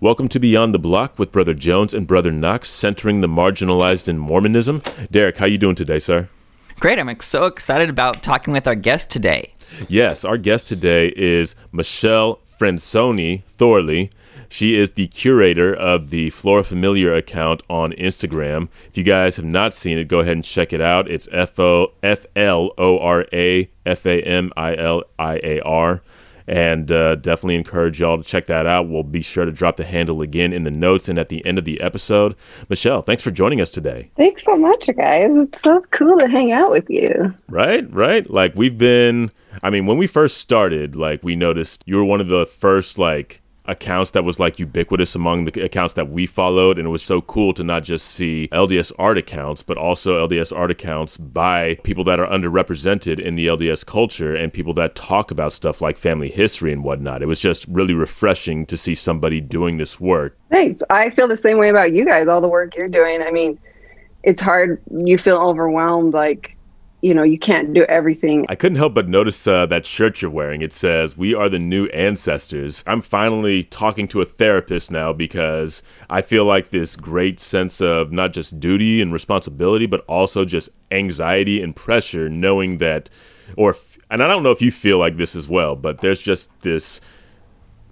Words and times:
Welcome 0.00 0.28
to 0.28 0.38
Beyond 0.38 0.72
the 0.72 0.78
Block 0.78 1.18
with 1.18 1.32
Brother 1.32 1.54
Jones 1.54 1.92
and 1.92 2.06
Brother 2.06 2.30
Knox, 2.30 2.70
centering 2.70 3.20
the 3.20 3.26
marginalized 3.26 4.06
in 4.06 4.16
Mormonism. 4.16 4.80
Derek, 5.10 5.38
how 5.38 5.46
you 5.46 5.58
doing 5.58 5.74
today, 5.74 5.98
sir? 5.98 6.28
Great. 6.78 7.00
I'm 7.00 7.18
so 7.18 7.46
excited 7.46 7.90
about 7.90 8.22
talking 8.22 8.52
with 8.52 8.68
our 8.68 8.76
guest 8.76 9.10
today. 9.10 9.54
Yes, 9.88 10.24
our 10.24 10.38
guest 10.38 10.68
today 10.68 11.12
is 11.16 11.56
Michelle 11.72 12.36
Franzoni 12.46 13.42
Thorley. 13.46 14.12
She 14.48 14.76
is 14.76 14.92
the 14.92 15.08
curator 15.08 15.74
of 15.74 16.10
the 16.10 16.30
Flora 16.30 16.62
Familiar 16.62 17.12
account 17.12 17.64
on 17.68 17.90
Instagram. 17.94 18.68
If 18.86 18.96
you 18.96 19.02
guys 19.02 19.34
have 19.34 19.44
not 19.44 19.74
seen 19.74 19.98
it, 19.98 20.06
go 20.06 20.20
ahead 20.20 20.34
and 20.34 20.44
check 20.44 20.72
it 20.72 20.80
out. 20.80 21.10
It's 21.10 21.28
F 21.32 21.58
O 21.58 21.92
F 22.04 22.24
L 22.36 22.70
O 22.78 23.00
R 23.00 23.26
A 23.32 23.68
F 23.84 24.06
A 24.06 24.22
M 24.22 24.52
I 24.56 24.76
L 24.76 25.02
I 25.18 25.40
A 25.42 25.60
R. 25.62 26.02
And 26.48 26.90
uh, 26.90 27.16
definitely 27.16 27.56
encourage 27.56 28.00
y'all 28.00 28.16
to 28.16 28.24
check 28.24 28.46
that 28.46 28.66
out. 28.66 28.88
We'll 28.88 29.02
be 29.02 29.20
sure 29.20 29.44
to 29.44 29.52
drop 29.52 29.76
the 29.76 29.84
handle 29.84 30.22
again 30.22 30.54
in 30.54 30.64
the 30.64 30.70
notes 30.70 31.06
and 31.06 31.18
at 31.18 31.28
the 31.28 31.44
end 31.44 31.58
of 31.58 31.66
the 31.66 31.78
episode. 31.78 32.34
Michelle, 32.70 33.02
thanks 33.02 33.22
for 33.22 33.30
joining 33.30 33.60
us 33.60 33.68
today. 33.68 34.10
Thanks 34.16 34.44
so 34.44 34.56
much, 34.56 34.88
guys. 34.96 35.36
It's 35.36 35.62
so 35.62 35.84
cool 35.90 36.18
to 36.18 36.26
hang 36.26 36.50
out 36.50 36.70
with 36.70 36.88
you. 36.88 37.34
Right, 37.50 37.86
right. 37.92 38.28
Like 38.30 38.54
we've 38.54 38.78
been, 38.78 39.30
I 39.62 39.68
mean, 39.68 39.84
when 39.84 39.98
we 39.98 40.06
first 40.06 40.38
started, 40.38 40.96
like 40.96 41.22
we 41.22 41.36
noticed 41.36 41.84
you 41.84 41.96
were 41.96 42.04
one 42.04 42.22
of 42.22 42.28
the 42.28 42.46
first, 42.46 42.98
like, 42.98 43.42
accounts 43.68 44.10
that 44.12 44.24
was 44.24 44.40
like 44.40 44.58
ubiquitous 44.58 45.14
among 45.14 45.44
the 45.44 45.62
accounts 45.62 45.94
that 45.94 46.10
we 46.10 46.26
followed. 46.26 46.78
And 46.78 46.86
it 46.86 46.90
was 46.90 47.02
so 47.02 47.20
cool 47.20 47.52
to 47.54 47.62
not 47.62 47.84
just 47.84 48.06
see 48.06 48.48
LDS 48.50 48.92
art 48.98 49.18
accounts, 49.18 49.62
but 49.62 49.76
also 49.76 50.26
LDS 50.26 50.56
art 50.56 50.70
accounts 50.70 51.16
by 51.16 51.76
people 51.84 52.04
that 52.04 52.18
are 52.18 52.26
underrepresented 52.26 53.20
in 53.20 53.36
the 53.36 53.46
LDS 53.46 53.86
culture 53.86 54.34
and 54.34 54.52
people 54.52 54.74
that 54.74 54.94
talk 54.94 55.30
about 55.30 55.52
stuff 55.52 55.80
like 55.80 55.96
family 55.96 56.30
history 56.30 56.72
and 56.72 56.82
whatnot. 56.82 57.22
It 57.22 57.26
was 57.26 57.40
just 57.40 57.66
really 57.68 57.94
refreshing 57.94 58.66
to 58.66 58.76
see 58.76 58.94
somebody 58.94 59.40
doing 59.40 59.78
this 59.78 60.00
work. 60.00 60.36
Thanks. 60.50 60.82
I 60.90 61.10
feel 61.10 61.28
the 61.28 61.36
same 61.36 61.58
way 61.58 61.68
about 61.68 61.92
you 61.92 62.04
guys, 62.04 62.26
all 62.26 62.40
the 62.40 62.48
work 62.48 62.76
you're 62.76 62.88
doing. 62.88 63.22
I 63.22 63.30
mean, 63.30 63.58
it's 64.24 64.40
hard. 64.40 64.82
You 64.90 65.18
feel 65.18 65.36
overwhelmed, 65.36 66.12
like, 66.12 66.56
you 67.00 67.14
know 67.14 67.22
you 67.22 67.38
can't 67.38 67.72
do 67.72 67.84
everything. 67.84 68.46
I 68.48 68.54
couldn't 68.54 68.78
help 68.78 68.94
but 68.94 69.08
notice 69.08 69.46
uh, 69.46 69.66
that 69.66 69.86
shirt 69.86 70.22
you're 70.22 70.30
wearing. 70.30 70.62
It 70.62 70.72
says 70.72 71.16
we 71.16 71.34
are 71.34 71.48
the 71.48 71.58
new 71.58 71.86
ancestors. 71.86 72.82
I'm 72.86 73.02
finally 73.02 73.64
talking 73.64 74.08
to 74.08 74.20
a 74.20 74.24
therapist 74.24 74.90
now 74.90 75.12
because 75.12 75.82
i 76.08 76.22
feel 76.22 76.44
like 76.44 76.70
this 76.70 76.96
great 76.96 77.40
sense 77.40 77.80
of 77.80 78.12
not 78.12 78.32
just 78.32 78.60
duty 78.60 79.02
and 79.02 79.12
responsibility 79.12 79.86
but 79.86 80.04
also 80.06 80.44
just 80.44 80.68
anxiety 80.90 81.62
and 81.62 81.74
pressure 81.74 82.28
knowing 82.28 82.78
that 82.78 83.10
or 83.56 83.74
and 84.10 84.22
i 84.22 84.26
don't 84.26 84.42
know 84.42 84.52
if 84.52 84.62
you 84.62 84.70
feel 84.70 84.98
like 84.98 85.16
this 85.16 85.34
as 85.34 85.48
well 85.48 85.74
but 85.76 86.00
there's 86.00 86.22
just 86.22 86.48
this 86.62 87.00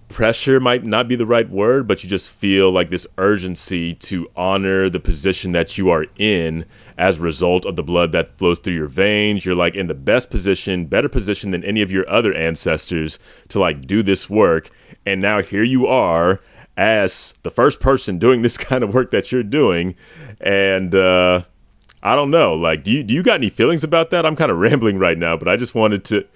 pressure 0.09 0.61
might 0.61 0.85
not 0.85 1.09
be 1.09 1.17
the 1.17 1.27
right 1.27 1.51
word, 1.51 1.87
but 1.87 2.03
you 2.05 2.09
just 2.09 2.31
feel 2.31 2.71
like 2.71 2.91
this 2.91 3.07
urgency 3.19 3.93
to 3.93 4.31
honor 4.37 4.89
the 4.89 5.01
position 5.01 5.51
that 5.53 5.77
you 5.77 5.91
are 5.91 6.07
in 6.17 6.65
as 6.99 7.19
a 7.19 7.23
result 7.23 7.65
of 7.65 7.77
the 7.77 7.83
blood 7.83 8.13
that 8.13 8.37
flows 8.37 8.59
through 8.59 8.75
your 8.75 8.89
veins. 8.89 9.45
You're 9.45 9.55
like 9.55 9.75
in 9.75 9.87
the 9.87 9.95
best 9.95 10.31
position, 10.31 10.87
better 10.87 11.09
position 11.09 11.51
than 11.51 11.65
any 11.65 11.83
of 11.83 11.93
your 11.93 12.09
other 12.09 12.33
ancestors 12.33 13.19
to 13.49 13.59
like 13.59 13.87
do 13.87 14.03
this 14.03 14.31
work. 14.31 14.71
And 15.05 15.21
now 15.21 15.43
here 15.43 15.63
you 15.63 15.87
are 15.87 16.41
as 16.77 17.35
the 17.43 17.51
first 17.51 17.81
person 17.81 18.19
doing 18.19 18.43
this 18.43 18.57
kind 18.59 18.83
of 18.83 18.95
work 18.95 19.11
that 19.11 19.33
you're 19.33 19.43
doing. 19.43 19.97
And, 20.41 20.95
uh, 20.95 21.43
I 22.03 22.15
don't 22.15 22.31
know. 22.31 22.55
Like, 22.55 22.85
do 22.85 22.93
you, 22.93 23.03
do 23.03 23.13
you 23.13 23.23
got 23.23 23.37
any 23.41 23.51
feelings 23.51 23.83
about 23.83 24.11
that? 24.11 24.25
I'm 24.25 24.37
kind 24.37 24.51
of 24.51 24.59
rambling 24.59 24.99
right 24.99 25.19
now, 25.19 25.37
but 25.37 25.49
I 25.49 25.57
just 25.57 25.75
wanted 25.75 26.05
to 26.07 26.27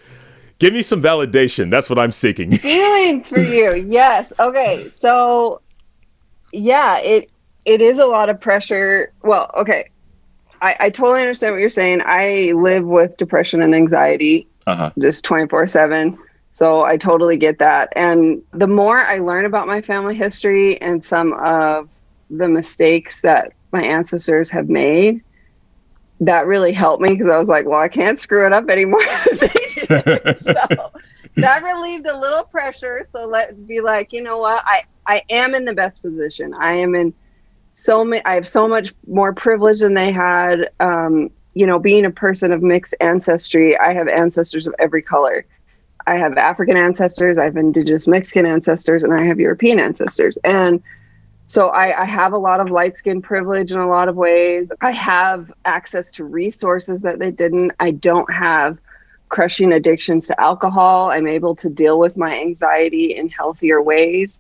Give 0.61 0.75
me 0.75 0.83
some 0.83 1.03
validation. 1.03 1.71
That's 1.71 1.89
what 1.89 1.99
I'm 1.99 2.13
seeking. 2.13 2.53
Feelings 2.57 3.31
for 3.31 3.41
you. 3.41 3.87
Yes. 3.89 4.31
Okay. 4.39 4.91
So 4.91 5.63
yeah, 6.53 7.01
it 7.01 7.31
it 7.65 7.81
is 7.81 7.99
a 7.99 8.05
lot 8.05 8.29
of 8.29 8.39
pressure. 8.39 9.13
Well, 9.23 9.51
okay. 9.57 9.90
I, 10.63 10.77
I 10.81 10.91
totally 10.91 11.21
understand 11.21 11.55
what 11.55 11.61
you're 11.61 11.71
saying. 11.71 12.03
I 12.05 12.53
live 12.53 12.85
with 12.85 13.17
depression 13.17 13.63
and 13.63 13.75
anxiety 13.75 14.47
uh-huh. 14.67 14.91
just 14.99 15.25
24 15.25 15.67
7. 15.67 16.19
So 16.53 16.83
I 16.83 16.97
totally 16.97 17.37
get 17.37 17.59
that. 17.59 17.93
And 17.95 18.43
the 18.53 18.67
more 18.67 18.99
I 18.99 19.19
learn 19.19 19.45
about 19.45 19.67
my 19.67 19.81
family 19.81 20.15
history 20.15 20.81
and 20.83 21.05
some 21.05 21.33
of 21.35 21.89
the 22.29 22.49
mistakes 22.49 23.23
that 23.23 23.53
my 23.73 23.83
ancestors 23.83 24.51
have 24.51 24.69
made, 24.69 25.23
that 26.21 26.47
really 26.47 26.73
helped 26.73 27.03
me 27.03 27.11
because 27.11 27.29
I 27.29 27.39
was 27.39 27.49
like, 27.49 27.67
well, 27.67 27.81
I 27.81 27.89
can't 27.89 28.19
screw 28.19 28.47
it 28.47 28.53
up 28.53 28.69
anymore. 28.69 29.01
so 29.37 29.47
that 31.37 31.63
relieved 31.63 32.07
a 32.07 32.19
little 32.19 32.45
pressure. 32.45 33.05
So 33.05 33.27
let 33.27 33.67
be 33.67 33.81
like, 33.81 34.13
you 34.13 34.23
know 34.23 34.39
what? 34.39 34.63
I, 34.67 34.83
I 35.07 35.23
am 35.31 35.55
in 35.55 35.65
the 35.65 35.73
best 35.73 36.03
position. 36.03 36.53
I 36.53 36.75
am 36.75 36.95
in 36.95 37.15
so 37.83 38.05
many, 38.05 38.25
I 38.25 38.35
have 38.35 38.47
so 38.47 38.69
much 38.69 38.93
more 39.07 39.33
privilege 39.33 39.81
than 39.81 39.95
they 39.95 40.13
had. 40.13 40.71
Um, 40.81 41.31
you 41.55 41.67
know, 41.67 41.79
being 41.79 42.05
a 42.05 42.11
person 42.11 42.53
of 42.53 42.63
mixed 42.63 42.95
ancestry, 43.01 43.77
I 43.79 43.93
have 43.93 44.09
ancestors 44.09 44.67
of 44.67 44.75
every 44.79 45.03
color. 45.03 45.45
I 46.07 46.17
have 46.17 46.39
African 46.39 46.77
ancestors, 46.77 47.39
I 47.39 47.45
have 47.45 47.57
indigenous 47.57 48.07
Mexican 48.07 48.47
ancestors, 48.47 49.03
and 49.03 49.13
I 49.13 49.25
have 49.25 49.39
European 49.39 49.79
ancestors. 49.79 50.39
And 50.45 50.83
so 51.47 51.69
I, 51.69 52.03
I, 52.03 52.05
have 52.05 52.33
a 52.33 52.39
lot 52.39 52.61
of 52.61 52.71
light 52.71 52.97
skin 52.97 53.21
privilege 53.21 53.73
in 53.73 53.79
a 53.79 53.89
lot 53.89 54.09
of 54.09 54.15
ways. 54.15 54.71
I 54.81 54.93
have 54.93 55.53
access 55.65 56.13
to 56.13 56.25
resources 56.25 57.03
that 57.03 57.19
they 57.19 57.33
didn't. 57.33 57.73
I 57.81 57.91
don't 57.91 58.33
have 58.33 58.79
crushing 59.31 59.73
addictions 59.73 60.29
to 60.29 60.41
alcohol. 60.41 61.11
I'm 61.11 61.27
able 61.27 61.57
to 61.57 61.69
deal 61.69 61.99
with 61.99 62.17
my 62.17 62.39
anxiety 62.39 63.17
in 63.17 63.29
healthier 63.29 63.83
ways. 63.83 64.39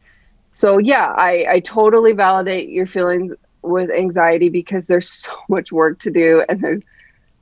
So 0.53 0.78
yeah, 0.78 1.12
I, 1.16 1.47
I 1.49 1.61
totally 1.61 2.12
validate 2.12 2.69
your 2.69 2.87
feelings 2.87 3.33
with 3.62 3.91
anxiety 3.91 4.49
because 4.49 4.87
there's 4.87 5.09
so 5.25 5.33
much 5.49 5.72
work 5.72 5.99
to 6.00 6.11
do 6.11 6.44
and 6.49 6.61
there's 6.61 6.83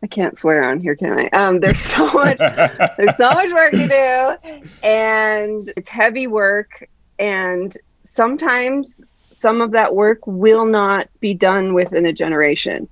I 0.00 0.06
can't 0.06 0.38
swear 0.38 0.62
on 0.70 0.78
here, 0.78 0.94
can 0.94 1.18
I? 1.18 1.28
Um, 1.30 1.58
there's 1.58 1.80
so 1.80 2.06
much 2.14 2.38
there's 2.38 3.16
so 3.16 3.30
much 3.30 3.52
work 3.52 3.72
to 3.72 3.88
do 3.88 4.60
and 4.82 5.72
it's 5.76 5.88
heavy 5.88 6.26
work 6.28 6.88
and 7.18 7.76
sometimes 8.04 9.00
some 9.38 9.60
of 9.60 9.70
that 9.70 9.94
work 9.94 10.18
will 10.26 10.64
not 10.64 11.08
be 11.20 11.32
done 11.32 11.74
within 11.74 12.06
a 12.06 12.12
generation. 12.12 12.88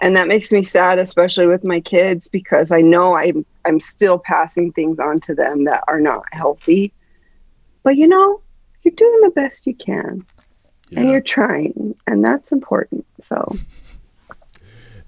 And 0.00 0.16
that 0.16 0.28
makes 0.28 0.52
me 0.52 0.62
sad, 0.62 0.98
especially 0.98 1.46
with 1.46 1.64
my 1.64 1.80
kids, 1.80 2.28
because 2.28 2.70
I 2.70 2.80
know 2.80 3.16
I'm 3.16 3.44
I'm 3.64 3.80
still 3.80 4.18
passing 4.18 4.72
things 4.72 4.98
on 4.98 5.20
to 5.20 5.34
them 5.34 5.64
that 5.64 5.84
are 5.88 6.00
not 6.00 6.24
healthy. 6.32 6.92
But 7.82 7.96
you 7.96 8.06
know, 8.06 8.40
you're 8.86 8.94
doing 8.94 9.20
the 9.22 9.30
best 9.30 9.66
you 9.66 9.74
can. 9.74 10.24
Yeah. 10.90 11.00
And 11.00 11.10
you're 11.10 11.20
trying, 11.20 11.96
and 12.06 12.24
that's 12.24 12.52
important. 12.52 13.04
So 13.20 13.56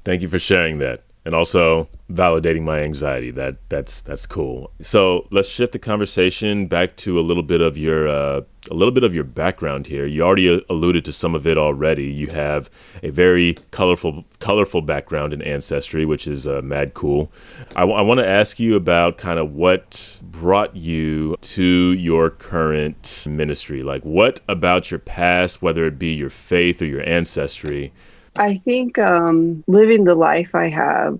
thank 0.04 0.22
you 0.22 0.28
for 0.28 0.40
sharing 0.40 0.78
that 0.78 1.04
and 1.28 1.34
also 1.34 1.86
validating 2.10 2.62
my 2.62 2.80
anxiety. 2.80 3.30
That 3.30 3.58
that's 3.68 4.00
that's 4.00 4.24
cool. 4.24 4.70
So 4.80 5.28
let's 5.30 5.46
shift 5.46 5.74
the 5.74 5.78
conversation 5.78 6.68
back 6.68 6.96
to 7.04 7.20
a 7.20 7.24
little 7.28 7.42
bit 7.42 7.60
of 7.60 7.76
your 7.76 8.08
uh, 8.08 8.40
a 8.70 8.74
little 8.74 8.92
bit 8.92 9.04
of 9.04 9.14
your 9.14 9.24
background 9.24 9.88
here. 9.88 10.06
You 10.06 10.22
already 10.22 10.48
uh, 10.48 10.60
alluded 10.70 11.04
to 11.04 11.12
some 11.12 11.34
of 11.34 11.46
it 11.46 11.58
already. 11.58 12.06
You 12.06 12.28
have 12.28 12.70
a 13.02 13.10
very 13.10 13.58
colorful 13.72 14.24
colorful 14.38 14.80
background 14.80 15.34
in 15.34 15.42
ancestry, 15.42 16.06
which 16.06 16.26
is 16.26 16.46
uh, 16.46 16.62
mad 16.62 16.94
cool. 16.94 17.30
I, 17.76 17.80
w- 17.80 17.98
I 17.98 18.00
want 18.00 18.20
to 18.20 18.26
ask 18.26 18.58
you 18.58 18.74
about 18.74 19.18
kind 19.18 19.38
of 19.38 19.52
what 19.52 20.18
brought 20.22 20.76
you 20.76 21.36
to 21.42 21.92
your 21.92 22.30
current 22.30 23.26
ministry. 23.28 23.82
Like 23.82 24.02
what 24.02 24.40
about 24.48 24.90
your 24.90 25.00
past, 25.00 25.60
whether 25.60 25.84
it 25.84 25.98
be 25.98 26.14
your 26.14 26.30
faith 26.30 26.80
or 26.80 26.86
your 26.86 27.06
ancestry 27.06 27.92
I 28.38 28.58
think 28.58 28.98
um, 28.98 29.64
living 29.66 30.04
the 30.04 30.14
life 30.14 30.54
I 30.54 30.68
have, 30.68 31.18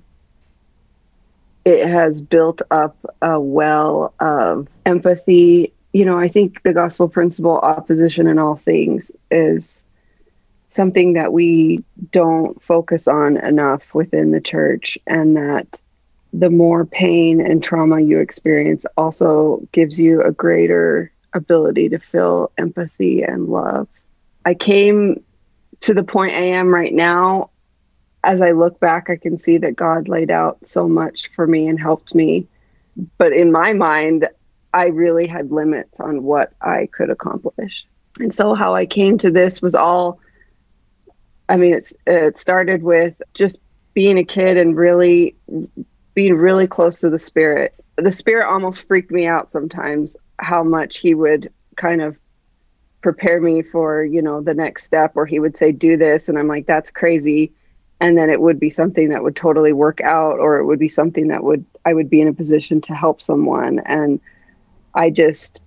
it 1.65 1.87
has 1.87 2.21
built 2.21 2.62
up 2.71 2.97
a 3.21 3.41
well 3.41 4.15
of 4.21 4.69
empathy. 4.87 5.73
You 5.93 6.05
know, 6.05 6.19
I 6.19 6.29
think 6.29 6.62
the 6.62 6.73
gospel 6.73 7.09
principle, 7.09 7.59
opposition 7.59 8.27
in 8.29 8.39
all 8.39 8.56
things, 8.56 9.11
is 9.31 9.83
something 10.70 11.15
that 11.15 11.32
we 11.32 11.82
don't 12.12 12.62
focus 12.62 13.09
on 13.09 13.37
enough 13.38 13.94
within 13.94 14.31
the 14.31 14.41
church, 14.41 14.97
and 15.06 15.37
that 15.37 15.81
the 16.32 16.50
more 16.50 16.85
pain 16.85 17.41
and 17.41 17.62
trauma 17.62 18.00
you 18.00 18.21
experience 18.21 18.87
also 18.97 19.67
gives 19.73 19.99
you 19.99 20.23
a 20.23 20.31
greater 20.31 21.11
ability 21.32 21.88
to 21.88 21.99
feel 21.99 22.53
empathy 22.59 23.23
and 23.23 23.49
love. 23.49 23.88
I 24.44 24.55
came 24.55 25.23
to 25.80 25.94
the 25.94 26.04
point 26.04 26.34
I 26.34 26.42
am 26.42 26.69
right 26.69 26.92
now, 26.92 27.50
as 28.25 28.40
I 28.40 28.50
look 28.50 28.80
back, 28.80 29.10
I 29.10 29.16
can 29.16 29.38
see 29.38 29.58
that 29.58 29.76
God 29.76 30.08
laid 30.08 30.30
out 30.30 30.58
so 30.64 30.88
much 30.88 31.30
for 31.34 31.46
me 31.46 31.69
and 31.69 31.80
helped 31.80 32.14
me. 32.14 32.46
But 33.16 33.32
in 33.32 33.52
my 33.52 33.72
mind, 33.72 34.28
I 34.75 34.86
really 34.86 35.26
had 35.26 35.52
limits 35.52 36.00
on 36.00 36.25
what 36.25 36.52
I 36.60 36.88
could 36.92 37.10
accomplish. 37.10 37.86
And 38.19 38.34
so, 38.34 38.54
how 38.54 38.75
I 38.75 38.86
came 38.86 39.19
to 39.19 39.30
this 39.30 39.62
was 39.62 39.75
all 39.75 40.20
I 41.48 41.56
mean, 41.56 41.72
it's, 41.72 41.94
it 42.06 42.38
started 42.38 42.82
with 42.82 43.20
just 43.34 43.58
being 43.94 44.19
a 44.19 44.25
kid 44.25 44.56
and 44.56 44.76
really 44.76 45.34
being 46.14 46.34
really 46.34 46.66
close 46.66 47.00
to 47.00 47.10
the 47.10 47.19
spirit. 47.19 47.75
The 47.96 48.12
spirit 48.12 48.48
almost 48.48 48.86
freaked 48.86 49.10
me 49.10 49.26
out 49.26 49.50
sometimes, 49.50 50.14
how 50.38 50.62
much 50.62 50.98
he 50.98 51.14
would 51.14 51.52
kind 51.76 52.02
of 52.02 52.16
prepare 53.00 53.41
me 53.41 53.62
for 53.62 54.05
you 54.05 54.21
know 54.21 54.41
the 54.41 54.55
next 54.55 54.85
step 54.85 55.12
or 55.15 55.27
he 55.27 55.39
would 55.39 55.56
say 55.56 55.73
do 55.73 55.97
this. 55.97 56.29
And 56.29 56.39
i'm 56.39 56.49
like 56.49 56.67
that's 56.67 56.91
crazy. 56.91 57.53
And 58.00 58.17
then 58.17 58.31
it 58.31 58.41
would 58.41 58.61
be 58.61 58.71
something 58.71 59.09
that 59.09 59.25
would 59.25 59.35
totally 59.35 59.73
work 59.73 60.00
out 60.03 60.39
or 60.39 60.59
it 60.59 60.67
would 60.67 60.79
be 60.79 60.89
something 60.89 61.29
that 61.29 61.45
would 61.45 61.65
i 61.85 61.95
would 61.95 62.11
be 62.11 62.21
in 62.21 62.29
a 62.29 62.33
position 62.33 62.81
to 62.83 62.95
help 62.95 63.21
someone. 63.21 63.81
And 63.81 64.21
i 64.95 65.11
just 65.11 65.62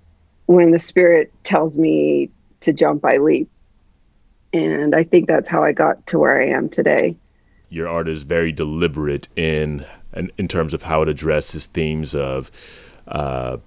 when 0.48 0.72
the 0.72 0.80
spirit 0.80 1.32
tells 1.44 1.78
me 1.78 2.30
to 2.62 2.74
jump 2.74 3.06
i 3.06 3.18
leap. 3.18 3.50
And 4.54 4.96
i 4.96 5.04
think 5.04 5.28
that's 5.28 5.50
how 5.50 5.64
i 5.64 5.72
got 5.72 6.06
to 6.08 6.20
where 6.20 6.42
i 6.42 6.48
am 6.48 6.70
today. 6.70 7.16
Your 7.70 7.88
art 7.88 8.10
is 8.10 8.24
very 8.24 8.52
deliberate 8.52 9.30
in 9.36 9.86
in, 10.14 10.32
in 10.38 10.48
terms 10.48 10.74
of 10.74 10.84
how 10.84 11.02
it 11.04 11.10
addresses 11.10 11.68
themes 11.68 12.14
of 12.14 12.52
uh, 13.08 13.58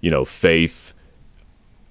you 0.00 0.10
know 0.10 0.24
faith 0.24 0.94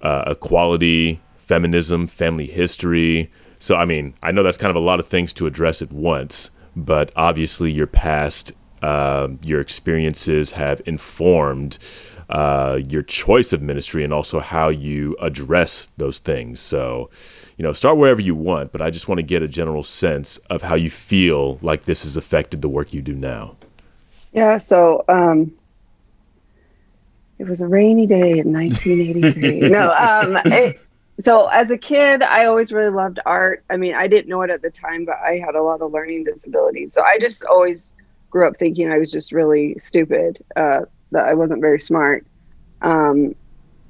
uh, 0.02 0.24
equality, 0.28 1.22
feminism, 1.38 2.08
family 2.08 2.48
history. 2.48 3.32
So, 3.60 3.76
I 3.76 3.86
mean, 3.86 4.14
I 4.22 4.32
know 4.32 4.44
that's 4.44 4.58
kind 4.58 4.70
of 4.70 4.76
a 4.76 4.86
lot 4.86 5.00
of 5.00 5.08
things 5.08 5.34
to 5.34 5.48
address 5.48 5.82
at 5.82 5.92
once, 5.92 6.52
but 6.76 7.12
obviously, 7.16 7.72
your 7.72 7.88
past, 7.88 8.52
uh, 8.82 9.30
your 9.44 9.60
experiences 9.60 10.52
have 10.52 10.82
informed 10.86 11.80
uh, 12.30 12.80
your 12.88 13.02
choice 13.02 13.54
of 13.54 13.62
ministry 13.62 14.04
and 14.04 14.14
also 14.14 14.40
how 14.40 14.70
you 14.70 15.16
address 15.20 15.88
those 15.98 16.20
things. 16.20 16.60
So, 16.60 17.10
you 17.58 17.64
know, 17.64 17.74
start 17.74 17.98
wherever 17.98 18.22
you 18.22 18.36
want, 18.36 18.72
but 18.72 18.82
I 18.82 18.90
just 18.90 19.08
want 19.08 19.20
to 19.20 19.24
get 19.24 19.42
a 19.42 19.48
general 19.48 19.84
sense 19.84 20.38
of 20.50 20.62
how 20.62 20.76
you 20.76 20.90
feel 20.90 21.58
like 21.62 21.86
this 21.86 22.04
has 22.04 22.18
affected 22.18 22.62
the 22.62 22.70
work 22.70 22.94
you 22.94 23.02
do 23.02 23.16
now. 23.16 23.56
Yeah. 24.34 24.58
So, 24.58 25.04
um, 25.08 25.54
it 27.40 27.48
was 27.48 27.62
a 27.62 27.68
rainy 27.68 28.08
day 28.08 28.40
in 28.40 28.52
1983. 28.52 29.70
no, 29.70 29.92
um, 29.92 30.38
it, 30.46 30.80
so 31.20 31.48
as 31.48 31.72
a 31.72 31.78
kid, 31.78 32.22
I 32.22 32.46
always 32.46 32.72
really 32.72 32.92
loved 32.92 33.20
art. 33.26 33.64
I 33.70 33.78
mean, 33.78 33.96
I 33.96 34.08
didn't 34.08 34.30
know 34.30 34.42
it 34.42 34.50
at 34.50 34.62
the 34.62 34.70
time, 34.70 35.06
but 35.06 35.16
I 35.16 35.42
had 35.44 35.56
a 35.56 35.62
lot 35.62 35.82
of 35.82 35.92
learning 35.92 36.26
disabilities. 36.26 36.94
So 36.94 37.02
I 37.02 37.18
just 37.20 37.44
always 37.46 37.94
grew 38.30 38.48
up 38.48 38.58
thinking 38.58 38.92
I 38.92 38.98
was 38.98 39.12
just 39.12 39.32
really 39.32 39.78
stupid, 39.80 40.44
uh, 40.56 40.82
that 41.12 41.26
I 41.26 41.34
wasn't 41.34 41.62
very 41.62 41.80
smart. 41.80 42.26
Um, 42.82 43.36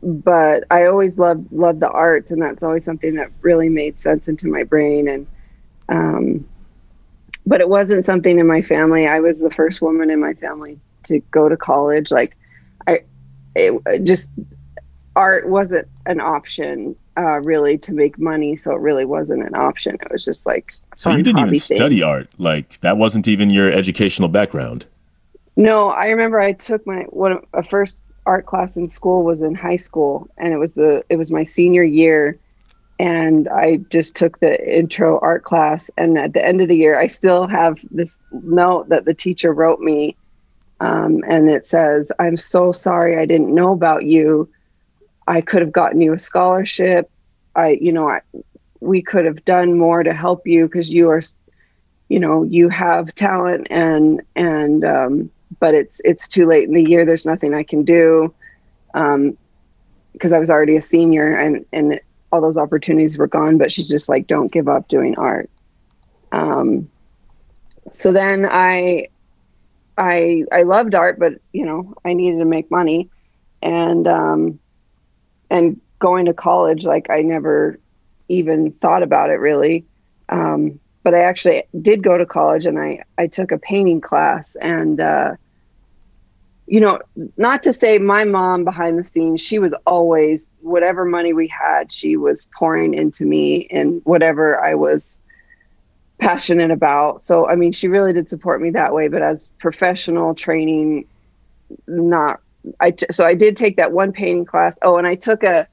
but 0.03 0.63
I 0.69 0.85
always 0.85 1.17
loved 1.17 1.51
loved 1.51 1.79
the 1.79 1.89
arts, 1.89 2.31
and 2.31 2.41
that's 2.41 2.63
always 2.63 2.85
something 2.85 3.15
that 3.15 3.31
really 3.41 3.67
made 3.67 3.99
sense 3.99 4.27
into 4.27 4.47
my 4.47 4.63
brain. 4.63 5.07
And 5.07 5.27
um, 5.89 6.47
but 7.45 7.61
it 7.61 7.67
wasn't 7.69 8.05
something 8.05 8.39
in 8.39 8.47
my 8.47 8.61
family. 8.61 9.07
I 9.07 9.19
was 9.19 9.39
the 9.39 9.49
first 9.49 9.81
woman 9.81 10.09
in 10.09 10.19
my 10.19 10.33
family 10.33 10.79
to 11.05 11.19
go 11.31 11.49
to 11.49 11.57
college. 11.57 12.11
Like 12.11 12.37
it 13.57 14.03
just 14.03 14.29
art 15.15 15.49
wasn't 15.49 15.87
an 16.05 16.21
option 16.21 16.95
uh, 17.17 17.39
really 17.41 17.77
to 17.79 17.91
make 17.93 18.19
money, 18.19 18.55
so 18.55 18.71
it 18.71 18.79
really 18.79 19.05
wasn't 19.05 19.43
an 19.43 19.55
option. 19.55 19.95
It 19.95 20.11
was 20.11 20.23
just 20.23 20.45
like 20.45 20.73
so 20.95 21.11
you 21.11 21.23
didn't 21.23 21.39
even 21.39 21.51
thing. 21.51 21.77
study 21.77 22.03
art, 22.03 22.29
like 22.37 22.79
that 22.81 22.97
wasn't 22.97 23.27
even 23.27 23.49
your 23.49 23.71
educational 23.71 24.29
background. 24.29 24.85
No, 25.55 25.89
I 25.89 26.07
remember 26.07 26.39
I 26.39 26.53
took 26.53 26.85
my 26.85 27.01
one 27.09 27.39
a 27.53 27.63
first 27.63 27.97
art 28.27 28.45
class 28.45 28.77
in 28.77 28.87
school 28.87 29.23
was 29.23 29.41
in 29.41 29.55
high 29.55 29.77
school, 29.77 30.29
and 30.37 30.53
it 30.53 30.57
was 30.57 30.75
the 30.75 31.03
it 31.09 31.15
was 31.15 31.31
my 31.31 31.43
senior 31.43 31.83
year, 31.83 32.37
and 32.99 33.49
I 33.49 33.77
just 33.89 34.15
took 34.15 34.39
the 34.39 34.77
intro 34.77 35.19
art 35.19 35.43
class, 35.43 35.89
and 35.97 36.17
at 36.19 36.33
the 36.33 36.45
end 36.45 36.61
of 36.61 36.67
the 36.67 36.77
year, 36.77 36.99
I 36.99 37.07
still 37.07 37.47
have 37.47 37.79
this 37.89 38.19
note 38.31 38.89
that 38.89 39.05
the 39.05 39.15
teacher 39.15 39.51
wrote 39.51 39.79
me 39.79 40.15
um, 40.79 41.23
and 41.27 41.49
it 41.49 41.65
says, 41.65 42.11
I'm 42.19 42.37
so 42.37 42.71
sorry 42.71 43.17
I 43.17 43.25
didn't 43.25 43.53
know 43.53 43.71
about 43.71 44.05
you. 44.05 44.49
I 45.27 45.41
could 45.41 45.61
have 45.61 45.71
gotten 45.71 46.01
you 46.01 46.13
a 46.13 46.19
scholarship. 46.19 47.09
I, 47.55 47.77
you 47.81 47.91
know, 47.91 48.09
I, 48.09 48.21
we 48.79 49.01
could 49.01 49.25
have 49.25 49.43
done 49.45 49.77
more 49.77 50.03
to 50.03 50.13
help 50.13 50.45
you 50.45 50.67
because 50.67 50.89
you 50.91 51.09
are, 51.09 51.21
you 52.09 52.19
know, 52.19 52.43
you 52.43 52.69
have 52.69 53.13
talent 53.15 53.67
and, 53.69 54.21
and, 54.35 54.85
um, 54.85 55.31
but 55.59 55.73
it's, 55.73 55.99
it's 56.05 56.27
too 56.27 56.45
late 56.45 56.67
in 56.67 56.73
the 56.73 56.83
year. 56.83 57.05
There's 57.05 57.25
nothing 57.25 57.53
I 57.53 57.63
can 57.63 57.83
do. 57.83 58.33
Um, 58.93 59.37
because 60.13 60.33
I 60.33 60.39
was 60.39 60.49
already 60.49 60.75
a 60.75 60.81
senior 60.81 61.35
and, 61.35 61.63
and 61.71 61.99
all 62.31 62.41
those 62.41 62.57
opportunities 62.57 63.17
were 63.17 63.27
gone, 63.27 63.57
but 63.59 63.71
she's 63.71 63.87
just 63.87 64.09
like, 64.09 64.25
don't 64.25 64.51
give 64.51 64.67
up 64.67 64.87
doing 64.87 65.15
art. 65.15 65.49
Um, 66.31 66.89
so 67.91 68.11
then 68.11 68.47
I, 68.49 69.09
I 69.97 70.43
I 70.51 70.63
loved 70.63 70.95
art, 70.95 71.19
but 71.19 71.33
you 71.53 71.65
know 71.65 71.93
I 72.05 72.13
needed 72.13 72.39
to 72.39 72.45
make 72.45 72.69
money, 72.69 73.09
and 73.61 74.07
um, 74.07 74.59
and 75.49 75.79
going 75.99 76.25
to 76.25 76.33
college, 76.33 76.85
like 76.85 77.09
I 77.09 77.21
never 77.21 77.79
even 78.29 78.71
thought 78.73 79.03
about 79.03 79.29
it 79.29 79.39
really. 79.39 79.85
Um, 80.29 80.79
but 81.03 81.15
I 81.15 81.21
actually 81.21 81.63
did 81.81 82.03
go 82.03 82.17
to 82.17 82.25
college, 82.25 82.65
and 82.65 82.79
I 82.79 83.03
I 83.17 83.27
took 83.27 83.51
a 83.51 83.57
painting 83.57 84.01
class, 84.01 84.55
and 84.61 84.99
uh, 84.99 85.35
you 86.67 86.81
know, 86.81 86.99
not 87.37 87.63
to 87.63 87.73
say 87.73 87.97
my 87.97 88.25
mom 88.25 88.65
behind 88.65 88.99
the 88.99 89.03
scenes, 89.03 89.41
she 89.41 89.57
was 89.57 89.73
always 89.85 90.51
whatever 90.61 91.05
money 91.05 91.31
we 91.31 91.47
had, 91.47 91.91
she 91.91 92.17
was 92.17 92.45
pouring 92.57 92.93
into 92.93 93.25
me 93.25 93.67
and 93.71 94.01
whatever 94.03 94.61
I 94.61 94.75
was 94.75 95.17
passionate 96.19 96.71
about. 96.71 97.21
So, 97.21 97.47
I 97.47 97.55
mean, 97.55 97.71
she 97.71 97.87
really 97.87 98.13
did 98.13 98.27
support 98.27 98.61
me 98.61 98.69
that 98.71 98.93
way, 98.93 99.07
but 99.07 99.21
as 99.21 99.49
professional 99.59 100.33
training, 100.33 101.05
not, 101.87 102.39
I, 102.79 102.91
t- 102.91 103.05
so 103.11 103.25
I 103.25 103.35
did 103.35 103.55
take 103.55 103.77
that 103.77 103.91
one 103.91 104.11
painting 104.11 104.45
class. 104.45 104.79
Oh, 104.81 104.97
and 104.97 105.07
I 105.07 105.15
took 105.15 105.43
a, 105.43 105.67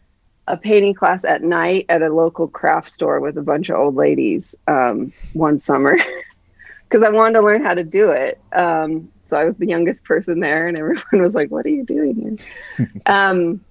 a 0.46 0.56
painting 0.56 0.94
class 0.94 1.25
at 1.25 1.43
night 1.43 1.87
at 1.88 2.02
a 2.02 2.12
local 2.12 2.49
craft 2.49 2.88
store 2.88 3.20
with 3.20 3.38
a 3.38 3.43
bunch 3.43 3.70
of 3.70 3.76
old 3.76 3.94
ladies 3.94 4.55
um, 4.69 5.12
one 5.32 5.58
summer 5.58 5.96
because 6.88 7.02
I 7.02 7.08
wanted 7.08 7.38
to 7.38 7.44
learn 7.44 7.64
how 7.64 7.75
to 7.75 7.85
do 7.85 8.11
it. 8.11 8.38
Um, 8.52 9.11
so 9.25 9.38
I 9.38 9.44
was 9.44 9.56
the 9.56 9.67
youngest 9.67 10.05
person 10.05 10.40
there, 10.40 10.69
and 10.69 10.76
everyone 10.76 11.05
was 11.12 11.35
like, 11.35 11.50
"What 11.50 11.64
are 11.64 11.70
you 11.70 11.85
doing 11.85 12.38
here?" 12.76 12.88
um, 13.06 13.64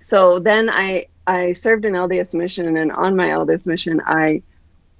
so 0.00 0.38
then 0.38 0.68
I 0.68 1.06
I 1.26 1.54
served 1.54 1.84
an 1.86 1.94
LDS 1.94 2.34
mission, 2.34 2.76
and 2.76 2.92
on 2.92 3.16
my 3.16 3.28
LDS 3.28 3.66
mission, 3.66 4.02
I 4.04 4.42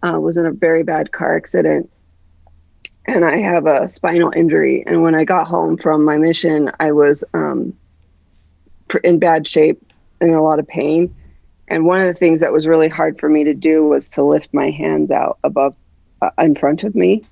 uh, 0.02 0.18
was 0.20 0.36
in 0.36 0.46
a 0.46 0.52
very 0.52 0.82
bad 0.82 1.12
car 1.12 1.36
accident 1.36 1.90
and 3.06 3.24
I 3.24 3.38
have 3.38 3.66
a 3.66 3.88
spinal 3.88 4.32
injury. 4.34 4.82
And 4.86 5.02
when 5.02 5.14
I 5.14 5.24
got 5.24 5.46
home 5.46 5.76
from 5.76 6.04
my 6.04 6.16
mission, 6.18 6.70
I 6.80 6.92
was 6.92 7.22
um, 7.34 7.72
in 9.04 9.18
bad 9.18 9.46
shape 9.46 9.80
and 10.20 10.34
a 10.34 10.42
lot 10.42 10.58
of 10.58 10.66
pain. 10.66 11.14
And 11.68 11.86
one 11.86 12.00
of 12.00 12.06
the 12.06 12.14
things 12.18 12.40
that 12.40 12.52
was 12.52 12.66
really 12.66 12.88
hard 12.88 13.18
for 13.18 13.28
me 13.28 13.44
to 13.44 13.54
do 13.54 13.84
was 13.84 14.08
to 14.10 14.24
lift 14.24 14.52
my 14.52 14.70
hands 14.70 15.10
out 15.10 15.38
above, 15.44 15.74
uh, 16.22 16.30
in 16.38 16.54
front 16.54 16.84
of 16.84 16.94
me. 16.94 17.24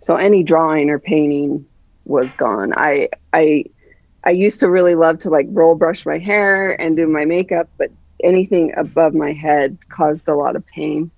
So 0.00 0.16
any 0.16 0.42
drawing 0.42 0.90
or 0.90 0.98
painting 0.98 1.64
was 2.04 2.34
gone. 2.34 2.72
I 2.76 3.08
I 3.32 3.64
I 4.24 4.30
used 4.30 4.60
to 4.60 4.70
really 4.70 4.94
love 4.94 5.18
to 5.20 5.30
like 5.30 5.46
roll 5.50 5.74
brush 5.74 6.06
my 6.06 6.18
hair 6.18 6.80
and 6.80 6.96
do 6.96 7.06
my 7.06 7.24
makeup, 7.24 7.68
but 7.78 7.90
anything 8.22 8.72
above 8.76 9.14
my 9.14 9.32
head 9.32 9.78
caused 9.88 10.28
a 10.28 10.34
lot 10.34 10.56
of 10.56 10.66
pain 10.66 11.10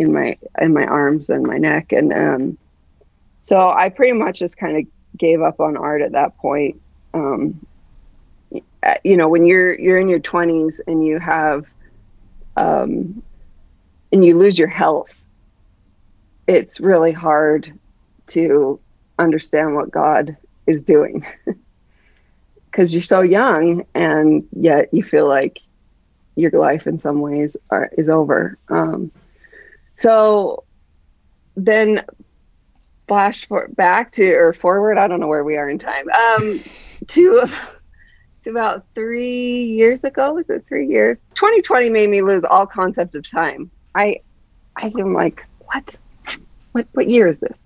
in 0.00 0.12
my 0.12 0.36
in 0.60 0.72
my 0.72 0.84
arms 0.84 1.28
and 1.28 1.46
my 1.46 1.58
neck 1.58 1.92
and 1.92 2.12
um, 2.12 2.58
so 3.42 3.70
I 3.70 3.88
pretty 3.90 4.14
much 4.14 4.38
just 4.38 4.56
kind 4.56 4.76
of 4.78 4.84
gave 5.18 5.42
up 5.42 5.60
on 5.60 5.76
art 5.76 6.02
at 6.02 6.12
that 6.12 6.36
point. 6.38 6.80
Um, 7.12 7.66
you 9.04 9.16
know, 9.16 9.28
when 9.28 9.44
you're 9.44 9.78
you're 9.78 9.98
in 9.98 10.08
your 10.08 10.20
20s 10.20 10.80
and 10.86 11.06
you 11.06 11.18
have 11.18 11.66
um, 12.56 13.22
and 14.10 14.24
you 14.24 14.36
lose 14.36 14.58
your 14.58 14.68
health, 14.68 15.22
it's 16.46 16.80
really 16.80 17.12
hard 17.12 17.78
to 18.28 18.80
understand 19.18 19.74
what 19.74 19.90
God 19.90 20.36
is 20.66 20.82
doing 20.82 21.26
because 22.70 22.94
you're 22.94 23.02
so 23.02 23.20
young 23.20 23.84
and 23.94 24.46
yet 24.52 24.88
you 24.92 25.02
feel 25.02 25.28
like 25.28 25.58
your 26.36 26.52
life 26.52 26.86
in 26.86 26.98
some 26.98 27.20
ways 27.20 27.56
are, 27.70 27.90
is 27.98 28.08
over. 28.08 28.56
Um, 28.68 29.10
so 30.00 30.64
then 31.56 32.04
flash 33.06 33.46
for, 33.46 33.68
back 33.68 34.10
to 34.12 34.32
or 34.32 34.54
forward, 34.54 34.96
I 34.96 35.06
don't 35.06 35.20
know 35.20 35.26
where 35.26 35.44
we 35.44 35.58
are 35.58 35.68
in 35.68 35.78
time. 35.78 36.08
Um, 36.08 36.54
to 37.08 37.46
to 38.42 38.50
about 38.50 38.86
three 38.94 39.64
years 39.64 40.04
ago. 40.04 40.32
Was 40.32 40.48
it 40.48 40.64
three 40.66 40.86
years? 40.86 41.26
2020 41.34 41.90
made 41.90 42.08
me 42.08 42.22
lose 42.22 42.44
all 42.44 42.66
concept 42.66 43.14
of 43.14 43.28
time. 43.28 43.70
I 43.94 44.20
I 44.76 44.90
am 44.98 45.12
like, 45.12 45.44
what? 45.66 45.96
What 46.72 46.86
what 46.92 47.10
year 47.10 47.26
is 47.26 47.40
this? 47.40 47.58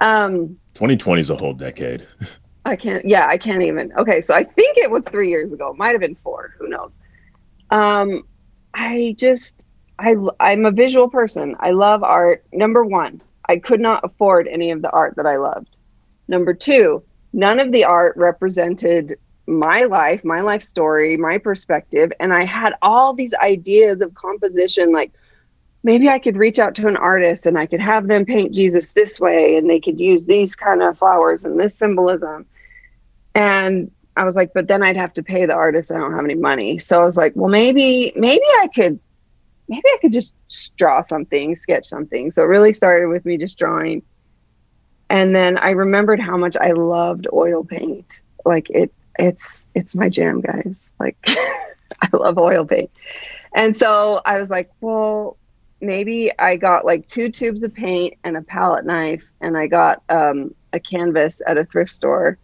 Um 0.00 0.56
2020 0.74 1.20
is 1.20 1.30
a 1.30 1.36
whole 1.36 1.54
decade. 1.54 2.06
I 2.64 2.76
can't 2.76 3.04
yeah, 3.04 3.26
I 3.26 3.38
can't 3.38 3.62
even. 3.62 3.92
Okay, 3.94 4.20
so 4.20 4.34
I 4.34 4.44
think 4.44 4.78
it 4.78 4.88
was 4.88 5.04
three 5.06 5.30
years 5.30 5.50
ago. 5.50 5.74
Might 5.76 5.90
have 5.90 6.00
been 6.00 6.16
four. 6.22 6.54
Who 6.60 6.68
knows? 6.68 6.96
Um 7.70 8.22
I 8.72 9.16
just 9.18 9.61
I, 10.02 10.16
I'm 10.40 10.66
a 10.66 10.72
visual 10.72 11.08
person. 11.08 11.56
I 11.60 11.70
love 11.70 12.02
art. 12.02 12.44
Number 12.52 12.84
one, 12.84 13.22
I 13.48 13.58
could 13.58 13.80
not 13.80 14.04
afford 14.04 14.48
any 14.48 14.72
of 14.72 14.82
the 14.82 14.90
art 14.90 15.14
that 15.16 15.26
I 15.26 15.36
loved. 15.36 15.76
Number 16.26 16.54
two, 16.54 17.02
none 17.32 17.60
of 17.60 17.70
the 17.70 17.84
art 17.84 18.16
represented 18.16 19.16
my 19.46 19.82
life, 19.82 20.24
my 20.24 20.40
life 20.40 20.62
story, 20.62 21.16
my 21.16 21.38
perspective. 21.38 22.12
And 22.18 22.34
I 22.34 22.44
had 22.44 22.74
all 22.82 23.14
these 23.14 23.34
ideas 23.34 24.00
of 24.00 24.14
composition, 24.14 24.92
like 24.92 25.12
maybe 25.84 26.08
I 26.08 26.18
could 26.18 26.36
reach 26.36 26.58
out 26.58 26.74
to 26.76 26.88
an 26.88 26.96
artist 26.96 27.46
and 27.46 27.56
I 27.56 27.66
could 27.66 27.80
have 27.80 28.08
them 28.08 28.24
paint 28.24 28.52
Jesus 28.52 28.88
this 28.88 29.20
way 29.20 29.56
and 29.56 29.70
they 29.70 29.80
could 29.80 30.00
use 30.00 30.24
these 30.24 30.56
kind 30.56 30.82
of 30.82 30.98
flowers 30.98 31.44
and 31.44 31.58
this 31.58 31.76
symbolism. 31.76 32.46
And 33.34 33.90
I 34.16 34.24
was 34.24 34.36
like, 34.36 34.52
but 34.52 34.68
then 34.68 34.82
I'd 34.82 34.96
have 34.96 35.14
to 35.14 35.22
pay 35.22 35.46
the 35.46 35.54
artist. 35.54 35.90
I 35.90 35.98
don't 35.98 36.14
have 36.14 36.24
any 36.24 36.34
money. 36.34 36.78
So 36.78 37.00
I 37.00 37.04
was 37.04 37.16
like, 37.16 37.32
well, 37.34 37.50
maybe, 37.50 38.12
maybe 38.14 38.44
I 38.60 38.68
could, 38.68 39.00
maybe 39.72 39.84
I 39.86 39.98
could 40.02 40.12
just 40.12 40.34
draw 40.76 41.00
something, 41.00 41.56
sketch 41.56 41.86
something. 41.86 42.30
So 42.30 42.42
it 42.42 42.46
really 42.46 42.74
started 42.74 43.06
with 43.08 43.24
me 43.24 43.38
just 43.38 43.56
drawing. 43.56 44.02
And 45.08 45.34
then 45.34 45.56
I 45.56 45.70
remembered 45.70 46.20
how 46.20 46.36
much 46.36 46.58
I 46.58 46.72
loved 46.72 47.26
oil 47.32 47.64
paint. 47.64 48.20
Like 48.44 48.68
it, 48.68 48.92
it's, 49.18 49.66
it's 49.74 49.94
my 49.94 50.10
jam, 50.10 50.42
guys. 50.42 50.92
Like 51.00 51.16
I 51.26 52.08
love 52.12 52.36
oil 52.36 52.66
paint. 52.66 52.90
And 53.54 53.74
so 53.74 54.20
I 54.26 54.38
was 54.38 54.50
like, 54.50 54.70
well, 54.82 55.38
maybe 55.80 56.30
I 56.38 56.56
got 56.56 56.84
like 56.84 57.06
two 57.06 57.30
tubes 57.30 57.62
of 57.62 57.72
paint 57.72 58.18
and 58.24 58.36
a 58.36 58.42
palette 58.42 58.84
knife, 58.84 59.24
and 59.40 59.56
I 59.56 59.68
got 59.68 60.02
um, 60.10 60.54
a 60.74 60.80
canvas 60.80 61.40
at 61.46 61.56
a 61.56 61.64
thrift 61.64 61.92
store 61.92 62.38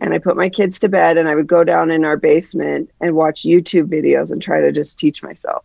and 0.00 0.14
I 0.14 0.18
put 0.18 0.36
my 0.36 0.48
kids 0.48 0.78
to 0.80 0.88
bed 0.88 1.18
and 1.18 1.28
I 1.28 1.34
would 1.34 1.46
go 1.46 1.62
down 1.62 1.90
in 1.90 2.04
our 2.04 2.16
basement 2.16 2.90
and 3.00 3.14
watch 3.14 3.42
YouTube 3.42 3.88
videos 3.88 4.30
and 4.30 4.40
try 4.40 4.60
to 4.60 4.72
just 4.72 4.98
teach 4.98 5.22
myself 5.22 5.64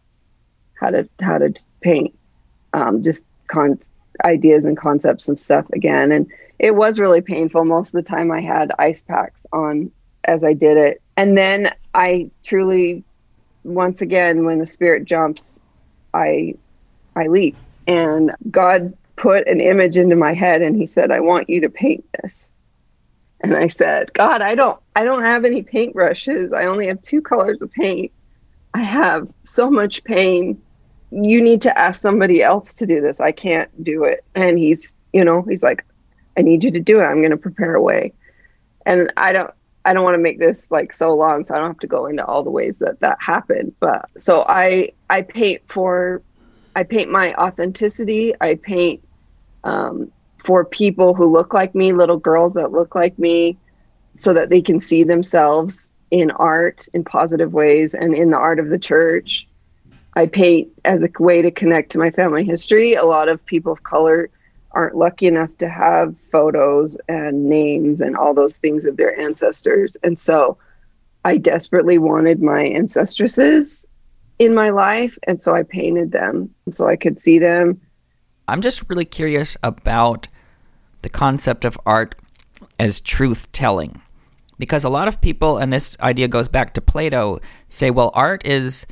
how 0.80 0.90
to 0.90 1.08
how 1.22 1.38
to 1.38 1.54
paint 1.82 2.18
um, 2.74 3.04
just 3.04 3.24
con- 3.48 3.80
ideas 4.24 4.66
and 4.66 4.78
concepts 4.78 5.28
of 5.28 5.40
stuff 5.40 5.66
again 5.74 6.12
and 6.12 6.28
it 6.58 6.76
was 6.76 7.00
really 7.00 7.22
painful 7.22 7.66
most 7.66 7.94
of 7.94 8.04
the 8.04 8.10
time 8.10 8.32
I 8.32 8.42
had 8.42 8.72
ice 8.80 9.02
packs 9.02 9.46
on 9.52 9.92
as 10.24 10.44
I 10.44 10.54
did 10.54 10.78
it 10.78 11.02
and 11.18 11.38
then 11.38 11.74
I 11.94 12.30
truly 12.44 13.04
once 13.64 14.02
again 14.02 14.46
when 14.46 14.60
the 14.60 14.66
spirit 14.66 15.06
jumps 15.06 15.60
I 16.14 16.56
I 17.16 17.28
leap 17.28 17.58
and 17.88 18.32
God 18.52 18.94
put 19.18 19.48
an 19.48 19.60
image 19.60 19.98
into 19.98 20.16
my 20.16 20.34
head 20.34 20.62
and 20.62 20.76
he 20.76 20.86
said 20.86 21.12
I 21.12 21.20
want 21.20 21.50
you 21.50 21.62
to 21.62 21.70
paint 21.70 22.06
this 22.22 22.48
and 23.42 23.56
I 23.56 23.68
said, 23.68 24.12
God, 24.14 24.42
I 24.42 24.56
don't 24.56 24.80
I 24.96 25.04
don't 25.04 25.24
have 25.24 25.46
any 25.46 25.62
paintbrushes. 25.62 26.54
I 26.54 26.66
only 26.66 26.88
have 26.88 27.02
two 27.02 27.22
colors 27.22 27.62
of 27.62 27.72
paint. 27.72 28.12
I 28.74 28.80
have 28.80 29.28
so 29.44 29.70
much 29.70 30.04
pain. 30.04 30.62
You 31.16 31.42
need 31.42 31.62
to 31.62 31.78
ask 31.78 32.00
somebody 32.02 32.44
else 32.44 32.74
to 32.74 32.86
do 32.86 33.02
this. 33.02 33.20
I 33.20 33.32
can't 33.32 33.70
do 33.84 34.04
it. 34.04 34.24
And 34.36 34.60
he's, 34.60 34.96
you 35.14 35.24
know, 35.24 35.42
he's 35.44 35.64
like, 35.64 35.86
I 36.38 36.42
need 36.42 36.64
you 36.64 36.72
to 36.72 36.80
do 36.80 37.00
it. 37.00 37.04
I'm 37.04 37.22
going 37.22 37.32
to 37.32 37.38
prepare 37.38 37.76
a 37.76 37.82
way. 37.82 38.14
And 38.86 39.12
I 39.18 39.32
don't 39.32 39.52
I 39.86 39.94
don't 39.94 40.04
want 40.04 40.16
to 40.16 40.22
make 40.22 40.40
this 40.40 40.70
like 40.72 40.94
so 40.94 41.16
long 41.16 41.44
so 41.44 41.54
I 41.54 41.60
don't 41.60 41.68
have 41.68 41.80
to 41.80 41.88
go 41.88 42.08
into 42.08 42.26
all 42.26 42.44
the 42.44 42.50
ways 42.50 42.80
that 42.80 43.00
that 43.02 43.18
happened. 43.22 43.74
But 43.80 44.10
so 44.18 44.44
I 44.48 44.92
I 45.10 45.22
paint 45.22 45.62
for 45.68 46.22
I 46.76 46.84
paint 46.84 47.10
my 47.10 47.34
authenticity. 47.36 48.34
I 48.42 48.56
paint 48.56 49.08
um, 49.64 50.12
for 50.44 50.66
people 50.66 51.14
who 51.14 51.32
look 51.32 51.54
like 51.54 51.74
me, 51.74 51.94
little 51.94 52.18
girls 52.18 52.54
that 52.54 52.72
look 52.72 52.96
like 52.96 53.18
me, 53.18 53.58
so 54.18 54.34
that 54.34 54.50
they 54.50 54.62
can 54.62 54.80
see 54.80 55.04
themselves 55.04 55.92
in 56.12 56.32
art 56.32 56.88
in 56.94 57.04
positive 57.04 57.54
ways 57.54 57.94
and 57.94 58.14
in 58.14 58.32
the 58.32 58.38
art 58.38 58.60
of 58.60 58.70
the 58.70 58.80
church. 58.80 59.48
I 60.16 60.26
paint 60.28 60.70
as 60.86 61.04
a 61.04 61.10
way 61.20 61.42
to 61.42 61.52
connect 61.52 61.92
to 61.92 62.00
my 62.00 62.10
family 62.10 62.44
history. 62.44 62.94
A 62.94 63.04
lot 63.04 63.28
of 63.28 63.46
people 63.46 63.72
of 63.72 63.84
color 63.84 64.30
aren't 64.72 64.96
lucky 64.96 65.28
enough 65.28 65.50
to 65.58 65.70
have 65.70 66.16
photos 66.32 66.98
and 67.08 67.50
names 67.50 68.02
and 68.02 68.16
all 68.16 68.34
those 68.34 68.58
things 68.58 68.86
of 68.86 68.98
their 68.98 69.18
ancestors. 69.20 69.96
And 70.04 70.20
so 70.20 70.58
I 71.24 71.38
desperately 71.38 71.98
wanted 71.98 72.42
my 72.42 72.66
ancestresses 72.66 73.86
in 74.40 74.54
my 74.54 74.70
life. 74.70 75.18
And 75.28 75.42
so 75.42 75.56
I 75.56 75.64
painted 75.64 76.12
them 76.12 76.54
so 76.70 76.88
I 76.88 76.96
could 76.96 77.20
see 77.20 77.40
them. 77.40 77.80
I'm 78.48 78.62
just 78.62 78.90
really 78.90 79.06
curious 79.06 79.58
about 79.64 80.28
the 81.02 81.10
concept 81.10 81.66
of 81.66 81.80
art 81.86 82.16
as 82.80 83.02
truth 83.02 83.52
telling. 83.52 84.02
Because 84.58 84.84
a 84.84 84.90
lot 84.90 85.08
of 85.08 85.20
people, 85.20 85.58
and 85.58 85.74
this 85.74 85.98
idea 86.00 86.28
goes 86.28 86.48
back 86.48 86.74
to 86.74 86.82
Plato, 86.82 87.40
say, 87.70 87.92
well, 87.92 88.12
art 88.14 88.46
is 88.46 88.86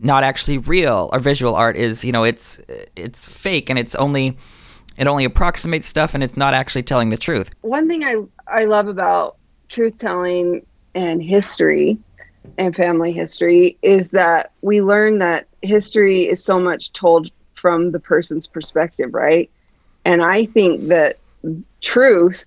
not 0.00 0.22
actually 0.22 0.58
real, 0.58 1.10
or 1.12 1.18
visual 1.18 1.54
art 1.54 1.76
is, 1.76 2.04
you 2.04 2.12
know, 2.12 2.24
it's 2.24 2.60
it's 2.96 3.26
fake 3.26 3.70
and 3.70 3.78
it's 3.78 3.94
only 3.94 4.36
it 4.96 5.06
only 5.06 5.24
approximates 5.24 5.86
stuff 5.86 6.14
and 6.14 6.22
it's 6.22 6.36
not 6.36 6.54
actually 6.54 6.82
telling 6.82 7.10
the 7.10 7.16
truth. 7.16 7.50
One 7.62 7.88
thing 7.88 8.04
I 8.04 8.16
I 8.48 8.64
love 8.64 8.88
about 8.88 9.36
truth 9.68 9.98
telling 9.98 10.64
and 10.94 11.22
history 11.22 11.98
and 12.58 12.74
family 12.74 13.12
history 13.12 13.76
is 13.82 14.10
that 14.12 14.52
we 14.62 14.80
learn 14.80 15.18
that 15.18 15.46
history 15.62 16.28
is 16.28 16.42
so 16.42 16.58
much 16.58 16.92
told 16.92 17.30
from 17.54 17.92
the 17.92 18.00
person's 18.00 18.46
perspective, 18.46 19.12
right? 19.12 19.50
And 20.04 20.22
I 20.22 20.46
think 20.46 20.88
that 20.88 21.18
truth 21.80 22.44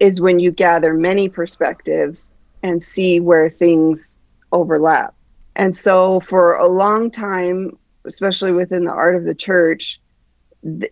is 0.00 0.20
when 0.20 0.38
you 0.38 0.50
gather 0.50 0.94
many 0.94 1.28
perspectives 1.28 2.32
and 2.62 2.82
see 2.82 3.20
where 3.20 3.48
things 3.48 4.18
overlap. 4.52 5.14
And 5.60 5.76
so 5.76 6.20
for 6.20 6.54
a 6.54 6.66
long 6.66 7.10
time, 7.10 7.76
especially 8.06 8.50
within 8.50 8.86
the 8.86 8.92
art 8.92 9.14
of 9.14 9.24
the 9.24 9.34
church, 9.34 10.00
the 10.62 10.90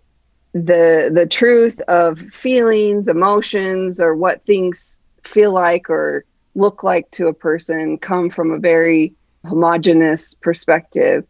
the, 0.53 1.11
the 1.13 1.27
truth 1.27 1.81
of 1.89 2.19
feelings, 2.31 3.09
emotions, 3.09 3.99
or 3.99 4.15
what 4.15 4.45
things 4.45 5.01
feel 5.23 5.53
like 5.53 5.89
or 5.89 6.25
look 6.55 6.83
like 6.83 7.11
to 7.13 7.29
a 7.29 7.33
person 7.33 7.97
come 7.97 8.29
from 8.29 8.51
a 8.51 8.59
very 8.59 9.15
homogenous 9.47 10.35
perspective. 10.35 11.27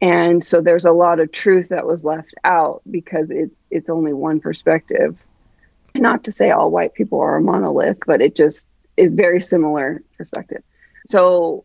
And 0.00 0.42
so 0.42 0.60
there's 0.60 0.84
a 0.84 0.92
lot 0.92 1.20
of 1.20 1.30
truth 1.30 1.68
that 1.68 1.86
was 1.86 2.04
left 2.04 2.34
out 2.42 2.82
because 2.90 3.30
it's 3.30 3.62
it's 3.70 3.90
only 3.90 4.12
one 4.12 4.40
perspective. 4.40 5.16
Not 5.94 6.24
to 6.24 6.32
say 6.32 6.50
all 6.50 6.72
white 6.72 6.94
people 6.94 7.20
are 7.20 7.36
a 7.36 7.42
monolith 7.42 7.98
but 8.08 8.20
it 8.20 8.34
just 8.34 8.66
is 8.96 9.12
very 9.12 9.40
similar 9.40 10.02
perspective. 10.16 10.64
So 11.06 11.64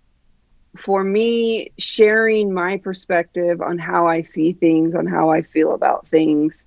for 0.77 1.03
me 1.03 1.71
sharing 1.77 2.53
my 2.53 2.77
perspective 2.77 3.61
on 3.61 3.77
how 3.77 4.07
i 4.07 4.21
see 4.21 4.53
things 4.53 4.95
on 4.95 5.05
how 5.05 5.29
i 5.29 5.41
feel 5.41 5.73
about 5.73 6.07
things 6.07 6.65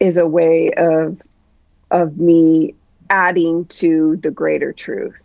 is 0.00 0.16
a 0.16 0.26
way 0.26 0.72
of 0.76 1.20
of 1.90 2.18
me 2.18 2.74
adding 3.10 3.64
to 3.66 4.16
the 4.16 4.30
greater 4.30 4.72
truth 4.72 5.22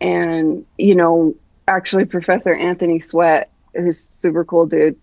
and 0.00 0.64
you 0.78 0.94
know 0.94 1.34
actually 1.68 2.04
professor 2.04 2.54
anthony 2.54 2.98
sweat 2.98 3.50
who's 3.76 3.98
super 3.98 4.44
cool 4.44 4.66
dude, 4.66 4.96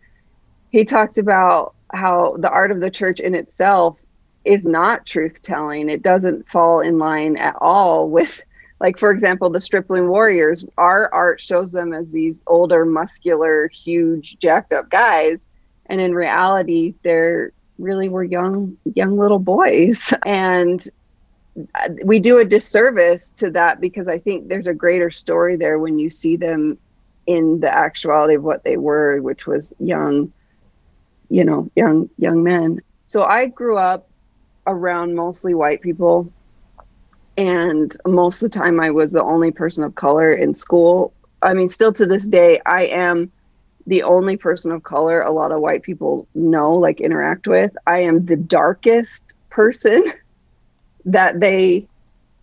he 0.72 0.84
talked 0.84 1.18
about 1.18 1.76
how 1.94 2.36
the 2.40 2.50
art 2.50 2.72
of 2.72 2.80
the 2.80 2.90
church 2.90 3.20
in 3.20 3.36
itself 3.36 3.98
is 4.46 4.66
not 4.66 5.06
truth 5.06 5.42
telling. 5.42 5.90
It 5.90 6.02
doesn't 6.02 6.48
fall 6.50 6.82
in 6.82 6.98
line 6.98 7.38
at 7.38 7.56
all 7.62 8.10
with, 8.10 8.42
like, 8.84 9.00
for 9.00 9.12
example, 9.12 9.50
the 9.50 9.62
stripling 9.62 10.10
warriors. 10.10 10.66
Our 10.78 11.12
art 11.13 11.40
shows 11.40 11.72
them 11.72 11.94
as 11.94 12.12
these 12.12 12.44
older, 12.48 12.84
muscular, 12.84 13.70
huge, 13.70 14.38
jacked 14.40 14.74
up 14.74 14.90
guys. 14.90 15.46
And 15.86 16.02
in 16.02 16.13
reality, 16.13 16.94
they're 17.02 17.54
really 17.80 18.10
were 18.10 18.25
young, 18.25 18.78
young 18.94 19.18
little 19.18 19.40
boys. 19.40 20.13
And 20.25 20.86
uh, 21.75 21.90
we 22.04 22.20
do 22.20 22.40
a 22.40 22.46
disservice 22.46 23.32
to 23.32 23.50
that 23.52 23.80
because 23.80 24.10
I 24.10 24.20
think 24.20 24.50
there's 24.50 24.68
a 24.68 24.74
greater 24.74 25.10
story 25.10 25.56
there 25.56 25.80
when 25.80 25.98
you 25.98 26.10
see 26.10 26.36
them 26.36 26.78
in 27.25 27.62
the 27.62 27.74
actuality 27.74 28.36
of 28.36 28.44
what 28.44 28.66
they 28.66 28.75
were, 28.75 29.22
which 29.22 29.48
was 29.48 29.72
young, 29.80 30.34
you 31.30 31.46
know, 31.46 31.70
young 31.75 32.10
young 32.18 32.44
men. 32.44 32.82
So 33.06 33.24
I 33.24 33.48
grew 33.48 33.78
up 33.78 34.10
around 34.68 35.16
mostly 35.16 35.54
white 35.54 35.82
people, 35.82 36.34
and 37.38 37.96
most 38.06 38.42
of 38.42 38.52
the 38.52 38.58
time 38.58 38.80
I 38.80 38.92
was 38.92 39.12
the 39.12 39.24
only 39.24 39.52
person 39.52 39.84
of 39.84 39.96
color 39.96 40.34
in 40.34 40.54
school. 40.54 41.13
I 41.42 41.54
mean, 41.54 41.68
still 41.68 41.94
to 41.94 42.06
this 42.06 42.28
day, 42.28 42.62
I 42.66 42.86
am 42.86 43.32
the 43.86 44.04
only 44.04 44.38
person 44.38 44.72
of 44.72 44.84
color 44.84 45.22
a 45.22 45.32
lot 45.32 45.52
of 45.52 45.60
white 45.60 45.84
people 45.84 46.28
know, 46.36 46.74
like 46.74 47.02
interact 47.02 47.48
with. 47.48 47.75
I 47.88 48.00
am 48.00 48.25
the 48.25 48.36
darkest 48.36 49.36
person 49.50 50.06
that 51.06 51.40
they 51.40 51.88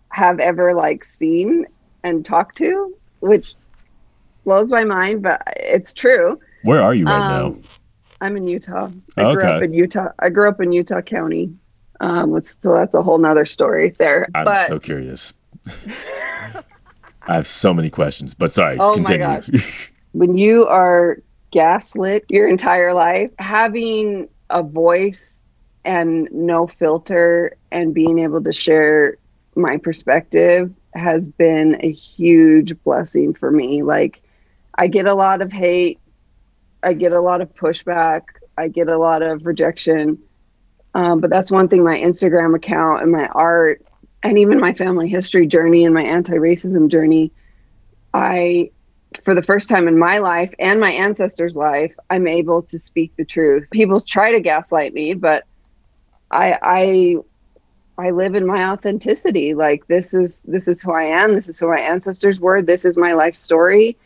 have 0.09 0.39
ever 0.39 0.73
like 0.73 1.03
seen 1.03 1.65
and 2.03 2.25
talked 2.25 2.57
to, 2.57 2.95
which 3.21 3.55
blows 4.43 4.71
my 4.71 4.83
mind, 4.83 5.23
but 5.23 5.41
it's 5.55 5.93
true. 5.93 6.39
Where 6.63 6.81
are 6.81 6.93
you 6.93 7.05
right 7.05 7.35
um, 7.35 7.53
now? 7.53 7.69
I'm 8.19 8.37
in 8.37 8.45
Utah. 8.45 8.91
I 9.17 9.23
okay. 9.23 9.33
grew 9.35 9.49
up 9.49 9.63
in 9.63 9.73
Utah. 9.73 10.09
I 10.19 10.29
grew 10.29 10.47
up 10.47 10.61
in 10.61 10.71
Utah 10.71 11.01
County. 11.01 11.51
Um, 12.01 12.41
so 12.43 12.73
that's 12.73 12.95
a 12.95 13.01
whole 13.01 13.19
nother 13.19 13.45
story 13.45 13.91
there. 13.91 14.27
I'm 14.35 14.45
but, 14.45 14.67
so 14.67 14.79
curious. 14.79 15.33
I 17.27 17.35
have 17.35 17.47
so 17.47 17.73
many 17.73 17.89
questions, 17.89 18.33
but 18.33 18.51
sorry, 18.51 18.77
oh 18.79 18.95
continue. 18.95 19.27
My 19.27 19.39
gosh. 19.39 19.93
when 20.11 20.35
you 20.35 20.65
are 20.65 21.19
gaslit 21.51 22.25
your 22.29 22.47
entire 22.47 22.93
life, 22.93 23.31
having 23.37 24.27
a 24.49 24.63
voice 24.63 25.43
and 25.85 26.27
no 26.31 26.67
filter 26.67 27.55
and 27.71 27.93
being 27.93 28.19
able 28.19 28.43
to 28.43 28.51
share 28.51 29.17
my 29.55 29.77
perspective 29.77 30.73
has 30.93 31.29
been 31.29 31.77
a 31.81 31.91
huge 31.91 32.81
blessing 32.83 33.33
for 33.33 33.51
me. 33.51 33.83
Like, 33.83 34.21
I 34.75 34.87
get 34.87 35.05
a 35.05 35.13
lot 35.13 35.41
of 35.41 35.51
hate, 35.51 35.99
I 36.83 36.93
get 36.93 37.13
a 37.13 37.21
lot 37.21 37.41
of 37.41 37.53
pushback, 37.53 38.23
I 38.57 38.67
get 38.67 38.89
a 38.89 38.97
lot 38.97 39.21
of 39.21 39.45
rejection. 39.45 40.17
Um, 40.93 41.19
but 41.19 41.29
that's 41.29 41.51
one 41.51 41.67
thing 41.67 41.83
my 41.83 41.97
Instagram 41.97 42.55
account 42.55 43.01
and 43.01 43.11
my 43.11 43.27
art, 43.27 43.85
and 44.23 44.37
even 44.37 44.59
my 44.59 44.73
family 44.73 45.07
history 45.07 45.47
journey 45.47 45.85
and 45.85 45.93
my 45.93 46.03
anti 46.03 46.33
racism 46.33 46.89
journey, 46.89 47.31
I, 48.13 48.71
for 49.23 49.33
the 49.33 49.41
first 49.41 49.69
time 49.69 49.87
in 49.87 49.97
my 49.97 50.19
life 50.19 50.53
and 50.59 50.79
my 50.79 50.91
ancestors' 50.91 51.55
life, 51.55 51.93
I'm 52.09 52.27
able 52.27 52.61
to 52.63 52.77
speak 52.77 53.15
the 53.15 53.25
truth. 53.25 53.69
People 53.71 53.99
try 53.99 54.31
to 54.31 54.39
gaslight 54.39 54.93
me, 54.93 55.13
but 55.13 55.45
I, 56.29 56.57
I 56.61 57.15
I 57.97 58.09
live 58.09 58.35
in 58.35 58.47
my 58.47 58.69
authenticity. 58.69 59.53
Like 59.53 59.85
this 59.87 60.13
is 60.13 60.43
this 60.43 60.67
is 60.67 60.81
who 60.81 60.91
I 60.91 61.03
am. 61.03 61.35
This 61.35 61.47
is 61.47 61.59
who 61.59 61.67
my 61.67 61.79
ancestors 61.79 62.39
were. 62.39 62.61
This 62.61 62.83
is 62.83 62.97
my 62.97 63.13
life 63.13 63.35
story. 63.35 63.97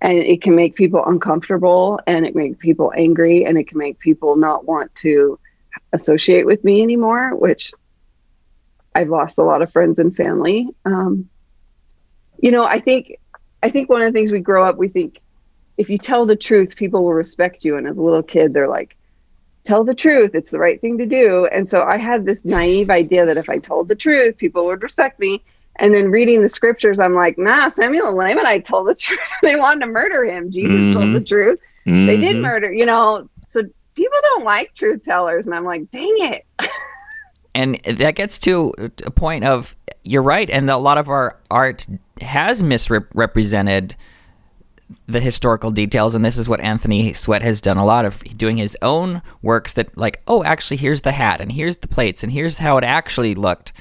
And 0.00 0.18
it 0.18 0.42
can 0.42 0.54
make 0.54 0.74
people 0.74 1.04
uncomfortable 1.04 2.00
and 2.06 2.26
it 2.26 2.34
make 2.34 2.58
people 2.58 2.92
angry 2.96 3.44
and 3.44 3.56
it 3.56 3.68
can 3.68 3.78
make 3.78 3.98
people 3.98 4.36
not 4.36 4.64
want 4.64 4.94
to 4.96 5.38
associate 5.92 6.46
with 6.46 6.64
me 6.64 6.82
anymore, 6.82 7.34
which 7.36 7.72
I've 8.94 9.08
lost 9.08 9.38
a 9.38 9.42
lot 9.42 9.62
of 9.62 9.72
friends 9.72 9.98
and 9.98 10.14
family. 10.14 10.68
Um, 10.84 11.28
you 12.40 12.50
know, 12.50 12.64
I 12.64 12.78
think 12.78 13.18
I 13.62 13.70
think 13.70 13.88
one 13.88 14.02
of 14.02 14.06
the 14.06 14.12
things 14.12 14.32
we 14.32 14.40
grow 14.40 14.66
up, 14.66 14.76
we 14.76 14.88
think 14.88 15.20
if 15.78 15.88
you 15.88 15.98
tell 15.98 16.26
the 16.26 16.36
truth, 16.36 16.76
people 16.76 17.04
will 17.04 17.14
respect 17.14 17.64
you. 17.64 17.76
And 17.76 17.86
as 17.86 17.96
a 17.96 18.02
little 18.02 18.22
kid, 18.22 18.52
they're 18.52 18.68
like, 18.68 18.96
tell 19.64 19.84
the 19.84 19.94
truth. 19.94 20.34
It's 20.34 20.50
the 20.50 20.58
right 20.58 20.80
thing 20.80 20.98
to 20.98 21.06
do. 21.06 21.46
And 21.46 21.68
so 21.68 21.82
I 21.82 21.96
had 21.96 22.26
this 22.26 22.44
naive 22.44 22.90
idea 22.90 23.24
that 23.24 23.36
if 23.36 23.48
I 23.48 23.58
told 23.58 23.88
the 23.88 23.94
truth, 23.94 24.36
people 24.36 24.66
would 24.66 24.82
respect 24.82 25.18
me. 25.20 25.42
And 25.76 25.94
then 25.94 26.10
reading 26.10 26.42
the 26.42 26.48
scriptures, 26.48 27.00
I'm 27.00 27.14
like, 27.14 27.38
nah, 27.38 27.68
Samuel 27.68 28.12
the 28.12 28.18
Lamanite 28.18 28.64
told 28.64 28.88
the 28.88 28.94
truth. 28.98 29.20
they 29.42 29.56
wanted 29.56 29.86
to 29.86 29.92
murder 29.92 30.24
him. 30.24 30.50
Jesus 30.50 30.80
mm-hmm. 30.80 30.98
told 30.98 31.14
the 31.14 31.20
truth. 31.20 31.58
Mm-hmm. 31.86 32.06
They 32.06 32.16
did 32.16 32.34
mm-hmm. 32.34 32.42
murder, 32.42 32.72
you 32.72 32.86
know. 32.86 33.28
People 34.02 34.18
don't 34.22 34.44
like 34.44 34.74
truth 34.74 35.04
tellers. 35.04 35.46
And 35.46 35.54
I'm 35.54 35.64
like, 35.64 35.88
dang 35.92 36.14
it. 36.18 36.44
and 37.54 37.80
that 37.84 38.16
gets 38.16 38.40
to 38.40 38.72
a 39.06 39.10
point 39.12 39.44
of 39.44 39.76
you're 40.02 40.22
right. 40.24 40.50
And 40.50 40.68
a 40.68 40.76
lot 40.76 40.98
of 40.98 41.08
our 41.08 41.38
art 41.52 41.86
has 42.20 42.64
misrepresented 42.64 43.94
the 45.06 45.20
historical 45.20 45.70
details 45.70 46.14
and 46.14 46.24
this 46.24 46.36
is 46.36 46.48
what 46.48 46.60
Anthony 46.60 47.12
Sweat 47.12 47.42
has 47.42 47.60
done 47.60 47.78
a 47.78 47.84
lot 47.84 48.04
of 48.04 48.22
doing 48.36 48.58
his 48.58 48.76
own 48.82 49.22
works 49.40 49.72
that 49.72 49.96
like 49.96 50.22
oh 50.28 50.44
actually 50.44 50.76
here's 50.76 51.00
the 51.00 51.12
hat 51.12 51.40
and 51.40 51.50
here's 51.50 51.78
the 51.78 51.88
plates 51.88 52.22
and 52.22 52.30
here's 52.30 52.58
how 52.58 52.76
it 52.76 52.84
actually 52.84 53.34
looked 53.34 53.72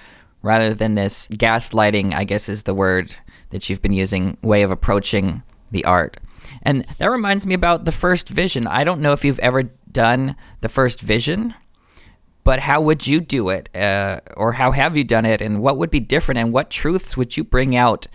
rather 0.42 0.74
than 0.74 0.96
this 0.96 1.28
gaslighting 1.28 2.14
I 2.14 2.24
guess 2.24 2.48
is 2.48 2.64
the 2.64 2.74
word 2.74 3.14
that 3.50 3.70
you've 3.70 3.82
been 3.82 3.92
using 3.92 4.38
way 4.42 4.62
of 4.62 4.72
approaching 4.72 5.44
the 5.72 5.86
art. 5.86 6.18
And 6.64 6.86
that 6.98 7.10
reminds 7.10 7.46
me 7.46 7.54
about 7.54 7.86
the 7.86 7.92
first 7.92 8.30
vision. 8.30 8.68
I 8.68 8.84
don't 8.84 9.02
know 9.02 9.14
if 9.14 9.24
you've 9.24 9.40
ever 9.40 9.64
done 9.94 10.36
the 10.62 10.70
first 10.70 11.02
vision, 11.02 11.54
but 12.44 12.60
how 12.60 12.82
would 12.82 13.06
you 13.06 13.20
do 13.20 13.50
it? 13.50 13.70
Uh, 13.76 14.22
or 14.36 14.54
how 14.54 14.72
have 14.72 14.98
you 14.98 15.04
done 15.04 15.26
it? 15.26 15.42
And 15.42 15.62
what 15.62 15.78
would 15.78 15.92
be 15.92 16.00
different? 16.00 16.40
And 16.40 16.52
what 16.52 16.70
truths 16.70 17.16
would 17.16 17.38
you 17.38 17.44
bring 17.44 17.76
out 17.76 18.08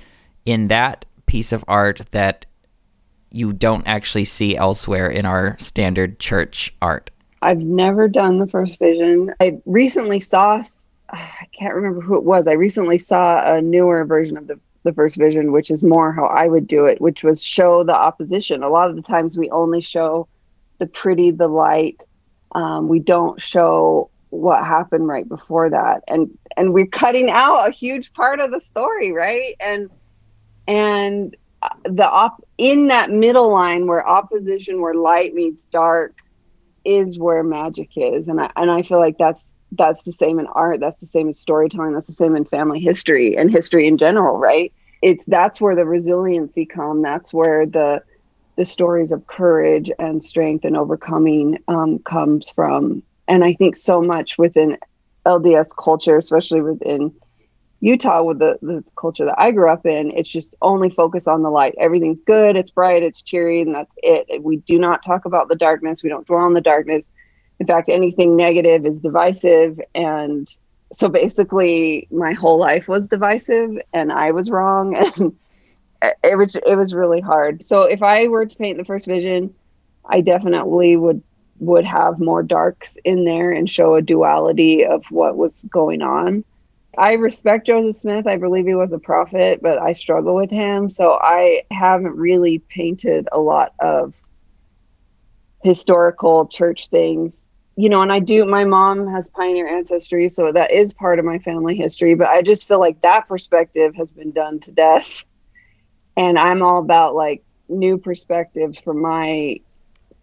in 0.45 0.69
that 0.69 1.05
piece 1.27 1.53
of 1.53 1.65
art 1.69 2.03
that 2.11 2.47
you 3.31 3.53
don't 3.53 3.87
actually 3.87 4.25
see 4.25 4.57
elsewhere 4.57 5.09
in 5.09 5.27
our 5.27 5.57
standard 5.59 6.19
church 6.19 6.75
art? 6.81 7.11
I've 7.43 7.61
never 7.61 8.09
done 8.09 8.39
the 8.39 8.47
first 8.47 8.79
vision. 8.79 9.33
I 9.41 9.59
recently 9.67 10.21
saw, 10.21 10.63
I 11.11 11.47
can't 11.53 11.75
remember 11.75 12.01
who 12.01 12.17
it 12.17 12.25
was. 12.25 12.47
I 12.47 12.53
recently 12.53 12.99
saw 12.99 13.55
a 13.55 13.61
newer 13.61 14.05
version 14.05 14.37
of 14.37 14.47
the, 14.47 14.59
the 14.83 14.93
first 14.93 15.19
vision, 15.19 15.53
which 15.53 15.71
is 15.71 15.83
more 15.83 16.13
how 16.13 16.27
I 16.27 16.49
would 16.49 16.67
do 16.67 16.87
it, 16.87 17.01
which 17.01 17.23
was 17.23 17.45
show 17.45 17.85
the 17.85 17.95
opposition. 17.95 18.63
A 18.63 18.69
lot 18.69 18.89
of 18.89 18.97
the 18.97 19.03
times 19.03 19.37
we 19.39 19.51
only 19.51 19.81
show 19.81 20.27
the 20.79 20.87
pretty, 20.87 21.31
the 21.31 21.49
light. 21.49 22.03
Um, 22.53 22.89
we 22.89 23.01
don't 23.01 23.41
show 23.41 24.11
what 24.31 24.65
happened 24.65 25.09
right 25.09 25.29
before 25.29 25.71
that. 25.71 26.03
And, 26.09 26.37
and 26.57 26.73
we're 26.73 26.87
cutting 26.87 27.31
out 27.31 27.69
a 27.69 27.71
huge 27.71 28.13
part 28.13 28.41
of 28.41 28.51
the 28.51 28.61
story, 28.61 29.13
right? 29.13 29.55
And, 29.61 29.91
and 30.67 31.37
the 31.85 32.09
op 32.09 32.43
in 32.59 32.89
that 32.89 33.11
middle 33.11 33.51
line 33.51 33.87
where 33.87 34.07
opposition 34.07 34.81
where 34.81 34.95
light 34.95 35.35
meets 35.35 35.67
dark 35.67 36.15
is 36.85 37.19
where 37.19 37.43
magic 37.43 37.91
is 37.97 38.29
and 38.29 38.41
I, 38.41 38.51
and 38.57 38.71
I 38.71 38.83
feel 38.83 38.99
like 38.99 39.19
that's 39.19 39.51
that's 39.73 40.05
the 40.05 40.13
same 40.13 40.39
in 40.39 40.47
art 40.49 40.81
that's 40.81 41.01
the 41.01 41.07
same 41.07 41.29
in 41.29 41.35
storytelling 41.35 41.93
that's 41.93 42.07
the 42.07 42.13
same 42.13 42.37
in 42.37 42.45
family 42.45 42.81
history 42.81 43.37
and 43.37 43.51
history 43.51 43.89
in 43.89 43.99
general 43.99 44.39
right 44.39 44.73
it's 45.03 45.25
that's 45.27 45.61
where 45.61 45.75
the 45.75 45.85
resiliency 45.85 46.65
come 46.65 47.03
that's 47.03 47.33
where 47.35 47.67
the 47.67 48.03
the 48.57 48.65
stories 48.65 49.13
of 49.13 49.27
courage 49.27 49.91
and 49.99 50.23
strength 50.23 50.65
and 50.65 50.77
overcoming 50.77 51.59
um, 51.69 51.99
comes 52.01 52.51
from 52.51 53.03
and 53.29 53.45
i 53.45 53.53
think 53.53 53.77
so 53.77 54.01
much 54.01 54.39
within 54.39 54.77
lds 55.27 55.77
culture 55.77 56.17
especially 56.17 56.61
within 56.61 57.13
Utah 57.81 58.23
with 58.23 58.39
the, 58.39 58.59
the 58.63 58.83
culture 58.99 59.25
that 59.27 59.39
I 59.39 59.51
grew 59.51 59.71
up 59.71 59.85
in, 59.85 60.11
it's 60.13 60.31
just 60.31 60.57
only 60.63 60.89
focus 60.89 61.29
on 61.29 61.43
the 61.43 61.51
light. 61.51 61.75
Everything's 61.79 62.21
good, 62.21 62.57
it's 62.57 62.71
bright, 62.71 63.03
it's 63.03 63.23
cheery, 63.23 63.61
and 63.61 63.75
that's 63.75 63.95
it. 63.99 64.43
We 64.43 64.57
do 64.59 64.79
not 64.79 65.03
talk 65.03 65.25
about 65.27 65.49
the 65.49 65.57
darkness. 65.57 66.03
We 66.03 66.09
don't 66.09 66.27
dwell 66.27 66.41
on 66.41 66.55
the 66.55 66.61
darkness. 66.61 67.07
In 67.61 67.67
fact, 67.67 67.89
anything 67.89 68.35
negative 68.35 68.87
is 68.87 69.01
divisive. 69.01 69.79
And 69.95 70.49
so 70.93 71.09
basically 71.09 72.09
my 72.11 72.33
whole 72.33 72.59
life 72.59 72.89
was 72.89 73.09
divisive 73.09 73.79
and 73.93 74.13
I 74.13 74.31
was 74.31 74.51
wrong. 74.51 74.97
And 75.17 75.37
it 76.23 76.37
was 76.37 76.57
it 76.57 76.75
was 76.75 76.95
really 76.95 77.21
hard. 77.21 77.65
So 77.65 77.83
if 77.83 78.03
I 78.03 78.29
were 78.29 78.47
to 78.47 78.57
paint 78.57 78.79
the 78.79 78.85
first 78.85 79.07
vision, 79.07 79.55
I 80.05 80.21
definitely 80.21 80.97
would 80.97 81.23
would 81.59 81.85
have 81.85 82.19
more 82.19 82.43
darks 82.43 82.99
in 83.05 83.25
there 83.25 83.53
and 83.53 83.69
show 83.69 83.95
a 83.95 84.03
duality 84.03 84.85
of 84.85 85.05
what 85.11 85.37
was 85.37 85.63
going 85.71 86.03
on 86.03 86.45
I 86.99 87.13
respect 87.13 87.67
Joseph 87.67 87.95
Smith. 87.95 88.27
I 88.27 88.37
believe 88.37 88.67
he 88.67 88.75
was 88.75 88.93
a 88.93 88.99
prophet, 88.99 89.61
but 89.63 89.79
I 89.79 89.93
struggle 89.93 90.35
with 90.35 90.51
him. 90.51 90.89
So 90.89 91.19
I 91.21 91.63
haven't 91.71 92.17
really 92.17 92.59
painted 92.59 93.29
a 93.33 93.39
lot 93.39 93.75
of 93.81 94.15
historical 95.63 96.47
church 96.47 96.89
things. 96.89 97.47
You 97.79 97.91
know, 97.91 98.01
and 98.01 98.11
I 98.11 98.21
do, 98.21 98.47
my 98.47 98.65
mom 98.65 99.07
has 99.09 99.29
pioneer 99.29 99.69
ancestry, 99.69 100.31
so 100.31 100.51
that 100.51 100.71
is 100.71 100.95
part 100.95 101.19
of 101.19 101.27
my 101.27 101.39
family 101.39 101.77
history, 101.77 102.15
but 102.15 102.29
I 102.29 102.41
just 102.41 102.67
feel 102.67 102.81
like 102.81 103.03
that 103.03 103.29
perspective 103.29 103.95
has 103.97 104.13
been 104.13 104.33
done 104.33 104.61
to 104.61 104.73
death. 104.73 105.23
And 106.17 106.39
I'm 106.39 106.63
all 106.63 106.79
about 106.79 107.15
like 107.15 107.43
new 107.69 107.99
perspectives 107.99 108.81
for 108.81 108.95
my 108.95 109.61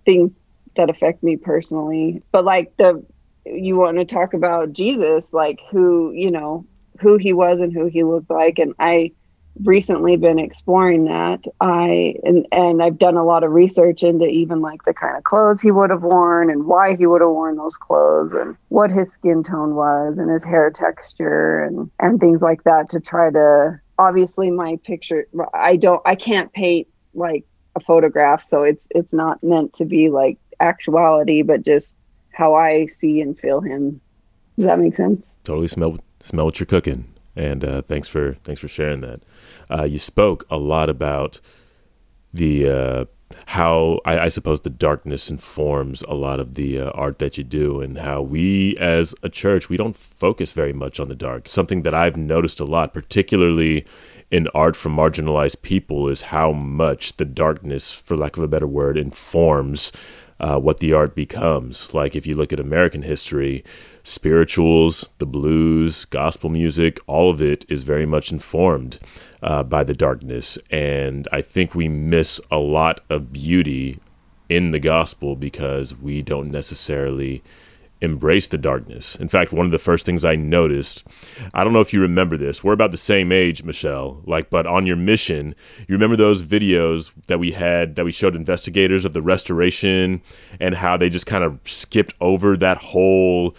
things 0.05 0.37
that 0.75 0.89
affect 0.89 1.23
me 1.23 1.37
personally. 1.37 2.21
But 2.31 2.45
like 2.45 2.75
the 2.77 3.03
you 3.45 3.75
want 3.75 3.97
to 3.97 4.05
talk 4.05 4.33
about 4.33 4.73
Jesus, 4.73 5.33
like 5.33 5.59
who, 5.69 6.11
you 6.13 6.31
know, 6.31 6.65
who 6.99 7.17
he 7.17 7.33
was 7.33 7.61
and 7.61 7.73
who 7.73 7.87
he 7.87 8.03
looked 8.03 8.29
like. 8.29 8.57
And 8.57 8.73
I 8.79 9.11
recently 9.63 10.15
been 10.17 10.39
exploring 10.39 11.05
that. 11.05 11.45
I 11.61 12.15
and 12.23 12.47
and 12.51 12.81
I've 12.81 12.97
done 12.97 13.17
a 13.17 13.23
lot 13.23 13.43
of 13.43 13.51
research 13.51 14.03
into 14.03 14.25
even 14.25 14.61
like 14.61 14.83
the 14.83 14.93
kind 14.93 15.17
of 15.17 15.23
clothes 15.23 15.61
he 15.61 15.71
would 15.71 15.89
have 15.89 16.03
worn 16.03 16.49
and 16.49 16.65
why 16.65 16.95
he 16.95 17.05
would 17.05 17.21
have 17.21 17.29
worn 17.29 17.57
those 17.57 17.77
clothes 17.77 18.31
and 18.31 18.55
what 18.69 18.89
his 18.89 19.11
skin 19.11 19.43
tone 19.43 19.75
was 19.75 20.17
and 20.17 20.29
his 20.31 20.43
hair 20.43 20.71
texture 20.71 21.63
and 21.63 21.91
and 21.99 22.19
things 22.19 22.41
like 22.41 22.63
that 22.63 22.89
to 22.89 22.99
try 22.99 23.29
to 23.29 23.79
obviously 23.99 24.51
my 24.51 24.77
picture 24.83 25.27
I 25.53 25.75
don't 25.77 26.01
I 26.05 26.15
can't 26.15 26.51
paint 26.53 26.87
like 27.13 27.45
a 27.75 27.79
photograph 27.79 28.43
so 28.43 28.63
it's 28.63 28.87
it's 28.91 29.13
not 29.13 29.43
meant 29.43 29.73
to 29.73 29.85
be 29.85 30.09
like 30.09 30.37
actuality 30.59 31.41
but 31.41 31.63
just 31.63 31.95
how 32.33 32.55
I 32.55 32.87
see 32.87 33.21
and 33.21 33.39
feel 33.39 33.61
him. 33.61 34.01
Does 34.57 34.65
that 34.65 34.79
make 34.79 34.95
sense? 34.95 35.35
Totally 35.43 35.67
smell 35.67 35.97
smell 36.19 36.45
what 36.45 36.59
you're 36.59 36.67
cooking, 36.67 37.13
and 37.35 37.63
uh, 37.63 37.81
thanks 37.83 38.07
for 38.07 38.33
thanks 38.43 38.59
for 38.59 38.67
sharing 38.67 39.01
that. 39.01 39.21
Uh, 39.69 39.83
you 39.83 39.97
spoke 39.97 40.45
a 40.49 40.57
lot 40.57 40.89
about 40.89 41.39
the 42.33 42.69
uh, 42.69 43.05
how 43.47 43.99
I, 44.05 44.19
I, 44.19 44.27
suppose 44.29 44.61
the 44.61 44.69
darkness 44.69 45.29
informs 45.29 46.01
a 46.03 46.13
lot 46.13 46.39
of 46.39 46.55
the 46.55 46.79
uh, 46.79 46.89
art 46.91 47.19
that 47.19 47.37
you 47.37 47.43
do, 47.43 47.81
and 47.81 47.97
how 47.97 48.21
we 48.21 48.75
as 48.77 49.15
a 49.23 49.29
church 49.29 49.69
we 49.69 49.77
don't 49.77 49.95
focus 49.95 50.53
very 50.53 50.73
much 50.73 50.99
on 50.99 51.09
the 51.09 51.15
dark. 51.15 51.47
Something 51.47 51.83
that 51.83 51.93
I've 51.93 52.17
noticed 52.17 52.59
a 52.59 52.65
lot, 52.65 52.93
particularly 52.93 53.85
in 54.31 54.47
art 54.55 54.75
from 54.75 54.95
marginalized 54.95 55.61
people, 55.61 56.09
is 56.09 56.21
how 56.21 56.51
much 56.51 57.17
the 57.17 57.25
darkness, 57.25 57.91
for 57.91 58.15
lack 58.17 58.37
of 58.37 58.43
a 58.43 58.47
better 58.47 58.67
word, 58.67 58.97
informs 58.97 59.91
uh, 60.39 60.59
what 60.59 60.79
the 60.79 60.93
art 60.93 61.15
becomes. 61.15 61.93
Like 61.93 62.15
if 62.15 62.25
you 62.27 62.35
look 62.35 62.53
at 62.53 62.59
American 62.59 63.01
history, 63.01 63.63
spirituals, 64.03 65.09
the 65.17 65.25
blues, 65.25 66.05
gospel 66.05 66.49
music, 66.49 66.99
all 67.07 67.29
of 67.29 67.41
it 67.41 67.65
is 67.69 67.83
very 67.83 68.05
much 68.05 68.31
informed 68.31 68.99
uh, 69.41 69.63
by 69.63 69.83
the 69.83 69.93
darkness. 69.93 70.57
And 70.69 71.27
I 71.31 71.41
think 71.41 71.73
we 71.75 71.87
miss 71.87 72.39
a 72.51 72.57
lot 72.57 73.01
of 73.09 73.33
beauty 73.33 73.99
in 74.49 74.71
the 74.71 74.79
gospel 74.79 75.35
because 75.35 75.95
we 75.95 76.21
don't 76.21 76.51
necessarily 76.51 77.43
embrace 78.03 78.47
the 78.47 78.57
darkness. 78.57 79.15
In 79.15 79.29
fact, 79.29 79.53
one 79.53 79.65
of 79.65 79.71
the 79.71 79.79
first 79.79 80.05
things 80.05 80.25
I 80.25 80.35
noticed, 80.35 81.05
I 81.53 81.63
don't 81.63 81.71
know 81.71 81.79
if 81.79 81.93
you 81.93 82.01
remember 82.01 82.35
this. 82.35 82.63
We're 82.63 82.73
about 82.73 82.91
the 82.91 82.97
same 82.97 83.31
age, 83.31 83.63
Michelle. 83.63 84.21
Like, 84.25 84.49
but 84.49 84.67
on 84.67 84.85
your 84.85 84.97
mission, 84.97 85.55
you 85.87 85.93
remember 85.93 86.17
those 86.17 86.43
videos 86.43 87.13
that 87.27 87.39
we 87.39 87.53
had 87.53 87.95
that 87.95 88.03
we 88.03 88.11
showed 88.11 88.35
investigators 88.35 89.05
of 89.05 89.13
the 89.13 89.21
restoration 89.21 90.21
and 90.59 90.75
how 90.75 90.97
they 90.97 91.09
just 91.09 91.25
kind 91.25 91.45
of 91.45 91.59
skipped 91.63 92.13
over 92.19 92.57
that 92.57 92.77
whole 92.77 93.55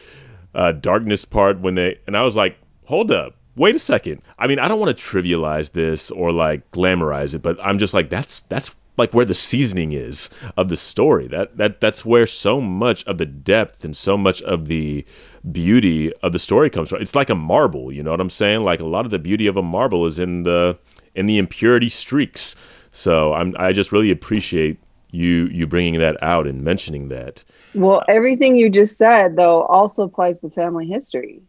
uh, 0.55 0.73
darkness 0.73 1.25
part 1.25 1.61
when 1.61 1.75
they 1.75 1.99
and 2.07 2.17
I 2.17 2.23
was 2.23 2.37
like, 2.37 2.59
hold 2.85 3.11
up. 3.11 3.37
Wait 3.57 3.75
a 3.75 3.79
second. 3.79 4.21
I 4.39 4.47
mean, 4.47 4.59
I 4.59 4.69
don't 4.69 4.81
want 4.81 4.97
to 4.97 5.03
trivialize 5.03 5.73
this 5.73 6.11
or 6.11 6.33
like 6.33 6.71
glamorize 6.71 7.35
it, 7.35 7.41
but 7.41 7.57
I'm 7.65 7.79
just 7.79 7.95
like 7.95 8.11
that's 8.11 8.41
that's 8.41 8.77
like 8.97 9.13
where 9.13 9.25
the 9.25 9.35
seasoning 9.35 9.93
is 9.93 10.31
of 10.57 10.69
the 10.69 10.77
story. 10.77 11.27
That 11.29 11.57
that 11.57 11.81
that's 11.81 12.05
where 12.05 12.27
so 12.27 12.61
much 12.61 13.05
of 13.05 13.19
the 13.19 13.27
depth 13.27 13.85
and 13.85 13.97
so 13.97 14.17
much 14.17 14.41
of 14.43 14.67
the 14.67 15.05
beauty 15.51 16.13
of 16.15 16.33
the 16.33 16.39
story 16.39 16.71
comes 16.71 16.91
from. 16.91 17.03
It's 17.03 17.15
like 17.15 17.31
a 17.31 17.35
marble, 17.35 17.93
you 17.93 18.03
know 18.03 18.11
what 18.11 18.21
I'm 18.21 18.31
saying? 18.31 18.65
Like 18.65 18.81
a 18.81 18.85
lot 18.85 19.05
of 19.05 19.11
the 19.11 19.19
beauty 19.19 19.47
of 19.47 19.57
a 19.57 19.63
marble 19.63 20.07
is 20.07 20.19
in 20.19 20.45
the 20.45 20.79
in 21.15 21.27
the 21.27 21.39
impurity 21.39 21.89
streaks. 21.89 22.55
So 22.93 23.35
I'm 23.35 23.55
I 23.59 23.73
just 23.73 23.93
really 23.93 24.11
appreciate 24.11 24.79
you 25.11 25.47
you 25.47 25.67
bringing 25.67 25.99
that 26.01 26.21
out 26.23 26.47
and 26.47 26.63
mentioning 26.63 27.09
that. 27.09 27.45
Well, 27.75 28.05
everything 28.09 28.57
you 28.57 28.71
just 28.71 28.97
said 28.97 29.37
though 29.37 29.63
also 29.65 30.05
applies 30.05 30.41
to 30.41 30.51
family 30.51 30.87
history. 30.87 31.43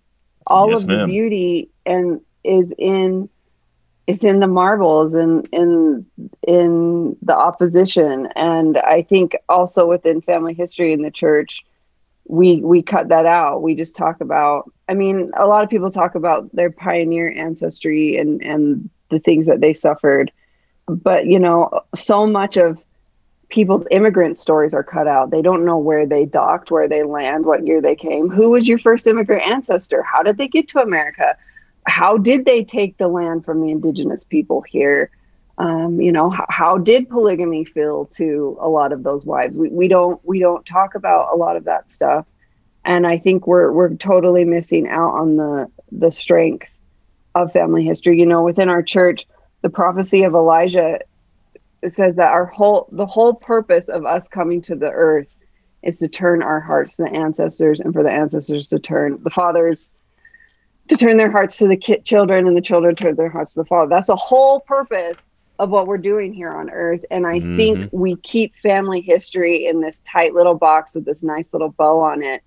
All 0.47 0.69
yes, 0.69 0.84
of 0.84 0.89
the 0.89 1.05
beauty 1.08 1.69
and 1.86 2.21
is 2.43 2.73
in 2.77 3.29
is 4.07 4.23
in 4.23 4.39
the 4.39 4.47
marbles 4.47 5.13
and 5.13 5.47
in 5.51 6.05
in 6.47 7.17
the 7.21 7.35
opposition. 7.35 8.27
And 8.35 8.77
i 8.77 9.01
think 9.01 9.35
also 9.49 9.87
within 9.87 10.21
family 10.21 10.53
history 10.53 10.93
in 10.93 11.01
the 11.01 11.11
church 11.11 11.65
we 12.27 12.59
we 12.61 12.81
cut 12.81 13.09
that 13.09 13.25
out. 13.25 13.61
We 13.61 13.75
just 13.75 13.95
talk 13.95 14.21
about 14.21 14.71
i 14.89 14.93
mean 14.93 15.31
a 15.37 15.45
lot 15.45 15.63
of 15.63 15.69
people 15.69 15.89
talk 15.89 16.15
about 16.15 16.53
their 16.55 16.71
pioneer 16.71 17.31
ancestry 17.31 18.17
and 18.17 18.41
and 18.41 18.89
the 19.09 19.19
things 19.19 19.47
that 19.47 19.61
they 19.61 19.73
suffered. 19.73 20.31
But 20.87 21.25
you 21.25 21.39
know 21.39 21.81
so 21.95 22.27
much 22.27 22.57
of 22.57 22.83
people's 23.49 23.85
immigrant 23.91 24.37
stories 24.39 24.73
are 24.73 24.83
cut 24.83 25.07
out. 25.07 25.29
They 25.29 25.41
don't 25.41 25.65
know 25.65 25.77
where 25.77 26.07
they 26.07 26.25
docked 26.25 26.71
where 26.71 26.87
they 26.87 27.03
land 27.03 27.45
what 27.45 27.65
year 27.65 27.79
they 27.79 27.95
came. 27.95 28.27
Who 28.27 28.49
was 28.49 28.67
your 28.67 28.79
first 28.79 29.05
immigrant 29.05 29.43
ancestor? 29.43 30.01
How 30.01 30.23
did 30.23 30.37
they 30.37 30.47
get 30.47 30.67
to 30.69 30.81
america 30.81 31.37
how 31.88 32.17
did 32.17 32.45
they 32.45 32.63
take 32.63 32.98
the 32.98 33.08
land 33.08 33.45
from 33.45 33.62
the 33.62 33.71
indigenous 33.71 34.24
people 34.24 34.62
here? 34.62 35.12
Um, 35.58 36.02
you 36.02 36.12
know, 36.12 36.30
how, 36.30 36.45
how, 36.50 36.78
did 36.78 37.10
polygamy 37.10 37.63
feel 37.63 38.06
to 38.08 38.58
a 38.60 38.67
lot 38.67 38.91
of 38.91 39.04
those 39.04 39.26
wives? 39.26 39.58
We, 39.58 39.69
we 39.69 39.88
don't 39.88 40.19
we 40.26 40.39
don't 40.39 40.65
talk 40.65 40.95
about 40.95 41.34
a 41.34 41.38
lot 41.38 41.56
of 41.56 41.63
that 41.63 41.89
stuff, 41.89 42.26
and 42.84 43.08
I 43.08 43.17
think 43.17 43.48
we're 43.48 43.71
we're 43.71 43.95
totally 43.95 44.43
missing 44.43 44.89
out 44.89 45.13
on 45.13 45.38
the 45.38 45.71
the 45.93 46.12
strength 46.12 46.74
of 47.36 47.54
family 47.54 47.86
history. 47.86 48.19
You 48.19 48.26
know, 48.26 48.43
within 48.43 48.67
our 48.67 48.84
church, 48.84 49.26
the 49.62 49.69
prophecy 49.69 50.24
of 50.24 50.34
Elijah 50.34 51.00
says 51.86 52.17
that 52.17 52.32
our 52.32 52.48
whole 52.48 52.89
the 52.91 53.06
whole 53.06 53.34
purpose 53.34 53.88
of 53.88 54.06
us 54.06 54.28
coming 54.28 54.60
to 54.62 54.76
the 54.76 54.89
earth 54.89 55.34
is 55.84 55.98
to 55.98 56.08
turn 56.10 56.43
our 56.43 56.60
hearts 56.60 56.98
to 56.98 57.04
the 57.04 57.13
ancestors 57.13 57.80
and 57.80 57.93
for 57.93 58.04
the 58.04 58.12
ancestors 58.12 58.67
to 58.67 58.80
turn 58.80 59.19
the 59.24 59.30
fathers 59.30 59.91
to 60.88 60.95
turn 60.95 61.17
their 61.17 61.32
hearts 61.32 61.58
to 61.58 61.67
the 61.67 61.78
ki- 61.78 62.00
children 62.02 62.48
and 62.48 62.56
the 62.56 62.62
children 62.62 62.95
turn 62.95 63.15
their 63.15 63.30
hearts 63.30 63.54
to 63.54 63.62
the 63.62 63.65
father. 63.65 63.89
That's 63.89 64.08
the 64.08 64.15
whole 64.15 64.60
purpose 64.62 65.38
of 65.58 65.69
what 65.69 65.88
we're 65.88 65.98
doing 65.98 66.34
here 66.34 66.52
on 66.52 66.69
earth. 66.69 67.06
And 67.12 67.26
i 67.26 67.39
mm-hmm. 67.39 67.58
think 67.58 67.89
we 67.91 68.15
keep 68.17 68.56
family 68.56 69.02
history 69.02 69.65
in 69.65 69.82
this 69.82 70.02
tight 70.02 70.34
little 70.34 70.56
box 70.56 70.95
with 70.95 71.06
this 71.06 71.24
nice 71.24 71.54
little 71.54 71.69
bow 71.69 72.00
on 72.00 72.21
it. 72.21 72.43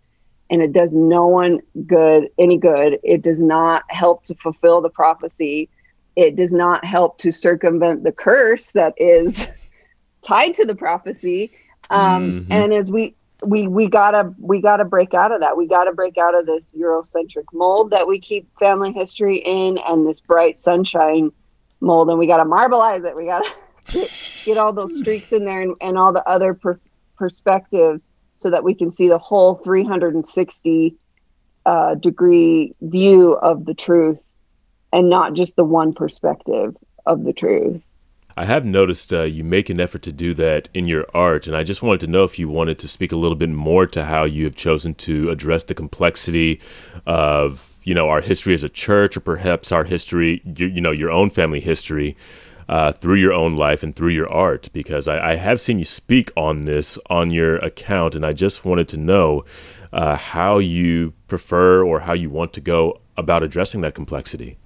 And 0.51 0.63
it 0.63 0.73
does 0.73 0.95
no 0.95 1.27
one 1.27 1.61
good 1.87 2.29
any 2.39 2.57
good. 2.57 2.99
It 3.03 3.23
does 3.23 3.43
not 3.43 3.85
help 3.89 4.23
to 4.25 4.35
fulfill 4.35 4.81
the 4.81 4.91
prophecy. 4.91 5.69
It 6.17 6.37
does 6.37 6.53
not 6.53 6.85
help 6.85 7.19
to 7.19 7.33
circumvent 7.33 8.05
the 8.05 8.13
curse 8.13 8.73
that 8.73 8.95
is 8.97 9.49
tied 10.27 10.55
to 10.55 10.65
the 10.65 10.75
prophecy. 10.75 11.53
Um, 11.91 12.43
mm-hmm. 12.43 12.53
and 12.53 12.73
as 12.73 12.91
we 12.91 13.15
we 13.45 13.69
we 13.69 13.89
gotta 13.89 14.35
we 14.39 14.61
gotta 14.61 14.85
break 14.85 15.15
out 15.15 15.33
of 15.33 15.41
that. 15.41 15.57
We 15.57 15.67
gotta 15.67 15.93
break 15.93 16.19
out 16.19 16.35
of 16.35 16.47
this 16.47 16.75
Eurocentric 16.75 17.45
mold 17.53 17.91
that 17.91 18.09
we 18.09 18.19
keep 18.19 18.49
family 18.59 18.93
history 18.93 19.39
in, 19.39 19.79
and 19.79 20.07
this 20.07 20.21
bright 20.21 20.59
sunshine 20.59 21.31
mold, 21.81 22.11
and 22.11 22.19
we 22.19 22.27
gotta 22.27 22.45
marbleize 22.45 23.05
it. 23.05 23.15
We 23.15 23.27
gotta 23.27 23.49
get, 23.93 24.43
get 24.45 24.59
all 24.59 24.73
those 24.73 24.99
streaks 24.99 25.33
in 25.33 25.45
there 25.45 25.63
and, 25.63 25.77
and 25.81 25.97
all 25.97 26.13
the 26.13 26.29
other 26.29 26.55
per- 26.55 26.81
perspectives, 27.17 28.11
so 28.35 28.51
that 28.51 28.65
we 28.65 28.75
can 28.75 28.91
see 28.91 29.09
the 29.09 29.19
whole 29.19 29.55
360 29.55 30.97
uh, 31.65 31.95
degree 31.95 32.75
view 32.81 33.35
of 33.35 33.67
the 33.67 33.75
truth, 33.75 34.21
and 34.93 35.09
not 35.09 35.35
just 35.35 35.55
the 35.55 35.65
one 35.65 35.93
perspective 35.93 36.77
of 37.07 37.23
the 37.23 37.33
truth. 37.33 37.83
I 38.39 38.45
have 38.45 38.65
noticed 38.65 39.13
uh, 39.13 39.25
you 39.25 39.43
make 39.43 39.69
an 39.69 39.81
effort 39.81 40.03
to 40.03 40.13
do 40.13 40.33
that 40.35 40.69
in 40.73 40.87
your 40.87 41.07
art, 41.13 41.49
and 41.49 41.57
I 41.57 41.65
just 41.65 41.83
wanted 41.83 41.99
to 42.03 42.07
know 42.07 42.23
if 42.23 42.39
you 42.39 42.49
wanted 42.49 42.79
to 42.79 42.87
speak 42.87 43.11
a 43.11 43.17
little 43.17 43.35
bit 43.35 43.49
more 43.49 43.85
to 43.89 44.05
how 44.05 44.27
you 44.27 44.45
have 44.45 44.55
chosen 44.55 44.95
to 44.95 45.29
address 45.29 45.65
the 45.65 45.75
complexity 45.75 46.61
of 47.05 47.75
you 47.83 47.95
know 47.95 48.09
our 48.09 48.21
history 48.21 48.55
as 48.55 48.63
a 48.63 48.69
church, 48.69 49.17
or 49.17 49.21
perhaps 49.21 49.73
our 49.73 49.83
history, 49.83 50.41
you, 50.45 50.67
you 50.67 50.81
know, 50.81 50.93
your 50.93 51.11
own 51.11 51.31
family 51.31 51.59
history. 51.59 52.17
Uh, 52.69 52.93
through 52.93 53.15
your 53.15 53.33
own 53.33 53.57
life 53.57 53.83
and 53.83 53.97
through 53.97 54.11
your 54.11 54.31
art, 54.31 54.69
because 54.75 55.09
I, 55.09 55.31
I, 55.31 55.35
have 55.37 55.59
seen 55.59 55.79
you 55.79 55.87
speak 55.87 56.31
on 56.37 56.61
this 56.61 56.99
on 57.09 57.31
your 57.31 57.57
account, 57.57 58.15
and 58.15 58.27
I 58.27 58.35
just 58.35 58.63
wanted 58.63 58.89
to 58.89 58.99
know 58.99 59.47
uh, 59.91 60.17
how 60.17 60.59
you 60.59 61.15
prefer 61.29 61.83
or 61.83 62.01
how 62.01 62.13
you 62.13 62.29
want 62.29 62.53
to 62.53 62.61
go 62.61 63.01
about 63.17 63.43
addressing 63.43 63.81
that 63.81 63.95
complexity 63.95 64.59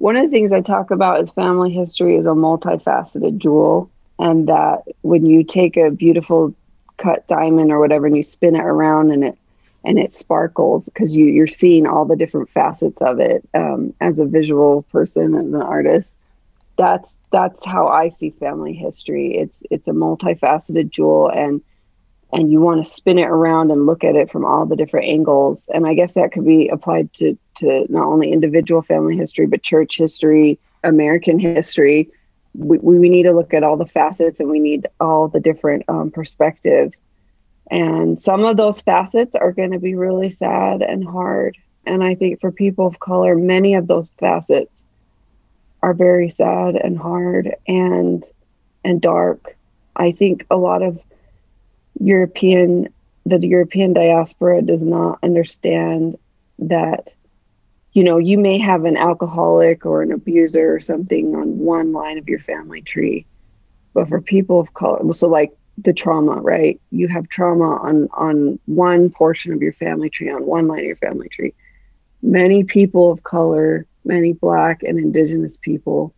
one 0.00 0.16
of 0.16 0.24
the 0.24 0.30
things 0.30 0.50
I 0.50 0.62
talk 0.62 0.90
about 0.90 1.20
is 1.20 1.30
family 1.30 1.70
history 1.70 2.16
is 2.16 2.24
a 2.24 2.30
multifaceted 2.30 3.36
jewel, 3.36 3.90
and 4.18 4.48
that 4.48 4.84
when 5.02 5.26
you 5.26 5.44
take 5.44 5.76
a 5.76 5.90
beautiful 5.90 6.54
cut 6.96 7.28
diamond 7.28 7.70
or 7.70 7.78
whatever 7.78 8.06
and 8.06 8.16
you 8.16 8.22
spin 8.22 8.56
it 8.56 8.64
around 8.64 9.10
and 9.10 9.24
it 9.24 9.38
and 9.84 9.98
it 9.98 10.10
sparkles 10.10 10.86
because 10.86 11.14
you 11.14 11.26
you're 11.26 11.46
seeing 11.46 11.86
all 11.86 12.06
the 12.06 12.16
different 12.16 12.48
facets 12.48 13.02
of 13.02 13.20
it 13.20 13.46
um, 13.52 13.92
as 14.00 14.18
a 14.18 14.24
visual 14.24 14.82
person 14.84 15.34
as 15.34 15.44
an 15.44 15.60
artist. 15.60 16.16
That's 16.78 17.18
that's 17.30 17.62
how 17.66 17.86
i 17.88 18.08
see 18.08 18.30
family 18.30 18.72
history. 18.72 19.36
It's 19.36 19.62
it's 19.70 19.86
a 19.86 19.92
multifaceted 19.92 20.88
jewel 20.88 21.28
and 21.28 21.60
and 22.32 22.50
you 22.50 22.60
want 22.60 22.84
to 22.84 22.90
spin 22.90 23.18
it 23.18 23.28
around 23.28 23.70
and 23.70 23.86
look 23.86 24.04
at 24.04 24.16
it 24.16 24.30
from 24.30 24.44
all 24.44 24.66
the 24.66 24.76
different 24.76 25.06
angles 25.06 25.68
and 25.74 25.86
i 25.86 25.94
guess 25.94 26.14
that 26.14 26.32
could 26.32 26.44
be 26.44 26.68
applied 26.68 27.12
to 27.14 27.36
to 27.54 27.86
not 27.88 28.06
only 28.06 28.32
individual 28.32 28.82
family 28.82 29.16
history 29.16 29.46
but 29.46 29.62
church 29.62 29.96
history 29.96 30.58
american 30.84 31.38
history. 31.38 32.08
We, 32.54 32.78
we 32.78 33.08
need 33.08 33.24
to 33.24 33.32
look 33.32 33.54
at 33.54 33.62
all 33.62 33.76
the 33.76 33.86
facets 33.86 34.40
and 34.40 34.50
we 34.50 34.58
need 34.58 34.88
all 34.98 35.28
the 35.28 35.38
different 35.38 35.84
um, 35.88 36.10
perspectives. 36.10 37.00
And 37.70 38.20
some 38.20 38.44
of 38.44 38.56
those 38.56 38.82
facets 38.82 39.36
are 39.36 39.52
going 39.52 39.70
to 39.70 39.78
be 39.78 39.94
really 39.94 40.32
sad 40.32 40.82
and 40.82 41.04
hard 41.04 41.56
and 41.86 42.02
i 42.04 42.14
think 42.14 42.40
for 42.40 42.50
people 42.52 42.86
of 42.86 43.00
color 43.00 43.34
many 43.36 43.74
of 43.74 43.86
those 43.86 44.10
facets 44.18 44.82
are 45.82 45.94
very 45.94 46.28
sad 46.28 46.76
and 46.76 46.98
hard 46.98 47.54
and 47.66 48.24
and 48.84 49.00
dark. 49.00 49.56
I 49.96 50.12
think 50.12 50.46
a 50.50 50.56
lot 50.56 50.82
of 50.82 50.98
European 52.00 52.88
the 53.26 53.46
European 53.46 53.92
diaspora 53.92 54.62
does 54.62 54.82
not 54.82 55.18
understand 55.22 56.18
that 56.58 57.12
you 57.92 58.02
know 58.02 58.18
you 58.18 58.38
may 58.38 58.58
have 58.58 58.84
an 58.84 58.96
alcoholic 58.96 59.86
or 59.86 60.02
an 60.02 60.10
abuser 60.10 60.74
or 60.74 60.80
something 60.80 61.34
on 61.36 61.58
one 61.58 61.92
line 61.92 62.18
of 62.18 62.28
your 62.28 62.40
family 62.40 62.80
tree 62.80 63.26
but 63.92 64.08
for 64.08 64.20
people 64.20 64.58
of 64.58 64.74
color 64.74 65.12
so 65.12 65.28
like 65.28 65.52
the 65.82 65.92
trauma 65.92 66.32
right? 66.40 66.80
You 66.90 67.08
have 67.08 67.28
trauma 67.28 67.76
on 67.76 68.08
on 68.12 68.58
one 68.66 69.10
portion 69.10 69.52
of 69.52 69.62
your 69.62 69.72
family 69.72 70.10
tree 70.10 70.30
on 70.30 70.44
one 70.44 70.66
line 70.68 70.80
of 70.80 70.86
your 70.86 70.96
family 70.96 71.28
tree. 71.28 71.54
Many 72.22 72.64
people 72.64 73.10
of 73.10 73.22
color 73.22 73.86
many 74.04 74.32
black 74.32 74.82
and 74.82 74.98
indigenous 74.98 75.58
people 75.58 76.14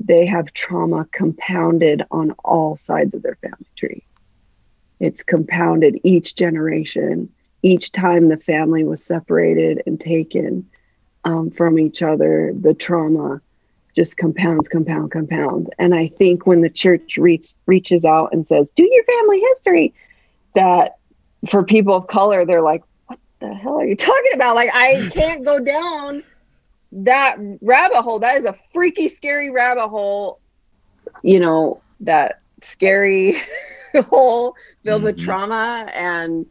they 0.00 0.26
have 0.26 0.52
trauma 0.52 1.06
compounded 1.12 2.02
on 2.10 2.32
all 2.44 2.76
sides 2.76 3.14
of 3.14 3.22
their 3.22 3.36
family 3.36 3.68
tree 3.76 4.02
it's 5.00 5.22
compounded 5.22 5.98
each 6.04 6.36
generation, 6.36 7.28
each 7.62 7.90
time 7.92 8.28
the 8.28 8.36
family 8.36 8.84
was 8.84 9.04
separated 9.04 9.82
and 9.86 10.00
taken 10.00 10.68
um, 11.24 11.50
from 11.50 11.78
each 11.78 12.02
other, 12.02 12.52
the 12.58 12.74
trauma 12.74 13.40
just 13.94 14.16
compounds, 14.16 14.68
compound, 14.68 15.10
compound. 15.10 15.70
And 15.78 15.94
I 15.94 16.06
think 16.06 16.46
when 16.46 16.60
the 16.60 16.70
church 16.70 17.16
reach, 17.16 17.54
reaches 17.66 18.04
out 18.04 18.32
and 18.32 18.46
says, 18.46 18.70
"Do 18.76 18.88
your 18.90 19.04
family 19.04 19.40
history," 19.40 19.92
that 20.54 20.96
for 21.48 21.64
people 21.64 21.94
of 21.94 22.06
color, 22.06 22.44
they're 22.44 22.62
like, 22.62 22.82
"What 23.06 23.18
the 23.40 23.52
hell 23.52 23.80
are 23.80 23.86
you 23.86 23.96
talking 23.96 24.32
about?" 24.34 24.54
Like 24.54 24.70
I 24.72 25.08
can't 25.12 25.44
go 25.44 25.58
down 25.58 26.22
that 26.92 27.36
rabbit 27.60 28.02
hole. 28.02 28.18
That 28.18 28.36
is 28.36 28.44
a 28.44 28.54
freaky, 28.72 29.08
scary 29.08 29.50
rabbit 29.50 29.88
hole. 29.88 30.40
You 31.22 31.40
know 31.40 31.82
that 32.00 32.40
scary 32.62 33.36
hole 34.02 34.54
filled 34.84 34.98
mm-hmm. 34.98 35.04
with 35.06 35.18
trauma 35.18 35.88
and 35.94 36.46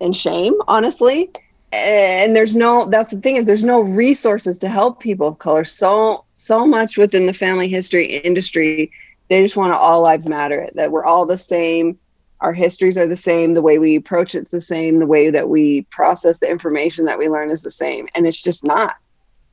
and 0.00 0.14
shame, 0.14 0.54
honestly. 0.68 1.30
And 1.72 2.36
there's 2.36 2.54
no 2.54 2.86
that's 2.86 3.10
the 3.10 3.20
thing 3.20 3.36
is 3.36 3.46
there's 3.46 3.64
no 3.64 3.80
resources 3.80 4.58
to 4.60 4.68
help 4.68 5.00
people 5.00 5.28
of 5.28 5.38
color. 5.38 5.64
So 5.64 6.24
so 6.32 6.66
much 6.66 6.96
within 6.96 7.26
the 7.26 7.34
family 7.34 7.68
history 7.68 8.16
industry, 8.18 8.90
they 9.28 9.42
just 9.42 9.56
want 9.56 9.72
to 9.72 9.76
all 9.76 10.02
lives 10.02 10.28
matter, 10.28 10.70
that 10.74 10.92
we're 10.92 11.04
all 11.04 11.26
the 11.26 11.38
same. 11.38 11.98
Our 12.40 12.52
histories 12.52 12.98
are 12.98 13.06
the 13.06 13.16
same, 13.16 13.54
the 13.54 13.62
way 13.62 13.78
we 13.78 13.96
approach 13.96 14.34
it's 14.34 14.50
the 14.50 14.60
same, 14.60 14.98
the 14.98 15.06
way 15.06 15.30
that 15.30 15.48
we 15.48 15.82
process 15.90 16.38
the 16.38 16.50
information 16.50 17.06
that 17.06 17.18
we 17.18 17.28
learn 17.28 17.50
is 17.50 17.62
the 17.62 17.70
same. 17.70 18.08
And 18.14 18.26
it's 18.26 18.42
just 18.42 18.64
not. 18.64 18.96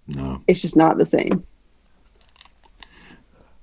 No. 0.07 0.43
It's 0.47 0.61
just 0.61 0.75
not 0.75 0.97
the 0.97 1.05
same. 1.05 1.45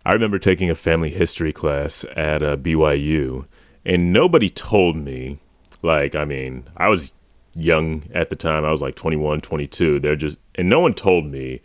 I 0.04 0.12
remember 0.14 0.38
taking 0.38 0.70
a 0.70 0.74
family 0.74 1.10
history 1.10 1.52
class 1.52 2.04
at 2.16 2.42
uh, 2.42 2.56
BYU, 2.56 3.46
and 3.84 4.12
nobody 4.12 4.48
told 4.48 4.96
me, 4.96 5.38
like, 5.82 6.14
I 6.14 6.24
mean, 6.24 6.68
I 6.76 6.88
was 6.88 7.12
young 7.54 8.04
at 8.14 8.30
the 8.30 8.36
time. 8.36 8.64
I 8.64 8.70
was 8.70 8.82
like 8.82 8.96
21, 8.96 9.40
22. 9.40 10.00
They're 10.00 10.16
just, 10.16 10.38
and 10.54 10.68
no 10.68 10.80
one 10.80 10.94
told 10.94 11.26
me, 11.26 11.60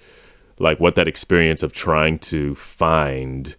like, 0.58 0.80
what 0.80 0.96
that 0.96 1.08
experience 1.08 1.64
of 1.64 1.74
trying 1.74 2.20
to 2.20 2.56
find 2.56 3.56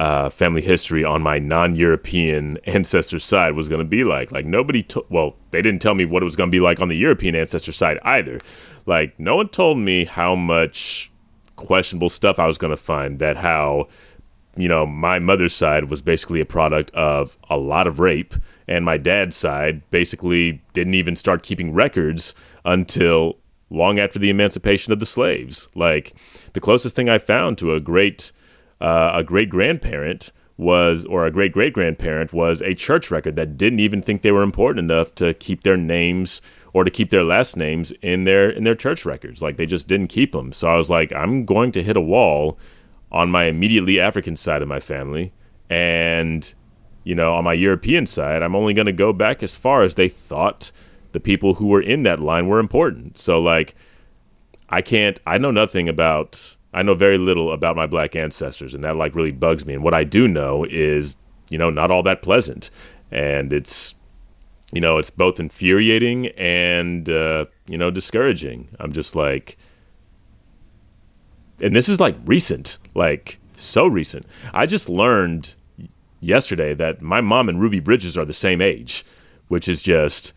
uh, 0.00 0.30
family 0.30 0.62
history 0.62 1.04
on 1.04 1.20
my 1.20 1.38
non-European 1.38 2.56
ancestor 2.64 3.18
side 3.18 3.52
was 3.54 3.68
going 3.68 3.80
to 3.80 3.84
be 3.84 4.02
like. 4.02 4.32
Like 4.32 4.46
nobody, 4.46 4.82
to- 4.84 5.04
well, 5.10 5.36
they 5.50 5.60
didn't 5.60 5.82
tell 5.82 5.94
me 5.94 6.06
what 6.06 6.22
it 6.22 6.24
was 6.24 6.36
going 6.36 6.48
to 6.48 6.54
be 6.54 6.60
like 6.60 6.80
on 6.80 6.88
the 6.88 6.96
European 6.96 7.34
ancestor 7.34 7.72
side 7.72 7.98
either. 8.02 8.40
Like 8.86 9.20
no 9.20 9.36
one 9.36 9.50
told 9.50 9.76
me 9.76 10.06
how 10.06 10.34
much 10.34 11.12
questionable 11.56 12.08
stuff 12.08 12.38
I 12.38 12.46
was 12.46 12.56
going 12.56 12.70
to 12.70 12.78
find. 12.78 13.18
That 13.18 13.36
how, 13.36 13.88
you 14.62 14.68
know, 14.68 14.86
my 14.86 15.18
mother's 15.18 15.54
side 15.54 15.90
was 15.90 16.02
basically 16.02 16.40
a 16.40 16.46
product 16.46 16.90
of 16.92 17.36
a 17.48 17.56
lot 17.56 17.86
of 17.86 18.00
rape, 18.00 18.34
and 18.66 18.84
my 18.84 18.96
dad's 18.96 19.36
side 19.36 19.88
basically 19.90 20.62
didn't 20.72 20.94
even 20.94 21.16
start 21.16 21.42
keeping 21.42 21.72
records 21.72 22.34
until 22.64 23.36
long 23.70 23.98
after 23.98 24.18
the 24.18 24.30
emancipation 24.30 24.92
of 24.92 24.98
the 24.98 25.06
slaves. 25.06 25.68
Like 25.74 26.14
the 26.52 26.60
closest 26.60 26.96
thing 26.96 27.08
I 27.08 27.18
found 27.18 27.58
to 27.58 27.74
a 27.74 27.80
great 27.80 28.32
uh, 28.80 29.12
a 29.14 29.22
great 29.22 29.50
grandparent 29.50 30.32
was, 30.56 31.04
or 31.06 31.26
a 31.26 31.30
great 31.30 31.52
great 31.52 31.72
grandparent 31.72 32.32
was 32.32 32.60
a 32.60 32.74
church 32.74 33.10
record 33.10 33.36
that 33.36 33.56
didn't 33.56 33.80
even 33.80 34.02
think 34.02 34.22
they 34.22 34.32
were 34.32 34.42
important 34.42 34.90
enough 34.90 35.14
to 35.16 35.34
keep 35.34 35.62
their 35.62 35.76
names 35.76 36.42
or 36.72 36.84
to 36.84 36.90
keep 36.90 37.10
their 37.10 37.24
last 37.24 37.56
names 37.56 37.92
in 38.02 38.24
their 38.24 38.50
in 38.50 38.64
their 38.64 38.74
church 38.74 39.04
records. 39.04 39.42
Like 39.42 39.56
they 39.56 39.66
just 39.66 39.88
didn't 39.88 40.08
keep 40.08 40.32
them. 40.32 40.52
So 40.52 40.68
I 40.68 40.76
was 40.76 40.90
like, 40.90 41.12
I'm 41.12 41.44
going 41.44 41.72
to 41.72 41.82
hit 41.82 41.96
a 41.96 42.00
wall 42.00 42.58
on 43.12 43.30
my 43.30 43.44
immediately 43.44 43.98
African 44.00 44.36
side 44.36 44.62
of 44.62 44.68
my 44.68 44.80
family, 44.80 45.32
and 45.68 46.52
you 47.04 47.14
know, 47.14 47.34
on 47.34 47.44
my 47.44 47.54
European 47.54 48.06
side, 48.06 48.42
I'm 48.42 48.54
only 48.54 48.74
going 48.74 48.86
to 48.86 48.92
go 48.92 49.12
back 49.12 49.42
as 49.42 49.56
far 49.56 49.82
as 49.82 49.94
they 49.94 50.08
thought 50.08 50.70
the 51.12 51.20
people 51.20 51.54
who 51.54 51.68
were 51.68 51.80
in 51.80 52.02
that 52.04 52.20
line 52.20 52.46
were 52.46 52.58
important. 52.58 53.18
So 53.18 53.40
like, 53.40 53.74
I 54.68 54.82
can't. 54.82 55.18
I 55.26 55.38
know 55.38 55.50
nothing 55.50 55.88
about 55.88 56.56
I 56.72 56.82
know 56.82 56.94
very 56.94 57.18
little 57.18 57.52
about 57.52 57.76
my 57.76 57.86
black 57.86 58.14
ancestors, 58.14 58.74
and 58.74 58.84
that 58.84 58.96
like 58.96 59.14
really 59.14 59.32
bugs 59.32 59.66
me. 59.66 59.74
And 59.74 59.82
what 59.82 59.94
I 59.94 60.04
do 60.04 60.28
know 60.28 60.64
is, 60.68 61.16
you 61.48 61.58
know, 61.58 61.70
not 61.70 61.90
all 61.90 62.02
that 62.04 62.22
pleasant, 62.22 62.70
and 63.10 63.52
it's, 63.52 63.94
you 64.72 64.80
know, 64.80 64.98
it's 64.98 65.10
both 65.10 65.40
infuriating 65.40 66.28
and 66.28 67.08
uh, 67.08 67.46
you 67.66 67.76
know 67.76 67.90
discouraging. 67.90 68.68
I'm 68.78 68.92
just 68.92 69.16
like, 69.16 69.56
and 71.62 71.74
this 71.74 71.88
is 71.88 72.00
like 72.00 72.16
recent, 72.24 72.78
like 72.94 73.38
so 73.54 73.86
recent. 73.86 74.26
I 74.52 74.66
just 74.66 74.88
learned 74.88 75.54
yesterday 76.20 76.74
that 76.74 77.00
my 77.00 77.20
mom 77.20 77.48
and 77.48 77.60
Ruby 77.60 77.80
Bridges 77.80 78.16
are 78.16 78.24
the 78.24 78.32
same 78.32 78.60
age, 78.60 79.04
which 79.48 79.68
is 79.68 79.82
just 79.82 80.32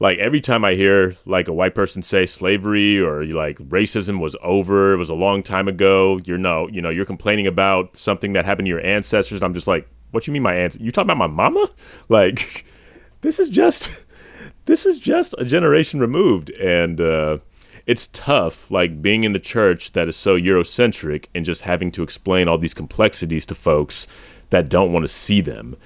like 0.00 0.18
every 0.18 0.40
time 0.40 0.64
I 0.64 0.74
hear 0.74 1.14
like 1.26 1.46
a 1.46 1.52
white 1.52 1.74
person 1.74 2.02
say 2.02 2.24
slavery 2.26 2.98
or 2.98 3.24
like 3.26 3.58
racism 3.58 4.18
was 4.18 4.34
over, 4.42 4.94
it 4.94 4.96
was 4.96 5.10
a 5.10 5.14
long 5.14 5.42
time 5.42 5.68
ago. 5.68 6.20
You're 6.24 6.38
no, 6.38 6.68
you 6.68 6.80
know, 6.80 6.90
you're 6.90 7.04
complaining 7.04 7.46
about 7.46 7.96
something 7.96 8.32
that 8.32 8.46
happened 8.46 8.66
to 8.66 8.70
your 8.70 8.84
ancestors. 8.84 9.40
And 9.40 9.44
I'm 9.44 9.54
just 9.54 9.68
like, 9.68 9.86
what 10.10 10.26
you 10.26 10.32
mean 10.32 10.42
my 10.42 10.54
ancestors? 10.54 10.84
You 10.84 10.90
talking 10.90 11.10
about 11.10 11.18
my 11.18 11.26
mama? 11.34 11.68
Like, 12.08 12.64
this 13.20 13.38
is 13.38 13.48
just, 13.48 14.04
this 14.64 14.86
is 14.86 14.98
just 14.98 15.34
a 15.38 15.44
generation 15.44 16.00
removed, 16.00 16.50
and 16.50 17.00
uh, 17.00 17.38
it's 17.86 18.08
tough. 18.08 18.70
Like 18.70 19.02
being 19.02 19.24
in 19.24 19.32
the 19.32 19.38
church 19.38 19.92
that 19.92 20.08
is 20.08 20.16
so 20.16 20.36
Eurocentric 20.36 21.26
and 21.34 21.44
just 21.44 21.62
having 21.62 21.90
to 21.92 22.02
explain 22.02 22.48
all 22.48 22.58
these 22.58 22.74
complexities 22.74 23.46
to 23.46 23.54
folks 23.54 24.06
that 24.50 24.68
don't 24.68 24.92
want 24.92 25.04
to 25.04 25.08
see 25.08 25.40
them. 25.40 25.76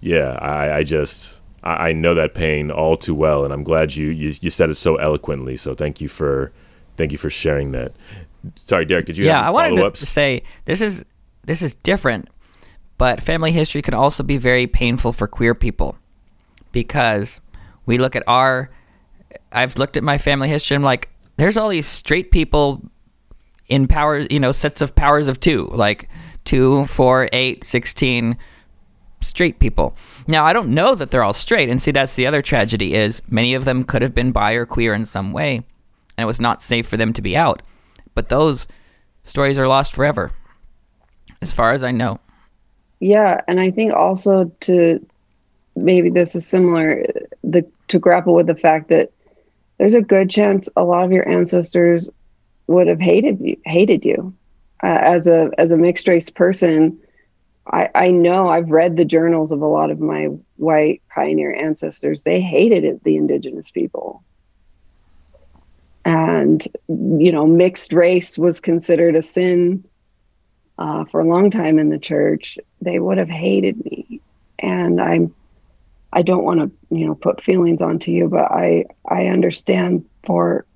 Yeah, 0.00 0.38
I, 0.40 0.78
I 0.78 0.82
just 0.82 1.40
I, 1.62 1.88
I 1.88 1.92
know 1.92 2.14
that 2.14 2.34
pain 2.34 2.70
all 2.70 2.96
too 2.96 3.14
well, 3.14 3.44
and 3.44 3.52
I'm 3.52 3.62
glad 3.62 3.94
you, 3.94 4.08
you 4.08 4.32
you 4.40 4.50
said 4.50 4.70
it 4.70 4.76
so 4.76 4.96
eloquently. 4.96 5.56
So 5.56 5.74
thank 5.74 6.00
you 6.00 6.08
for 6.08 6.52
thank 6.96 7.12
you 7.12 7.18
for 7.18 7.30
sharing 7.30 7.72
that. 7.72 7.92
Sorry, 8.54 8.84
Derek. 8.84 9.06
Did 9.06 9.18
you? 9.18 9.26
yeah, 9.26 9.40
I 9.40 9.50
wanted 9.50 9.94
to 9.94 10.06
say 10.06 10.42
this 10.64 10.80
is 10.80 11.04
this 11.44 11.62
is 11.62 11.74
different, 11.74 12.28
but 12.98 13.22
family 13.22 13.52
history 13.52 13.82
can 13.82 13.94
also 13.94 14.22
be 14.22 14.38
very 14.38 14.66
painful 14.66 15.12
for 15.12 15.26
queer 15.26 15.54
people 15.54 15.98
because 16.72 17.40
we 17.86 17.98
look 17.98 18.16
at 18.16 18.22
our. 18.26 18.70
I've 19.52 19.78
looked 19.78 19.96
at 19.96 20.02
my 20.02 20.18
family 20.18 20.48
history. 20.48 20.74
I'm 20.74 20.82
like, 20.82 21.08
there's 21.40 21.56
all 21.56 21.70
these 21.70 21.86
straight 21.86 22.30
people 22.30 22.82
in 23.68 23.88
powers, 23.88 24.26
you 24.30 24.38
know, 24.38 24.52
sets 24.52 24.82
of 24.82 24.94
powers 24.94 25.26
of 25.26 25.40
two, 25.40 25.70
like 25.72 26.08
two, 26.44 26.84
four, 26.84 27.30
eight, 27.32 27.64
sixteen 27.64 28.36
straight 29.22 29.58
people. 29.58 29.96
Now, 30.26 30.44
I 30.44 30.52
don't 30.52 30.74
know 30.74 30.94
that 30.94 31.10
they're 31.10 31.22
all 31.22 31.32
straight, 31.32 31.70
and 31.70 31.80
see, 31.80 31.92
that's 31.92 32.14
the 32.14 32.26
other 32.26 32.42
tragedy 32.42 32.94
is 32.94 33.22
many 33.30 33.54
of 33.54 33.64
them 33.64 33.84
could 33.84 34.02
have 34.02 34.14
been 34.14 34.32
bi 34.32 34.52
or 34.52 34.66
queer 34.66 34.92
in 34.92 35.06
some 35.06 35.32
way, 35.32 35.56
and 35.56 35.64
it 36.18 36.26
was 36.26 36.42
not 36.42 36.62
safe 36.62 36.86
for 36.86 36.98
them 36.98 37.14
to 37.14 37.22
be 37.22 37.34
out. 37.36 37.62
But 38.14 38.28
those 38.28 38.68
stories 39.24 39.58
are 39.58 39.68
lost 39.68 39.94
forever, 39.94 40.32
as 41.40 41.52
far 41.52 41.72
as 41.72 41.82
I 41.82 41.90
know. 41.90 42.18
Yeah, 42.98 43.40
and 43.48 43.60
I 43.60 43.70
think 43.70 43.94
also 43.94 44.52
to 44.60 45.04
maybe 45.74 46.10
this 46.10 46.34
is 46.34 46.46
similar 46.46 47.02
the 47.42 47.66
to 47.88 47.98
grapple 47.98 48.34
with 48.34 48.46
the 48.46 48.54
fact 48.54 48.88
that 48.90 49.10
there's 49.80 49.94
a 49.94 50.02
good 50.02 50.28
chance 50.28 50.68
a 50.76 50.84
lot 50.84 51.04
of 51.04 51.10
your 51.10 51.26
ancestors 51.26 52.10
would 52.66 52.86
have 52.86 53.00
hated 53.00 53.40
you, 53.40 53.56
hated 53.64 54.04
you 54.04 54.34
uh, 54.82 54.98
as 55.00 55.26
a 55.26 55.50
as 55.56 55.72
a 55.72 55.76
mixed 55.78 56.06
race 56.06 56.28
person. 56.28 56.98
I, 57.66 57.88
I 57.94 58.08
know 58.08 58.48
I've 58.48 58.70
read 58.70 58.98
the 58.98 59.06
journals 59.06 59.52
of 59.52 59.62
a 59.62 59.66
lot 59.66 59.90
of 59.90 59.98
my 59.98 60.26
white 60.56 61.00
pioneer 61.08 61.54
ancestors. 61.54 62.24
They 62.24 62.42
hated 62.42 62.84
it, 62.84 63.02
the 63.04 63.16
indigenous 63.16 63.70
people. 63.70 64.22
And, 66.04 66.66
you 66.88 67.32
know, 67.32 67.46
mixed 67.46 67.94
race 67.94 68.36
was 68.36 68.60
considered 68.60 69.16
a 69.16 69.22
sin 69.22 69.82
uh, 70.76 71.04
for 71.06 71.20
a 71.20 71.28
long 71.28 71.50
time 71.50 71.78
in 71.78 71.88
the 71.88 71.98
church. 71.98 72.58
They 72.82 72.98
would 72.98 73.16
have 73.16 73.30
hated 73.30 73.82
me. 73.84 74.20
And 74.58 75.00
I'm, 75.00 75.34
I 76.12 76.22
don't 76.22 76.44
want 76.44 76.60
to, 76.60 76.96
you 76.96 77.06
know, 77.06 77.14
put 77.14 77.42
feelings 77.42 77.80
onto 77.82 78.10
you, 78.10 78.28
but 78.28 78.50
I, 78.50 78.86
I 79.08 79.26
understand 79.26 80.04
for, 80.24 80.66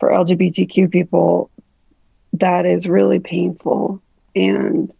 for 0.00 0.10
LGBTQ 0.10 0.90
people, 0.90 1.50
that 2.34 2.66
is 2.66 2.88
really 2.88 3.20
painful. 3.20 4.02
And, 4.34 4.92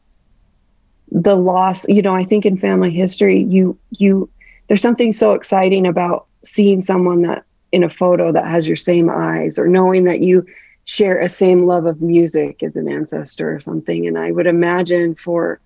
the 1.12 1.36
loss 1.36 1.88
you 1.88 2.02
know 2.02 2.14
i 2.14 2.24
think 2.24 2.44
in 2.44 2.58
family 2.58 2.90
history 2.90 3.44
you 3.44 3.78
you 3.90 4.28
there's 4.68 4.82
something 4.82 5.12
so 5.12 5.32
exciting 5.32 5.86
about 5.86 6.26
seeing 6.42 6.82
someone 6.82 7.22
that 7.22 7.44
in 7.72 7.84
a 7.84 7.90
photo 7.90 8.32
that 8.32 8.46
has 8.46 8.66
your 8.66 8.76
same 8.76 9.08
eyes 9.08 9.58
or 9.58 9.68
knowing 9.68 10.04
that 10.04 10.20
you 10.20 10.44
share 10.84 11.18
a 11.18 11.28
same 11.28 11.62
love 11.62 11.86
of 11.86 12.00
music 12.00 12.62
as 12.62 12.76
an 12.76 12.88
ancestor 12.88 13.54
or 13.54 13.60
something 13.60 14.06
and 14.06 14.18
i 14.18 14.30
would 14.30 14.46
imagine 14.46 15.14
for 15.14 15.60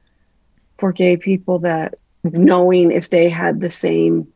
for 0.79 0.93
gay 0.93 1.17
people 1.17 1.59
that 1.59 1.95
knowing 2.25 2.91
if 2.91 3.11
they 3.11 3.29
had 3.29 3.61
the 3.61 3.71
same 3.71 4.27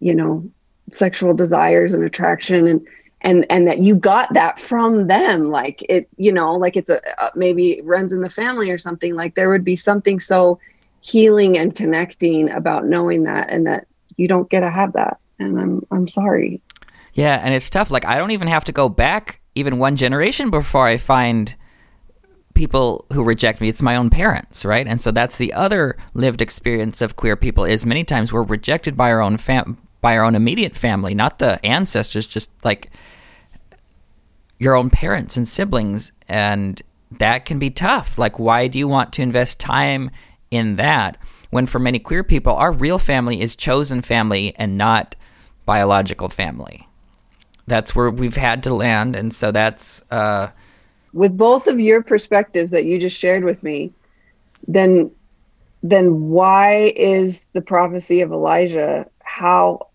you 0.00 0.14
know 0.14 0.48
sexual 0.92 1.34
desires 1.34 1.94
and 1.94 2.04
attraction 2.04 2.66
and 2.66 2.86
and 3.22 3.44
and 3.50 3.66
that 3.66 3.80
you 3.82 3.96
got 3.96 4.32
that 4.34 4.60
from 4.60 5.06
them. 5.08 5.50
Like 5.50 5.84
it 5.88 6.08
you 6.16 6.32
know 6.32 6.54
like 6.54 6.76
it's 6.76 6.90
a, 6.90 7.00
a 7.18 7.30
maybe 7.34 7.80
runs 7.84 8.12
in 8.12 8.22
the 8.22 8.30
family 8.30 8.70
or 8.70 8.78
something 8.78 9.14
like 9.14 9.34
there 9.34 9.50
would 9.50 9.64
be 9.64 9.76
something 9.76 10.20
so 10.20 10.58
healing 11.00 11.56
and 11.58 11.74
connecting 11.74 12.50
about 12.50 12.86
knowing 12.86 13.24
that 13.24 13.50
and 13.50 13.66
that 13.66 13.86
you 14.16 14.28
don't 14.28 14.50
get 14.50 14.60
to 14.60 14.70
have 14.70 14.92
that. 14.92 15.20
And 15.38 15.58
i'm 15.58 15.86
i'm 15.90 16.08
sorry. 16.08 16.60
Yeah, 17.14 17.40
and 17.42 17.52
it's 17.52 17.70
tough. 17.70 17.90
Like 17.90 18.04
I 18.04 18.18
don't 18.18 18.30
even 18.30 18.48
have 18.48 18.64
to 18.64 18.72
go 18.72 18.88
back 18.88 19.40
even 19.54 19.78
one 19.78 19.96
generation 19.96 20.50
before 20.50 20.86
I 20.86 20.98
find 20.98 21.54
people 22.58 23.06
who 23.12 23.22
reject 23.22 23.60
me. 23.60 23.68
It's 23.68 23.80
my 23.80 23.94
own 23.94 24.10
parents, 24.10 24.64
right? 24.64 24.84
And 24.84 25.00
so 25.00 25.12
that's 25.12 25.38
the 25.38 25.52
other 25.52 25.96
lived 26.12 26.42
experience 26.42 27.00
of 27.00 27.14
queer 27.14 27.36
people 27.36 27.64
is 27.64 27.86
many 27.86 28.02
times 28.02 28.32
we're 28.32 28.42
rejected 28.42 28.96
by 28.96 29.12
our 29.12 29.20
own 29.20 29.36
fam 29.36 29.78
by 30.00 30.16
our 30.16 30.24
own 30.24 30.34
immediate 30.34 30.76
family, 30.76 31.14
not 31.14 31.38
the 31.38 31.64
ancestors, 31.64 32.26
just 32.26 32.50
like 32.64 32.90
your 34.58 34.74
own 34.74 34.90
parents 34.90 35.36
and 35.36 35.46
siblings 35.46 36.10
and 36.28 36.82
that 37.12 37.44
can 37.44 37.60
be 37.60 37.70
tough. 37.70 38.18
Like 38.18 38.40
why 38.40 38.66
do 38.66 38.76
you 38.76 38.88
want 38.88 39.12
to 39.14 39.22
invest 39.22 39.60
time 39.60 40.10
in 40.50 40.76
that 40.76 41.16
when 41.50 41.66
for 41.66 41.78
many 41.78 42.00
queer 42.00 42.24
people 42.24 42.54
our 42.54 42.72
real 42.72 42.98
family 42.98 43.40
is 43.40 43.54
chosen 43.54 44.02
family 44.02 44.52
and 44.56 44.76
not 44.76 45.14
biological 45.64 46.28
family. 46.28 46.88
That's 47.68 47.94
where 47.94 48.10
we've 48.10 48.36
had 48.36 48.64
to 48.64 48.74
land, 48.74 49.14
and 49.14 49.32
so 49.32 49.52
that's 49.52 50.02
uh, 50.10 50.48
with 51.12 51.36
both 51.36 51.66
of 51.66 51.80
your 51.80 52.02
perspectives 52.02 52.70
that 52.70 52.84
you 52.84 52.98
just 52.98 53.18
shared 53.18 53.44
with 53.44 53.62
me. 53.62 53.92
Then, 54.66 55.10
then 55.82 56.28
why 56.28 56.92
is 56.96 57.46
the 57.52 57.62
prophecy 57.62 58.20
of 58.20 58.32
Elijah 58.32 59.06
how, 59.22 59.88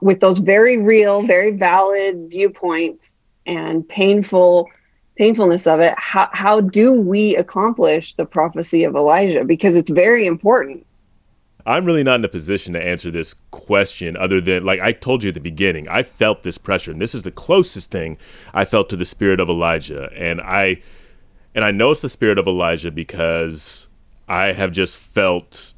with 0.00 0.20
those 0.20 0.38
very 0.38 0.78
real, 0.78 1.22
very 1.22 1.50
valid 1.50 2.30
viewpoints 2.30 3.18
and 3.46 3.88
painful 3.88 4.68
painfulness 5.16 5.66
of 5.66 5.80
it 5.80 5.92
how, 5.96 6.28
how 6.32 6.60
do 6.60 6.92
we 6.92 7.34
accomplish 7.34 8.14
the 8.14 8.24
prophecy 8.24 8.84
of 8.84 8.94
elijah 8.94 9.44
because 9.44 9.74
it's 9.74 9.90
very 9.90 10.26
important 10.26 10.86
I'm 11.68 11.84
really 11.84 12.02
not 12.02 12.20
in 12.20 12.24
a 12.24 12.28
position 12.28 12.72
to 12.72 12.82
answer 12.82 13.10
this 13.10 13.34
question 13.50 14.16
other 14.16 14.40
than, 14.40 14.64
like 14.64 14.80
I 14.80 14.92
told 14.92 15.22
you 15.22 15.28
at 15.28 15.34
the 15.34 15.40
beginning, 15.40 15.86
I 15.86 16.02
felt 16.02 16.42
this 16.42 16.56
pressure, 16.56 16.90
and 16.90 17.00
this 17.00 17.14
is 17.14 17.24
the 17.24 17.30
closest 17.30 17.90
thing 17.90 18.16
I 18.54 18.64
felt 18.64 18.88
to 18.88 18.96
the 18.96 19.04
spirit 19.04 19.38
of 19.38 19.50
Elijah. 19.50 20.08
And 20.16 20.40
I, 20.40 20.80
and 21.54 21.66
I 21.66 21.70
know 21.70 21.90
it's 21.90 22.00
the 22.00 22.08
spirit 22.08 22.38
of 22.38 22.46
Elijah 22.46 22.90
because 22.90 23.86
I 24.26 24.52
have 24.52 24.72
just 24.72 24.96
felt 24.96 25.74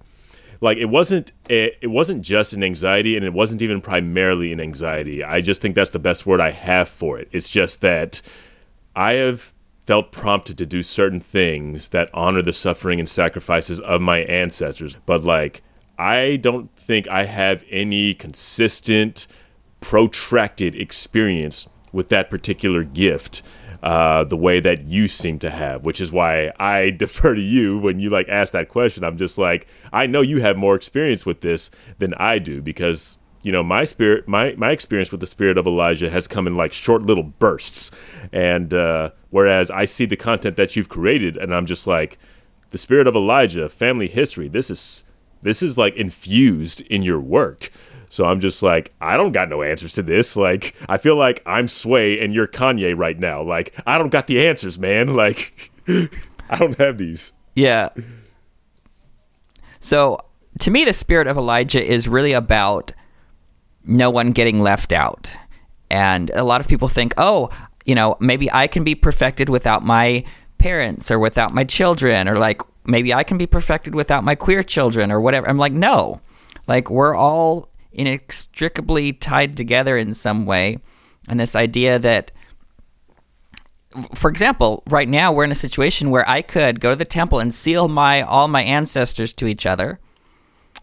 like 0.61 0.79
it 0.79 0.87
wasn't 0.87 1.33
it, 1.48 1.76
it 1.81 1.88
wasn't 1.88 2.22
just 2.22 2.53
an 2.53 2.62
anxiety 2.62 3.16
and 3.16 3.24
it 3.24 3.33
wasn't 3.33 3.61
even 3.61 3.81
primarily 3.81 4.53
an 4.53 4.61
anxiety. 4.61 5.24
I 5.24 5.40
just 5.40 5.61
think 5.61 5.74
that's 5.74 5.90
the 5.90 5.98
best 5.98 6.24
word 6.24 6.40
i 6.40 6.50
have 6.50 6.88
for 6.88 7.18
it. 7.18 7.29
It's 7.33 7.48
just 7.48 7.81
that 7.81 8.20
i 8.94 9.14
have 9.14 9.55
felt 9.85 10.12
prompted 10.12 10.59
to 10.59 10.66
do 10.66 10.83
certain 10.83 11.20
things 11.20 11.88
that 11.88 12.11
honor 12.12 12.42
the 12.42 12.53
suffering 12.53 13.00
and 13.00 13.09
sacrifices 13.09 13.81
of 13.81 14.00
my 14.00 14.18
ancestors. 14.18 14.96
But 15.07 15.24
like 15.24 15.62
I 16.00 16.36
don't 16.36 16.74
think 16.76 17.06
I 17.08 17.26
have 17.26 17.62
any 17.70 18.14
consistent, 18.14 19.26
protracted 19.82 20.74
experience 20.74 21.68
with 21.92 22.08
that 22.08 22.30
particular 22.30 22.84
gift. 22.84 23.42
Uh, 23.82 24.24
the 24.24 24.36
way 24.36 24.60
that 24.60 24.84
you 24.84 25.08
seem 25.08 25.38
to 25.38 25.48
have, 25.48 25.86
which 25.86 26.02
is 26.02 26.12
why 26.12 26.52
I 26.60 26.90
defer 26.98 27.34
to 27.34 27.40
you 27.40 27.78
when 27.78 27.98
you 27.98 28.10
like 28.10 28.28
ask 28.28 28.52
that 28.52 28.68
question. 28.68 29.04
I'm 29.04 29.16
just 29.16 29.38
like, 29.38 29.66
I 29.90 30.06
know 30.06 30.20
you 30.20 30.42
have 30.42 30.58
more 30.58 30.74
experience 30.74 31.24
with 31.24 31.40
this 31.40 31.70
than 31.98 32.12
I 32.14 32.38
do 32.38 32.60
because 32.60 33.18
you 33.42 33.52
know 33.52 33.62
my 33.62 33.84
spirit, 33.84 34.28
my 34.28 34.54
my 34.58 34.70
experience 34.70 35.10
with 35.10 35.20
the 35.20 35.26
spirit 35.26 35.56
of 35.56 35.66
Elijah 35.66 36.10
has 36.10 36.26
come 36.26 36.46
in 36.46 36.58
like 36.58 36.74
short 36.74 37.02
little 37.02 37.22
bursts, 37.22 37.90
and 38.32 38.74
uh, 38.74 39.12
whereas 39.30 39.70
I 39.70 39.86
see 39.86 40.04
the 40.04 40.16
content 40.16 40.56
that 40.56 40.76
you've 40.76 40.90
created, 40.90 41.38
and 41.38 41.54
I'm 41.54 41.64
just 41.64 41.86
like, 41.86 42.18
the 42.70 42.78
spirit 42.78 43.06
of 43.06 43.14
Elijah, 43.14 43.70
family 43.70 44.08
history. 44.08 44.48
This 44.48 44.70
is 44.70 45.04
this 45.42 45.62
is 45.62 45.79
like 45.79 45.96
infused 45.96 46.81
in 46.83 47.03
your 47.03 47.20
work. 47.20 47.70
So 48.09 48.24
I'm 48.24 48.40
just 48.40 48.62
like, 48.62 48.92
I 49.00 49.16
don't 49.16 49.31
got 49.33 49.48
no 49.48 49.62
answers 49.62 49.94
to 49.94 50.03
this. 50.03 50.37
Like, 50.37 50.74
I 50.88 50.98
feel 50.98 51.14
like 51.16 51.42
I'm 51.46 51.68
Sway 51.68 52.18
and 52.18 52.35
you're 52.35 52.48
Kanye 52.48 52.96
right 52.96 53.18
now. 53.18 53.40
Like, 53.40 53.72
I 53.87 53.98
don't 53.98 54.11
got 54.11 54.26
the 54.26 54.46
answers, 54.46 54.79
man. 54.79 55.14
Like, 55.20 55.70
I 55.88 56.57
don't 56.59 56.76
have 56.79 56.98
these. 56.98 57.33
Yeah. 57.55 57.90
So 59.79 60.24
to 60.59 60.70
me, 60.70 60.85
the 60.85 60.92
spirit 60.92 61.26
of 61.26 61.37
Elijah 61.37 61.85
is 61.85 62.09
really 62.09 62.33
about 62.33 62.92
no 63.85 64.11
one 64.11 64.33
getting 64.33 64.61
left 64.61 64.92
out. 64.92 65.31
And 65.90 66.31
a 66.31 66.44
lot 66.44 66.61
of 66.61 66.68
people 66.68 66.88
think, 66.88 67.14
oh, 67.16 67.50
you 67.85 67.94
know, 67.94 68.16
maybe 68.20 68.50
I 68.53 68.66
can 68.66 68.85
be 68.85 68.94
perfected 68.94 69.48
without 69.48 69.85
my 69.85 70.24
parents 70.61 71.11
or 71.11 71.18
without 71.18 71.53
my 71.53 71.64
children 71.64 72.29
or 72.29 72.38
like 72.38 72.61
maybe 72.85 73.12
I 73.12 73.25
can 73.25 73.38
be 73.38 73.46
perfected 73.46 73.94
without 73.94 74.23
my 74.23 74.35
queer 74.35 74.62
children 74.62 75.11
or 75.11 75.20
whatever. 75.20 75.49
I'm 75.49 75.59
like, 75.59 75.73
no. 75.73 76.20
Like 76.68 76.90
we're 76.90 77.14
all 77.14 77.68
inextricably 77.92 79.12
tied 79.12 79.57
together 79.57 79.96
in 79.96 80.14
some 80.14 80.46
way. 80.46 80.79
And 81.29 81.40
this 81.40 81.57
idea 81.57 81.99
that 81.99 82.31
for 84.14 84.31
example, 84.31 84.85
right 84.88 85.09
now 85.09 85.33
we're 85.33 85.44
in 85.44 85.51
a 85.51 85.57
situation 85.57 86.11
where 86.11 86.29
I 86.29 86.42
could 86.42 86.79
go 86.79 86.90
to 86.90 86.96
the 86.96 87.05
temple 87.05 87.40
and 87.40 87.53
seal 87.53 87.88
my 87.88 88.23
all 88.23 88.46
my 88.46 88.62
ancestors 88.62 89.33
to 89.35 89.46
each 89.46 89.66
other, 89.66 89.99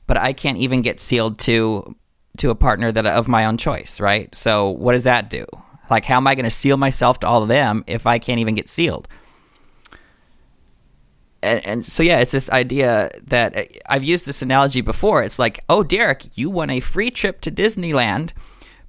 but 0.08 0.18
I 0.18 0.34
can't 0.34 0.58
even 0.58 0.82
get 0.82 1.00
sealed 1.00 1.40
to 1.40 1.96
to 2.40 2.50
a 2.50 2.56
partner 2.56 2.92
that 2.92 3.06
of 3.06 3.28
my 3.28 3.46
own 3.46 3.58
choice, 3.58 4.02
right? 4.02 4.34
So 4.36 4.70
what 4.70 4.92
does 4.92 5.06
that 5.06 5.30
do? 5.30 5.46
Like 5.90 6.04
how 6.04 6.18
am 6.18 6.28
I 6.28 6.36
going 6.36 6.44
to 6.44 6.52
seal 6.52 6.76
myself 6.76 7.22
to 7.22 7.28
all 7.28 7.44
of 7.44 7.48
them 7.48 7.86
if 7.88 8.06
I 8.06 8.20
can't 8.20 8.40
even 8.40 8.56
get 8.56 8.68
sealed? 8.68 9.08
And, 11.48 11.68
and, 11.68 11.86
so 11.86 12.04
yeah, 12.04 12.20
it's 12.20 12.32
this 12.32 12.50
idea 12.50 13.10
that 13.28 13.58
uh, 13.58 13.64
I've 13.88 14.04
used 14.04 14.26
this 14.26 14.42
analogy 14.42 14.82
before. 14.82 15.24
It's 15.24 15.40
like, 15.40 15.64
oh, 15.70 15.84
Derek, 15.84 16.38
you 16.38 16.50
won 16.50 16.70
a 16.70 16.80
free 16.80 17.10
trip 17.10 17.42
to 17.42 17.52
Disneyland, 17.52 18.34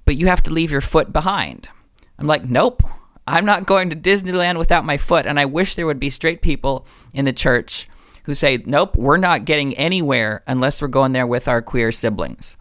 but 0.05 0.15
you 0.15 0.27
have 0.27 0.43
to 0.43 0.51
leave 0.51 0.71
your 0.71 0.81
foot 0.81 1.11
behind. 1.13 1.69
I'm 2.17 2.27
like, 2.27 2.45
nope, 2.45 2.83
I'm 3.25 3.45
not 3.45 3.65
going 3.65 3.89
to 3.89 3.95
Disneyland 3.95 4.57
without 4.57 4.85
my 4.85 4.97
foot. 4.97 5.25
And 5.25 5.39
I 5.39 5.45
wish 5.45 5.75
there 5.75 5.85
would 5.85 5.99
be 5.99 6.09
straight 6.09 6.41
people 6.41 6.85
in 7.13 7.25
the 7.25 7.33
church 7.33 7.87
who 8.23 8.35
say, 8.35 8.57
nope, 8.65 8.95
we're 8.95 9.17
not 9.17 9.45
getting 9.45 9.75
anywhere 9.75 10.43
unless 10.47 10.81
we're 10.81 10.87
going 10.87 11.13
there 11.13 11.27
with 11.27 11.47
our 11.47 11.61
queer 11.61 11.91
siblings. 11.91 12.57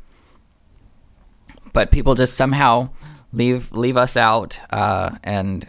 But 1.73 1.91
people 1.91 2.15
just 2.15 2.35
somehow 2.35 2.91
leave 3.33 3.73
leave 3.73 3.97
us 3.97 4.17
out, 4.17 4.61
uh, 4.71 5.17
and 5.23 5.69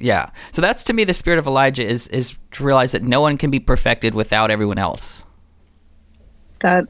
yeah. 0.00 0.30
So 0.52 0.62
that's 0.62 0.82
to 0.84 0.92
me 0.92 1.04
the 1.04 1.14
spirit 1.14 1.38
of 1.38 1.46
Elijah 1.46 1.86
is 1.86 2.08
is 2.08 2.36
to 2.52 2.64
realize 2.64 2.92
that 2.92 3.02
no 3.02 3.20
one 3.20 3.36
can 3.36 3.50
be 3.50 3.60
perfected 3.60 4.14
without 4.14 4.50
everyone 4.50 4.78
else. 4.78 5.24
That 6.60 6.86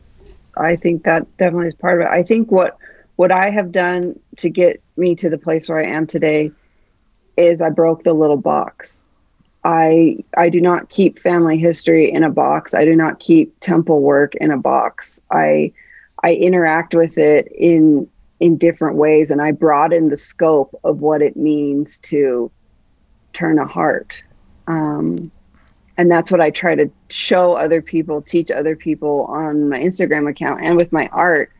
I 0.56 0.76
think 0.76 1.04
that 1.04 1.36
definitely 1.36 1.68
is 1.68 1.74
part 1.74 2.00
of 2.00 2.06
it. 2.06 2.10
I 2.10 2.22
think 2.22 2.50
what 2.50 2.76
what 3.16 3.32
I 3.32 3.50
have 3.50 3.72
done 3.72 4.18
to 4.36 4.48
get 4.48 4.82
me 4.96 5.14
to 5.16 5.28
the 5.28 5.38
place 5.38 5.68
where 5.68 5.78
I 5.78 5.86
am 5.86 6.06
today 6.06 6.50
is 7.36 7.60
I 7.60 7.70
broke 7.70 8.04
the 8.04 8.14
little 8.14 8.36
box. 8.36 9.04
I 9.64 10.18
I 10.36 10.48
do 10.48 10.60
not 10.60 10.88
keep 10.88 11.18
family 11.18 11.58
history 11.58 12.10
in 12.10 12.24
a 12.24 12.30
box. 12.30 12.74
I 12.74 12.84
do 12.84 12.96
not 12.96 13.20
keep 13.20 13.58
temple 13.60 14.00
work 14.00 14.34
in 14.36 14.50
a 14.50 14.56
box. 14.56 15.20
I 15.30 15.72
I 16.22 16.34
interact 16.34 16.94
with 16.94 17.18
it 17.18 17.48
in 17.52 18.08
in 18.40 18.56
different 18.56 18.96
ways 18.96 19.30
and 19.30 19.42
I 19.42 19.52
broaden 19.52 20.08
the 20.08 20.16
scope 20.16 20.78
of 20.82 21.00
what 21.00 21.20
it 21.20 21.36
means 21.36 21.98
to 21.98 22.50
turn 23.32 23.58
a 23.58 23.66
heart. 23.66 24.22
Um, 24.66 25.30
and 25.96 26.10
that's 26.10 26.30
what 26.30 26.40
I 26.40 26.50
try 26.50 26.74
to 26.74 26.90
show 27.10 27.54
other 27.54 27.82
people, 27.82 28.22
teach 28.22 28.50
other 28.50 28.74
people 28.74 29.26
on 29.28 29.68
my 29.68 29.78
Instagram 29.78 30.28
account 30.30 30.62
and 30.62 30.76
with 30.76 30.92
my 30.92 31.08
art 31.12 31.52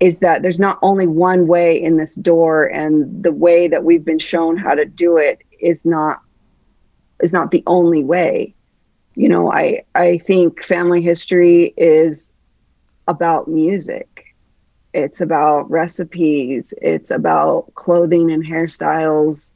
is 0.00 0.18
that 0.18 0.42
there's 0.42 0.60
not 0.60 0.78
only 0.82 1.06
one 1.06 1.46
way 1.46 1.80
in 1.80 1.96
this 1.96 2.14
door 2.14 2.64
and 2.64 3.22
the 3.22 3.32
way 3.32 3.66
that 3.68 3.84
we've 3.84 4.04
been 4.04 4.18
shown 4.18 4.56
how 4.56 4.74
to 4.74 4.84
do 4.84 5.16
it 5.16 5.42
is 5.60 5.84
not 5.84 6.20
is 7.20 7.32
not 7.32 7.50
the 7.50 7.64
only 7.66 8.04
way. 8.04 8.54
You 9.16 9.28
know, 9.28 9.52
I 9.52 9.82
I 9.94 10.18
think 10.18 10.62
family 10.62 11.02
history 11.02 11.74
is 11.76 12.32
about 13.08 13.48
music. 13.48 14.36
It's 14.94 15.20
about 15.20 15.70
recipes, 15.70 16.72
it's 16.80 17.10
about 17.10 17.74
clothing 17.74 18.30
and 18.30 18.44
hairstyles 18.44 19.52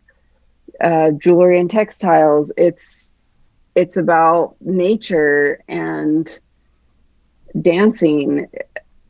uh, 0.83 1.13
jewelry 1.13 1.59
and 1.59 1.71
textiles. 1.71 2.53
It's 2.57 3.11
it's 3.75 3.97
about 3.97 4.57
nature 4.61 5.63
and 5.69 6.41
dancing. 7.61 8.49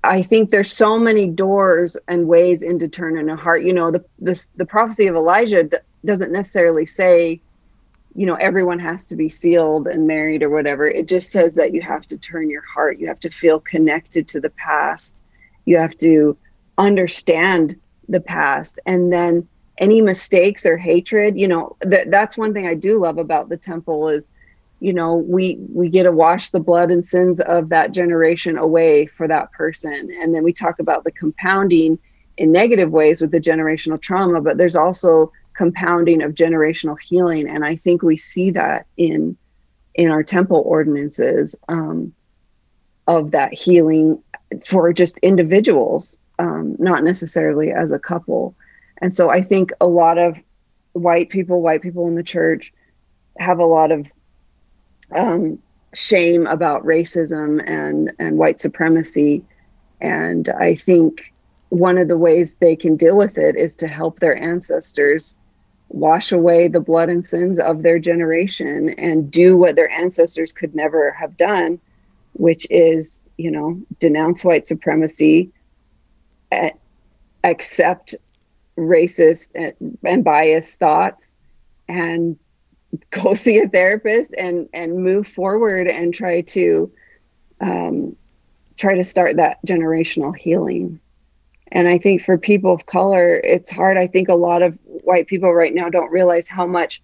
I 0.05 0.23
think 0.23 0.51
there's 0.51 0.71
so 0.71 0.99
many 0.99 1.29
doors 1.29 1.97
and 2.09 2.29
ways 2.29 2.63
into 2.63 2.89
turning 2.89 3.29
a 3.29 3.37
heart. 3.37 3.63
You 3.63 3.73
know, 3.73 3.91
the 3.91 4.05
the 4.19 4.49
the 4.57 4.67
prophecy 4.67 5.07
of 5.07 5.15
Elijah 5.15 5.65
d- 5.65 5.79
doesn't 6.05 6.33
necessarily 6.33 6.87
say, 6.87 7.41
you 8.15 8.27
know, 8.27 8.35
everyone 8.35 8.79
has 8.81 9.07
to 9.07 9.17
be 9.17 9.29
sealed 9.29 9.87
and 9.87 10.07
married 10.07 10.43
or 10.43 10.51
whatever. 10.51 10.87
It 10.87 11.09
just 11.09 11.31
says 11.31 11.55
that 11.55 11.73
you 11.73 11.81
have 11.81 12.07
to 12.09 12.19
turn 12.19 12.51
your 12.51 12.65
heart. 12.75 12.99
You 12.99 13.09
have 13.09 13.21
to 13.21 13.31
feel 13.31 13.61
connected 13.61 14.29
to 14.29 14.41
the 14.41 14.51
past. 14.51 15.17
You 15.65 15.79
have 15.79 15.97
to 15.99 16.37
understand 16.79 17.77
the 18.09 18.21
past, 18.21 18.79
and 18.85 19.13
then 19.13 19.49
any 19.79 20.01
mistakes 20.01 20.67
or 20.67 20.77
hatred 20.77 21.37
you 21.37 21.49
know 21.49 21.77
that 21.81 22.11
that's 22.11 22.37
one 22.37 22.53
thing 22.53 22.67
i 22.67 22.75
do 22.75 23.01
love 23.01 23.19
about 23.19 23.49
the 23.49 23.57
temple 23.57 24.09
is 24.09 24.31
you 24.83 24.93
know 24.93 25.15
we 25.15 25.57
we 25.73 25.89
get 25.89 26.03
to 26.03 26.11
wash 26.11 26.51
the 26.51 26.59
blood 26.59 26.91
and 26.91 27.07
sins 27.07 27.39
of 27.41 27.69
that 27.69 27.93
generation 27.93 28.59
away 28.59 29.07
for 29.07 29.29
that 29.29 29.53
person. 29.53 30.11
And 30.21 30.35
then 30.35 30.43
we 30.43 30.53
talk 30.53 30.81
about 30.81 31.05
the 31.05 31.13
compounding 31.13 32.01
in 32.37 32.51
negative 32.51 32.91
ways 32.91 33.21
with 33.21 33.31
the 33.31 33.41
generational 33.41 34.01
trauma 34.01 34.41
but 34.41 34.57
there's 34.59 34.75
also 34.75 35.31
compounding 35.55 36.21
of 36.23 36.35
generational 36.35 36.97
healing. 36.99 37.49
And 37.49 37.65
i 37.65 37.77
think 37.77 38.03
we 38.03 38.17
see 38.17 38.51
that 38.51 38.87
in 38.97 39.37
in 39.95 40.11
our 40.11 40.25
temple 40.25 40.63
ordinances 40.67 41.55
um, 41.69 42.13
of 43.07 43.31
that 43.31 43.55
healing 43.55 44.21
for 44.67 44.93
just 44.93 45.17
individuals 45.19 46.19
um, 46.41 46.75
not 46.81 47.05
necessarily 47.05 47.71
as 47.71 47.93
a 47.93 48.01
couple 48.01 48.57
and 49.03 49.15
so 49.15 49.31
I 49.31 49.43
think 49.43 49.73
a 49.81 49.87
lot 49.87 50.17
of 50.17 50.37
white 50.93 51.29
people, 51.29 51.61
white 51.61 51.83
people 51.83 52.07
in 52.07 52.15
the 52.15 52.23
church, 52.23 52.73
have 53.39 53.59
a 53.59 53.67
lot 53.67 53.91
of 53.91 54.07
um, 55.15 55.59
shame 55.93 56.47
about 56.47 56.85
racism 56.85 57.63
and 57.69 58.13
and 58.19 58.39
white 58.39 58.61
supremacy, 58.61 59.45
and 60.01 60.49
I 60.51 60.77
think 60.77 61.35
one 61.71 61.99
of 61.99 62.07
the 62.07 62.17
ways 62.17 62.55
they 62.61 62.77
can 62.77 62.97
deal 62.97 63.17
with 63.17 63.37
it 63.39 63.57
is 63.57 63.75
to 63.77 63.89
help 63.89 64.21
their 64.21 64.41
ancestors 64.41 65.41
wash 65.89 66.31
away 66.31 66.69
the 66.69 66.81
blood 66.81 67.09
and 67.09 67.27
sins 67.27 67.59
of 67.59 67.83
their 67.83 67.99
generation 67.99 68.91
and 68.99 69.31
do 69.31 69.57
what 69.57 69.75
their 69.75 69.91
ancestors 69.91 70.53
could 70.53 70.75
never 70.75 71.11
have 71.13 71.37
done, 71.37 71.79
which 72.35 72.67
is, 72.71 73.23
you 73.37 73.51
know, 73.51 73.79
denounce 73.99 74.45
white 74.45 74.67
supremacy, 74.67 75.51
accept 77.45 78.15
racist 78.79 79.51
and, 79.55 79.99
and 80.05 80.25
biased 80.25 80.79
thoughts, 80.79 81.35
and 81.89 82.39
go 83.11 83.35
see 83.35 83.59
a 83.59 83.69
therapist 83.69 84.35
and 84.37 84.69
and 84.73 85.03
move 85.03 85.27
forward 85.27 85.87
and 85.87 86.15
try 86.15 86.41
to 86.43 86.91
um, 87.61 88.17
try 88.77 88.95
to 88.95 89.05
start 89.05 89.37
that 89.37 89.65
generational 89.67 90.37
healing. 90.37 91.01
And 91.71 91.89
I 91.89 91.97
think 91.97 92.23
for 92.23 92.37
people 92.37 92.73
of 92.73 92.87
color, 92.87 93.37
it's 93.45 93.71
hard. 93.71 93.97
I 93.97 94.07
think 94.07 94.29
a 94.29 94.35
lot 94.35 94.63
of 94.63 94.79
white 94.85 95.27
people 95.27 95.55
right 95.55 95.75
now 95.75 95.89
don't 95.89 96.13
realize 96.13 96.49
how 96.49 96.67
much 96.67 97.01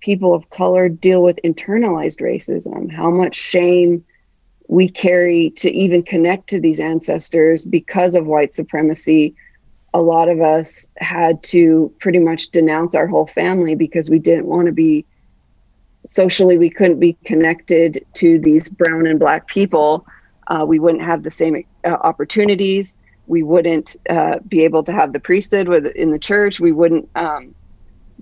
people 0.00 0.34
of 0.34 0.50
color 0.50 0.88
deal 0.88 1.22
with 1.22 1.40
internalized 1.42 2.20
racism, 2.20 2.92
how 2.92 3.10
much 3.10 3.34
shame 3.34 4.04
we 4.68 4.88
carry 4.88 5.50
to 5.50 5.70
even 5.70 6.02
connect 6.02 6.48
to 6.48 6.60
these 6.60 6.78
ancestors 6.78 7.64
because 7.64 8.14
of 8.14 8.26
white 8.26 8.54
supremacy. 8.54 9.34
A 9.94 10.02
lot 10.02 10.28
of 10.28 10.40
us 10.40 10.88
had 10.98 11.42
to 11.44 11.92
pretty 12.00 12.18
much 12.18 12.48
denounce 12.48 12.94
our 12.94 13.06
whole 13.06 13.26
family 13.26 13.74
because 13.74 14.10
we 14.10 14.18
didn't 14.18 14.46
want 14.46 14.66
to 14.66 14.72
be 14.72 15.06
socially, 16.04 16.58
we 16.58 16.68
couldn't 16.68 17.00
be 17.00 17.16
connected 17.24 18.04
to 18.14 18.38
these 18.38 18.68
brown 18.68 19.06
and 19.06 19.18
black 19.18 19.46
people. 19.46 20.06
Uh, 20.48 20.64
we 20.68 20.78
wouldn't 20.78 21.02
have 21.02 21.22
the 21.22 21.30
same 21.30 21.64
uh, 21.84 21.96
opportunities 22.02 22.96
we 23.26 23.42
wouldn't 23.42 23.96
uh, 24.10 24.38
be 24.46 24.64
able 24.64 24.82
to 24.84 24.92
have 24.92 25.12
the 25.12 25.20
priesthood 25.20 25.68
with, 25.68 25.86
in 25.86 26.10
the 26.10 26.18
church. 26.18 26.60
We 26.60 26.72
wouldn't 26.72 27.08
um, 27.14 27.54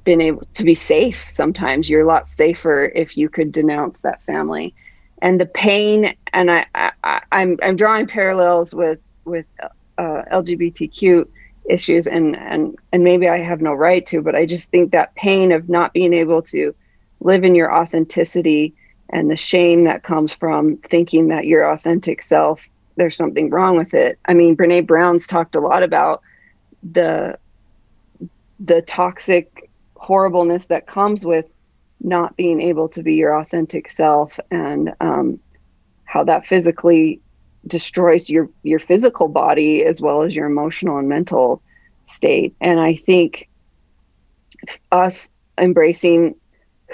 been 0.04 0.20
able 0.20 0.42
to 0.54 0.64
be 0.64 0.74
safe. 0.74 1.24
Sometimes 1.28 1.90
you're 1.90 2.02
a 2.02 2.06
lot 2.06 2.28
safer 2.28 2.86
if 2.94 3.16
you 3.16 3.28
could 3.28 3.52
denounce 3.52 4.02
that 4.02 4.22
family, 4.24 4.74
and 5.20 5.40
the 5.40 5.46
pain. 5.46 6.14
And 6.32 6.50
I, 6.50 6.66
I 6.74 7.20
I'm 7.32 7.58
I'm 7.62 7.76
drawing 7.76 8.06
parallels 8.06 8.74
with 8.74 9.00
with 9.24 9.46
uh, 9.98 10.22
LGBTQ 10.32 11.26
issues, 11.68 12.06
and 12.06 12.36
and 12.36 12.76
and 12.92 13.04
maybe 13.04 13.28
I 13.28 13.38
have 13.38 13.60
no 13.60 13.72
right 13.72 14.04
to, 14.06 14.20
but 14.22 14.34
I 14.34 14.46
just 14.46 14.70
think 14.70 14.92
that 14.92 15.14
pain 15.14 15.52
of 15.52 15.68
not 15.68 15.92
being 15.92 16.12
able 16.12 16.42
to 16.42 16.74
live 17.20 17.44
in 17.44 17.54
your 17.54 17.74
authenticity 17.74 18.74
and 19.10 19.30
the 19.30 19.36
shame 19.36 19.84
that 19.84 20.02
comes 20.02 20.34
from 20.34 20.76
thinking 20.78 21.28
that 21.28 21.46
your 21.46 21.70
authentic 21.70 22.22
self 22.22 22.60
there's 22.96 23.16
something 23.16 23.50
wrong 23.50 23.76
with 23.76 23.94
it. 23.94 24.18
I 24.26 24.34
mean, 24.34 24.56
Brene 24.56 24.86
Brown's 24.86 25.26
talked 25.26 25.54
a 25.54 25.60
lot 25.60 25.82
about 25.82 26.22
the 26.82 27.38
the 28.60 28.82
toxic 28.82 29.70
horribleness 29.96 30.66
that 30.66 30.86
comes 30.86 31.24
with 31.24 31.46
not 32.00 32.36
being 32.36 32.60
able 32.60 32.88
to 32.88 33.02
be 33.02 33.14
your 33.14 33.38
authentic 33.38 33.90
self 33.90 34.38
and 34.50 34.92
um, 35.00 35.38
how 36.04 36.24
that 36.24 36.46
physically 36.46 37.20
destroys 37.66 38.28
your 38.28 38.48
your 38.62 38.78
physical 38.78 39.28
body 39.28 39.84
as 39.84 40.00
well 40.00 40.22
as 40.22 40.34
your 40.34 40.46
emotional 40.46 40.98
and 40.98 41.08
mental 41.08 41.62
state 42.06 42.54
and 42.60 42.80
i 42.80 42.94
think 42.94 43.48
us 44.90 45.30
embracing 45.58 46.34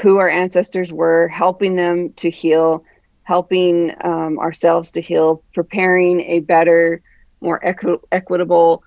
who 0.01 0.19
our 0.19 0.29
ancestors 0.29 0.93
were 0.93 1.29
helping 1.29 1.77
them 1.77 2.12
to 2.14 2.31
heal 2.31 2.85
helping 3.29 3.95
um, 4.05 4.39
ourselves 4.39 4.91
to 4.91 5.03
heal, 5.03 5.45
preparing 5.53 6.23
a 6.23 6.41
better, 6.41 7.03
more 7.43 7.62
equi- 7.62 7.99
equitable 8.11 8.83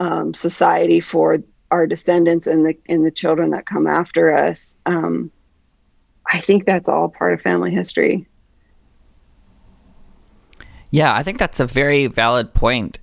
um, 0.00 0.34
society 0.34 1.00
for 1.00 1.38
our 1.70 1.86
descendants 1.86 2.46
and 2.46 2.66
the 2.66 2.74
and 2.90 3.06
the 3.06 3.10
children 3.10 3.52
that 3.52 3.64
come 3.64 3.86
after 3.86 4.36
us. 4.36 4.76
Um, 4.84 5.32
I 6.30 6.40
think 6.40 6.66
that's 6.66 6.90
all 6.90 7.08
part 7.08 7.32
of 7.32 7.40
family 7.40 7.70
history. 7.70 8.26
Yeah, 10.90 11.14
I 11.14 11.22
think 11.22 11.38
that's 11.38 11.60
a 11.60 11.66
very 11.66 12.06
valid 12.06 12.54
point. 12.54 12.98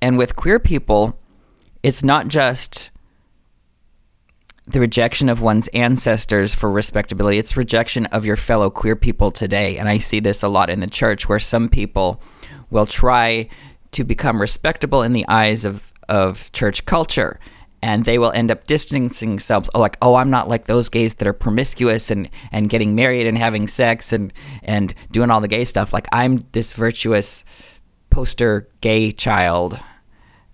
And 0.00 0.18
with 0.18 0.36
queer 0.36 0.58
people, 0.58 1.18
it's 1.82 2.04
not 2.04 2.28
just 2.28 2.90
the 4.66 4.80
rejection 4.80 5.28
of 5.28 5.40
one's 5.40 5.68
ancestors 5.68 6.54
for 6.54 6.70
respectability. 6.70 7.38
It's 7.38 7.56
rejection 7.56 8.06
of 8.06 8.26
your 8.26 8.36
fellow 8.36 8.68
queer 8.70 8.96
people 8.96 9.30
today. 9.30 9.78
And 9.78 9.88
I 9.88 9.98
see 9.98 10.20
this 10.20 10.42
a 10.42 10.48
lot 10.48 10.68
in 10.68 10.80
the 10.80 10.86
church 10.86 11.28
where 11.28 11.38
some 11.38 11.68
people 11.68 12.20
will 12.70 12.86
try 12.86 13.48
to 13.92 14.04
become 14.04 14.40
respectable 14.40 15.02
in 15.02 15.14
the 15.14 15.26
eyes 15.26 15.64
of, 15.64 15.94
of 16.08 16.52
church 16.52 16.84
culture. 16.84 17.40
And 17.80 18.04
they 18.04 18.18
will 18.18 18.32
end 18.32 18.50
up 18.50 18.66
distancing 18.66 19.30
themselves, 19.30 19.70
oh, 19.74 19.80
like, 19.80 19.96
oh, 20.02 20.16
I'm 20.16 20.30
not 20.30 20.48
like 20.48 20.64
those 20.64 20.88
gays 20.88 21.14
that 21.14 21.28
are 21.28 21.32
promiscuous 21.32 22.10
and, 22.10 22.28
and 22.50 22.68
getting 22.68 22.96
married 22.96 23.26
and 23.26 23.38
having 23.38 23.68
sex 23.68 24.12
and, 24.12 24.32
and 24.64 24.92
doing 25.12 25.30
all 25.30 25.40
the 25.40 25.48
gay 25.48 25.64
stuff. 25.64 25.92
Like, 25.92 26.08
I'm 26.12 26.44
this 26.52 26.74
virtuous 26.74 27.44
poster 28.10 28.68
gay 28.80 29.12
child. 29.12 29.78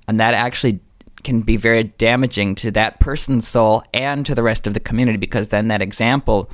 And 0.07 0.21
that 0.21 0.35
actually 0.35 0.81
can 1.23 1.41
be 1.41 1.57
very 1.57 1.85
damaging 1.85 2.55
to 2.55 2.71
that 2.73 3.01
person's 3.01 3.49
soul 3.49 3.83
and 3.95 4.25
to 4.27 4.35
the 4.35 4.43
rest 4.43 4.67
of 4.67 4.75
the 4.75 4.81
community 4.81 5.17
because 5.17 5.49
then 5.49 5.69
that 5.69 5.83
example 5.83 6.51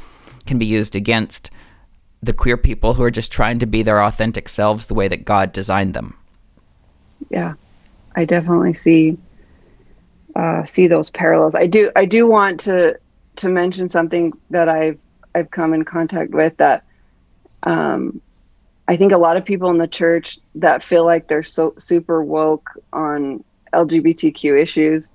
can 0.46 0.58
be 0.58 0.66
used 0.66 0.96
against 0.96 1.50
the 2.22 2.32
queer 2.32 2.56
people 2.56 2.94
who 2.94 3.02
are 3.02 3.10
just 3.10 3.32
trying 3.32 3.58
to 3.58 3.66
be 3.66 3.82
their 3.82 4.02
authentic 4.02 4.48
selves 4.48 4.86
the 4.86 4.94
way 4.94 5.08
that 5.08 5.24
God 5.24 5.52
designed 5.52 5.94
them. 5.94 6.16
Yeah, 7.30 7.54
I 8.14 8.24
definitely 8.24 8.74
see 8.74 9.18
uh, 10.36 10.64
see 10.64 10.86
those 10.86 11.10
parallels. 11.10 11.54
I 11.54 11.66
do 11.66 11.90
I 11.96 12.04
do 12.04 12.26
want 12.26 12.60
to 12.60 12.98
to 13.36 13.48
mention 13.48 13.88
something 13.88 14.32
that 14.50 14.68
I've 14.68 14.98
I've 15.34 15.50
come 15.50 15.74
in 15.74 15.84
contact 15.84 16.30
with 16.32 16.56
that 16.58 16.84
um, 17.62 18.20
I 18.88 18.96
think 18.96 19.12
a 19.12 19.18
lot 19.18 19.36
of 19.36 19.44
people 19.44 19.70
in 19.70 19.78
the 19.78 19.86
church 19.86 20.38
that 20.56 20.82
feel 20.82 21.04
like 21.04 21.28
they're 21.28 21.42
so 21.42 21.74
super 21.78 22.24
woke 22.24 22.70
on 22.92 23.44
LGBTQ 23.72 24.60
issues 24.60 25.12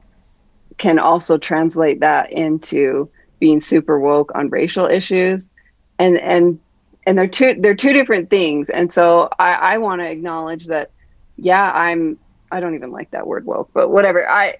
can 0.78 1.00
also 1.00 1.38
translate 1.38 2.00
that 2.00 2.32
into 2.32 3.10
being 3.40 3.60
super 3.60 4.00
woke 4.00 4.32
on 4.36 4.50
racial 4.50 4.86
issues. 4.86 5.50
And 6.00 6.18
and 6.18 6.60
and 7.06 7.18
they're 7.18 7.28
two 7.28 7.56
they're 7.60 7.76
two 7.76 7.94
different 7.94 8.30
things. 8.30 8.70
And 8.70 8.92
so 8.92 9.30
i 9.40 9.54
i 9.54 9.78
want 9.78 10.02
to 10.02 10.10
acknowledge 10.10 10.66
that 10.68 10.92
yeah 11.38 11.72
i'm 11.72 12.18
i 12.52 12.60
don't 12.60 12.76
even 12.76 12.92
like 12.92 13.12
that 13.12 13.28
word 13.28 13.46
woke 13.46 13.70
but 13.74 13.90
whatever. 13.90 14.28
I 14.30 14.56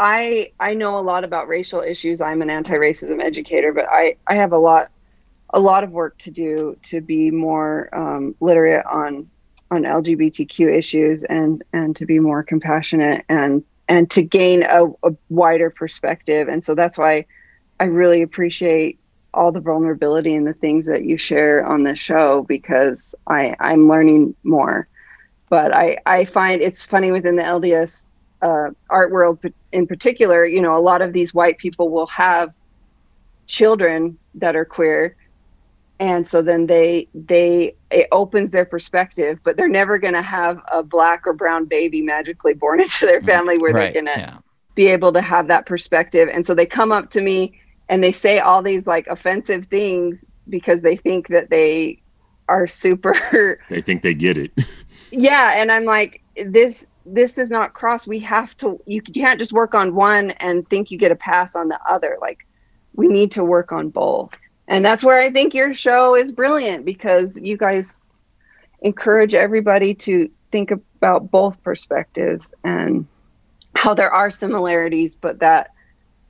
i 0.00 0.50
i 0.58 0.74
know 0.74 0.98
a 0.98 1.00
lot 1.00 1.22
about 1.24 1.46
racial 1.46 1.80
issues 1.80 2.20
i'm 2.20 2.42
an 2.42 2.50
anti-racism 2.50 3.22
educator 3.22 3.72
but 3.72 3.86
i 3.90 4.16
i 4.26 4.34
have 4.34 4.52
a 4.52 4.58
lot 4.58 4.90
a 5.50 5.60
lot 5.60 5.84
of 5.84 5.90
work 5.90 6.16
to 6.18 6.30
do 6.30 6.76
to 6.82 7.00
be 7.00 7.30
more 7.30 7.88
um, 7.94 8.34
literate 8.40 8.84
on 8.86 9.28
on 9.70 9.82
LGBTQ 9.82 10.76
issues 10.76 11.22
and 11.24 11.62
and 11.72 11.94
to 11.96 12.06
be 12.06 12.18
more 12.18 12.42
compassionate 12.42 13.24
and 13.28 13.62
and 13.88 14.10
to 14.10 14.22
gain 14.22 14.62
a, 14.62 14.86
a 14.86 15.14
wider 15.28 15.70
perspective. 15.70 16.48
And 16.48 16.64
so 16.64 16.74
that's 16.74 16.98
why 16.98 17.26
I 17.78 17.84
really 17.84 18.22
appreciate 18.22 18.98
all 19.32 19.52
the 19.52 19.60
vulnerability 19.60 20.34
and 20.34 20.46
the 20.46 20.52
things 20.54 20.86
that 20.86 21.04
you 21.04 21.16
share 21.16 21.64
on 21.64 21.84
this 21.84 21.98
show 21.98 22.44
because 22.48 23.14
I 23.26 23.54
I'm 23.60 23.88
learning 23.88 24.34
more. 24.42 24.88
But 25.48 25.74
I 25.74 25.98
I 26.06 26.24
find 26.24 26.60
it's 26.60 26.86
funny 26.86 27.10
within 27.12 27.36
the 27.36 27.42
LDS 27.42 28.06
uh, 28.42 28.70
art 28.88 29.10
world 29.10 29.38
in 29.72 29.86
particular. 29.86 30.44
You 30.44 30.62
know, 30.62 30.76
a 30.76 30.80
lot 30.80 31.02
of 31.02 31.12
these 31.12 31.34
white 31.34 31.58
people 31.58 31.90
will 31.90 32.06
have 32.06 32.52
children 33.46 34.16
that 34.34 34.54
are 34.54 34.64
queer 34.64 35.16
and 36.00 36.26
so 36.26 36.40
then 36.40 36.66
they 36.66 37.06
they 37.14 37.74
it 37.90 38.08
opens 38.10 38.50
their 38.50 38.64
perspective 38.64 39.38
but 39.44 39.56
they're 39.56 39.68
never 39.68 39.98
going 39.98 40.14
to 40.14 40.22
have 40.22 40.60
a 40.72 40.82
black 40.82 41.26
or 41.26 41.32
brown 41.32 41.66
baby 41.66 42.00
magically 42.00 42.54
born 42.54 42.80
into 42.82 43.06
their 43.06 43.20
family 43.20 43.58
where 43.58 43.72
right, 43.72 43.92
they're 43.92 44.02
going 44.02 44.14
to 44.14 44.20
yeah. 44.20 44.38
be 44.74 44.88
able 44.88 45.12
to 45.12 45.20
have 45.20 45.46
that 45.46 45.66
perspective 45.66 46.28
and 46.32 46.44
so 46.44 46.54
they 46.54 46.66
come 46.66 46.90
up 46.90 47.10
to 47.10 47.20
me 47.20 47.60
and 47.88 48.02
they 48.02 48.12
say 48.12 48.38
all 48.38 48.62
these 48.62 48.86
like 48.86 49.06
offensive 49.06 49.66
things 49.66 50.28
because 50.48 50.80
they 50.80 50.96
think 50.96 51.28
that 51.28 51.50
they 51.50 52.00
are 52.48 52.66
super 52.66 53.60
they 53.68 53.82
think 53.82 54.02
they 54.02 54.14
get 54.14 54.36
it 54.36 54.50
yeah 55.12 55.60
and 55.60 55.70
i'm 55.70 55.84
like 55.84 56.22
this 56.46 56.86
this 57.06 57.34
does 57.34 57.50
not 57.50 57.72
cross 57.74 58.06
we 58.06 58.18
have 58.18 58.56
to 58.56 58.80
you, 58.86 59.02
you 59.06 59.22
can't 59.22 59.40
just 59.40 59.52
work 59.52 59.74
on 59.74 59.94
one 59.94 60.30
and 60.32 60.68
think 60.68 60.90
you 60.90 60.98
get 60.98 61.12
a 61.12 61.16
pass 61.16 61.56
on 61.56 61.68
the 61.68 61.78
other 61.88 62.18
like 62.20 62.46
we 62.94 63.08
need 63.08 63.30
to 63.32 63.44
work 63.44 63.72
on 63.72 63.88
both 63.88 64.30
and 64.70 64.84
that's 64.84 65.02
where 65.02 65.18
I 65.18 65.30
think 65.30 65.52
your 65.52 65.74
show 65.74 66.14
is 66.14 66.30
brilliant 66.30 66.84
because 66.84 67.36
you 67.42 67.56
guys 67.56 67.98
encourage 68.82 69.34
everybody 69.34 69.94
to 69.94 70.30
think 70.52 70.70
about 70.70 71.28
both 71.28 71.60
perspectives 71.64 72.52
and 72.62 73.04
how 73.74 73.94
there 73.94 74.12
are 74.12 74.30
similarities, 74.30 75.16
but 75.16 75.40
that 75.40 75.72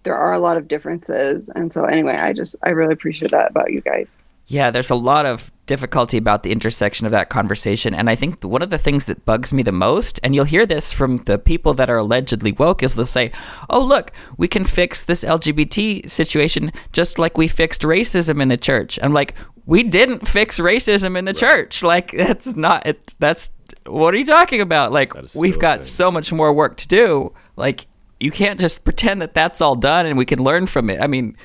there 0.04 0.16
are 0.16 0.32
a 0.32 0.38
lot 0.38 0.56
of 0.56 0.68
differences. 0.68 1.50
And 1.54 1.70
so, 1.70 1.84
anyway, 1.84 2.16
I 2.16 2.32
just 2.32 2.56
I 2.62 2.70
really 2.70 2.94
appreciate 2.94 3.30
that 3.32 3.50
about 3.50 3.72
you 3.72 3.82
guys. 3.82 4.16
Yeah, 4.50 4.72
there's 4.72 4.90
a 4.90 4.96
lot 4.96 5.26
of 5.26 5.52
difficulty 5.66 6.16
about 6.16 6.42
the 6.42 6.50
intersection 6.50 7.06
of 7.06 7.12
that 7.12 7.28
conversation. 7.28 7.94
And 7.94 8.10
I 8.10 8.16
think 8.16 8.42
one 8.42 8.62
of 8.62 8.70
the 8.70 8.78
things 8.78 9.04
that 9.04 9.24
bugs 9.24 9.54
me 9.54 9.62
the 9.62 9.70
most, 9.70 10.18
and 10.24 10.34
you'll 10.34 10.44
hear 10.44 10.66
this 10.66 10.92
from 10.92 11.18
the 11.18 11.38
people 11.38 11.72
that 11.74 11.88
are 11.88 11.98
allegedly 11.98 12.50
woke, 12.50 12.82
is 12.82 12.96
they'll 12.96 13.06
say, 13.06 13.30
oh, 13.70 13.78
look, 13.78 14.10
we 14.36 14.48
can 14.48 14.64
fix 14.64 15.04
this 15.04 15.22
LGBT 15.22 16.10
situation 16.10 16.72
just 16.92 17.16
like 17.16 17.38
we 17.38 17.46
fixed 17.46 17.82
racism 17.82 18.42
in 18.42 18.48
the 18.48 18.56
church. 18.56 18.98
I'm 19.00 19.12
like, 19.12 19.36
we 19.66 19.84
didn't 19.84 20.26
fix 20.26 20.58
racism 20.58 21.16
in 21.16 21.26
the 21.26 21.32
right. 21.32 21.38
church. 21.38 21.80
Like, 21.90 22.10
that's 22.10 22.56
not, 22.56 22.84
it, 22.88 23.14
that's, 23.20 23.52
what 23.86 24.12
are 24.14 24.16
you 24.16 24.26
talking 24.26 24.60
about? 24.60 24.90
Like, 24.90 25.14
we've 25.32 25.60
got 25.60 25.86
so 25.86 26.10
much 26.10 26.32
more 26.32 26.52
work 26.52 26.76
to 26.78 26.88
do. 26.88 27.32
Like, 27.54 27.86
you 28.18 28.32
can't 28.32 28.58
just 28.58 28.82
pretend 28.82 29.22
that 29.22 29.34
that's 29.34 29.60
all 29.60 29.76
done 29.76 30.06
and 30.06 30.18
we 30.18 30.24
can 30.24 30.42
learn 30.42 30.66
from 30.66 30.90
it. 30.90 31.00
I 31.00 31.06
mean, 31.06 31.36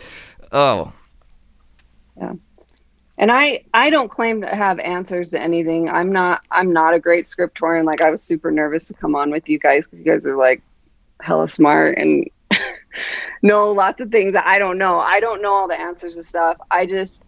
oh. 0.52 0.92
Yeah 2.18 2.34
and 3.18 3.32
i 3.32 3.64
i 3.74 3.90
don't 3.90 4.10
claim 4.10 4.42
to 4.42 4.48
have 4.48 4.80
answers 4.80 5.32
to 5.32 5.42
anything. 5.42 5.90
I'm 5.90 6.12
not 6.12 6.42
i'm 6.52 6.72
not 6.74 6.94
a 6.94 7.00
great 7.00 7.26
scriptorian. 7.26 7.86
Like 7.86 8.02
i 8.02 8.10
was 8.10 8.22
super 8.22 8.52
nervous 8.52 8.86
to 8.88 8.94
come 8.94 9.16
on 9.16 9.32
with 9.32 9.48
you 9.50 9.60
guys 9.60 9.86
because 9.86 10.00
you 10.00 10.06
guys 10.06 10.26
are 10.26 10.36
like 10.36 10.62
hella 11.22 11.48
smart 11.48 11.98
and 11.98 12.30
know 13.42 13.72
lots 13.72 14.02
of 14.02 14.12
things 14.12 14.34
that 14.34 14.46
i 14.46 14.60
don't 14.60 14.78
know. 14.78 15.00
I 15.00 15.20
don't 15.20 15.42
know 15.42 15.54
all 15.54 15.68
the 15.68 15.80
answers 15.80 16.16
to 16.16 16.24
stuff. 16.24 16.58
I 16.72 16.86
just 16.86 17.24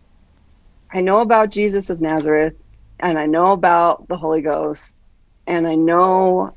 i 0.94 1.02
know 1.02 1.20
about 1.20 1.52
jesus 1.52 1.90
of 1.90 2.00
nazareth 2.00 2.54
and 3.02 3.20
i 3.20 3.26
know 3.26 3.52
about 3.52 4.08
the 4.08 4.16
holy 4.16 4.42
ghost 4.42 5.00
and 5.46 5.68
i 5.68 5.76
know 5.76 6.56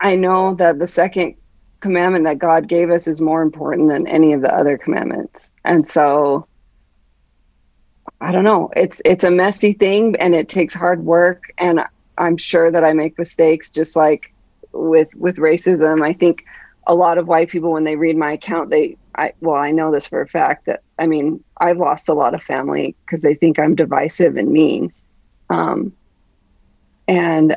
i 0.00 0.14
know 0.14 0.54
that 0.54 0.78
the 0.78 0.86
second 0.86 1.34
commandment 1.80 2.24
that 2.24 2.38
god 2.38 2.68
gave 2.68 2.90
us 2.90 3.06
is 3.06 3.20
more 3.20 3.42
important 3.42 3.88
than 3.88 4.06
any 4.06 4.32
of 4.32 4.40
the 4.40 4.52
other 4.54 4.76
commandments. 4.76 5.52
And 5.64 5.86
so 5.86 6.46
I 8.20 8.32
don't 8.32 8.44
know. 8.44 8.70
It's 8.74 9.00
it's 9.04 9.24
a 9.24 9.30
messy 9.30 9.72
thing 9.72 10.16
and 10.18 10.34
it 10.34 10.48
takes 10.48 10.74
hard 10.74 11.04
work 11.04 11.52
and 11.58 11.80
I'm 12.16 12.36
sure 12.36 12.70
that 12.70 12.82
I 12.82 12.92
make 12.92 13.16
mistakes 13.18 13.70
just 13.70 13.94
like 13.94 14.32
with 14.72 15.08
with 15.14 15.36
racism. 15.36 16.02
I 16.02 16.12
think 16.12 16.44
a 16.86 16.94
lot 16.94 17.18
of 17.18 17.28
white 17.28 17.48
people 17.48 17.72
when 17.72 17.84
they 17.84 17.96
read 17.96 18.16
my 18.16 18.32
account 18.32 18.70
they 18.70 18.96
I 19.14 19.32
well 19.40 19.56
I 19.56 19.70
know 19.70 19.92
this 19.92 20.08
for 20.08 20.20
a 20.20 20.28
fact 20.28 20.66
that 20.66 20.82
I 20.98 21.06
mean 21.06 21.42
I've 21.58 21.78
lost 21.78 22.08
a 22.08 22.14
lot 22.14 22.34
of 22.34 22.42
family 22.42 22.96
because 23.06 23.22
they 23.22 23.34
think 23.34 23.58
I'm 23.58 23.76
divisive 23.76 24.36
and 24.36 24.50
mean. 24.50 24.92
Um 25.48 25.92
and 27.06 27.56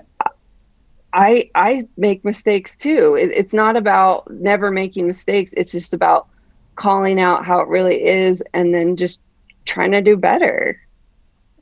I 1.12 1.50
I 1.56 1.82
make 1.98 2.24
mistakes 2.24 2.78
too. 2.78 3.16
It, 3.16 3.32
it's 3.32 3.54
not 3.54 3.76
about 3.76 4.30
never 4.30 4.70
making 4.70 5.08
mistakes. 5.08 5.54
It's 5.58 5.72
just 5.72 5.94
about 5.96 6.28
calling 6.76 7.20
out 7.20 7.46
how 7.46 7.60
it 7.62 7.68
really 7.68 8.04
is 8.04 8.44
and 8.54 8.74
then 8.76 8.96
just 8.96 9.22
trying 9.66 9.92
to 9.92 10.02
do 10.02 10.18
better. 10.18 10.80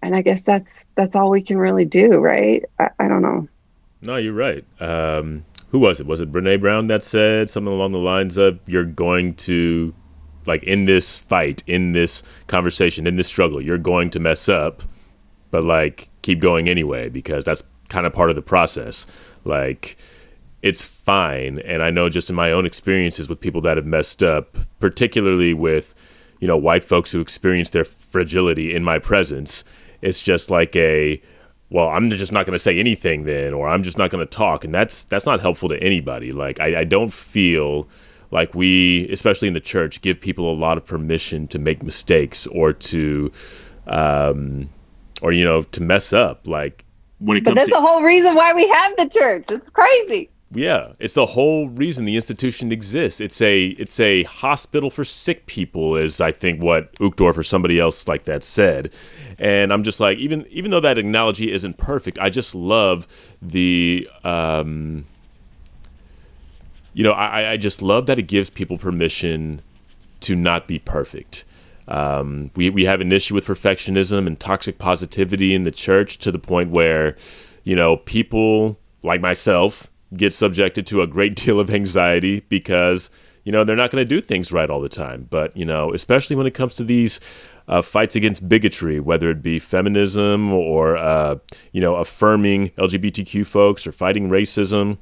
And 0.02 0.16
i 0.16 0.22
guess 0.22 0.43
that's 0.43 0.88
that's 0.95 1.16
all 1.16 1.30
we 1.30 1.41
can 1.41 1.58
really 1.58 1.86
do 1.86 2.20
right? 2.20 2.64
I, 2.80 2.89
I 3.00 3.08
don't 3.08 3.22
know. 3.22 3.47
No 4.02 4.16
you're 4.16 4.34
right. 4.34 4.64
Um, 4.80 5.45
who 5.70 5.80
was 5.80 6.00
it? 6.00 6.08
Was 6.08 6.22
it 6.22 6.32
brene 6.32 6.60
brown 6.60 6.88
that 6.88 7.04
said 7.04 7.50
something 7.50 7.74
along 7.74 7.91
the 7.91 7.97
lines 7.97 8.38
of 8.38 8.60
you're 8.66 8.86
going 8.86 9.36
to 9.36 9.93
like 10.45 10.64
in 10.64 10.86
this 10.86 11.20
fight 11.20 11.64
in 11.68 11.91
this 11.91 12.24
conversation 12.47 13.06
in 13.06 13.18
this 13.18 13.28
struggle 13.28 13.62
you're 13.62 13.78
going 13.78 14.10
to 14.10 14.20
mess 14.20 14.50
up 14.50 14.84
but 15.52 15.64
like 15.64 16.10
keep 16.22 16.39
going 16.39 16.70
anyway 16.70 17.10
because 17.10 17.45
that's 17.45 17.64
kind 17.89 18.06
of 18.06 18.14
part 18.14 18.30
of 18.30 18.36
the 18.36 18.41
process. 18.41 19.06
Like 19.43 19.97
it's 20.62 20.86
fine. 20.86 21.60
And 21.60 21.82
i 21.82 21.89
know 21.89 22.10
just 22.10 22.30
in 22.30 22.36
my 22.36 22.52
own 22.52 22.66
experiences 22.66 23.30
with 23.30 23.39
people 23.39 23.62
that 23.62 23.78
have 23.78 23.86
messed 23.86 24.24
up 24.24 24.58
particularly 24.80 25.54
with 25.54 25.93
you 26.40 26.48
know 26.48 26.58
white 26.58 26.84
folks 26.84 27.12
who 27.12 27.22
experience 27.22 27.70
their 27.70 27.84
fragility 27.84 28.74
in 28.74 28.84
my 28.84 29.00
presence 29.00 29.64
it's 30.02 30.20
just 30.20 30.50
like 30.50 30.76
a 30.76 31.22
well 31.70 31.90
i'm 31.90 32.10
just 32.10 32.32
not 32.32 32.46
going 32.46 32.54
to 32.54 32.60
say 32.60 32.80
anything 32.80 33.26
then 33.26 33.54
or 33.54 33.68
i'm 33.70 33.84
just 33.84 33.98
not 33.98 34.10
going 34.10 34.26
to 34.26 34.30
talk. 34.30 34.64
And 34.64 34.74
that's 34.74 35.04
that's 35.06 35.26
not 35.26 35.40
helpful 35.42 35.70
to 35.70 35.82
anybody. 35.82 36.32
Like 36.32 36.60
I, 36.60 36.82
I 36.82 36.84
don't 36.84 37.14
feel 37.14 37.88
like 38.32 38.54
we 38.54 39.10
especially 39.10 39.48
in 39.48 39.54
the 39.54 39.60
church 39.60 40.02
give 40.02 40.22
people 40.22 40.52
a 40.52 40.56
lot 40.56 40.78
of 40.78 40.86
permission 40.86 41.48
to 41.48 41.60
make 41.60 41.84
mistakes 41.84 42.48
or 42.48 42.74
to 42.74 43.32
um 43.88 44.70
or 45.22 45.32
you 45.32 45.44
know 45.44 45.64
to 45.64 45.82
mess 45.82 46.14
up. 46.14 46.48
Like 46.48 46.86
when 47.20 47.38
it 47.38 47.44
but 47.44 47.52
comes 47.52 47.58
that's 47.58 47.70
to, 47.70 47.76
the 47.76 47.82
whole 47.82 48.02
reason 48.02 48.36
why 48.36 48.54
we 48.54 48.68
have 48.68 48.96
the 48.98 49.10
church. 49.10 49.46
It's 49.50 49.70
crazy 49.72 50.30
yeah, 50.52 50.93
it's 50.97 51.14
the 51.14 51.28
whole 51.28 51.70
reason 51.70 52.06
the 52.06 52.16
institution 52.16 52.72
exists. 52.72 53.22
It's 53.22 53.39
a 53.39 53.68
it's 53.68 54.00
a 54.00 54.24
hospital 54.24 54.89
for 54.89 55.06
sick 55.06 55.45
people, 55.45 55.95
is 55.95 56.20
I 56.20 56.32
think 56.32 56.62
what 56.64 56.91
Uchtdorf 56.95 57.38
or 57.38 57.43
somebody 57.43 57.80
else 57.80 58.08
like 58.08 58.24
that 58.24 58.43
said. 58.43 58.91
And 59.38 59.72
I'm 59.72 59.84
just 59.84 60.00
like, 60.00 60.18
even 60.18 60.47
even 60.50 60.72
though 60.72 60.80
that 60.80 60.97
analogy 60.97 61.52
isn't 61.52 61.78
perfect, 61.78 62.18
I 62.20 62.32
just 62.32 62.56
love 62.56 63.08
the 63.41 64.10
um, 64.24 65.06
you 66.93 67.04
know, 67.04 67.12
I, 67.12 67.52
I 67.52 67.58
just 67.58 67.84
love 67.84 68.08
that 68.08 68.18
it 68.18 68.24
gives 68.24 68.50
people 68.50 68.80
permission 68.80 69.62
to 70.22 70.36
not 70.36 70.68
be 70.68 70.80
perfect. 70.80 71.45
Um, 71.88 72.50
we 72.56 72.72
we 72.72 72.86
have 72.86 73.02
an 73.02 73.12
issue 73.12 73.36
with 73.36 73.45
perfectionism 73.45 74.26
and 74.26 74.39
toxic 74.39 74.80
positivity 74.80 75.54
in 75.54 75.62
the 75.62 75.72
church 75.72 76.18
to 76.20 76.32
the 76.32 76.39
point 76.39 76.72
where, 76.72 77.16
you 77.64 77.76
know, 77.76 77.97
people 77.97 78.80
like 79.04 79.22
myself 79.22 79.91
get 80.16 80.34
subjected 80.34 80.86
to 80.88 81.01
a 81.01 81.07
great 81.07 81.36
deal 81.43 81.60
of 81.60 81.70
anxiety 81.70 82.41
because 82.49 83.10
you 83.43 83.51
know 83.51 83.64
they're 83.64 83.76
not 83.76 83.91
going 83.91 84.01
to 84.01 84.16
do 84.16 84.22
things 84.22 84.51
right 84.51 84.70
all 84.70 84.82
the 84.82 84.89
time. 84.89 85.28
But 85.30 85.55
you 85.55 85.66
know 85.66 85.93
especially 85.93 86.36
when 86.36 86.47
it 86.47 86.53
comes 86.53 86.76
to 86.76 86.84
these 86.84 87.20
uh, 87.68 87.82
fights 87.82 88.16
against 88.16 88.49
bigotry 88.49 88.99
whether 88.99 89.30
it 89.30 89.41
be 89.41 89.60
feminism 89.60 90.51
or 90.51 90.97
uh, 90.97 91.38
you 91.72 91.80
know 91.80 91.95
affirming 91.95 92.70
lgbtq 92.70 93.45
folks 93.45 93.86
or 93.86 93.91
fighting 93.91 94.28
racism 94.28 94.97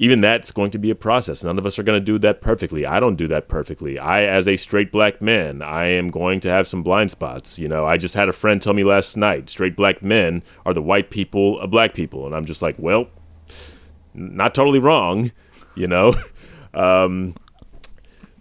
even 0.00 0.22
that's 0.22 0.50
going 0.50 0.70
to 0.70 0.78
be 0.78 0.88
a 0.88 0.94
process. 0.94 1.44
None 1.44 1.58
of 1.58 1.66
us 1.66 1.78
are 1.78 1.82
going 1.82 2.00
to 2.00 2.04
do 2.04 2.18
that 2.20 2.40
perfectly. 2.40 2.86
I 2.86 3.00
don't 3.00 3.16
do 3.16 3.28
that 3.28 3.48
perfectly. 3.48 3.98
I 3.98 4.22
as 4.22 4.48
a 4.48 4.56
straight 4.56 4.90
black 4.90 5.20
man 5.20 5.60
i 5.60 5.84
am 5.84 6.08
going 6.08 6.40
to 6.40 6.48
have 6.48 6.66
some 6.66 6.82
blind 6.82 7.10
spots. 7.10 7.58
You 7.58 7.68
know 7.68 7.84
i 7.84 7.96
just 7.96 8.14
had 8.14 8.28
a 8.28 8.32
friend 8.32 8.60
tell 8.60 8.74
me 8.74 8.82
last 8.82 9.16
night 9.16 9.50
straight 9.50 9.76
black 9.76 10.02
men 10.02 10.42
are 10.66 10.74
the 10.74 10.82
white 10.82 11.10
people 11.10 11.60
of 11.60 11.70
black 11.70 11.94
people. 11.94 12.26
And 12.26 12.34
i'm 12.34 12.46
just 12.46 12.62
like 12.62 12.76
well 12.78 13.08
not 14.14 14.54
totally 14.54 14.78
wrong, 14.78 15.32
you 15.74 15.86
know. 15.86 16.14
um, 16.74 17.34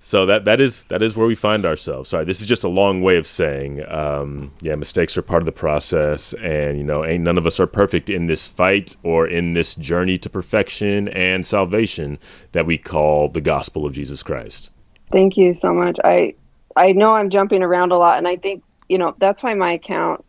so 0.02 0.26
that 0.26 0.46
that 0.46 0.62
is 0.62 0.86
that 0.86 1.04
is 1.04 1.16
where 1.16 1.28
we 1.28 1.36
find 1.36 1.66
ourselves. 1.66 2.10
Sorry, 2.10 2.24
this 2.24 2.40
is 2.40 2.48
just 2.48 2.64
a 2.64 2.70
long 2.70 3.02
way 3.02 3.18
of 3.18 3.28
saying, 3.28 3.84
um, 3.90 4.52
yeah, 4.62 4.76
mistakes 4.76 5.18
are 5.18 5.22
part 5.22 5.42
of 5.42 5.46
the 5.46 5.52
process, 5.52 6.34
and 6.34 6.78
you 6.78 6.84
know, 6.84 7.06
ain't 7.06 7.24
none 7.24 7.38
of 7.38 7.46
us 7.46 7.60
are 7.60 7.68
perfect 7.68 8.10
in 8.10 8.28
this 8.28 8.48
fight 8.48 8.96
or 9.04 9.28
in 9.28 9.52
this 9.52 9.76
journey 9.76 10.18
to 10.18 10.30
perfection 10.30 11.10
and 11.10 11.46
salvation 11.46 12.18
that 12.54 12.66
we 12.66 12.78
call 12.78 13.28
the 13.30 13.42
gospel 13.42 13.86
of 13.86 13.94
Jesus 13.94 14.24
Christ. 14.24 14.72
Thank 15.12 15.38
you 15.38 15.54
so 15.54 15.74
much. 15.74 15.98
I 16.04 16.34
I 16.76 16.94
know 16.94 17.14
I'm 17.14 17.30
jumping 17.30 17.62
around 17.62 17.92
a 17.92 17.98
lot, 17.98 18.18
and 18.18 18.28
I 18.28 18.38
think 18.38 18.64
you 18.88 18.98
know 18.98 19.16
that's 19.20 19.44
why 19.44 19.54
my 19.54 19.74
account 19.74 20.24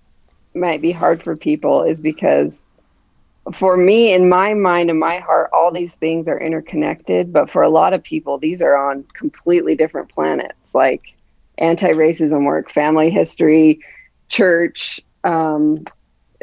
might 0.54 0.82
be 0.82 0.90
hard 0.90 1.22
for 1.22 1.36
people 1.36 1.84
is 1.84 2.00
because 2.00 2.64
for 3.54 3.76
me 3.76 4.12
in 4.12 4.28
my 4.28 4.54
mind 4.54 4.90
and 4.90 4.98
my 5.00 5.18
heart 5.18 5.50
all 5.52 5.72
these 5.72 5.94
things 5.96 6.28
are 6.28 6.38
interconnected 6.38 7.32
but 7.32 7.50
for 7.50 7.62
a 7.62 7.70
lot 7.70 7.92
of 7.92 8.02
people 8.02 8.38
these 8.38 8.60
are 8.62 8.76
on 8.76 9.02
completely 9.14 9.74
different 9.74 10.08
planets 10.08 10.74
like 10.74 11.14
anti-racism 11.58 12.44
work 12.44 12.70
family 12.70 13.10
history 13.10 13.80
church 14.28 15.00
um, 15.24 15.84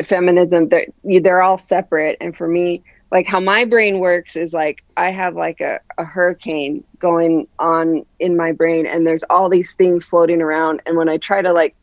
feminism 0.04 0.70
they're, 0.70 0.88
they're 1.04 1.42
all 1.42 1.58
separate. 1.58 2.18
And 2.22 2.36
for 2.36 2.48
me 2.48 2.84
like 3.10 3.28
how 3.28 3.40
my 3.40 3.64
brain 3.64 4.00
works 4.00 4.36
is 4.36 4.52
like 4.52 4.84
i 4.98 5.10
have 5.12 5.36
like 5.36 5.62
a, 5.62 5.80
a 5.98 6.04
hurricane 6.04 6.84
going 7.00 7.48
on 7.58 8.06
in 8.20 8.36
my 8.36 8.52
brain 8.52 8.86
and 8.86 9.08
there's 9.08 9.24
all 9.30 9.50
these 9.50 9.74
things 9.74 10.06
floating 10.06 10.42
around. 10.42 10.82
And 10.86 10.98
when 10.98 11.10
i 11.10 11.18
try 11.18 11.42
to 11.42 11.54
like 11.54 11.76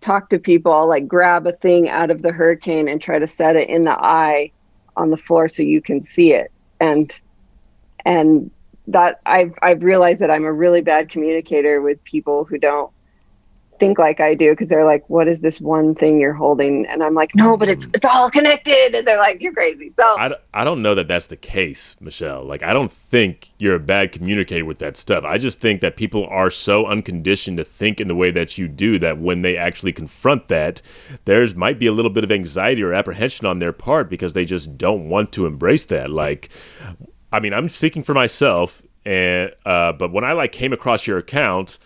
talk 0.00 0.30
to 0.30 0.38
people 0.38 0.72
I'll 0.72 0.88
like 0.88 1.08
grab 1.08 1.46
a 1.46 1.52
thing 1.52 1.88
out 1.88 2.10
of 2.10 2.22
the 2.22 2.32
hurricane 2.32 2.88
and 2.88 3.02
try 3.02 3.18
to 3.18 3.26
set 3.26 3.56
it 3.56 3.68
in 3.68 3.84
the 3.84 3.98
eye 3.98 4.52
on 4.98 5.10
the 5.10 5.16
floor 5.16 5.48
so 5.48 5.62
you 5.62 5.80
can 5.80 6.02
see 6.02 6.32
it. 6.34 6.52
And 6.80 7.18
and 8.04 8.50
that 8.88 9.20
I've 9.26 9.54
I've 9.62 9.82
realized 9.82 10.20
that 10.20 10.30
I'm 10.30 10.44
a 10.44 10.52
really 10.52 10.80
bad 10.80 11.10
communicator 11.10 11.80
with 11.80 12.02
people 12.04 12.44
who 12.44 12.58
don't 12.58 12.90
think 13.78 13.98
like 13.98 14.20
I 14.20 14.34
do 14.34 14.50
because 14.50 14.68
they're 14.68 14.84
like, 14.84 15.08
"What 15.08 15.28
is 15.28 15.40
this 15.40 15.60
one 15.60 15.94
thing 15.94 16.20
you're 16.20 16.32
holding?" 16.32 16.86
And 16.86 17.02
I'm 17.02 17.14
like, 17.14 17.34
"No, 17.34 17.56
but 17.56 17.68
it's 17.68 17.88
it's 17.94 18.04
all 18.04 18.30
connected." 18.30 18.94
And 18.94 19.06
they're 19.06 19.18
like, 19.18 19.40
"You're 19.40 19.52
crazy." 19.52 19.92
So 19.96 20.04
I, 20.04 20.34
I 20.54 20.64
don't 20.64 20.82
know 20.82 20.94
that 20.94 21.08
that's 21.08 21.28
the 21.28 21.36
case, 21.36 21.96
Michelle. 22.00 22.44
Like, 22.44 22.62
I 22.62 22.72
don't 22.72 22.92
think 22.92 23.50
you're 23.58 23.74
a 23.74 23.80
bad 23.80 24.12
communicator 24.12 24.64
with 24.64 24.78
that 24.78 24.96
stuff. 24.96 25.24
I 25.24 25.38
just 25.38 25.60
think 25.60 25.80
that 25.80 25.96
people 25.96 26.26
are 26.26 26.50
so 26.50 26.86
unconditioned 26.86 27.58
to 27.58 27.64
think 27.64 28.00
in 28.00 28.08
the 28.08 28.14
way 28.14 28.30
that 28.30 28.58
you 28.58 28.68
do 28.68 28.98
that 28.98 29.18
when 29.18 29.42
they 29.42 29.56
actually 29.56 29.92
confront 29.92 30.48
that, 30.48 30.82
there's 31.24 31.54
might 31.54 31.78
be 31.78 31.86
a 31.86 31.92
little 31.92 32.10
bit 32.10 32.24
of 32.24 32.30
anxiety 32.30 32.82
or 32.82 32.92
apprehension 32.92 33.46
on 33.46 33.58
their 33.58 33.72
part 33.72 34.10
because 34.10 34.32
they 34.32 34.44
just 34.44 34.78
don't 34.78 35.08
want 35.08 35.32
to 35.32 35.46
embrace 35.46 35.84
that. 35.86 36.10
Like, 36.10 36.50
I 37.32 37.40
mean, 37.40 37.52
I'm 37.52 37.68
speaking 37.68 38.02
for 38.02 38.14
myself, 38.14 38.82
and 39.04 39.52
uh, 39.64 39.92
but 39.92 40.12
when 40.12 40.24
I 40.24 40.32
like 40.32 40.52
came 40.52 40.72
across 40.72 41.06
your 41.06 41.18
account 41.18 41.78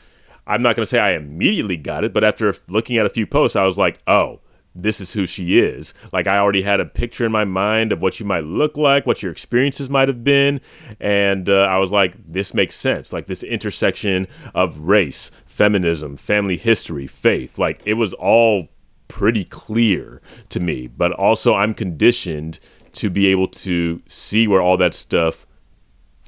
I'm 0.53 0.61
not 0.61 0.77
going 0.77 0.83
to 0.83 0.87
say 0.87 0.99
I 0.99 1.13
immediately 1.13 1.79
got 1.79 2.05
it, 2.05 2.13
but 2.13 2.25
after 2.25 2.55
looking 2.69 2.99
at 2.99 3.07
a 3.07 3.11
few 3.11 3.27
posts, 3.27 3.57
I 3.57 3.65
was 3.65 3.79
like, 3.79 4.01
oh, 4.07 4.41
this 4.75 5.01
is 5.01 5.15
who 5.15 5.25
she 5.25 5.59
is. 5.59 5.95
Like 6.13 6.27
I 6.27 6.37
already 6.37 6.61
had 6.61 6.79
a 6.79 6.85
picture 6.85 7.25
in 7.25 7.33
my 7.33 7.47
mind 7.47 7.91
of 7.91 8.03
what 8.03 8.21
you 8.21 8.27
might 8.27 8.45
look 8.45 8.77
like, 8.77 9.07
what 9.07 9.23
your 9.23 9.33
experiences 9.33 9.89
might 9.89 10.09
have 10.09 10.23
been, 10.23 10.61
and 11.01 11.49
uh, 11.49 11.63
I 11.63 11.79
was 11.79 11.91
like, 11.91 12.17
this 12.31 12.53
makes 12.53 12.75
sense. 12.75 13.15
Like 13.15 13.27
this 13.27 13.43
intersection 13.43 14.29
of 14.55 14.81
race, 14.81 15.31
feminism, 15.47 16.19
family 16.19 16.59
history, 16.59 17.07
faith. 17.07 17.59
Like 17.59 17.83
it 17.87 17.95
was 17.95 18.13
all 18.13 18.69
pretty 19.09 19.45
clear 19.45 20.21
to 20.51 20.61
me. 20.61 20.87
But 20.87 21.13
also, 21.13 21.55
I'm 21.55 21.73
conditioned 21.73 22.59
to 22.93 23.09
be 23.09 23.27
able 23.29 23.49
to 23.49 24.03
see 24.07 24.47
where 24.47 24.61
all 24.61 24.77
that 24.77 24.93
stuff 24.93 25.47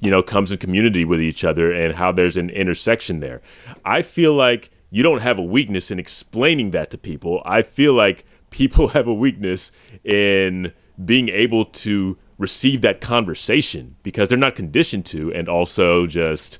you 0.05 0.11
know 0.11 0.23
comes 0.23 0.53
in 0.53 0.59
community 0.59 1.05
with 1.05 1.21
each 1.21 1.45
other 1.45 1.73
and 1.73 1.95
how 1.95 2.13
there's 2.13 2.37
an 2.37 2.51
intersection 2.51 3.21
there. 3.21 3.41
I 3.85 4.03
feel 4.03 4.35
like 4.35 4.71
you 4.91 5.03
don't 5.03 5.23
have 5.23 5.39
a 5.39 5.43
weakness 5.43 5.91
in 5.91 5.99
explaining 5.99 6.71
that 6.71 6.91
to 6.91 6.99
people. 6.99 7.43
I 7.45 7.63
feel 7.63 7.95
like 7.95 8.25
people 8.51 8.89
have 8.97 9.09
a 9.09 9.15
weakness 9.15 9.73
in 10.05 10.73
being 11.05 11.29
able 11.29 11.65
to 11.65 12.17
receive 12.39 12.81
that 12.83 13.01
conversation 13.01 13.97
because 14.03 14.29
they're 14.29 14.39
not 14.39 14.55
conditioned 14.55 15.07
to 15.07 15.33
and 15.33 15.49
also 15.49 16.07
just 16.07 16.59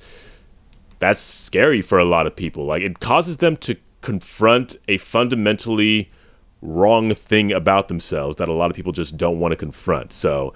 that's 0.99 1.19
scary 1.19 1.81
for 1.81 1.99
a 1.99 2.05
lot 2.05 2.25
of 2.25 2.35
people 2.35 2.65
like 2.65 2.81
it 2.81 2.99
causes 2.99 3.37
them 3.37 3.57
to 3.57 3.75
confront 4.01 4.75
a 4.87 4.97
fundamentally 4.97 6.09
wrong 6.61 7.13
thing 7.13 7.51
about 7.51 7.89
themselves 7.89 8.37
that 8.37 8.47
a 8.47 8.53
lot 8.53 8.69
of 8.69 8.75
people 8.75 8.93
just 8.93 9.17
don't 9.17 9.39
want 9.39 9.51
to 9.51 9.57
confront 9.57 10.13
so 10.13 10.53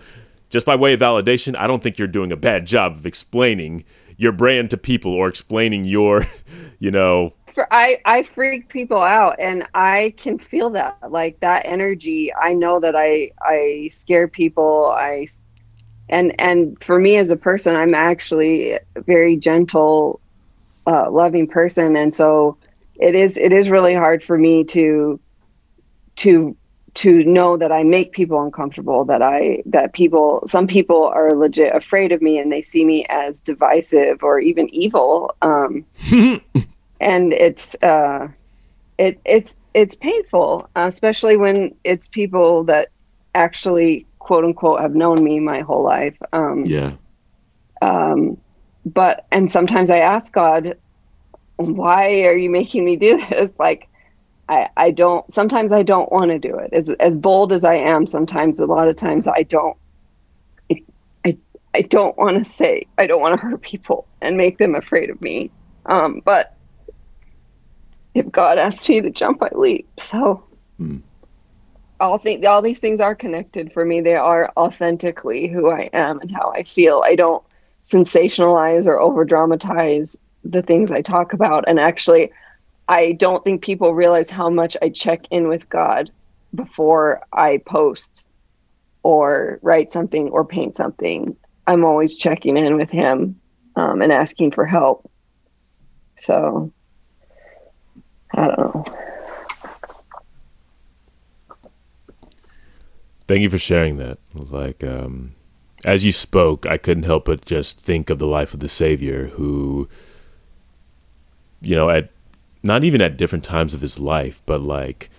just 0.50 0.66
by 0.66 0.76
way 0.76 0.94
of 0.94 1.00
validation 1.00 1.56
i 1.58 1.68
don't 1.68 1.82
think 1.84 1.98
you're 1.98 2.08
doing 2.08 2.32
a 2.32 2.38
bad 2.38 2.66
job 2.66 2.96
of 2.98 3.06
explaining 3.06 3.84
your 4.18 4.32
brand 4.32 4.70
to 4.70 4.78
people 4.78 5.12
or 5.14 5.28
explaining 5.28 5.86
your 5.86 6.26
you 6.80 6.92
know 6.92 7.34
I 7.72 8.00
I 8.06 8.24
freak 8.24 8.70
people 8.70 9.02
out, 9.02 9.36
and 9.40 9.68
I 9.74 10.14
can 10.18 10.38
feel 10.40 10.70
that 10.72 10.98
like 11.10 11.40
that 11.42 11.64
energy. 11.66 12.34
I 12.34 12.54
know 12.54 12.80
that 12.80 12.96
I 12.96 13.32
I 13.42 13.90
scare 13.92 14.28
people. 14.28 14.92
I 14.92 15.28
and 16.10 16.40
and 16.40 16.82
for 16.84 17.00
me 17.00 17.18
as 17.18 17.30
a 17.32 17.36
person, 17.36 17.76
I'm 17.76 17.94
actually 17.94 18.74
a 18.74 18.82
very 19.06 19.38
gentle, 19.38 20.20
uh, 20.88 21.10
loving 21.12 21.48
person, 21.48 21.96
and 21.96 22.16
so 22.16 22.58
it 22.96 23.16
is 23.16 23.38
it 23.38 23.52
is 23.52 23.70
really 23.70 23.94
hard 23.94 24.24
for 24.24 24.38
me 24.38 24.64
to 24.66 25.20
to 26.18 26.56
to 27.00 27.24
know 27.24 27.56
that 27.56 27.72
I 27.72 27.84
make 27.84 28.12
people 28.12 28.44
uncomfortable, 28.44 29.06
that 29.06 29.22
I 29.22 29.64
that 29.66 29.94
people 29.94 30.44
some 30.46 30.68
people 30.68 31.06
are 31.06 31.32
legit 31.32 31.74
afraid 31.74 32.12
of 32.12 32.22
me 32.22 32.38
and 32.38 32.52
they 32.52 32.62
see 32.62 32.84
me 32.84 33.06
as 33.06 33.42
divisive 33.42 34.22
or 34.22 34.40
even 34.40 34.68
evil. 34.76 35.34
Um, 35.42 35.86
and 37.00 37.32
it's 37.32 37.74
uh, 37.82 38.28
it 38.98 39.18
it's 39.24 39.58
it's 39.74 39.96
painful, 39.96 40.70
especially 40.76 41.38
when 41.38 41.74
it's 41.86 42.10
people 42.10 42.66
that 42.66 42.90
actually 43.34 44.06
quote 44.20 44.44
unquote 44.44 44.82
have 44.82 44.94
known 44.94 45.24
me 45.24 45.40
my 45.40 45.62
whole 45.62 45.84
life. 45.84 46.18
Um, 46.34 46.66
yeah. 46.66 46.96
Um, 47.82 48.38
but 48.86 49.26
and 49.32 49.50
sometimes 49.50 49.90
I 49.90 50.00
ask 50.00 50.34
God, 50.34 50.76
why 51.56 52.24
are 52.24 52.36
you 52.36 52.50
making 52.50 52.84
me 52.84 52.98
do 52.98 53.26
this? 53.30 53.54
Like, 53.58 53.88
I 54.50 54.70
I 54.76 54.92
don't. 54.92 55.32
Sometimes 55.32 55.72
I 55.72 55.84
don't 55.84 56.12
want 56.12 56.32
to 56.32 56.40
do 56.40 56.58
it. 56.58 56.74
As 56.74 56.90
as 57.00 57.18
bold 57.18 57.54
as 57.54 57.64
I 57.64 57.76
am, 57.76 58.06
sometimes 58.06 58.60
a 58.60 58.66
lot 58.66 58.88
of 58.88 58.98
times 58.98 59.28
I 59.28 59.44
don't. 59.44 59.78
It, 60.68 60.84
I 61.26 61.38
I 61.74 61.82
don't 61.84 62.18
want 62.18 62.38
to 62.38 62.44
say. 62.44 62.86
I 62.98 63.08
don't 63.08 63.22
want 63.22 63.40
to 63.40 63.48
hurt 63.48 63.62
people 63.62 64.08
and 64.22 64.36
make 64.36 64.58
them 64.58 64.76
afraid 64.76 65.10
of 65.10 65.22
me. 65.22 65.52
Um, 65.86 66.22
but 66.26 66.58
if 68.16 68.30
God 68.32 68.58
asked 68.58 68.90
me 68.90 69.02
to 69.02 69.12
jump, 69.12 69.42
I 69.44 69.50
leap. 69.54 69.88
So 70.00 70.44
mm. 70.80 71.02
all 72.00 72.18
think 72.18 72.44
all 72.46 72.62
these 72.62 72.80
things 72.80 73.00
are 73.00 73.16
connected 73.16 73.72
for 73.72 73.86
me. 73.86 74.02
They 74.02 74.16
are 74.16 74.52
authentically 74.58 75.48
who 75.48 75.70
I 75.70 75.90
am 75.94 76.20
and 76.20 76.32
how 76.32 76.52
I 76.52 76.64
feel. 76.64 77.04
I 77.06 77.16
don't 77.16 77.44
sensationalize 77.84 78.88
or 78.88 79.00
over 79.00 79.24
dramatize 79.24 80.20
the 80.44 80.62
things 80.62 80.92
I 80.92 81.02
talk 81.02 81.34
about. 81.34 81.66
And 81.68 81.80
actually, 81.80 82.32
I 82.90 83.12
don't 83.12 83.46
think 83.46 83.64
people 83.64 83.94
realize 83.94 84.32
how 84.32 84.50
much 84.50 84.76
I 84.82 84.90
check 84.90 85.26
in 85.30 85.48
with 85.48 85.70
God 85.70 86.12
before 86.56 87.22
I 87.32 87.62
post 87.68 88.28
or 89.04 89.60
write 89.62 89.92
something 89.92 90.30
or 90.30 90.44
paint 90.44 90.76
something. 90.76 91.38
I'm 91.68 91.86
always 91.86 92.18
checking 92.18 92.58
in 92.58 92.78
with 92.78 92.90
Him 92.90 93.40
um, 93.76 94.02
and 94.02 94.12
asking 94.12 94.52
for 94.52 94.66
help. 94.66 95.10
So 96.18 96.74
I 98.34 98.48
don't 98.48 98.58
know. 98.58 98.86
Thank 103.28 103.42
you 103.42 103.52
for 103.52 103.60
sharing 103.60 103.98
that. 103.98 104.18
Like, 104.34 104.84
um, 104.84 105.36
as 105.86 106.04
you 106.04 106.12
spoke, 106.12 106.66
I 106.66 106.78
couldn't 106.78 107.04
help 107.04 107.26
but 107.26 107.46
just 107.46 107.80
think 107.80 108.10
of 108.10 108.18
the 108.18 108.26
life 108.26 108.56
of 108.56 108.60
the 108.60 108.68
Savior 108.68 109.28
who, 109.28 109.88
you 111.62 111.76
know, 111.76 111.92
at 111.92 112.10
not 112.62 112.84
even 112.84 113.02
at 113.02 113.18
different 113.18 113.44
times 113.44 113.74
of 113.74 113.82
his 113.82 114.00
life, 114.00 114.42
but 114.46 114.62
like 114.62 115.10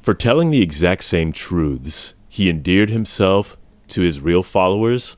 for 0.00 0.14
telling 0.14 0.50
the 0.50 0.62
exact 0.62 1.04
same 1.04 1.32
truths, 1.32 2.14
he 2.28 2.48
endeared 2.48 2.90
himself 2.90 3.56
to 3.88 4.02
his 4.02 4.20
real 4.20 4.42
followers 4.42 5.16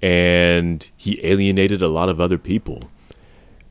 and 0.00 0.90
he 0.96 1.18
alienated 1.22 1.82
a 1.82 1.88
lot 1.88 2.08
of 2.08 2.20
other 2.20 2.38
people. 2.38 2.82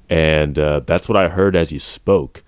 And 0.10 0.60
uh, 0.60 0.82
that's 0.82 1.08
what 1.08 1.18
I 1.18 1.30
heard 1.30 1.56
as 1.56 1.72
you 1.72 1.80
spoke. 1.80 2.44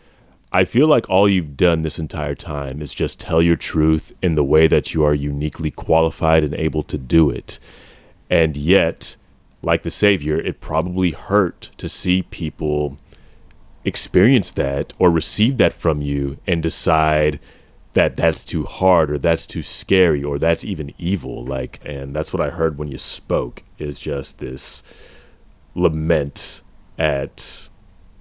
I 0.51 0.65
feel 0.65 0.88
like 0.88 1.09
all 1.09 1.28
you've 1.28 1.57
done 1.57 1.82
this 1.82 1.99
entire 1.99 2.36
time 2.36 2.82
is 2.82 2.93
just 2.93 3.19
tell 3.19 3.41
your 3.41 3.55
truth 3.55 4.13
in 4.21 4.36
the 4.36 4.43
way 4.43 4.67
that 4.67 4.93
you 4.93 5.03
are 5.03 5.13
uniquely 5.13 5.71
qualified 5.71 6.43
and 6.43 6.53
able 6.55 6.82
to 6.84 6.97
do 6.97 7.30
it. 7.30 7.59
And 8.30 8.55
yet, 8.55 9.15
like 9.61 9.84
the 9.84 9.91
Savior, 9.91 10.38
it 10.38 10.61
probably 10.61 11.11
hurt 11.11 11.71
to 11.78 11.89
see 11.89 12.23
people 12.23 12.97
experience 13.86 14.52
that 14.52 14.94
or 15.00 15.12
receive 15.12 15.58
that 15.58 15.74
from 15.74 16.02
you 16.02 16.38
and 16.46 16.62
decide 16.62 17.40
that 17.94 18.18
that's 18.18 18.44
too 18.44 18.64
hard 18.64 19.10
or 19.10 19.18
that's 19.18 19.48
too 19.48 19.62
scary 19.62 20.24
or 20.24 20.38
that's 20.38 20.66
even 20.66 20.94
evil 20.98 21.46
like 21.46 21.80
and 21.86 22.14
that's 22.14 22.34
what 22.34 22.42
i 22.42 22.50
heard 22.50 22.78
when 22.78 22.90
you 22.90 22.98
spoke 22.98 23.64
is 23.78 24.00
just 24.00 24.40
this 24.40 24.84
lament 25.76 26.62
at 26.98 27.70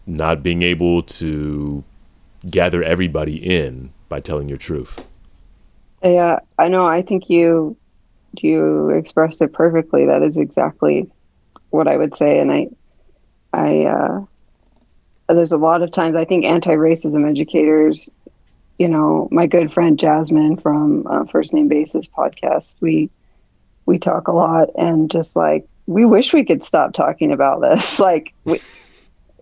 not 0.07 0.43
being 0.43 0.63
able 0.63 1.03
to 1.03 1.83
gather 2.51 2.83
everybody 2.83 3.37
in 3.37 3.93
by 4.09 4.21
telling 4.21 4.49
your 4.49 4.59
truth. 4.59 5.09
Yeah, 6.03 6.41
I 6.59 6.69
know. 6.69 6.87
I 6.87 7.03
think 7.03 7.31
you 7.31 7.77
you 8.41 8.91
expressed 8.91 9.41
it 9.41 9.53
perfectly. 9.53 10.07
That 10.07 10.23
is 10.23 10.37
exactly 10.37 11.11
what 11.71 11.89
I 11.89 11.97
would 11.97 12.15
say, 12.15 12.39
and 12.39 12.53
I 12.53 12.69
I 13.53 13.85
uh, 13.85 14.25
there's 15.29 15.53
a 15.53 15.59
lot 15.59 15.83
of 15.83 15.91
times 15.91 16.17
I 16.17 16.25
think 16.25 16.45
anti-racism 16.45 17.29
educators, 17.29 18.11
you 18.79 18.89
know, 18.89 19.29
my 19.31 19.47
good 19.47 19.73
friend 19.73 19.99
Jasmine 19.99 20.57
from 20.57 21.07
uh, 21.07 21.25
First 21.25 21.55
Name 21.55 21.69
Basis 21.69 22.07
podcast, 22.09 22.77
we 22.81 23.11
we 23.87 23.99
talk 23.99 24.29
a 24.29 24.33
lot, 24.33 24.69
and 24.77 25.11
just 25.11 25.37
like 25.37 25.67
we 25.87 26.05
wish 26.05 26.33
we 26.33 26.45
could 26.45 26.65
stop 26.65 26.93
talking 26.93 27.33
about 27.33 27.61
this. 27.61 27.99
like 28.01 28.35
we 28.45 28.61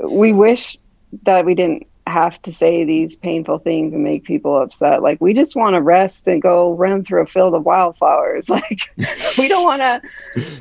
we 0.00 0.32
wish 0.32 0.78
that 1.24 1.44
we 1.44 1.54
didn't 1.54 1.86
have 2.12 2.40
to 2.42 2.52
say 2.52 2.84
these 2.84 3.16
painful 3.16 3.58
things 3.58 3.92
and 3.92 4.04
make 4.04 4.24
people 4.24 4.60
upset. 4.60 5.02
Like 5.02 5.20
we 5.20 5.32
just 5.32 5.56
want 5.56 5.74
to 5.74 5.80
rest 5.80 6.28
and 6.28 6.40
go 6.40 6.74
run 6.74 7.04
through 7.04 7.22
a 7.22 7.26
field 7.26 7.54
of 7.54 7.64
wildflowers. 7.64 8.48
Like 8.52 8.90
we 9.38 9.48
don't 9.48 9.64
want 9.64 9.80
to, 9.80 10.02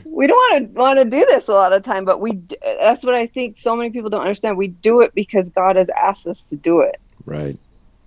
we 0.06 0.28
don't 0.28 0.38
want 0.38 0.74
to 0.74 0.82
want 0.82 1.00
to 1.00 1.06
do 1.06 1.26
this 1.28 1.50
a 1.50 1.52
lot 1.52 1.74
of 1.74 1.84
time. 1.84 2.06
But 2.06 2.22
we, 2.22 2.42
that's 2.82 3.04
what 3.04 3.16
I 3.16 3.28
think. 3.28 3.58
So 3.58 3.76
many 3.76 3.90
people 3.90 4.10
don't 4.10 4.22
understand. 4.22 4.58
We 4.58 4.70
do 4.70 5.02
it 5.02 5.14
because 5.14 5.50
God 5.50 5.76
has 5.76 5.90
asked 5.90 6.26
us 6.26 6.48
to 6.50 6.56
do 6.56 6.80
it. 6.80 7.02
Right. 7.26 7.58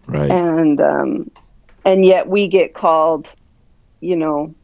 Right. 0.07 0.31
And 0.31 0.81
um, 0.81 1.31
and 1.85 2.05
yet 2.05 2.29
we 2.29 2.49
get 2.49 2.75
called, 2.75 3.35
you 4.01 4.17
know, 4.17 4.55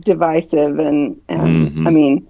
divisive 0.00 0.78
and 0.78 1.20
and 1.28 1.70
mm-hmm. 1.70 1.86
I 1.86 1.90
mean, 1.90 2.28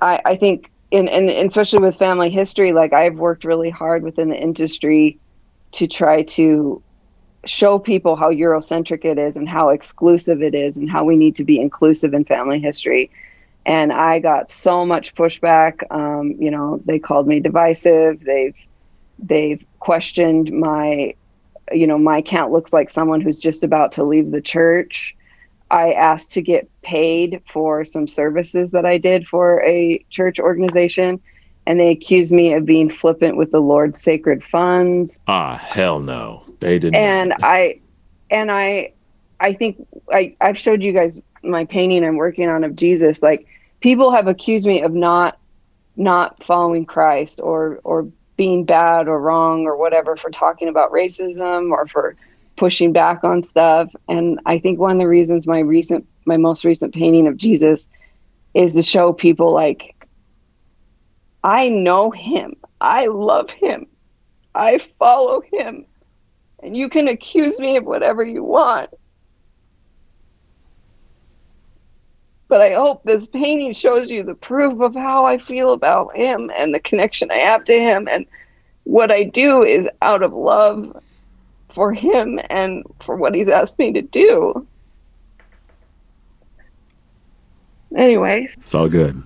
I 0.00 0.20
I 0.24 0.36
think 0.36 0.70
and, 0.92 1.08
and 1.08 1.28
especially 1.30 1.80
with 1.80 1.96
family 1.96 2.30
history, 2.30 2.72
like 2.72 2.92
I've 2.92 3.16
worked 3.16 3.44
really 3.44 3.70
hard 3.70 4.02
within 4.02 4.28
the 4.28 4.36
industry 4.36 5.18
to 5.72 5.86
try 5.86 6.22
to 6.22 6.82
show 7.44 7.78
people 7.78 8.16
how 8.16 8.30
Eurocentric 8.30 9.04
it 9.04 9.18
is 9.18 9.36
and 9.36 9.48
how 9.48 9.68
exclusive 9.68 10.42
it 10.42 10.54
is 10.54 10.76
and 10.76 10.90
how 10.90 11.04
we 11.04 11.16
need 11.16 11.36
to 11.36 11.44
be 11.44 11.60
inclusive 11.60 12.14
in 12.14 12.24
family 12.24 12.58
history. 12.58 13.10
And 13.64 13.92
I 13.92 14.20
got 14.20 14.50
so 14.50 14.86
much 14.86 15.14
pushback. 15.14 15.82
Um, 15.90 16.36
you 16.38 16.50
know, 16.50 16.80
they 16.84 16.98
called 16.98 17.26
me 17.26 17.40
divisive. 17.40 18.20
They've 18.20 18.54
they've 19.18 19.64
questioned 19.80 20.52
my, 20.52 21.14
you 21.72 21.86
know, 21.86 21.98
my 21.98 22.22
count 22.22 22.52
looks 22.52 22.72
like 22.72 22.90
someone 22.90 23.20
who's 23.20 23.38
just 23.38 23.64
about 23.64 23.92
to 23.92 24.04
leave 24.04 24.30
the 24.30 24.40
church. 24.40 25.16
I 25.70 25.92
asked 25.92 26.32
to 26.34 26.42
get 26.42 26.68
paid 26.82 27.42
for 27.50 27.84
some 27.84 28.06
services 28.06 28.70
that 28.70 28.86
I 28.86 28.98
did 28.98 29.26
for 29.26 29.62
a 29.64 30.04
church 30.10 30.38
organization. 30.38 31.20
and 31.68 31.80
they 31.80 31.90
accused 31.90 32.32
me 32.32 32.52
of 32.54 32.64
being 32.64 32.88
flippant 32.88 33.36
with 33.36 33.50
the 33.50 33.58
Lord's 33.60 34.00
sacred 34.00 34.44
funds. 34.44 35.18
Ah, 35.26 35.56
hell 35.56 35.98
no. 35.98 36.44
They 36.60 36.78
didn't. 36.78 36.94
And 36.94 37.34
I 37.42 37.80
and 38.30 38.52
I 38.52 38.92
I 39.40 39.52
think 39.52 39.84
I 40.12 40.36
I've 40.40 40.56
showed 40.58 40.82
you 40.82 40.92
guys 40.92 41.20
my 41.42 41.64
painting 41.64 42.04
I'm 42.04 42.16
working 42.16 42.48
on 42.48 42.62
of 42.62 42.76
Jesus. 42.76 43.20
Like 43.22 43.46
people 43.80 44.12
have 44.12 44.28
accused 44.28 44.66
me 44.66 44.82
of 44.82 44.92
not 44.92 45.38
not 45.96 46.42
following 46.44 46.86
Christ 46.86 47.40
or 47.42 47.80
or 47.82 48.08
being 48.36 48.64
bad 48.64 49.08
or 49.08 49.20
wrong 49.20 49.66
or 49.66 49.76
whatever 49.76 50.16
for 50.16 50.30
talking 50.30 50.68
about 50.68 50.92
racism 50.92 51.72
or 51.72 51.86
for 51.86 52.16
pushing 52.56 52.92
back 52.92 53.22
on 53.24 53.42
stuff. 53.42 53.90
And 54.08 54.40
I 54.46 54.58
think 54.58 54.78
one 54.78 54.92
of 54.92 54.98
the 54.98 55.08
reasons 55.08 55.46
my 55.46 55.60
recent 55.60 56.06
my 56.24 56.36
most 56.36 56.64
recent 56.64 56.94
painting 56.94 57.26
of 57.26 57.36
Jesus 57.36 57.88
is 58.54 58.74
to 58.74 58.82
show 58.82 59.12
people 59.12 59.52
like 59.52 59.94
I 61.44 61.68
know 61.68 62.10
him. 62.10 62.56
I 62.80 63.06
love 63.06 63.50
him. 63.50 63.86
I 64.54 64.78
follow 64.98 65.42
him. 65.52 65.86
And 66.62 66.76
you 66.76 66.88
can 66.88 67.06
accuse 67.06 67.60
me 67.60 67.76
of 67.76 67.84
whatever 67.84 68.24
you 68.24 68.42
want. 68.42 68.90
But 72.48 72.62
I 72.62 72.72
hope 72.74 73.02
this 73.02 73.26
painting 73.26 73.72
shows 73.72 74.10
you 74.10 74.22
the 74.22 74.34
proof 74.34 74.80
of 74.80 74.94
how 74.94 75.26
I 75.26 75.38
feel 75.38 75.72
about 75.72 76.16
him 76.16 76.50
and 76.56 76.74
the 76.74 76.80
connection 76.80 77.30
I 77.30 77.38
have 77.38 77.64
to 77.66 77.74
him. 77.74 78.08
And 78.10 78.26
what 78.84 79.10
I 79.10 79.24
do 79.24 79.62
is 79.62 79.88
out 80.02 80.22
of 80.22 80.32
love 80.32 80.96
for 81.76 81.92
him 81.92 82.40
and 82.48 82.82
for 83.04 83.16
what 83.16 83.34
he's 83.34 83.50
asked 83.50 83.78
me 83.78 83.92
to 83.92 84.00
do. 84.00 84.66
Anyway. 87.94 88.48
It's 88.54 88.74
all 88.74 88.88
good. 88.88 89.22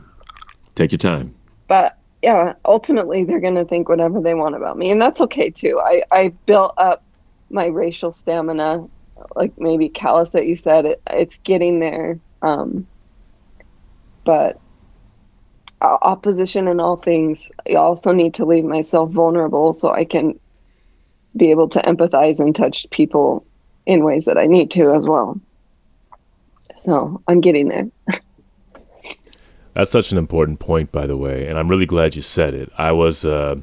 Take 0.74 0.90
your 0.90 0.98
time. 0.98 1.32
But 1.68 1.96
yeah, 2.22 2.54
ultimately 2.64 3.22
they're 3.22 3.40
going 3.40 3.54
to 3.54 3.64
think 3.64 3.88
whatever 3.88 4.20
they 4.20 4.34
want 4.34 4.56
about 4.56 4.76
me, 4.76 4.90
and 4.90 5.00
that's 5.00 5.20
okay 5.22 5.48
too. 5.48 5.80
I 5.82 6.02
I 6.10 6.28
built 6.44 6.74
up 6.76 7.04
my 7.50 7.66
racial 7.66 8.10
stamina, 8.10 8.86
like 9.36 9.52
maybe 9.56 9.88
callous 9.88 10.32
that 10.32 10.46
you 10.46 10.56
said 10.56 10.84
it. 10.84 11.00
It's 11.08 11.38
getting 11.38 11.78
there, 11.78 12.18
um, 12.42 12.86
but 14.24 14.60
opposition 15.80 16.66
in 16.68 16.80
all 16.80 16.96
things. 16.96 17.50
I 17.70 17.74
also 17.74 18.12
need 18.12 18.34
to 18.34 18.44
leave 18.44 18.64
myself 18.64 19.10
vulnerable 19.10 19.72
so 19.72 19.92
I 19.92 20.04
can 20.04 20.38
be 21.36 21.50
able 21.50 21.68
to 21.68 21.80
empathize 21.80 22.40
and 22.40 22.54
touch 22.54 22.88
people 22.90 23.44
in 23.86 24.04
ways 24.04 24.24
that 24.24 24.38
I 24.38 24.46
need 24.46 24.70
to 24.72 24.94
as 24.94 25.06
well. 25.06 25.40
So 26.76 27.22
I'm 27.28 27.40
getting 27.40 27.68
there. 27.68 27.88
That's 29.74 29.90
such 29.90 30.12
an 30.12 30.18
important 30.18 30.58
point, 30.58 30.90
by 30.90 31.06
the 31.06 31.16
way, 31.16 31.46
and 31.46 31.58
I'm 31.58 31.68
really 31.68 31.86
glad 31.86 32.16
you 32.16 32.22
said 32.22 32.54
it. 32.54 32.70
I 32.76 32.92
was, 32.92 33.24
uh, 33.24 33.56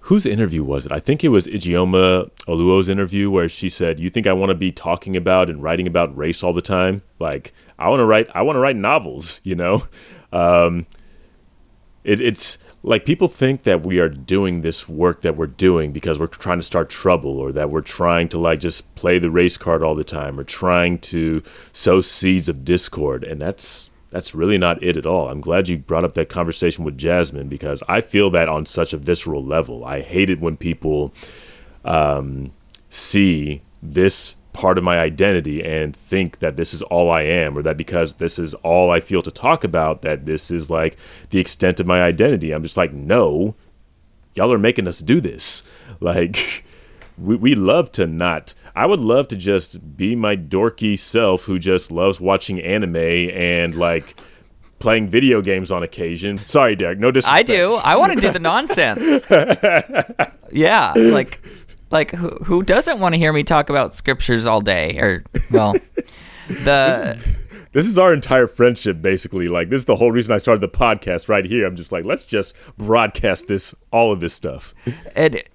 whose 0.00 0.24
interview 0.24 0.62
was 0.62 0.86
it? 0.86 0.92
I 0.92 1.00
think 1.00 1.24
it 1.24 1.28
was 1.28 1.46
Ijeoma 1.46 2.30
Oluo's 2.46 2.88
interview 2.88 3.30
where 3.30 3.48
she 3.48 3.68
said, 3.68 3.98
"You 3.98 4.08
think 4.08 4.26
I 4.26 4.32
want 4.32 4.50
to 4.50 4.54
be 4.54 4.70
talking 4.70 5.16
about 5.16 5.50
and 5.50 5.62
writing 5.62 5.86
about 5.86 6.16
race 6.16 6.42
all 6.42 6.52
the 6.52 6.62
time? 6.62 7.02
Like, 7.18 7.52
I 7.78 7.88
want 7.88 8.00
to 8.00 8.06
write, 8.06 8.28
I 8.34 8.42
want 8.42 8.56
to 8.56 8.60
write 8.60 8.76
novels, 8.76 9.40
you 9.44 9.54
know." 9.54 9.84
Um, 10.32 10.86
it, 12.04 12.20
it's 12.20 12.56
like 12.82 13.04
people 13.04 13.28
think 13.28 13.64
that 13.64 13.84
we 13.84 13.98
are 13.98 14.08
doing 14.08 14.62
this 14.62 14.88
work 14.88 15.20
that 15.20 15.36
we're 15.36 15.46
doing 15.46 15.92
because 15.92 16.18
we're 16.18 16.26
trying 16.26 16.58
to 16.58 16.64
start 16.64 16.88
trouble 16.88 17.38
or 17.38 17.52
that 17.52 17.70
we're 17.70 17.82
trying 17.82 18.28
to 18.28 18.38
like 18.38 18.60
just 18.60 18.94
play 18.94 19.18
the 19.18 19.30
race 19.30 19.56
card 19.56 19.82
all 19.82 19.94
the 19.94 20.04
time 20.04 20.40
or 20.40 20.44
trying 20.44 20.98
to 20.98 21.42
sow 21.72 22.00
seeds 22.00 22.48
of 22.48 22.64
discord, 22.64 23.22
and 23.22 23.40
that's 23.40 23.90
that's 24.10 24.34
really 24.34 24.58
not 24.58 24.82
it 24.82 24.96
at 24.96 25.06
all. 25.06 25.28
I'm 25.28 25.40
glad 25.40 25.68
you 25.68 25.78
brought 25.78 26.04
up 26.04 26.14
that 26.14 26.28
conversation 26.28 26.84
with 26.84 26.98
Jasmine 26.98 27.48
because 27.48 27.82
I 27.88 28.00
feel 28.00 28.30
that 28.30 28.48
on 28.48 28.66
such 28.66 28.92
a 28.92 28.96
visceral 28.96 29.44
level. 29.44 29.84
I 29.84 30.00
hate 30.00 30.30
it 30.30 30.40
when 30.40 30.56
people 30.56 31.12
um, 31.84 32.52
see 32.88 33.62
this 33.82 34.36
part 34.52 34.78
of 34.78 34.84
my 34.84 34.98
identity 34.98 35.62
and 35.64 35.94
think 35.94 36.38
that 36.40 36.56
this 36.56 36.74
is 36.74 36.82
all 36.82 37.10
I 37.10 37.22
am, 37.22 37.56
or 37.56 37.62
that 37.62 37.76
because 37.76 38.14
this 38.14 38.38
is 38.38 38.54
all 38.54 38.90
I 38.90 39.00
feel 39.00 39.22
to 39.22 39.30
talk 39.30 39.64
about, 39.64 40.02
that 40.02 40.26
this 40.26 40.50
is 40.50 40.70
like 40.70 40.96
the 41.30 41.38
extent 41.38 41.80
of 41.80 41.86
my 41.86 42.02
identity. 42.02 42.52
I'm 42.52 42.62
just 42.62 42.76
like, 42.76 42.92
no, 42.92 43.54
y'all 44.34 44.52
are 44.52 44.58
making 44.58 44.88
us 44.88 45.00
do 45.00 45.20
this. 45.20 45.62
Like, 46.02 46.64
we, 47.18 47.36
we 47.36 47.54
love 47.54 47.92
to 47.92 48.06
not 48.06 48.54
I 48.74 48.86
would 48.86 49.00
love 49.00 49.28
to 49.28 49.36
just 49.36 49.96
be 49.96 50.14
my 50.14 50.36
dorky 50.36 50.98
self 50.98 51.44
who 51.44 51.58
just 51.58 51.90
loves 51.90 52.20
watching 52.20 52.60
anime 52.60 52.96
and 52.96 53.74
like 53.74 54.16
playing 54.78 55.08
video 55.08 55.42
games 55.42 55.70
on 55.70 55.82
occasion. 55.82 56.38
Sorry, 56.38 56.76
Derek, 56.76 56.98
no 56.98 57.10
disrespect. 57.10 57.50
I 57.50 57.54
do. 57.54 57.74
I 57.82 57.96
want 57.96 58.14
to 58.14 58.20
do 58.20 58.30
the 58.30 58.38
nonsense. 58.38 59.24
yeah, 60.52 60.92
like 60.96 61.42
like 61.90 62.12
who, 62.12 62.28
who 62.44 62.62
doesn't 62.62 63.00
want 63.00 63.14
to 63.14 63.18
hear 63.18 63.32
me 63.32 63.42
talk 63.42 63.70
about 63.70 63.94
scriptures 63.94 64.46
all 64.46 64.60
day 64.60 64.98
or 64.98 65.24
well 65.50 65.72
the 66.48 67.14
this 67.14 67.24
is, 67.24 67.36
this 67.72 67.86
is 67.86 67.98
our 67.98 68.12
entire 68.12 68.46
friendship 68.46 69.00
basically 69.02 69.48
like 69.48 69.70
this 69.70 69.80
is 69.80 69.86
the 69.86 69.96
whole 69.96 70.12
reason 70.12 70.32
i 70.32 70.38
started 70.38 70.60
the 70.60 70.68
podcast 70.68 71.28
right 71.28 71.44
here 71.44 71.66
i'm 71.66 71.76
just 71.76 71.92
like 71.92 72.04
let's 72.04 72.24
just 72.24 72.54
broadcast 72.76 73.48
this 73.48 73.74
all 73.92 74.12
of 74.12 74.20
this 74.20 74.34
stuff 74.34 74.74
it 75.16 75.48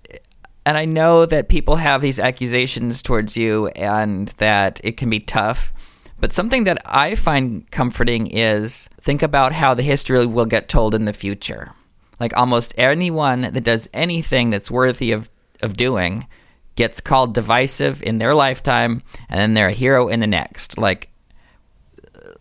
and 0.65 0.77
I 0.77 0.85
know 0.85 1.25
that 1.27 1.47
people 1.47 1.75
have 1.75 2.01
these 2.01 2.19
accusations 2.19 3.03
towards 3.03 3.37
you 3.37 3.67
and 3.69 4.29
that 4.39 4.81
it 4.83 4.97
can 4.97 5.09
be 5.09 5.19
tough. 5.19 5.71
But 6.19 6.33
something 6.33 6.63
that 6.63 6.81
I 6.85 7.15
find 7.15 7.69
comforting 7.69 8.27
is 8.27 8.89
think 8.99 9.21
about 9.21 9.51
how 9.51 9.75
the 9.75 9.83
history 9.83 10.25
will 10.25 10.45
get 10.45 10.67
told 10.67 10.95
in 10.95 11.05
the 11.05 11.13
future. 11.13 11.73
Like 12.19 12.35
almost 12.35 12.73
anyone 12.77 13.41
that 13.41 13.63
does 13.63 13.87
anything 13.93 14.49
that's 14.49 14.71
worthy 14.71 15.11
of, 15.11 15.29
of 15.61 15.77
doing 15.77 16.27
gets 16.75 16.99
called 16.99 17.33
divisive 17.33 18.03
in 18.03 18.17
their 18.17 18.35
lifetime 18.35 19.01
and 19.29 19.39
then 19.39 19.53
they're 19.53 19.69
a 19.69 19.73
hero 19.73 20.07
in 20.07 20.19
the 20.19 20.27
next. 20.27 20.77
Like 20.77 21.09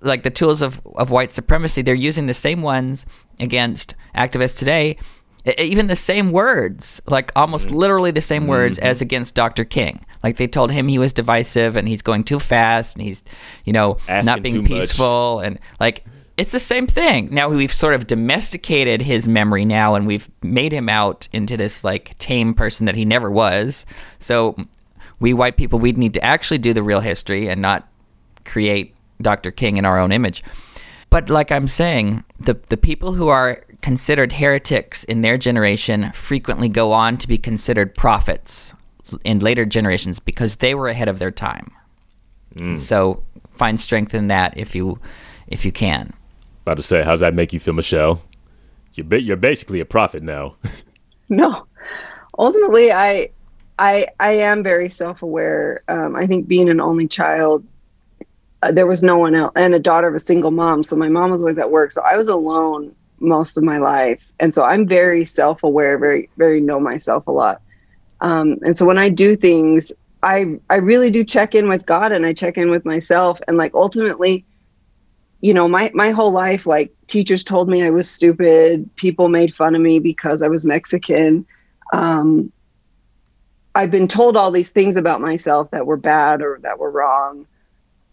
like 0.01 0.23
the 0.23 0.31
tools 0.31 0.61
of, 0.61 0.81
of 0.97 1.11
white 1.11 1.31
supremacy, 1.31 1.81
they're 1.81 1.95
using 1.95 2.27
the 2.27 2.35
same 2.35 2.61
ones 2.63 3.07
against 3.39 3.95
activists 4.15 4.59
today 4.59 4.97
even 5.59 5.87
the 5.87 5.97
same 5.97 6.33
words, 6.33 7.03
like 7.07 7.31
almost 7.37 7.71
literally 7.71 8.11
the 8.11 8.21
same 8.21 8.47
words 8.47 8.79
mm-hmm. 8.79 8.87
as 8.87 9.03
against 9.03 9.35
Dr. 9.35 9.65
King. 9.65 10.05
Like 10.23 10.37
they 10.37 10.47
told 10.47 10.73
him 10.73 10.89
he 10.89 10.99
was 10.99 11.13
divisive 11.13 11.77
and 11.77 11.87
he's 11.87 12.01
going 12.01 12.25
too 12.25 12.41
fast 12.41 12.97
and 12.97 13.05
he's, 13.05 13.25
you 13.65 13.73
know, 13.73 13.99
Asking 14.09 14.27
not 14.27 14.43
being 14.43 14.65
peaceful 14.65 15.37
much. 15.37 15.47
and 15.47 15.59
like 15.81 16.05
it's 16.37 16.53
the 16.53 16.59
same 16.59 16.87
thing. 16.87 17.29
Now 17.31 17.49
we've 17.49 17.73
sort 17.73 17.95
of 17.95 18.07
domesticated 18.07 19.03
his 19.03 19.29
memory 19.29 19.65
now 19.65 19.95
and 19.95 20.07
we've 20.07 20.29
made 20.43 20.73
him 20.73 20.89
out 20.89 21.29
into 21.33 21.57
this 21.57 21.85
like 21.85 22.19
tame 22.19 22.55
person 22.55 22.87
that 22.87 22.97
he 22.97 23.05
never 23.05 23.31
was. 23.31 23.87
So 24.19 24.57
we 25.21 25.33
white 25.33 25.57
people 25.57 25.79
we 25.79 25.93
need 25.93 26.15
to 26.15 26.25
actually 26.25 26.59
do 26.59 26.73
the 26.73 26.83
real 26.83 27.01
history 27.01 27.49
and 27.49 27.63
not 27.63 27.89
create 28.45 28.95
Dr. 29.23 29.51
King 29.53 29.77
in 29.77 29.85
our 29.85 29.99
own 29.99 30.11
image. 30.11 30.43
But 31.09 31.31
like 31.31 31.53
I'm 31.53 31.69
saying, 31.69 32.25
the 32.41 32.55
the 32.69 32.77
people 32.77 33.13
who 33.13 33.29
are 33.29 33.65
considered 33.81 34.33
heretics 34.33 35.05
in 35.05 35.23
their 35.23 35.39
generation 35.39 36.11
frequently 36.13 36.69
go 36.69 36.91
on 36.91 37.17
to 37.19 37.29
be 37.29 37.39
considered 37.39 37.95
prophets 37.95 38.75
in 39.23 39.39
later 39.39 39.65
generations 39.65 40.19
because 40.19 40.57
they 40.57 40.75
were 40.75 40.89
ahead 40.89 41.07
of 41.07 41.21
their 41.21 41.31
time. 41.31 41.71
Mm. 42.57 42.81
So 42.81 43.23
find 43.53 43.79
strength 43.79 44.15
in 44.15 44.27
that 44.29 44.59
if 44.59 44.75
you 44.75 44.99
if 45.47 45.65
you 45.65 45.71
can. 45.71 46.13
About 46.65 46.77
to 46.77 46.83
say, 46.83 47.03
how's 47.03 47.21
that 47.21 47.35
make 47.35 47.53
you 47.53 47.61
feel, 47.61 47.75
Michelle? 47.75 48.23
You're 48.95 49.05
ba- 49.05 49.21
you're 49.21 49.37
basically 49.37 49.81
a 49.81 49.85
prophet 49.85 50.23
now. 50.23 50.53
no, 51.29 51.67
ultimately, 52.39 52.91
I 52.91 53.31
I 53.79 54.07
I 54.19 54.33
am 54.33 54.63
very 54.63 54.89
self 54.89 55.23
aware. 55.23 55.83
Um, 55.89 56.17
I 56.17 56.27
think 56.27 56.49
being 56.49 56.71
an 56.71 56.81
only 56.81 57.07
child, 57.07 57.67
uh, 58.63 58.73
there 58.73 58.87
was 58.87 59.03
no 59.03 59.19
one 59.19 59.35
else, 59.35 59.53
and 59.57 59.75
a 59.75 59.79
daughter 59.79 60.09
of 60.09 60.15
a 60.15 60.21
single 60.21 60.53
mom. 60.53 60.83
So 60.83 60.97
my 60.97 61.09
mom 61.09 61.31
was 61.31 61.43
always 61.43 61.59
at 61.59 61.71
work, 61.71 61.93
so 61.93 62.01
I 62.01 62.17
was 62.17 62.29
alone 62.29 62.95
most 63.21 63.57
of 63.57 63.65
my 63.65 63.79
life. 63.79 64.33
And 64.41 64.55
so 64.55 64.63
I'm 64.63 64.87
very 64.87 65.25
self 65.25 65.63
aware, 65.63 65.99
very, 65.99 66.31
very 66.37 66.61
know 66.61 66.81
myself 66.81 67.27
a 67.27 67.33
lot. 67.33 67.61
Um, 68.21 68.59
and 68.63 68.77
so 68.77 68.87
when 68.87 68.99
I 68.99 69.09
do 69.09 69.37
things, 69.37 69.93
I, 70.23 70.59
I 70.71 70.77
really 70.77 71.11
do 71.11 71.25
check 71.25 71.55
in 71.55 71.69
with 71.69 71.85
God 71.85 72.13
and 72.13 72.25
I 72.25 72.33
check 72.33 72.57
in 72.57 72.71
with 72.71 72.85
myself. 72.85 73.41
And 73.47 73.59
like 73.59 73.75
ultimately, 73.75 74.45
you 75.45 75.53
know, 75.53 75.69
my, 75.69 75.91
my 75.93 76.11
whole 76.11 76.33
life, 76.33 76.65
like 76.65 76.91
teachers 77.07 77.45
told 77.45 77.69
me 77.69 77.83
I 77.83 77.91
was 77.91 78.11
stupid. 78.11 78.89
People 78.97 79.29
made 79.29 79.55
fun 79.55 79.75
of 79.75 79.83
me 79.83 79.99
because 79.99 80.41
I 80.41 80.49
was 80.49 80.65
Mexican. 80.65 81.45
Um, 81.93 82.51
I've 83.75 83.91
been 83.91 84.09
told 84.09 84.39
all 84.39 84.51
these 84.51 84.71
things 84.71 84.97
about 84.97 85.21
myself 85.21 85.71
that 85.73 85.85
were 85.85 85.99
bad 85.99 86.41
or 86.41 86.61
that 86.63 86.79
were 86.79 86.91
wrong. 86.91 87.47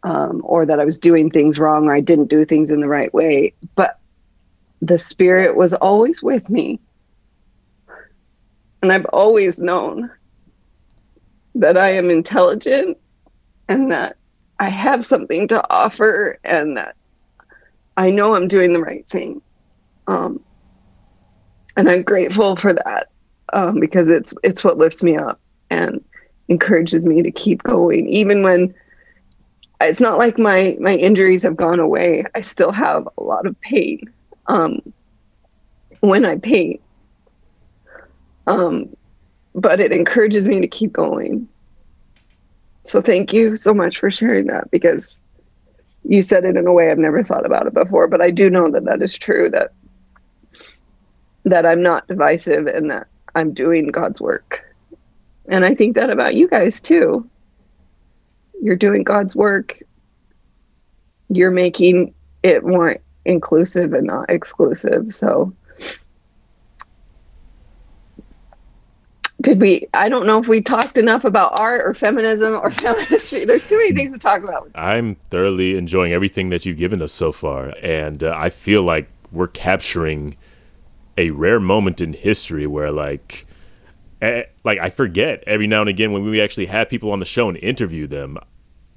Um, 0.04 0.42
or 0.44 0.66
that 0.66 0.82
I 0.82 0.84
was 0.84 1.00
doing 1.00 1.30
things 1.30 1.58
wrong 1.58 1.86
or 1.86 1.96
I 1.96 2.02
didn't 2.02 2.28
do 2.28 2.44
things 2.44 2.70
in 2.70 2.82
the 2.82 2.90
right 2.90 3.14
way. 3.14 3.54
But 3.76 3.98
the 4.82 4.98
spirit 4.98 5.56
was 5.56 5.74
always 5.74 6.22
with 6.22 6.50
me. 6.50 6.82
And 8.82 8.92
I've 8.92 9.06
always 9.06 9.58
known 9.58 10.12
that 11.56 11.78
I 11.78 11.94
am 11.94 12.10
intelligent 12.10 12.98
and 13.70 13.90
that 13.94 14.18
I 14.60 14.68
have 14.68 15.06
something 15.06 15.48
to 15.48 15.66
offer 15.74 16.38
and 16.44 16.76
that 16.76 16.98
I 17.98 18.10
know 18.10 18.36
I'm 18.36 18.48
doing 18.48 18.74
the 18.74 18.80
right 18.80 19.08
thing. 19.10 19.42
Um, 20.08 20.44
and 21.78 21.90
I'm 21.90 22.04
grateful 22.04 22.56
for 22.56 22.74
that 22.74 23.08
um, 23.54 23.80
because 23.80 24.10
it's 24.10 24.34
it's 24.44 24.64
what 24.64 24.78
lifts 24.78 25.04
me 25.04 25.18
up 25.18 25.40
and 25.70 26.04
encourages 26.48 27.06
me 27.06 27.22
to 27.22 27.32
keep 27.32 27.64
going, 27.64 28.08
even 28.10 28.44
when 28.44 28.74
it's 29.82 30.02
not 30.02 30.18
like 30.18 30.38
my 30.38 30.78
my 30.80 30.96
injuries 30.96 31.44
have 31.44 31.56
gone 31.56 31.80
away. 31.80 32.26
I 32.36 32.42
still 32.42 32.72
have 32.72 33.08
a 33.18 33.24
lot 33.24 33.48
of 33.48 33.60
pain 33.62 34.02
um, 34.48 34.80
when 36.02 36.26
I 36.26 36.38
paint, 36.38 36.82
um, 38.48 38.94
but 39.56 39.80
it 39.80 39.92
encourages 39.92 40.48
me 40.48 40.62
to 40.62 40.68
keep 40.68 40.92
going. 40.92 41.48
So 42.84 43.02
thank 43.02 43.32
you 43.32 43.56
so 43.56 43.74
much 43.74 44.00
for 44.00 44.10
sharing 44.10 44.48
that 44.48 44.72
because 44.72 45.20
you 46.04 46.22
said 46.22 46.46
it 46.46 46.58
in 46.58 46.68
a 46.68 46.74
way 46.74 46.92
I've 46.92 46.98
never 46.98 47.24
thought 47.24 47.46
about 47.46 47.68
it 47.68 47.74
before. 47.74 48.08
But 48.08 48.22
I 48.22 48.32
do 48.32 48.50
know 48.50 48.70
that 48.72 48.86
that 48.86 49.02
is 49.02 49.18
true. 49.18 49.50
That 49.50 49.72
that 51.46 51.66
I'm 51.66 51.82
not 51.82 52.08
divisive 52.08 52.68
and 52.68 52.90
that 52.92 53.08
I'm 53.36 53.54
doing 53.54 53.88
God's 53.88 54.22
work. 54.22 54.62
And 55.48 55.66
I 55.66 55.74
think 55.74 55.96
that 55.96 56.10
about 56.10 56.36
you 56.36 56.48
guys 56.48 56.80
too. 56.80 57.28
You're 58.62 58.76
doing 58.76 59.04
God's 59.04 59.36
work. 59.36 59.82
You're 61.30 61.52
making 61.52 62.14
it 62.44 62.64
more 62.64 62.98
inclusive 63.26 63.94
and 63.94 64.08
not 64.08 64.30
exclusive. 64.30 65.16
So 65.16 65.54
did 69.42 69.60
we 69.60 69.88
I 69.94 70.10
don't 70.10 70.26
know 70.26 70.40
if 70.40 70.48
we 70.48 70.62
talked 70.62 70.98
enough 70.98 71.24
about 71.24 71.60
art 71.60 71.82
or 71.82 71.94
feminism 71.94 72.54
or 72.54 72.72
femininity. 72.72 73.46
There's 73.46 73.68
too 73.68 73.78
many 73.78 73.92
things 73.94 74.12
to 74.12 74.20
talk 74.20 74.44
about. 74.44 74.70
I'm 74.76 75.16
thoroughly 75.16 75.78
enjoying 75.78 76.14
everything 76.14 76.50
that 76.52 76.66
you've 76.66 76.78
given 76.78 77.02
us 77.02 77.12
so 77.12 77.32
far 77.32 77.74
and 77.82 78.24
uh, 78.24 78.34
I 78.38 78.50
feel 78.50 78.84
like 78.84 79.10
we're 79.32 79.48
capturing 79.48 80.38
a 81.18 81.32
rare 81.32 81.60
moment 81.60 82.02
in 82.02 82.14
history 82.14 82.68
where 82.68 82.92
like 82.92 83.46
eh, 84.22 84.44
like 84.64 84.80
I 84.80 84.90
forget 84.90 85.44
every 85.46 85.68
now 85.68 85.82
and 85.82 85.90
again 85.90 86.12
when 86.12 86.24
we 86.24 86.42
actually 86.42 86.68
have 86.68 86.90
people 86.90 87.12
on 87.12 87.20
the 87.20 87.26
show 87.26 87.50
and 87.50 87.58
interview 87.58 88.08
them 88.08 88.38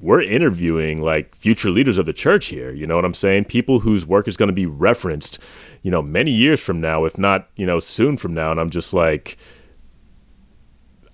we're 0.01 0.21
interviewing 0.23 1.01
like 1.01 1.35
future 1.35 1.71
leaders 1.71 1.99
of 1.99 2.07
the 2.07 2.13
church 2.13 2.47
here 2.47 2.73
you 2.73 2.87
know 2.87 2.97
what 2.97 3.05
I'm 3.05 3.15
saying 3.15 3.47
people 3.47 3.81
whose 3.81 4.07
work 4.07 4.29
is 4.29 4.37
going 4.37 4.49
to 4.49 4.55
be 4.55 4.67
referenced 4.67 5.39
you 5.83 5.91
know 5.91 6.03
many 6.03 6.31
years 6.31 6.61
from 6.61 6.81
now 6.81 7.05
if 7.05 7.17
not 7.17 7.49
you 7.57 7.67
know 7.67 7.79
soon 7.79 8.17
from 8.17 8.35
now 8.35 8.51
and 8.51 8.61
I'm 8.61 8.71
just 8.71 8.93
like 8.93 9.37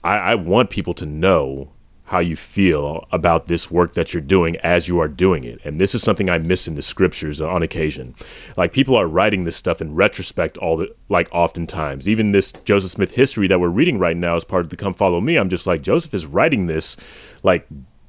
I, 0.02 0.16
I 0.16 0.34
want 0.34 0.70
people 0.70 0.94
to 0.94 1.06
know 1.06 1.70
how 2.10 2.18
you 2.18 2.34
feel 2.34 3.06
about 3.12 3.46
this 3.46 3.70
work 3.70 3.94
that 3.94 4.12
you're 4.12 4.20
doing 4.20 4.56
as 4.56 4.88
you 4.88 4.98
are 4.98 5.06
doing 5.06 5.44
it. 5.44 5.60
And 5.64 5.80
this 5.80 5.94
is 5.94 6.02
something 6.02 6.28
I 6.28 6.38
miss 6.38 6.66
in 6.66 6.74
the 6.74 6.82
scriptures 6.82 7.40
on 7.40 7.62
occasion. 7.62 8.16
Like 8.56 8.72
people 8.72 8.96
are 8.96 9.06
writing 9.06 9.44
this 9.44 9.54
stuff 9.54 9.80
in 9.80 9.94
retrospect 9.94 10.58
all 10.58 10.76
the 10.76 10.92
like 11.08 11.28
oftentimes. 11.30 12.08
Even 12.08 12.32
this 12.32 12.50
Joseph 12.64 12.90
Smith 12.90 13.12
history 13.12 13.46
that 13.46 13.60
we're 13.60 13.68
reading 13.68 14.00
right 14.00 14.16
now 14.16 14.34
as 14.34 14.42
part 14.42 14.62
of 14.62 14.70
the 14.70 14.76
Come 14.76 14.92
Follow 14.92 15.20
Me, 15.20 15.36
I'm 15.36 15.48
just 15.48 15.68
like 15.68 15.82
Joseph 15.82 16.12
is 16.12 16.26
writing 16.26 16.66
this 16.66 16.96
like 17.44 17.68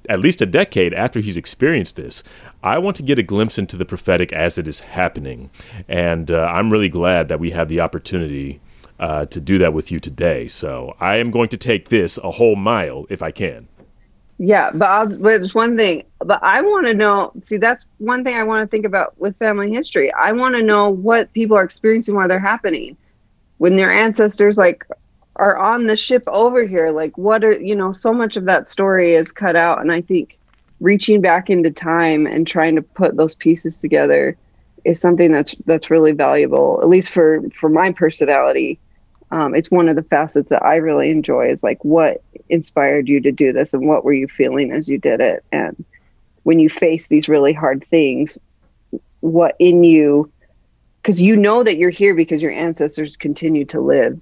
at 0.09 0.19
least 0.19 0.41
a 0.41 0.47
decade 0.47 0.95
after 0.95 1.19
he's 1.19 1.37
experienced 1.37 1.95
this. 1.95 2.23
I 2.63 2.79
want 2.79 2.95
to 2.95 3.03
get 3.03 3.19
a 3.19 3.23
glimpse 3.23 3.59
into 3.59 3.77
the 3.77 3.85
prophetic 3.85 4.33
as 4.33 4.57
it 4.57 4.67
is 4.67 4.79
happening. 4.79 5.51
And 5.87 6.31
uh, 6.31 6.47
I'm 6.51 6.71
really 6.71 6.89
glad 6.89 7.27
that 7.27 7.39
we 7.39 7.51
have 7.51 7.67
the 7.67 7.81
opportunity 7.81 8.61
uh, 9.01 9.25
to 9.25 9.41
do 9.41 9.57
that 9.57 9.73
with 9.73 9.91
you 9.91 9.99
today. 9.99 10.47
So 10.47 10.95
I 10.99 11.17
am 11.17 11.31
going 11.31 11.49
to 11.49 11.57
take 11.57 11.89
this 11.89 12.17
a 12.19 12.31
whole 12.31 12.55
mile 12.55 13.07
if 13.09 13.21
I 13.21 13.31
can. 13.31 13.67
Yeah, 14.37 14.71
but 14.71 15.21
but 15.21 15.35
it's 15.35 15.53
one 15.53 15.77
thing. 15.77 16.05
But 16.19 16.41
I 16.43 16.61
want 16.61 16.87
to 16.87 16.93
know. 16.93 17.31
See, 17.43 17.57
that's 17.57 17.87
one 17.97 18.23
thing 18.23 18.35
I 18.35 18.43
want 18.43 18.61
to 18.61 18.67
think 18.67 18.85
about 18.85 19.19
with 19.19 19.37
family 19.37 19.71
history. 19.71 20.11
I 20.13 20.31
want 20.31 20.55
to 20.55 20.63
know 20.63 20.89
what 20.89 21.31
people 21.33 21.57
are 21.57 21.63
experiencing 21.63 22.15
while 22.15 22.27
they're 22.27 22.39
happening, 22.39 22.97
when 23.57 23.75
their 23.75 23.91
ancestors 23.91 24.57
like 24.57 24.85
are 25.35 25.57
on 25.57 25.87
the 25.87 25.95
ship 25.95 26.23
over 26.27 26.65
here. 26.65 26.91
Like, 26.91 27.17
what 27.17 27.43
are 27.43 27.59
you 27.59 27.75
know? 27.75 27.91
So 27.91 28.13
much 28.13 28.35
of 28.37 28.45
that 28.45 28.67
story 28.67 29.13
is 29.13 29.31
cut 29.31 29.55
out, 29.55 29.79
and 29.79 29.91
I 29.91 30.01
think 30.01 30.39
reaching 30.79 31.21
back 31.21 31.51
into 31.51 31.69
time 31.69 32.25
and 32.25 32.47
trying 32.47 32.75
to 32.75 32.81
put 32.81 33.17
those 33.17 33.35
pieces 33.35 33.79
together 33.79 34.35
is 34.85 34.99
something 34.99 35.31
that's 35.31 35.55
that's 35.65 35.91
really 35.91 36.13
valuable. 36.13 36.79
At 36.81 36.89
least 36.89 37.13
for 37.13 37.43
for 37.51 37.69
my 37.69 37.91
personality 37.91 38.79
um, 39.31 39.55
it's 39.55 39.71
one 39.71 39.87
of 39.87 39.95
the 39.95 40.03
facets 40.03 40.49
that 40.49 40.63
I 40.63 40.75
really 40.75 41.09
enjoy 41.09 41.49
is 41.49 41.63
like 41.63 41.83
what 41.85 42.21
inspired 42.49 43.07
you 43.07 43.21
to 43.21 43.31
do 43.31 43.53
this 43.53 43.73
and 43.73 43.87
what 43.87 44.03
were 44.03 44.13
you 44.13 44.27
feeling 44.27 44.71
as 44.71 44.89
you 44.89 44.97
did 44.97 45.21
it? 45.21 45.43
And 45.51 45.85
when 46.43 46.59
you 46.59 46.69
face 46.69 47.07
these 47.07 47.29
really 47.29 47.53
hard 47.53 47.83
things 47.83 48.37
what 49.21 49.55
in 49.59 49.83
you 49.83 50.29
because 51.01 51.21
you 51.21 51.37
know 51.37 51.63
that 51.63 51.77
you're 51.77 51.91
here 51.91 52.13
because 52.13 52.43
your 52.43 52.51
ancestors 52.51 53.15
continued 53.15 53.69
to 53.69 53.79
live 53.79 54.19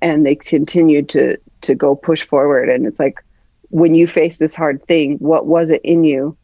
and 0.00 0.24
they 0.24 0.36
continued 0.36 1.08
to 1.10 1.36
to 1.60 1.74
go 1.74 1.94
push 1.94 2.26
forward. 2.26 2.68
And 2.68 2.86
it's 2.86 2.98
like 2.98 3.22
when 3.70 3.94
you 3.94 4.06
face 4.06 4.38
this 4.38 4.54
hard 4.54 4.82
thing 4.86 5.16
what 5.18 5.46
was 5.46 5.70
it 5.70 5.82
in 5.84 6.04
you 6.04 6.36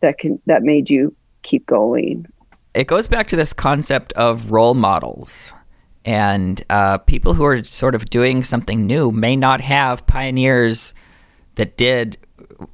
that 0.00 0.18
can 0.18 0.40
that 0.46 0.62
made 0.62 0.90
you 0.90 1.14
keep 1.42 1.66
going? 1.66 2.26
It 2.74 2.88
goes 2.88 3.06
back 3.06 3.28
to 3.28 3.36
this 3.36 3.52
concept 3.52 4.12
of 4.14 4.50
role 4.50 4.74
models 4.74 5.52
and 6.06 6.64
uh, 6.70 6.98
people 6.98 7.34
who 7.34 7.44
are 7.44 7.62
sort 7.64 7.96
of 7.96 8.08
doing 8.08 8.44
something 8.44 8.86
new 8.86 9.10
may 9.10 9.34
not 9.34 9.60
have 9.60 10.06
pioneers 10.06 10.94
that 11.56 11.76
did. 11.76 12.16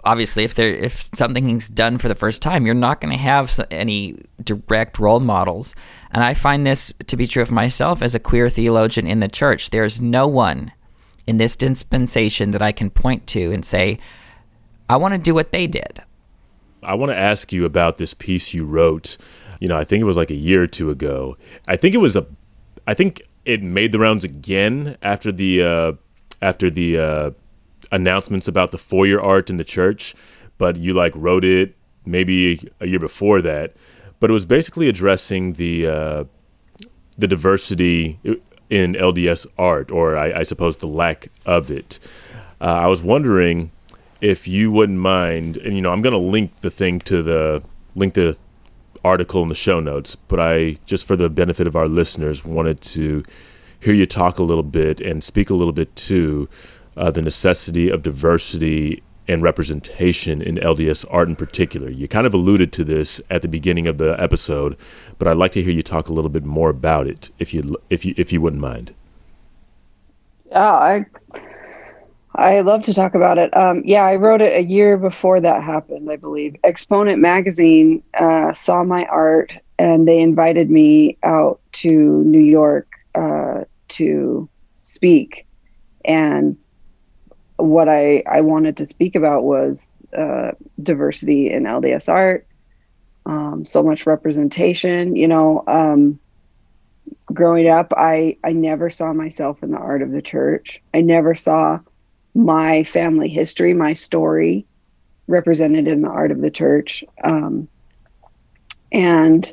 Obviously, 0.05 0.45
if 0.45 0.55
there 0.55 0.71
if 0.71 1.09
something's 1.15 1.69
done 1.69 1.99
for 1.99 2.09
the 2.09 2.15
first 2.15 2.43
time, 2.43 2.67
you're 2.67 2.75
not 2.75 3.01
going 3.01 3.13
to 3.13 3.19
have 3.19 3.59
any 3.71 4.17
direct 4.45 4.99
role 4.99 5.19
models. 5.19 5.75
And 6.13 6.23
I 6.23 6.35
find 6.35 6.67
this 6.67 6.93
to 7.07 7.17
be 7.17 7.27
true 7.27 7.43
of 7.43 7.51
myself 7.51 8.03
as 8.03 8.15
a 8.15 8.21
queer 8.21 8.51
theologian 8.51 9.07
in 9.07 9.21
the 9.21 9.29
church. 9.29 9.71
There's 9.71 10.01
no 10.01 10.29
one 10.29 10.71
in 11.27 11.39
this 11.39 11.57
dispensation 11.57 12.51
that 12.51 12.63
I 12.63 12.71
can 12.71 12.91
point 12.91 13.27
to 13.29 13.53
and 13.53 13.65
say, 13.65 13.99
I 14.91 14.97
want 14.97 15.15
to 15.15 15.19
do 15.19 15.35
what 15.35 15.53
they 15.53 15.67
did. 15.67 16.03
I 16.83 16.95
want 16.95 17.11
to 17.11 17.17
ask 17.17 17.53
you 17.53 17.65
about 17.65 17.97
this 17.97 18.13
piece 18.13 18.53
you 18.53 18.65
wrote. 18.65 19.17
You 19.59 19.69
know, 19.69 19.79
I 19.79 19.85
think 19.85 20.03
it 20.03 20.05
was 20.05 20.17
like 20.17 20.31
a 20.31 20.35
year 20.35 20.63
or 20.63 20.67
two 20.67 20.91
ago. 20.91 21.37
I 21.67 21.77
think 21.77 21.95
it 21.95 21.99
was 21.99 22.17
a 22.17 22.27
I 22.87 22.95
think 22.95 23.23
it 23.45 23.63
made 23.63 23.93
the 23.93 23.99
rounds 23.99 24.25
again 24.25 24.97
after 25.03 25.33
the 25.33 25.63
uh, 25.63 25.93
after 26.41 26.71
the 26.71 26.99
uh, 26.99 27.31
announcements 27.91 28.49
about 28.49 28.71
the 28.71 28.79
foyer 28.79 29.21
art 29.21 29.51
in 29.51 29.57
the 29.57 29.65
church, 29.65 30.15
but 30.59 30.77
you 30.77 30.93
like 30.95 31.13
wrote 31.15 31.45
it 31.45 31.75
maybe 32.05 32.69
a 32.81 32.87
year 32.87 32.99
before 32.99 33.41
that. 33.43 33.75
But 34.21 34.31
it 34.31 34.33
was 34.33 34.47
basically 34.47 34.89
addressing 34.89 35.55
the 35.55 35.87
uh, 35.87 36.25
the 37.17 37.29
diversity 37.29 38.19
in 38.71 38.95
LDS 38.95 39.47
art, 39.59 39.91
or 39.91 40.17
I, 40.17 40.41
I 40.41 40.43
suppose 40.45 40.79
the 40.79 40.87
lack 40.87 41.29
of 41.45 41.71
it. 41.71 41.99
Uh, 42.61 42.65
I 42.65 42.87
was 42.87 43.03
wondering 43.03 43.71
if 44.21 44.47
you 44.47 44.71
wouldn't 44.71 44.99
mind, 44.99 45.57
and 45.57 45.75
you 45.75 45.83
know, 45.83 45.93
I'm 45.93 46.01
going 46.03 46.13
to 46.13 46.19
link 46.19 46.61
the 46.61 46.71
thing 46.71 46.99
to 47.01 47.23
the 47.23 47.63
link 47.95 48.15
to 48.15 48.37
article 49.05 49.43
in 49.43 49.49
the 49.49 49.55
show 49.55 49.81
notes, 49.81 50.17
but 50.17 50.41
I, 50.41 50.79
just 50.87 51.07
for 51.07 51.17
the 51.17 51.29
benefit 51.29 51.67
of 51.67 51.77
our 51.77 51.89
listeners, 51.89 52.45
wanted 52.45 52.81
to 52.83 53.25
hear 53.81 53.95
you 53.95 54.07
talk 54.07 54.39
a 54.39 54.43
little 54.43 54.63
bit 54.63 55.01
and 55.01 55.23
speak 55.25 55.51
a 55.51 55.55
little 55.55 55.73
bit 55.73 55.95
to 55.97 56.49
uh, 56.97 57.11
the 57.11 57.23
necessity 57.23 57.91
of 57.91 58.03
diversity 58.03 59.03
and 59.29 59.43
representation 59.43 60.43
in 60.43 60.57
LDS 60.57 61.05
art 61.11 61.29
in 61.29 61.37
particular. 61.37 61.89
You 61.89 62.09
kind 62.09 62.27
of 62.27 62.35
alluded 62.35 62.73
to 62.75 62.85
this 62.85 63.21
at 63.31 63.43
the 63.43 63.49
beginning 63.49 63.87
of 63.87 63.99
the 63.99 64.21
episode, 64.21 64.77
but 65.19 65.29
I'd 65.29 65.37
like 65.37 65.53
to 65.53 65.63
hear 65.63 65.73
you 65.73 65.83
talk 65.83 66.09
a 66.09 66.13
little 66.13 66.31
bit 66.31 66.45
more 66.45 66.71
about 66.71 67.07
it, 67.07 67.31
if 67.39 67.55
you 67.55 67.77
if 67.89 68.05
you 68.05 68.15
if 68.17 68.33
you 68.33 68.41
wouldn't 68.41 68.63
mind. 68.63 68.95
Yeah, 70.51 70.73
I 70.73 71.07
I 72.35 72.61
love 72.61 72.83
to 72.85 72.95
talk 72.95 73.15
about 73.15 73.39
it. 73.39 73.55
Um, 73.57 73.83
yeah, 73.85 74.05
I 74.05 74.17
wrote 74.17 74.41
it 74.41 74.57
a 74.57 74.63
year 74.63 74.97
before 74.97 75.41
that 75.41 75.63
happened, 75.63 76.11
I 76.11 76.17
believe. 76.17 76.57
Exponent 76.65 77.21
magazine 77.21 78.03
uh, 78.15 78.53
saw 78.55 78.85
my 78.85 79.05
art 79.07 79.53
and 79.79 80.09
they 80.09 80.21
invited 80.21 80.71
me 80.71 81.19
out 81.23 81.61
to 81.73 81.91
New 82.25 82.41
York 82.41 82.89
uh, 83.15 83.65
to 83.89 84.49
speak. 84.81 85.47
And 86.05 86.57
what 87.57 87.89
I, 87.89 88.23
I 88.31 88.41
wanted 88.41 88.79
to 88.79 88.87
speak 88.87 89.15
about 89.15 89.45
was 89.45 89.95
uh, 90.17 90.53
diversity 90.83 91.51
in 91.51 91.65
LDS 91.65 92.09
art, 92.09 92.47
um, 93.27 93.65
so 93.65 93.83
much 93.83 94.07
representation. 94.07 95.17
You 95.17 95.29
know, 95.29 95.65
um, 95.67 96.19
growing 97.27 97.69
up, 97.69 97.93
I, 97.97 98.39
I 98.43 98.53
never 98.53 98.89
saw 98.89 99.13
myself 99.13 99.63
in 99.63 99.71
the 99.71 99.79
art 99.79 100.01
of 100.03 100.13
the 100.13 100.23
church. 100.23 100.83
I 100.95 101.03
never 101.03 101.35
saw 101.35 101.81
my 102.35 102.85
family 102.85 103.29
history, 103.29 103.75
my 103.75 103.93
story 103.93 104.67
represented 105.29 105.87
in 105.87 106.03
the 106.03 106.09
art 106.09 106.31
of 106.31 106.41
the 106.41 106.51
church. 106.51 107.05
Um, 107.23 107.69
and 108.91 109.53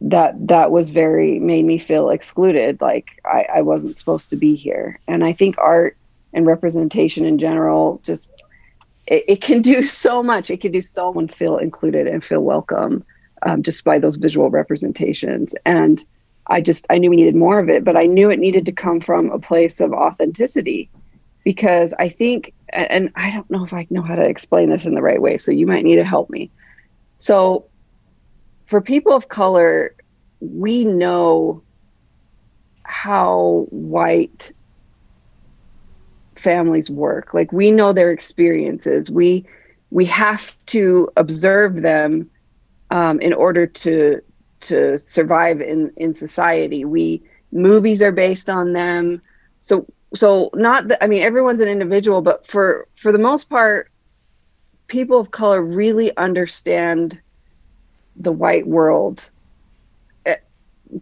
that 0.00 0.34
that 0.48 0.70
was 0.70 0.90
very 0.90 1.38
made 1.38 1.64
me 1.64 1.78
feel 1.78 2.10
excluded 2.10 2.80
like 2.80 3.20
I, 3.24 3.46
I 3.54 3.60
wasn't 3.62 3.96
supposed 3.96 4.30
to 4.30 4.36
be 4.36 4.54
here. 4.54 5.00
And 5.08 5.24
i 5.24 5.32
think 5.32 5.56
art 5.58 5.96
and 6.32 6.46
representation 6.46 7.24
in 7.24 7.38
general 7.38 8.00
just 8.04 8.42
it, 9.06 9.24
it 9.28 9.40
can 9.40 9.62
do 9.62 9.82
so 10.04 10.22
much. 10.22 10.50
It 10.50 10.60
can 10.60 10.72
do 10.72 10.80
so 10.80 11.04
someone 11.04 11.28
feel 11.28 11.58
included 11.58 12.06
and 12.06 12.24
feel 12.24 12.40
welcome 12.40 13.04
um, 13.42 13.62
just 13.62 13.84
by 13.84 13.98
those 13.98 14.16
visual 14.16 14.50
representations. 14.50 15.54
And 15.64 16.04
I 16.48 16.60
just 16.60 16.86
I 16.90 16.98
knew 16.98 17.10
we 17.10 17.16
needed 17.16 17.36
more 17.36 17.58
of 17.58 17.68
it, 17.68 17.84
but 17.84 17.96
I 17.96 18.06
knew 18.06 18.30
it 18.30 18.38
needed 18.38 18.66
to 18.66 18.72
come 18.72 19.00
from 19.00 19.30
a 19.30 19.38
place 19.38 19.80
of 19.80 19.92
authenticity 19.92 20.90
because 21.44 21.94
I 21.98 22.08
think 22.08 22.54
and 22.70 23.10
I 23.14 23.30
don't 23.30 23.50
know 23.50 23.64
if 23.64 23.72
I 23.72 23.86
know 23.90 24.02
how 24.02 24.16
to 24.16 24.22
explain 24.22 24.70
this 24.70 24.86
in 24.86 24.94
the 24.94 25.02
right 25.02 25.20
way, 25.20 25.36
so 25.36 25.52
you 25.52 25.66
might 25.66 25.84
need 25.84 25.96
to 25.96 26.04
help 26.04 26.30
me. 26.30 26.50
So 27.18 27.66
for 28.66 28.80
people 28.80 29.12
of 29.12 29.28
color, 29.28 29.94
we 30.40 30.84
know 30.84 31.62
how 32.82 33.66
white 33.70 34.52
families 36.36 36.90
work. 36.90 37.34
Like 37.34 37.52
we 37.52 37.70
know 37.70 37.92
their 37.92 38.10
experiences. 38.10 39.10
We 39.10 39.46
we 39.90 40.04
have 40.06 40.56
to 40.66 41.08
observe 41.16 41.82
them 41.82 42.30
um, 42.90 43.20
in 43.20 43.32
order 43.32 43.66
to 43.66 44.20
to 44.62 44.98
survive 44.98 45.60
in 45.60 45.92
in 45.96 46.14
society. 46.14 46.84
We 46.84 47.22
movies 47.52 48.02
are 48.02 48.12
based 48.12 48.48
on 48.48 48.72
them. 48.72 49.22
So 49.60 49.86
so 50.14 50.50
not 50.54 50.88
that 50.88 51.02
I 51.02 51.06
mean 51.06 51.22
everyone's 51.22 51.60
an 51.60 51.68
individual, 51.68 52.22
but 52.22 52.46
for 52.46 52.86
for 52.96 53.12
the 53.12 53.18
most 53.18 53.48
part, 53.48 53.90
people 54.86 55.18
of 55.18 55.30
color 55.30 55.62
really 55.62 56.16
understand 56.16 57.18
the 58.16 58.32
white 58.32 58.66
world. 58.66 59.30
Eh, 60.26 60.36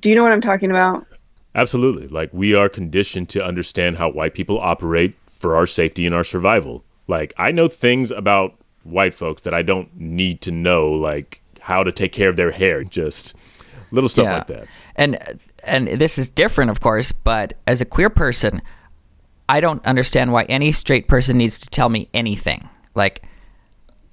do 0.00 0.08
you 0.08 0.14
know 0.14 0.22
what 0.22 0.32
I'm 0.32 0.40
talking 0.40 0.70
about? 0.70 1.06
Absolutely. 1.54 2.08
Like 2.08 2.30
we 2.32 2.54
are 2.54 2.68
conditioned 2.68 3.28
to 3.30 3.44
understand 3.44 3.98
how 3.98 4.10
white 4.10 4.34
people 4.34 4.58
operate 4.58 5.14
for 5.26 5.56
our 5.56 5.66
safety 5.66 6.06
and 6.06 6.14
our 6.14 6.24
survival. 6.24 6.84
Like 7.08 7.34
I 7.36 7.52
know 7.52 7.68
things 7.68 8.10
about 8.10 8.54
white 8.84 9.14
folks 9.14 9.42
that 9.42 9.54
I 9.54 9.62
don't 9.62 9.94
need 9.98 10.40
to 10.42 10.50
know, 10.50 10.90
like 10.90 11.42
how 11.60 11.82
to 11.82 11.92
take 11.92 12.12
care 12.12 12.28
of 12.28 12.36
their 12.36 12.50
hair, 12.50 12.82
just 12.84 13.36
little 13.90 14.08
stuff 14.08 14.24
yeah. 14.24 14.34
like 14.38 14.46
that. 14.48 14.66
And 14.96 15.40
and 15.64 15.88
this 15.88 16.18
is 16.18 16.28
different, 16.28 16.70
of 16.70 16.80
course, 16.80 17.12
but 17.12 17.54
as 17.66 17.80
a 17.80 17.84
queer 17.84 18.10
person, 18.10 18.62
I 19.49 19.61
don't 19.61 19.84
understand 19.84 20.32
why 20.32 20.45
any 20.45 20.72
straight 20.72 21.09
person 21.09 21.38
needs 21.38 21.59
to 21.61 21.68
tell 21.68 21.88
me 21.88 22.09
anything. 22.14 22.68
Like 22.95 23.22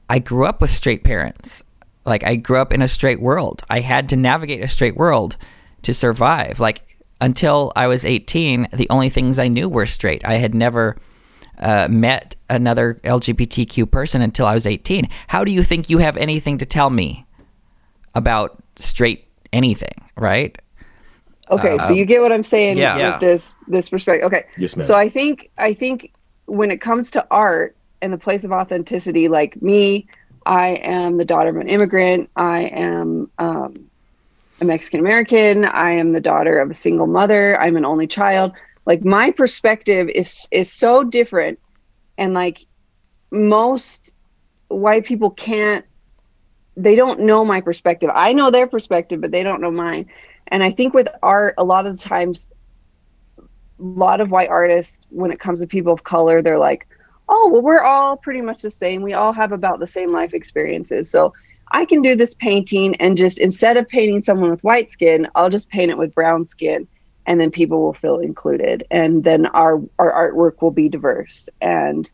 I 0.09 0.19
grew 0.19 0.45
up 0.45 0.61
with 0.61 0.69
straight 0.69 1.03
parents. 1.03 1.63
Like 2.05 2.23
I 2.23 2.35
grew 2.35 2.57
up 2.57 2.73
in 2.73 2.81
a 2.81 2.87
straight 2.87 3.21
world. 3.21 3.63
I 3.69 3.81
had 3.81 4.09
to 4.09 4.15
navigate 4.15 4.63
a 4.63 4.67
straight 4.67 4.95
world 4.95 5.37
to 5.83 5.93
survive. 5.93 6.59
Like 6.59 6.97
until 7.21 7.71
I 7.75 7.87
was 7.87 8.05
18, 8.05 8.69
the 8.73 8.89
only 8.89 9.09
things 9.09 9.39
I 9.39 9.47
knew 9.47 9.69
were 9.69 9.85
straight. 9.85 10.25
I 10.25 10.35
had 10.35 10.55
never 10.55 10.97
uh, 11.59 11.87
met 11.89 12.35
another 12.49 12.99
LGBTQ 13.03 13.91
person 13.91 14.21
until 14.21 14.45
I 14.45 14.53
was 14.53 14.65
18. 14.65 15.09
How 15.27 15.43
do 15.43 15.51
you 15.51 15.63
think 15.63 15.89
you 15.89 15.99
have 15.99 16.17
anything 16.17 16.57
to 16.59 16.65
tell 16.65 16.89
me 16.89 17.25
about 18.15 18.57
straight 18.77 19.27
anything, 19.51 20.09
right? 20.15 20.57
Okay, 21.51 21.75
uh, 21.75 21.79
so 21.79 21.93
you 21.93 22.05
get 22.05 22.21
what 22.21 22.31
I'm 22.31 22.43
saying 22.43 22.77
yeah, 22.77 22.95
with 22.95 23.01
yeah. 23.01 23.17
this 23.17 23.55
this 23.67 23.89
perspective. 23.89 24.25
Okay, 24.25 24.45
yes, 24.57 24.75
ma'am. 24.75 24.85
So 24.85 24.95
I 24.95 25.09
think 25.09 25.49
I 25.57 25.73
think 25.73 26.13
when 26.45 26.71
it 26.71 26.81
comes 26.81 27.11
to 27.11 27.25
art 27.31 27.75
and 28.01 28.13
the 28.13 28.17
place 28.17 28.43
of 28.43 28.51
authenticity, 28.51 29.27
like 29.27 29.61
me, 29.61 30.07
I 30.45 30.69
am 30.83 31.17
the 31.17 31.25
daughter 31.25 31.49
of 31.49 31.57
an 31.57 31.67
immigrant. 31.67 32.29
I 32.35 32.61
am 32.61 33.29
um, 33.39 33.89
a 34.61 34.65
Mexican 34.65 34.99
American. 34.99 35.65
I 35.65 35.91
am 35.91 36.13
the 36.13 36.21
daughter 36.21 36.59
of 36.59 36.69
a 36.69 36.73
single 36.73 37.07
mother. 37.07 37.59
I'm 37.59 37.75
an 37.75 37.85
only 37.85 38.07
child. 38.07 38.51
Like 38.85 39.03
my 39.03 39.31
perspective 39.31 40.09
is 40.09 40.47
is 40.51 40.71
so 40.71 41.03
different, 41.03 41.59
and 42.17 42.33
like 42.33 42.65
most 43.31 44.13
white 44.67 45.05
people 45.05 45.31
can't. 45.31 45.85
They 46.77 46.95
don't 46.95 47.21
know 47.21 47.43
my 47.43 47.59
perspective. 47.61 48.09
I 48.13 48.33
know 48.33 48.51
their 48.51 48.67
perspective, 48.67 49.19
but 49.19 49.31
they 49.31 49.43
don't 49.43 49.61
know 49.61 49.71
mine. 49.71 50.09
And 50.49 50.63
I 50.63 50.71
think 50.71 50.93
with 50.93 51.07
art, 51.23 51.55
a 51.57 51.63
lot 51.63 51.85
of 51.85 51.97
the 51.97 52.03
times, 52.03 52.51
a 53.37 53.43
lot 53.79 54.21
of 54.21 54.31
white 54.31 54.49
artists, 54.49 55.01
when 55.09 55.31
it 55.31 55.39
comes 55.39 55.61
to 55.61 55.67
people 55.67 55.93
of 55.93 56.03
color, 56.03 56.41
they're 56.41 56.59
like, 56.59 56.87
"Oh, 57.27 57.49
well, 57.51 57.61
we're 57.61 57.83
all 57.83 58.17
pretty 58.17 58.41
much 58.41 58.61
the 58.61 58.71
same. 58.71 59.01
We 59.01 59.13
all 59.13 59.33
have 59.33 59.51
about 59.51 59.79
the 59.79 59.87
same 59.87 60.11
life 60.11 60.33
experiences." 60.33 61.09
So 61.09 61.33
I 61.71 61.85
can 61.85 62.01
do 62.01 62.15
this 62.15 62.33
painting 62.33 62.95
and 62.95 63.17
just 63.17 63.39
instead 63.39 63.77
of 63.77 63.87
painting 63.87 64.21
someone 64.21 64.49
with 64.49 64.63
white 64.63 64.91
skin, 64.91 65.27
I'll 65.35 65.49
just 65.49 65.69
paint 65.69 65.91
it 65.91 65.97
with 65.97 66.15
brown 66.15 66.45
skin 66.45 66.87
and 67.25 67.39
then 67.39 67.51
people 67.51 67.81
will 67.81 67.93
feel 67.93 68.17
included 68.17 68.85
and 68.89 69.23
then 69.23 69.45
our 69.47 69.81
our 69.99 70.31
artwork 70.31 70.61
will 70.61 70.71
be 70.71 70.89
diverse 70.89 71.47
and 71.61 72.09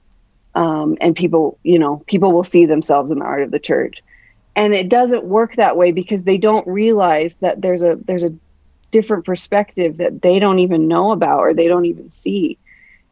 um, 0.55 0.97
and 0.99 1.15
people 1.15 1.57
you 1.63 1.79
know 1.79 2.03
people 2.07 2.33
will 2.33 2.43
see 2.43 2.65
themselves 2.65 3.11
in 3.11 3.19
the 3.19 3.25
art 3.25 3.43
of 3.43 3.51
the 3.51 3.59
church 3.59 4.03
and 4.55 4.73
it 4.73 4.89
doesn't 4.89 5.23
work 5.23 5.55
that 5.55 5.77
way 5.77 5.91
because 5.91 6.23
they 6.23 6.37
don't 6.37 6.65
realize 6.67 7.37
that 7.37 7.61
there's 7.61 7.83
a 7.83 7.97
there's 8.05 8.23
a 8.23 8.33
different 8.91 9.25
perspective 9.25 9.97
that 9.97 10.21
they 10.21 10.39
don't 10.39 10.59
even 10.59 10.87
know 10.87 11.11
about 11.11 11.39
or 11.39 11.53
they 11.53 11.67
don't 11.67 11.85
even 11.85 12.09
see 12.09 12.57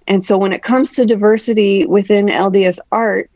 and 0.08 0.24
so 0.24 0.38
when 0.38 0.54
it 0.54 0.64
comes 0.64 0.94
to 0.94 1.06
diversity 1.06 1.86
within 1.86 2.28
lds 2.28 2.80
art 2.92 3.30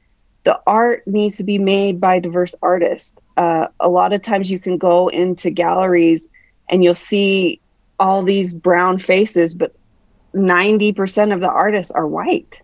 the 0.47 0.57
art 0.65 1.05
needs 1.05 1.35
to 1.35 1.43
be 1.43 1.59
made 1.59 1.99
by 1.99 2.19
diverse 2.19 2.55
artists. 2.61 3.17
Uh, 3.35 3.67
a 3.81 3.89
lot 3.89 4.13
of 4.13 4.21
times 4.21 4.49
you 4.49 4.59
can 4.59 4.77
go 4.77 5.09
into 5.09 5.49
galleries 5.49 6.29
and 6.69 6.85
you'll 6.85 6.95
see 6.95 7.59
all 7.99 8.23
these 8.23 8.53
brown 8.53 8.97
faces, 8.97 9.53
but 9.53 9.75
90% 10.33 11.33
of 11.33 11.41
the 11.41 11.49
artists 11.49 11.91
are 11.91 12.07
white. 12.07 12.61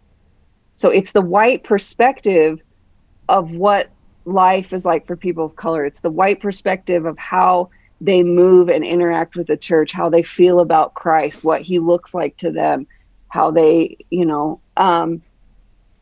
So 0.75 0.91
it's 0.91 1.11
the 1.11 1.21
white 1.21 1.65
perspective 1.65 2.61
of 3.27 3.51
what 3.51 3.89
life 4.25 4.73
is 4.73 4.85
like 4.85 5.05
for 5.07 5.15
people 5.15 5.45
of 5.45 5.55
color. 5.55 5.85
It's 5.85 6.01
the 6.01 6.09
white 6.09 6.41
perspective 6.41 7.05
of 7.05 7.17
how 7.17 7.69
they 8.01 8.23
move 8.23 8.69
and 8.69 8.83
interact 8.83 9.35
with 9.35 9.47
the 9.47 9.57
church, 9.57 9.91
how 9.91 10.09
they 10.09 10.23
feel 10.23 10.59
about 10.59 10.93
Christ, 10.93 11.43
what 11.43 11.61
he 11.61 11.79
looks 11.79 12.13
like 12.13 12.37
to 12.37 12.51
them, 12.51 12.87
how 13.29 13.51
they, 13.51 13.97
you 14.09 14.25
know, 14.25 14.59
um, 14.77 15.21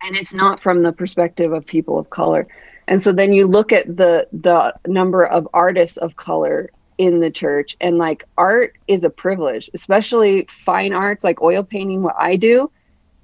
and 0.04 0.16
it's 0.18 0.34
not 0.34 0.60
from 0.60 0.84
the 0.84 0.92
perspective 0.92 1.54
of 1.54 1.66
people 1.66 1.98
of 1.98 2.10
color 2.10 2.48
and 2.88 3.02
so 3.02 3.12
then 3.12 3.32
you 3.32 3.48
look 3.48 3.72
at 3.72 3.86
the 3.98 4.28
the 4.32 4.74
number 4.88 5.26
of 5.26 5.48
artists 5.54 5.98
of 5.98 6.16
color 6.16 6.70
in 6.98 7.20
the 7.20 7.32
church 7.32 7.76
and 7.82 7.98
like 7.98 8.26
art 8.38 8.78
is 8.88 9.04
a 9.04 9.10
privilege 9.10 9.70
especially 9.74 10.46
fine 10.50 10.94
arts 10.94 11.24
like 11.24 11.42
oil 11.42 11.64
painting 11.64 12.04
what 12.04 12.16
i 12.18 12.36
do 12.36 12.70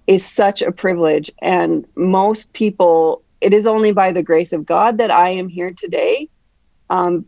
is 0.07 0.25
such 0.25 0.61
a 0.61 0.71
privilege 0.71 1.29
and 1.41 1.85
most 1.95 2.53
people 2.53 3.21
it 3.41 3.53
is 3.53 3.67
only 3.67 3.91
by 3.91 4.11
the 4.11 4.23
grace 4.23 4.53
of 4.53 4.65
god 4.65 4.97
that 4.97 5.11
i 5.11 5.29
am 5.29 5.47
here 5.47 5.71
today 5.71 6.29
um 6.89 7.25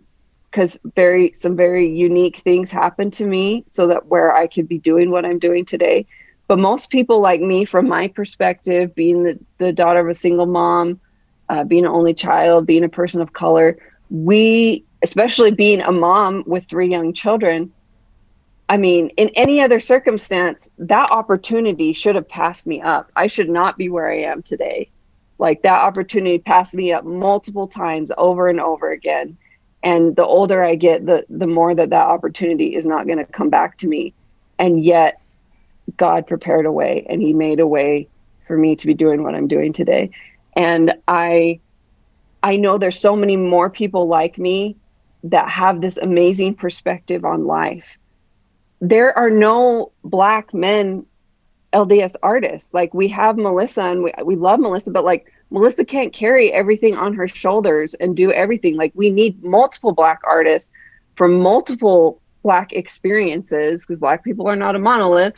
because 0.51 0.79
very 0.95 1.31
some 1.33 1.55
very 1.55 1.87
unique 1.87 2.37
things 2.37 2.71
happened 2.71 3.13
to 3.13 3.25
me 3.25 3.63
so 3.67 3.87
that 3.87 4.07
where 4.07 4.35
i 4.35 4.47
could 4.47 4.67
be 4.67 4.77
doing 4.77 5.11
what 5.11 5.25
i'm 5.25 5.39
doing 5.39 5.65
today 5.65 6.05
but 6.49 6.57
most 6.57 6.89
people 6.89 7.21
like 7.21 7.41
me, 7.41 7.63
from 7.63 7.87
my 7.87 8.07
perspective, 8.07 8.95
being 8.95 9.21
the, 9.21 9.39
the 9.59 9.71
daughter 9.71 9.99
of 9.99 10.07
a 10.07 10.15
single 10.15 10.47
mom, 10.47 10.99
uh, 11.47 11.63
being 11.63 11.85
an 11.85 11.91
only 11.91 12.15
child, 12.15 12.65
being 12.65 12.83
a 12.83 12.89
person 12.89 13.21
of 13.21 13.33
color, 13.33 13.77
we, 14.09 14.83
especially 15.03 15.51
being 15.51 15.81
a 15.81 15.91
mom 15.91 16.43
with 16.47 16.67
three 16.67 16.89
young 16.89 17.13
children, 17.13 17.71
I 18.67 18.77
mean, 18.77 19.09
in 19.09 19.29
any 19.35 19.61
other 19.61 19.79
circumstance, 19.79 20.67
that 20.79 21.11
opportunity 21.11 21.93
should 21.93 22.15
have 22.15 22.27
passed 22.27 22.65
me 22.65 22.81
up. 22.81 23.11
I 23.15 23.27
should 23.27 23.49
not 23.49 23.77
be 23.77 23.89
where 23.89 24.11
I 24.11 24.21
am 24.21 24.41
today. 24.41 24.89
Like 25.39 25.63
that 25.63 25.81
opportunity 25.81 26.37
passed 26.37 26.75
me 26.75 26.91
up 26.91 27.05
multiple 27.05 27.67
times 27.67 28.11
over 28.17 28.49
and 28.49 28.59
over 28.59 28.91
again. 28.91 29.37
And 29.81 30.15
the 30.15 30.25
older 30.25 30.63
I 30.63 30.75
get, 30.75 31.05
the 31.05 31.25
the 31.29 31.47
more 31.47 31.73
that 31.73 31.89
that 31.89 32.07
opportunity 32.07 32.75
is 32.75 32.85
not 32.85 33.07
going 33.07 33.17
to 33.17 33.25
come 33.25 33.49
back 33.49 33.77
to 33.77 33.87
me. 33.87 34.13
And 34.59 34.83
yet 34.83 35.21
God 35.95 36.27
prepared 36.27 36.65
a 36.65 36.71
way 36.71 37.05
and 37.09 37.21
he 37.21 37.33
made 37.33 37.61
a 37.61 37.67
way 37.67 38.09
for 38.45 38.57
me 38.57 38.75
to 38.75 38.87
be 38.87 38.93
doing 38.93 39.23
what 39.23 39.35
I'm 39.35 39.47
doing 39.47 39.71
today. 39.71 40.11
And 40.55 40.93
I 41.07 41.61
I 42.43 42.57
know 42.57 42.77
there's 42.77 42.99
so 42.99 43.15
many 43.15 43.37
more 43.37 43.69
people 43.69 44.07
like 44.07 44.37
me 44.37 44.75
that 45.23 45.49
have 45.49 45.81
this 45.81 45.97
amazing 45.97 46.55
perspective 46.55 47.23
on 47.23 47.45
life. 47.45 47.97
There 48.81 49.17
are 49.17 49.29
no 49.29 49.91
black 50.03 50.53
men 50.53 51.05
LDS 51.73 52.15
artists. 52.23 52.73
Like 52.73 52.93
we 52.93 53.07
have 53.09 53.37
Melissa 53.37 53.83
and 53.83 54.03
we, 54.03 54.13
we 54.23 54.35
love 54.35 54.59
Melissa, 54.59 54.91
but 54.91 55.05
like 55.05 55.31
Melissa 55.51 55.85
can't 55.85 56.13
carry 56.13 56.51
everything 56.51 56.95
on 56.95 57.13
her 57.13 57.27
shoulders 57.27 57.93
and 57.95 58.15
do 58.15 58.31
everything. 58.31 58.77
Like 58.77 58.91
we 58.95 59.09
need 59.09 59.43
multiple 59.43 59.91
black 59.91 60.19
artists 60.25 60.71
from 61.15 61.39
multiple 61.39 62.21
black 62.43 62.71
experiences 62.73 63.83
because 63.83 63.99
black 63.99 64.23
people 64.23 64.47
are 64.47 64.55
not 64.55 64.75
a 64.75 64.79
monolith 64.79 65.33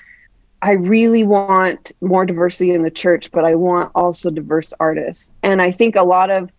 I 0.62 0.74
really 0.74 1.24
want 1.24 1.92
more 2.02 2.26
diversity 2.26 2.72
in 2.72 2.84
the 2.84 2.92
church, 2.92 3.32
but 3.32 3.44
I 3.44 3.56
want 3.56 3.92
also 3.96 4.30
diverse 4.30 4.74
artists. 4.80 5.34
And 5.42 5.62
I 5.62 5.72
think 5.72 5.96
a 5.96 6.04
lot 6.04 6.30
of 6.30 6.52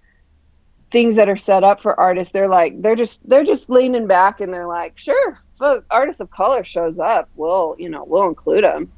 things 0.90 1.14
that 1.16 1.28
are 1.28 1.36
set 1.36 1.62
up 1.62 1.80
for 1.80 1.98
artists, 1.98 2.32
they're 2.32 2.48
like 2.48 2.82
they're 2.82 2.96
just 2.96 3.26
they're 3.28 3.44
just 3.44 3.70
leaning 3.70 4.08
back 4.08 4.40
and 4.40 4.52
they're 4.52 4.66
like, 4.66 4.98
sure, 4.98 5.38
if 5.60 5.84
artist 5.90 6.20
of 6.20 6.30
color 6.30 6.64
shows 6.64 6.98
up, 6.98 7.30
we'll 7.36 7.76
you 7.78 7.88
know 7.88 8.04
we'll 8.04 8.26
include 8.26 8.64
them. 8.64 8.90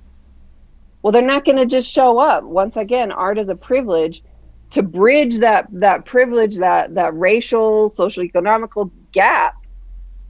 Well, 1.05 1.13
they're 1.13 1.21
not 1.21 1.45
going 1.45 1.59
to 1.59 1.67
just 1.67 1.93
show 1.93 2.19
up. 2.19 2.45
Once 2.45 2.79
again, 2.79 3.13
art 3.13 3.37
is 3.37 3.51
a 3.51 3.55
privilege. 3.55 4.23
To 4.71 4.83
bridge 4.83 5.41
that 5.41 5.69
that 5.71 6.07
privilege, 6.07 6.57
that 6.57 6.95
that 6.95 7.15
racial, 7.15 7.91
social 7.91 8.23
economical 8.23 8.91
gap, 9.13 9.55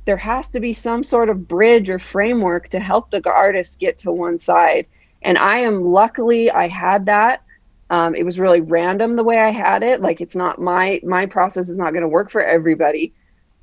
there 0.05 0.17
has 0.17 0.51
to 0.51 0.59
be 0.59 0.75
some 0.75 1.05
sort 1.05 1.29
of 1.29 1.47
bridge 1.47 1.91
or 1.91 2.01
framework 2.01 2.71
to 2.71 2.81
help 2.81 3.13
the 3.13 3.23
artist 3.25 3.79
get 3.79 3.99
to 3.99 4.11
one 4.11 4.41
side. 4.41 4.87
And 5.23 5.39
I 5.39 5.59
am 5.59 5.85
luckily 5.85 6.51
I 6.51 6.67
had 6.67 7.07
that. 7.07 7.45
Um, 7.91 8.17
it 8.17 8.25
was 8.25 8.41
really 8.41 8.61
random 8.61 9.15
the 9.15 9.23
way 9.23 9.39
I 9.39 9.51
had 9.51 9.85
it. 9.85 10.01
Like 10.01 10.21
it's 10.21 10.35
not 10.35 10.61
my 10.61 11.01
my 11.05 11.25
process 11.25 11.69
is 11.69 11.79
not 11.79 11.93
going 11.93 12.03
to 12.03 12.09
work 12.09 12.33
for 12.33 12.43
everybody. 12.43 13.15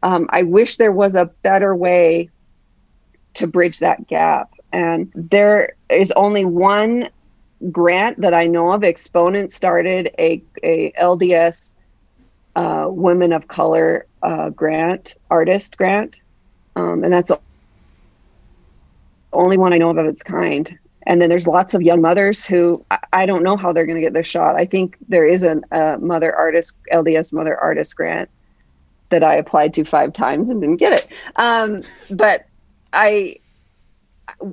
Um, 0.02 0.28
I 0.30 0.44
wish 0.44 0.78
there 0.78 0.94
was 0.94 1.16
a 1.16 1.26
better 1.26 1.76
way 1.76 2.30
to 3.34 3.48
bridge 3.48 3.80
that 3.80 4.08
gap. 4.08 4.54
And 4.72 5.12
there 5.14 5.76
is 5.92 6.12
only 6.14 6.46
one 6.46 7.10
grant 7.72 8.20
that 8.22 8.34
I 8.34 8.48
know 8.48 8.72
of. 8.72 8.84
Exponent 8.84 9.52
started 9.52 10.12
a, 10.18 10.42
a 10.64 10.92
LDS 10.94 11.74
uh, 12.56 12.88
Women 12.90 13.34
of 13.34 13.48
Color 13.48 14.06
uh, 14.24 14.50
grant, 14.50 15.18
artist 15.30 15.78
grant. 15.78 16.22
Um, 16.76 17.04
and 17.04 17.14
that's 17.14 17.30
the 17.30 17.40
only 19.34 19.58
one 19.58 19.74
I 19.74 19.78
know 19.78 19.90
of 19.90 19.98
of 19.98 20.06
its 20.06 20.24
kind. 20.24 20.78
And 21.08 21.22
then 21.22 21.30
there's 21.30 21.48
lots 21.48 21.74
of 21.74 21.82
young 21.82 22.02
mothers 22.02 22.46
who 22.46 22.86
I, 22.92 23.00
I 23.14 23.26
don't 23.26 23.44
know 23.44 23.58
how 23.58 23.74
they're 23.74 23.86
going 23.86 23.98
to 23.98 24.02
get 24.02 24.14
their 24.14 24.24
shot. 24.24 24.56
I 24.56 24.66
think 24.66 24.98
there 25.10 25.26
is 25.26 25.44
a, 25.44 25.98
mother 26.00 26.36
artist, 26.36 26.76
LDS 26.92 27.34
mother 27.34 27.58
artist 27.58 27.96
grant 27.96 28.30
that 29.10 29.24
I 29.24 29.36
applied 29.36 29.74
to 29.76 29.84
five 29.84 30.14
times 30.14 30.50
and 30.50 30.62
didn't 30.62 30.78
get 30.78 30.94
it. 30.94 31.10
Um, 31.36 31.82
but 32.12 32.46
I, 32.94 33.38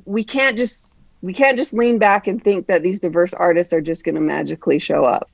we 0.04 0.24
can't 0.24 0.56
just 0.56 0.88
we 1.22 1.32
can't 1.32 1.58
just 1.58 1.72
lean 1.72 1.98
back 1.98 2.26
and 2.26 2.42
think 2.42 2.66
that 2.66 2.82
these 2.82 3.00
diverse 3.00 3.34
artists 3.34 3.72
are 3.72 3.80
just 3.80 4.04
going 4.04 4.14
to 4.14 4.20
magically 4.20 4.78
show 4.78 5.04
up. 5.04 5.30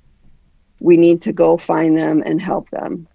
We 0.80 0.96
need 0.96 1.22
to 1.22 1.32
go 1.32 1.56
find 1.56 1.96
them 1.98 2.22
and 2.24 2.40
help 2.40 2.70
them. 2.70 3.06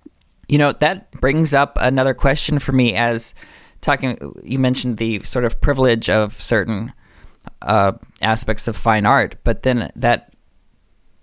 You 0.47 0.57
know, 0.57 0.71
that 0.73 1.11
brings 1.13 1.53
up 1.53 1.77
another 1.79 2.13
question 2.13 2.59
for 2.59 2.71
me 2.71 2.95
as 2.95 3.33
talking 3.81 4.17
you 4.43 4.59
mentioned 4.59 4.97
the 4.97 5.21
sort 5.23 5.45
of 5.45 5.61
privilege 5.61 6.09
of 6.09 6.33
certain 6.33 6.91
uh, 7.61 7.93
aspects 8.21 8.67
of 8.67 8.75
fine 8.75 9.05
art, 9.05 9.35
but 9.43 9.63
then 9.63 9.91
that 9.95 10.33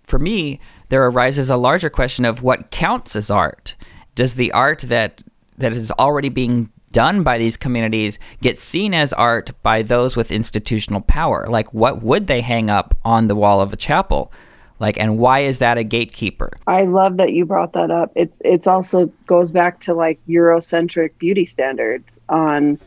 for 0.04 0.18
me 0.18 0.60
there 0.88 1.04
arises 1.04 1.50
a 1.50 1.56
larger 1.56 1.90
question 1.90 2.24
of 2.24 2.42
what 2.42 2.70
counts 2.70 3.16
as 3.16 3.30
art. 3.30 3.74
Does 4.14 4.34
the 4.34 4.52
art 4.52 4.80
that 4.80 5.22
that 5.58 5.72
is 5.72 5.90
already 5.92 6.28
being 6.28 6.70
done 6.92 7.22
by 7.22 7.38
these 7.38 7.56
communities 7.56 8.18
get 8.40 8.58
seen 8.60 8.94
as 8.94 9.12
art 9.12 9.50
by 9.62 9.82
those 9.82 10.16
with 10.16 10.32
institutional 10.32 11.00
power? 11.00 11.46
Like, 11.48 11.72
what 11.74 12.02
would 12.02 12.26
they 12.26 12.40
hang 12.40 12.70
up 12.70 12.96
on 13.04 13.28
the 13.28 13.36
wall 13.36 13.60
of 13.60 13.72
a 13.72 13.76
chapel? 13.76 14.32
Like, 14.78 14.98
and 14.98 15.18
why 15.18 15.40
is 15.40 15.58
that 15.58 15.78
a 15.78 15.84
gatekeeper? 15.84 16.50
I 16.66 16.82
love 16.82 17.16
that 17.16 17.32
you 17.32 17.44
brought 17.46 17.72
that 17.72 17.90
up. 17.90 18.12
It's 18.14 18.42
it's 18.44 18.66
also 18.66 19.06
goes 19.26 19.50
back 19.50 19.80
to 19.80 19.94
like 19.94 20.20
Eurocentric 20.28 21.16
beauty 21.18 21.46
standards 21.46 22.20
on 22.28 22.78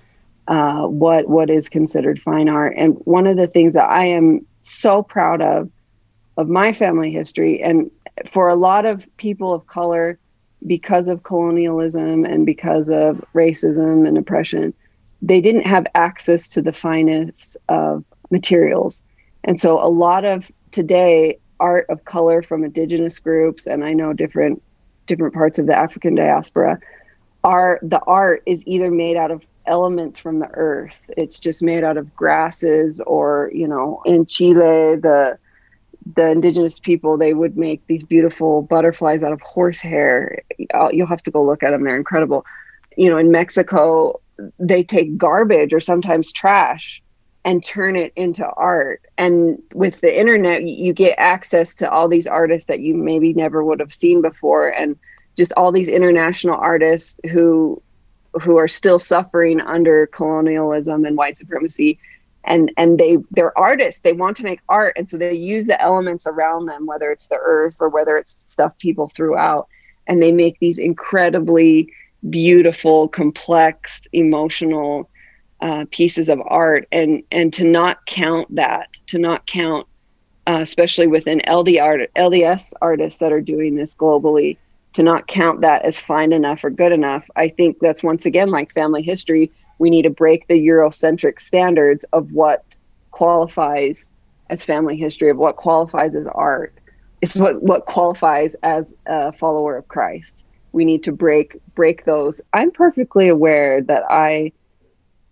uh, 0.47 0.83
what 0.87 1.27
what 1.27 1.49
is 1.49 1.67
considered 1.67 2.21
fine 2.21 2.47
art. 2.47 2.75
And 2.77 2.95
one 3.05 3.25
of 3.25 3.37
the 3.37 3.47
things 3.47 3.73
that 3.73 3.89
I 3.89 4.05
am 4.05 4.45
so 4.59 5.01
proud 5.01 5.41
of 5.41 5.69
of 6.37 6.47
my 6.47 6.73
family 6.73 7.11
history, 7.11 7.61
and 7.61 7.89
for 8.27 8.49
a 8.49 8.55
lot 8.55 8.85
of 8.85 9.07
people 9.17 9.53
of 9.53 9.67
color 9.67 10.19
because 10.67 11.07
of 11.07 11.23
colonialism 11.23 12.25
and 12.25 12.45
because 12.45 12.89
of 12.89 13.23
racism 13.33 14.07
and 14.07 14.17
oppression, 14.17 14.73
they 15.21 15.41
didn't 15.41 15.65
have 15.65 15.85
access 15.95 16.47
to 16.49 16.61
the 16.61 16.73
finest 16.73 17.57
of 17.69 18.03
materials. 18.29 19.03
And 19.43 19.59
so 19.59 19.83
a 19.83 19.89
lot 19.89 20.25
of 20.25 20.51
today 20.71 21.39
art 21.59 21.85
of 21.89 22.05
color 22.05 22.41
from 22.41 22.63
indigenous 22.63 23.19
groups 23.19 23.67
and 23.67 23.83
I 23.83 23.91
know 23.91 24.13
different 24.13 24.61
different 25.07 25.33
parts 25.33 25.59
of 25.59 25.65
the 25.65 25.75
African 25.75 26.15
diaspora 26.15 26.79
are 27.43 27.79
the 27.81 27.99
art 28.01 28.43
is 28.45 28.65
either 28.65 28.91
made 28.91 29.17
out 29.17 29.31
of 29.31 29.43
elements 29.65 30.19
from 30.19 30.39
the 30.39 30.49
earth. 30.53 31.01
It's 31.09 31.39
just 31.39 31.61
made 31.61 31.83
out 31.83 31.97
of 31.97 32.15
grasses 32.15 32.99
or, 33.01 33.51
you 33.53 33.67
know, 33.67 34.01
in 34.05 34.25
Chile 34.25 34.95
the 34.95 35.37
the 36.15 36.31
indigenous 36.31 36.79
people 36.79 37.17
they 37.17 37.33
would 37.33 37.57
make 37.57 37.85
these 37.87 38.03
beautiful 38.03 38.61
butterflies 38.61 39.23
out 39.23 39.31
of 39.31 39.41
horsehair. 39.41 40.41
You'll 40.91 41.07
have 41.07 41.23
to 41.23 41.31
go 41.31 41.43
look 41.43 41.63
at 41.63 41.71
them 41.71 41.83
they're 41.83 41.95
incredible. 41.95 42.45
You 42.97 43.09
know 43.09 43.17
in 43.17 43.31
mexico 43.31 44.19
they 44.57 44.83
take 44.83 45.17
garbage 45.17 45.73
or 45.73 45.79
sometimes 45.79 46.31
trash 46.31 47.01
and 47.45 47.63
turn 47.63 47.95
it 47.95 48.11
into 48.15 48.45
art. 48.51 49.01
And 49.17 49.61
with 49.73 50.01
the 50.01 50.17
internet 50.17 50.63
you 50.63 50.93
get 50.93 51.15
access 51.17 51.75
to 51.75 51.89
all 51.89 52.07
these 52.07 52.27
artists 52.27 52.67
that 52.67 52.79
you 52.79 52.95
maybe 52.95 53.33
never 53.33 53.63
would 53.63 53.79
have 53.79 53.93
seen 53.93 54.21
before 54.21 54.69
and 54.69 54.97
just 55.37 55.53
all 55.55 55.71
these 55.71 55.89
international 55.89 56.55
artists 56.55 57.19
who 57.31 57.81
who 58.41 58.57
are 58.57 58.67
still 58.67 58.99
suffering 58.99 59.59
under 59.61 60.07
colonialism 60.07 61.05
and 61.05 61.17
white 61.17 61.37
supremacy 61.37 61.99
and 62.45 62.71
and 62.77 62.97
they 62.97 63.17
they're 63.31 63.57
artists. 63.57 64.01
They 64.01 64.13
want 64.13 64.37
to 64.37 64.43
make 64.43 64.61
art. 64.69 64.93
And 64.97 65.07
so 65.07 65.17
they 65.17 65.33
use 65.35 65.65
the 65.65 65.81
elements 65.81 66.25
around 66.25 66.65
them 66.65 66.85
whether 66.85 67.11
it's 67.11 67.27
the 67.27 67.39
earth 67.41 67.77
or 67.79 67.89
whether 67.89 68.15
it's 68.17 68.39
stuff 68.45 68.77
people 68.79 69.07
threw 69.07 69.37
out. 69.37 69.67
And 70.07 70.21
they 70.21 70.31
make 70.31 70.59
these 70.59 70.79
incredibly 70.79 71.91
beautiful 72.29 73.07
complex 73.07 74.01
emotional 74.13 75.09
uh, 75.61 75.85
pieces 75.91 76.29
of 76.29 76.41
art. 76.45 76.87
And 76.91 77.23
and 77.31 77.53
to 77.53 77.63
not 77.63 78.05
count 78.05 78.53
that 78.55 78.89
to 79.07 79.19
not 79.19 79.45
count 79.45 79.87
uh, 80.47 80.61
especially 80.61 81.05
within 81.05 81.41
LD 81.47 81.77
art, 81.77 82.11
LDS 82.15 82.73
artists 82.81 83.19
that 83.19 83.31
are 83.31 83.41
doing 83.41 83.75
this 83.75 83.93
globally 83.93 84.57
to 84.93 85.03
not 85.03 85.27
count 85.27 85.61
that 85.61 85.85
as 85.85 85.99
fine 85.99 86.33
enough 86.33 86.63
or 86.63 86.71
good 86.71 86.91
enough 86.91 87.29
I 87.35 87.49
think 87.49 87.77
that's 87.79 88.01
once 88.01 88.25
again 88.25 88.49
like 88.49 88.73
family 88.73 89.03
history 89.03 89.51
we 89.79 89.89
need 89.89 90.03
to 90.03 90.09
break 90.09 90.47
the 90.47 90.67
Eurocentric 90.67 91.39
standards 91.39 92.05
of 92.13 92.31
what 92.31 92.63
qualifies 93.11 94.11
as 94.49 94.63
family 94.63 94.97
history, 94.97 95.29
of 95.29 95.37
what 95.37 95.55
qualifies 95.55 96.15
as 96.15 96.27
art. 96.27 96.73
It's 97.21 97.35
what, 97.35 97.61
what 97.63 97.85
qualifies 97.85 98.55
as 98.63 98.93
a 99.05 99.31
follower 99.31 99.77
of 99.77 99.87
Christ. 99.87 100.43
We 100.71 100.85
need 100.85 101.03
to 101.03 101.11
break 101.11 101.57
break 101.73 102.05
those. 102.05 102.39
I'm 102.53 102.71
perfectly 102.71 103.27
aware 103.27 103.81
that 103.81 104.03
I 104.09 104.51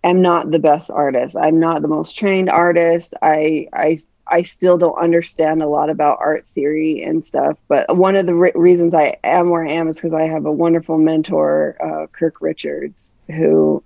am 0.02 0.20
not 0.20 0.50
the 0.50 0.58
best 0.58 0.90
artist. 0.90 1.36
I'm 1.36 1.60
not 1.60 1.82
the 1.82 1.88
most 1.88 2.18
trained 2.18 2.50
artist. 2.50 3.14
I 3.22 3.68
I 3.72 3.96
I 4.26 4.42
still 4.42 4.76
don't 4.76 4.98
understand 4.98 5.62
a 5.62 5.68
lot 5.68 5.90
about 5.90 6.18
art 6.20 6.46
theory 6.48 7.02
and 7.02 7.24
stuff. 7.24 7.56
But 7.68 7.96
one 7.96 8.16
of 8.16 8.26
the 8.26 8.34
re- 8.34 8.52
reasons 8.54 8.94
I 8.94 9.16
am 9.24 9.50
where 9.50 9.64
I 9.64 9.72
am 9.72 9.88
is 9.88 9.96
because 9.96 10.12
I 10.12 10.26
have 10.26 10.44
a 10.44 10.52
wonderful 10.52 10.98
mentor, 10.98 11.76
uh, 11.82 12.06
Kirk 12.08 12.40
Richards, 12.40 13.14
who 13.28 13.82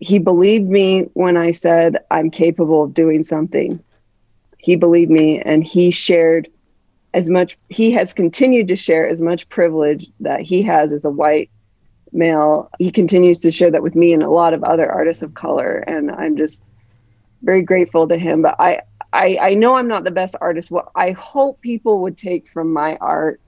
he 0.00 0.18
believed 0.18 0.68
me 0.68 1.02
when 1.12 1.36
I 1.36 1.52
said 1.52 1.98
I'm 2.10 2.30
capable 2.30 2.84
of 2.84 2.94
doing 2.94 3.22
something. 3.22 3.82
He 4.58 4.76
believed 4.76 5.10
me 5.10 5.40
and 5.40 5.62
he 5.62 5.90
shared 5.90 6.48
as 7.12 7.28
much 7.28 7.58
he 7.68 7.90
has 7.92 8.12
continued 8.12 8.68
to 8.68 8.76
share 8.76 9.06
as 9.06 9.20
much 9.20 9.48
privilege 9.50 10.08
that 10.20 10.40
he 10.40 10.62
has 10.62 10.92
as 10.92 11.04
a 11.04 11.10
white 11.10 11.50
male. 12.12 12.70
He 12.78 12.90
continues 12.90 13.40
to 13.40 13.50
share 13.50 13.70
that 13.70 13.82
with 13.82 13.94
me 13.94 14.12
and 14.12 14.22
a 14.22 14.30
lot 14.30 14.54
of 14.54 14.64
other 14.64 14.90
artists 14.90 15.22
of 15.22 15.34
color 15.34 15.84
and 15.86 16.10
I'm 16.10 16.36
just 16.36 16.62
very 17.42 17.62
grateful 17.62 18.08
to 18.08 18.16
him, 18.16 18.42
but 18.42 18.56
I 18.58 18.80
I, 19.12 19.38
I 19.40 19.54
know 19.54 19.74
I'm 19.74 19.88
not 19.88 20.04
the 20.04 20.10
best 20.10 20.36
artist. 20.40 20.70
What 20.70 20.88
I 20.94 21.10
hope 21.12 21.60
people 21.60 22.00
would 22.00 22.16
take 22.16 22.48
from 22.48 22.72
my 22.72 22.96
art 23.00 23.40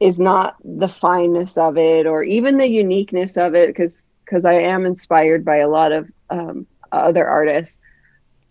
is 0.00 0.20
not 0.20 0.56
the 0.64 0.88
fineness 0.88 1.58
of 1.58 1.76
it 1.76 2.06
or 2.06 2.22
even 2.22 2.58
the 2.58 2.70
uniqueness 2.70 3.36
of 3.36 3.54
it, 3.54 3.68
because 3.68 4.06
because 4.24 4.44
I 4.44 4.54
am 4.54 4.86
inspired 4.86 5.44
by 5.44 5.56
a 5.56 5.68
lot 5.68 5.92
of 5.92 6.10
um, 6.30 6.66
other 6.92 7.26
artists, 7.26 7.78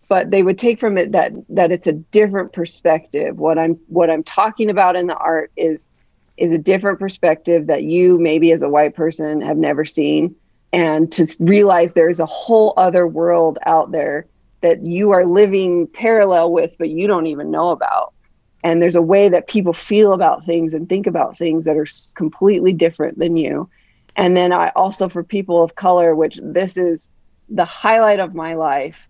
but 0.08 0.30
they 0.30 0.42
would 0.42 0.58
take 0.58 0.78
from 0.78 0.98
it 0.98 1.12
that 1.12 1.32
that 1.48 1.72
it's 1.72 1.86
a 1.86 1.92
different 1.92 2.52
perspective. 2.52 3.38
What 3.38 3.58
I'm 3.58 3.74
what 3.88 4.10
I'm 4.10 4.22
talking 4.22 4.70
about 4.70 4.96
in 4.96 5.06
the 5.06 5.16
art 5.16 5.50
is 5.56 5.90
is 6.36 6.52
a 6.52 6.58
different 6.58 6.98
perspective 6.98 7.66
that 7.68 7.84
you 7.84 8.18
maybe 8.18 8.52
as 8.52 8.62
a 8.62 8.68
white 8.68 8.94
person 8.94 9.40
have 9.40 9.56
never 9.56 9.84
seen, 9.84 10.34
and 10.72 11.10
to 11.12 11.26
realize 11.40 11.92
there's 11.92 12.20
a 12.20 12.26
whole 12.26 12.74
other 12.76 13.06
world 13.06 13.58
out 13.66 13.92
there 13.92 14.26
that 14.60 14.84
you 14.84 15.10
are 15.10 15.26
living 15.26 15.86
parallel 15.88 16.50
with, 16.50 16.74
but 16.78 16.88
you 16.88 17.06
don't 17.06 17.26
even 17.26 17.50
know 17.50 17.68
about. 17.68 18.14
And 18.62 18.80
there's 18.80 18.96
a 18.96 19.02
way 19.02 19.28
that 19.28 19.46
people 19.46 19.74
feel 19.74 20.12
about 20.12 20.46
things 20.46 20.72
and 20.72 20.88
think 20.88 21.06
about 21.06 21.36
things 21.36 21.66
that 21.66 21.76
are 21.76 21.86
completely 22.14 22.72
different 22.72 23.18
than 23.18 23.36
you 23.36 23.68
and 24.16 24.36
then 24.36 24.52
I 24.52 24.70
also 24.76 25.08
for 25.08 25.22
people 25.22 25.62
of 25.62 25.74
color, 25.74 26.14
which 26.14 26.38
this 26.42 26.76
is 26.76 27.10
the 27.48 27.64
highlight 27.64 28.20
of 28.20 28.34
my 28.34 28.54
life 28.54 29.08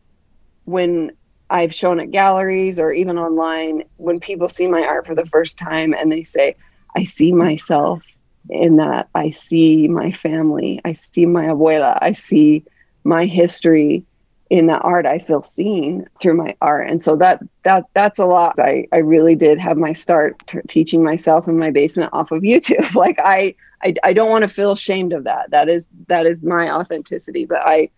when 0.65 1.13
I've 1.51 1.75
shown 1.75 2.01
at 2.01 2.11
galleries 2.11 2.81
or 2.81 2.91
even 2.91 3.19
online, 3.19 3.85
when 3.97 4.19
people 4.19 4.49
see 4.49 4.67
my 4.67 4.83
art 4.83 5.07
for 5.07 5.15
the 5.15 5.27
first 5.27 5.59
time 5.59 5.93
and 5.93 6.11
they 6.11 6.25
say, 6.25 6.57
I 6.97 7.05
see 7.05 7.33
myself 7.33 8.03
in 8.49 8.77
that. 8.77 9.09
I 9.15 9.31
see 9.31 9.89
my 9.89 10.11
family. 10.11 10.81
I 10.85 10.95
see 10.95 11.27
my 11.27 11.47
abuela. 11.47 11.99
I 12.01 12.13
see 12.13 12.65
my 13.05 13.27
history. 13.27 14.05
In 14.51 14.67
that 14.67 14.85
art 14.85 15.07
i 15.07 15.19
feel 15.19 15.43
seen 15.43 16.07
through 16.21 16.35
my 16.35 16.55
art. 16.61 16.89
And 16.89 17.03
so 17.03 17.17
that 17.17 17.43
that 17.63 17.85
that's 17.95 18.19
a 18.19 18.27
lot. 18.27 18.59
I 18.59 18.87
i 18.93 18.99
really 18.99 19.35
did 19.35 19.59
have 19.59 19.77
my 19.77 19.93
start 19.93 20.47
t- 20.47 20.59
teaching 20.69 21.03
myself 21.03 21.49
in 21.49 21.59
my 21.59 21.71
basement 21.71 22.11
off 22.13 22.31
of 22.31 22.43
youtube. 22.43 22.95
Like 22.95 23.19
i 23.25 23.55
i, 23.83 23.95
I 24.03 24.13
don't 24.13 24.31
want 24.31 24.43
to 24.43 24.49
feel 24.49 24.73
ashamed 24.73 25.13
of 25.13 25.25
that. 25.25 25.51
That 25.51 25.69
is 25.69 25.89
that 26.09 26.27
is 26.27 26.43
my 26.43 26.71
authenticity. 26.71 27.47
But 27.47 27.63
i 27.65 27.91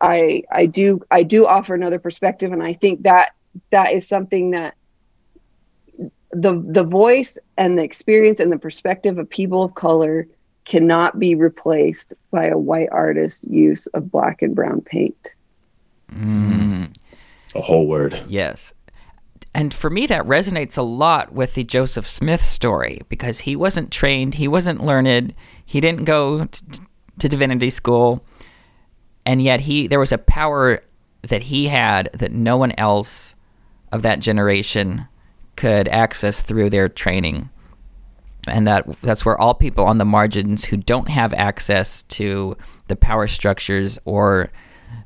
i 0.00 0.42
i 0.52 0.66
do 0.66 1.00
i 1.10 1.22
do 1.22 1.46
offer 1.46 1.74
another 1.74 1.98
perspective. 1.98 2.52
And 2.52 2.62
i 2.62 2.74
think 2.74 3.02
that 3.02 3.32
that 3.70 3.92
is 3.92 4.06
something 4.06 4.50
that 4.50 4.74
the 6.30 6.62
the 6.66 6.84
voice 6.84 7.38
and 7.56 7.78
the 7.78 7.82
experience 7.82 8.40
and 8.40 8.52
the 8.52 8.58
perspective 8.58 9.18
of 9.18 9.30
people 9.30 9.62
of 9.62 9.74
color 9.74 10.26
cannot 10.64 11.18
be 11.18 11.34
replaced 11.34 12.14
by 12.30 12.46
a 12.46 12.58
white 12.58 12.88
artist's 12.90 13.44
use 13.44 13.86
of 13.88 14.10
black 14.10 14.42
and 14.42 14.54
brown 14.54 14.80
paint. 14.80 15.34
Mm. 16.12 16.94
A 17.54 17.60
whole 17.60 17.86
word. 17.86 18.22
Yes. 18.28 18.72
And 19.54 19.72
for 19.72 19.88
me, 19.88 20.06
that 20.06 20.24
resonates 20.24 20.76
a 20.76 20.82
lot 20.82 21.32
with 21.32 21.54
the 21.54 21.64
Joseph 21.64 22.06
Smith 22.06 22.42
story 22.42 23.02
because 23.08 23.40
he 23.40 23.54
wasn't 23.54 23.92
trained, 23.92 24.34
he 24.34 24.48
wasn't 24.48 24.84
learned, 24.84 25.34
he 25.64 25.80
didn't 25.80 26.04
go 26.04 26.46
t- 26.46 26.80
to 27.20 27.28
divinity 27.28 27.70
school, 27.70 28.24
and 29.24 29.40
yet 29.40 29.60
he 29.60 29.86
there 29.86 30.00
was 30.00 30.12
a 30.12 30.18
power 30.18 30.80
that 31.22 31.42
he 31.42 31.68
had 31.68 32.10
that 32.14 32.32
no 32.32 32.56
one 32.56 32.72
else 32.76 33.36
of 33.92 34.02
that 34.02 34.18
generation 34.18 35.06
could 35.56 35.86
access 35.86 36.42
through 36.42 36.68
their 36.68 36.88
training 36.88 37.48
and 38.46 38.66
that 38.66 38.84
that's 39.00 39.24
where 39.24 39.40
all 39.40 39.54
people 39.54 39.84
on 39.84 39.98
the 39.98 40.04
margins 40.04 40.64
who 40.64 40.76
don't 40.76 41.08
have 41.08 41.32
access 41.34 42.02
to 42.04 42.56
the 42.88 42.96
power 42.96 43.26
structures 43.26 43.98
or 44.04 44.50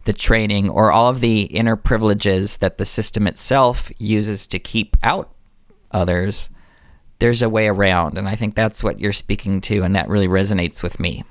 the 0.08 0.12
training 0.14 0.70
or 0.70 0.90
all 0.90 1.10
of 1.10 1.20
the 1.20 1.42
inner 1.42 1.76
privileges 1.76 2.56
that 2.56 2.78
the 2.78 2.84
system 2.86 3.26
itself 3.26 3.92
uses 3.98 4.46
to 4.46 4.58
keep 4.58 4.96
out 5.02 5.30
others 5.90 6.48
there's 7.18 7.42
a 7.42 7.48
way 7.48 7.68
around 7.68 8.16
and 8.16 8.26
i 8.26 8.34
think 8.34 8.54
that's 8.54 8.82
what 8.82 8.98
you're 8.98 9.12
speaking 9.12 9.60
to 9.60 9.82
and 9.82 9.94
that 9.94 10.08
really 10.08 10.26
resonates 10.26 10.82
with 10.82 10.98
me 10.98 11.22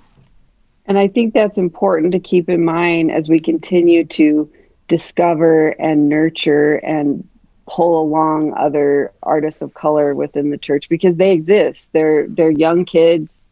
and 0.86 1.00
i 1.00 1.08
think 1.08 1.34
that's 1.34 1.58
important 1.58 2.12
to 2.12 2.20
keep 2.20 2.48
in 2.50 2.64
mind 2.64 3.12
as 3.12 3.28
we 3.28 3.40
continue 3.40 4.06
to 4.06 4.48
discover 4.88 5.70
and 5.80 6.08
nurture 6.08 6.76
and 6.76 7.28
pull 7.68 8.02
along 8.02 8.54
other 8.58 9.12
artists 9.24 9.62
of 9.62 9.74
color 9.74 10.16
within 10.16 10.50
the 10.52 10.58
church 10.58 10.90
because 10.90 11.18
they 11.18 11.34
exist. 11.34 11.92
They're 11.94 12.28
they're 12.28 12.52
young 12.52 12.86
kids. 12.86 13.48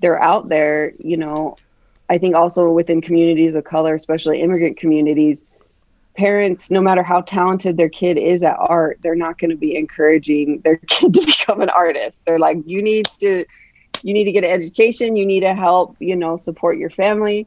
They're 0.00 0.20
out 0.20 0.48
there, 0.48 0.92
you 0.98 1.16
know. 1.16 1.56
I 2.08 2.18
think 2.18 2.34
also 2.34 2.70
within 2.70 3.00
communities 3.00 3.54
of 3.54 3.64
color, 3.64 3.94
especially 3.94 4.40
immigrant 4.40 4.76
communities, 4.76 5.44
parents, 6.16 6.70
no 6.70 6.80
matter 6.80 7.02
how 7.02 7.22
talented 7.22 7.76
their 7.76 7.88
kid 7.88 8.18
is 8.18 8.42
at 8.42 8.56
art, 8.58 8.98
they're 9.02 9.14
not 9.14 9.38
going 9.38 9.50
to 9.50 9.56
be 9.56 9.76
encouraging 9.76 10.60
their 10.60 10.76
kid 10.88 11.14
to 11.14 11.24
become 11.24 11.60
an 11.60 11.70
artist. 11.70 12.22
They're 12.26 12.38
like, 12.38 12.58
you 12.66 12.82
need 12.82 13.06
to 13.20 13.44
you 14.02 14.12
need 14.12 14.24
to 14.24 14.32
get 14.32 14.44
an 14.44 14.50
education, 14.50 15.16
you 15.16 15.24
need 15.24 15.40
to 15.40 15.54
help, 15.54 15.96
you 15.98 16.14
know, 16.14 16.36
support 16.36 16.76
your 16.76 16.90
family. 16.90 17.46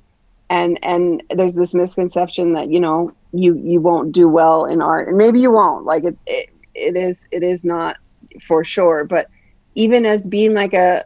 And 0.49 0.79
and 0.81 1.21
there's 1.29 1.55
this 1.55 1.73
misconception 1.73 2.53
that, 2.53 2.69
you 2.69 2.79
know, 2.79 3.13
you 3.33 3.55
you 3.57 3.79
won't 3.79 4.11
do 4.11 4.27
well 4.27 4.65
in 4.65 4.81
art 4.81 5.07
and 5.07 5.17
maybe 5.17 5.39
you 5.39 5.51
won't 5.51 5.85
like 5.85 6.03
it 6.03 6.17
it, 6.25 6.49
it 6.73 6.95
is 6.95 7.27
it 7.31 7.43
is 7.43 7.65
not 7.65 7.97
for 8.41 8.63
sure 8.63 9.03
but 9.03 9.29
even 9.75 10.05
as 10.05 10.27
being 10.27 10.53
like 10.53 10.73
a 10.73 11.03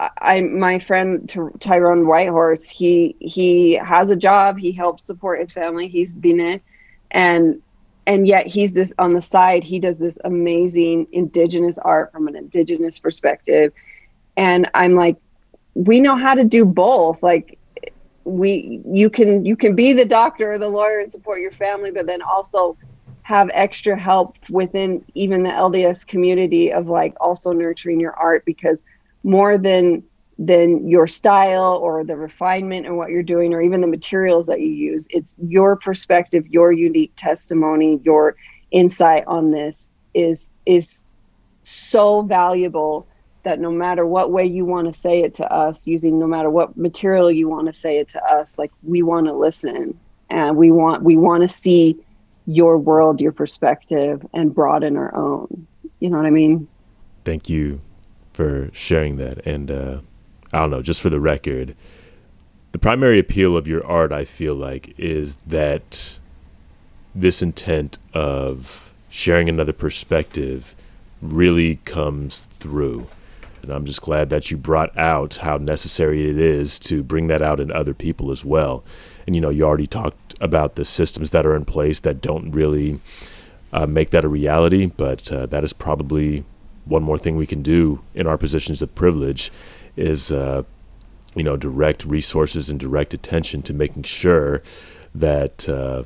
I 0.00 0.40
my 0.40 0.78
friend 0.78 1.28
Tyrone 1.60 2.06
Whitehorse 2.06 2.68
he 2.68 3.16
he 3.20 3.74
has 3.74 4.10
a 4.10 4.16
job. 4.16 4.58
He 4.58 4.72
helps 4.72 5.04
support 5.04 5.40
his 5.40 5.52
family. 5.52 5.88
He's 5.88 6.14
Dine 6.14 6.60
and 7.10 7.60
and 8.06 8.26
yet 8.26 8.46
he's 8.46 8.72
this 8.72 8.92
on 8.98 9.12
the 9.12 9.20
side 9.20 9.62
he 9.62 9.78
does 9.78 9.98
this 9.98 10.18
amazing 10.24 11.06
indigenous 11.12 11.76
art 11.78 12.12
from 12.12 12.28
an 12.28 12.36
indigenous 12.36 12.98
perspective. 12.98 13.72
And 14.36 14.70
I'm 14.74 14.94
like 14.94 15.16
we 15.74 16.00
know 16.00 16.16
how 16.16 16.34
to 16.34 16.44
do 16.44 16.64
both. 16.64 17.22
Like 17.22 17.58
we 18.24 18.80
you 18.86 19.10
can 19.10 19.44
you 19.44 19.56
can 19.56 19.74
be 19.74 19.92
the 19.92 20.04
doctor 20.04 20.52
or 20.52 20.58
the 20.58 20.68
lawyer 20.68 21.00
and 21.00 21.12
support 21.12 21.40
your 21.40 21.52
family 21.52 21.90
but 21.90 22.06
then 22.06 22.22
also 22.22 22.76
have 23.22 23.50
extra 23.52 23.98
help 23.98 24.36
within 24.48 25.04
even 25.14 25.42
the 25.42 25.50
LDS 25.50 26.06
community 26.06 26.72
of 26.72 26.88
like 26.88 27.14
also 27.20 27.52
nurturing 27.52 28.00
your 28.00 28.12
art 28.14 28.44
because 28.44 28.84
more 29.22 29.58
than 29.58 30.02
than 30.38 30.88
your 30.88 31.06
style 31.06 31.74
or 31.82 32.02
the 32.02 32.16
refinement 32.16 32.86
and 32.86 32.96
what 32.96 33.10
you're 33.10 33.22
doing 33.22 33.52
or 33.52 33.60
even 33.60 33.82
the 33.82 33.86
materials 33.86 34.46
that 34.46 34.60
you 34.60 34.68
use 34.68 35.06
it's 35.10 35.36
your 35.38 35.76
perspective 35.76 36.46
your 36.48 36.72
unique 36.72 37.12
testimony 37.16 38.00
your 38.04 38.36
insight 38.70 39.22
on 39.26 39.50
this 39.50 39.92
is 40.14 40.52
is 40.64 41.14
so 41.62 42.22
valuable 42.22 43.06
that 43.42 43.58
no 43.58 43.70
matter 43.70 44.06
what 44.06 44.30
way 44.30 44.44
you 44.44 44.64
want 44.64 44.92
to 44.92 44.98
say 44.98 45.20
it 45.20 45.34
to 45.34 45.52
us, 45.52 45.86
using 45.86 46.18
no 46.18 46.26
matter 46.26 46.50
what 46.50 46.76
material 46.76 47.30
you 47.30 47.48
want 47.48 47.66
to 47.66 47.72
say 47.72 47.98
it 47.98 48.08
to 48.10 48.22
us, 48.24 48.58
like 48.58 48.70
we 48.82 49.02
want 49.02 49.26
to 49.26 49.32
listen 49.32 49.98
and 50.28 50.56
we 50.56 50.70
want 50.70 51.02
we 51.02 51.16
want 51.16 51.42
to 51.42 51.48
see 51.48 51.98
your 52.46 52.78
world, 52.78 53.20
your 53.20 53.32
perspective, 53.32 54.24
and 54.34 54.54
broaden 54.54 54.96
our 54.96 55.14
own. 55.14 55.66
You 56.00 56.10
know 56.10 56.16
what 56.16 56.26
I 56.26 56.30
mean? 56.30 56.68
Thank 57.24 57.48
you 57.48 57.80
for 58.32 58.70
sharing 58.72 59.16
that. 59.16 59.44
And 59.46 59.70
uh, 59.70 60.00
I 60.52 60.58
don't 60.58 60.70
know, 60.70 60.82
just 60.82 61.00
for 61.00 61.10
the 61.10 61.20
record, 61.20 61.76
the 62.72 62.78
primary 62.78 63.18
appeal 63.18 63.56
of 63.56 63.66
your 63.66 63.84
art, 63.84 64.12
I 64.12 64.24
feel 64.24 64.54
like, 64.54 64.94
is 64.98 65.36
that 65.46 66.18
this 67.14 67.42
intent 67.42 67.98
of 68.14 68.94
sharing 69.08 69.48
another 69.48 69.72
perspective 69.72 70.74
really 71.20 71.76
comes 71.84 72.42
through. 72.42 73.08
And 73.62 73.70
I'm 73.72 73.84
just 73.84 74.00
glad 74.00 74.30
that 74.30 74.50
you 74.50 74.56
brought 74.56 74.96
out 74.96 75.36
how 75.36 75.58
necessary 75.58 76.30
it 76.30 76.38
is 76.38 76.78
to 76.80 77.02
bring 77.02 77.26
that 77.26 77.42
out 77.42 77.60
in 77.60 77.70
other 77.70 77.92
people 77.92 78.30
as 78.30 78.44
well. 78.44 78.84
And 79.26 79.34
you 79.34 79.42
know, 79.42 79.50
you 79.50 79.64
already 79.64 79.86
talked 79.86 80.34
about 80.40 80.76
the 80.76 80.84
systems 80.84 81.30
that 81.32 81.44
are 81.44 81.54
in 81.54 81.64
place 81.64 82.00
that 82.00 82.22
don't 82.22 82.52
really 82.52 83.00
uh, 83.72 83.86
make 83.86 84.10
that 84.10 84.24
a 84.24 84.28
reality, 84.28 84.86
but 84.86 85.30
uh, 85.30 85.46
that 85.46 85.62
is 85.62 85.72
probably 85.72 86.44
one 86.90 87.02
more 87.02 87.18
thing 87.18 87.36
we 87.36 87.46
can 87.46 87.62
do 87.62 88.02
in 88.14 88.26
our 88.26 88.36
positions 88.36 88.82
of 88.82 88.94
privilege 88.94 89.50
is 89.96 90.32
uh, 90.32 90.62
you 91.34 91.42
know 91.42 91.56
direct 91.56 92.04
resources 92.04 92.68
and 92.68 92.80
direct 92.80 93.14
attention 93.14 93.62
to 93.62 93.72
making 93.72 94.02
sure 94.02 94.62
that 95.14 95.68
uh, 95.68 96.04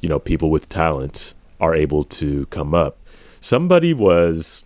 you 0.00 0.08
know 0.08 0.18
people 0.18 0.50
with 0.50 0.68
talent 0.68 1.34
are 1.60 1.74
able 1.74 2.04
to 2.04 2.46
come 2.46 2.74
up. 2.74 2.98
Somebody 3.40 3.92
was, 3.92 4.64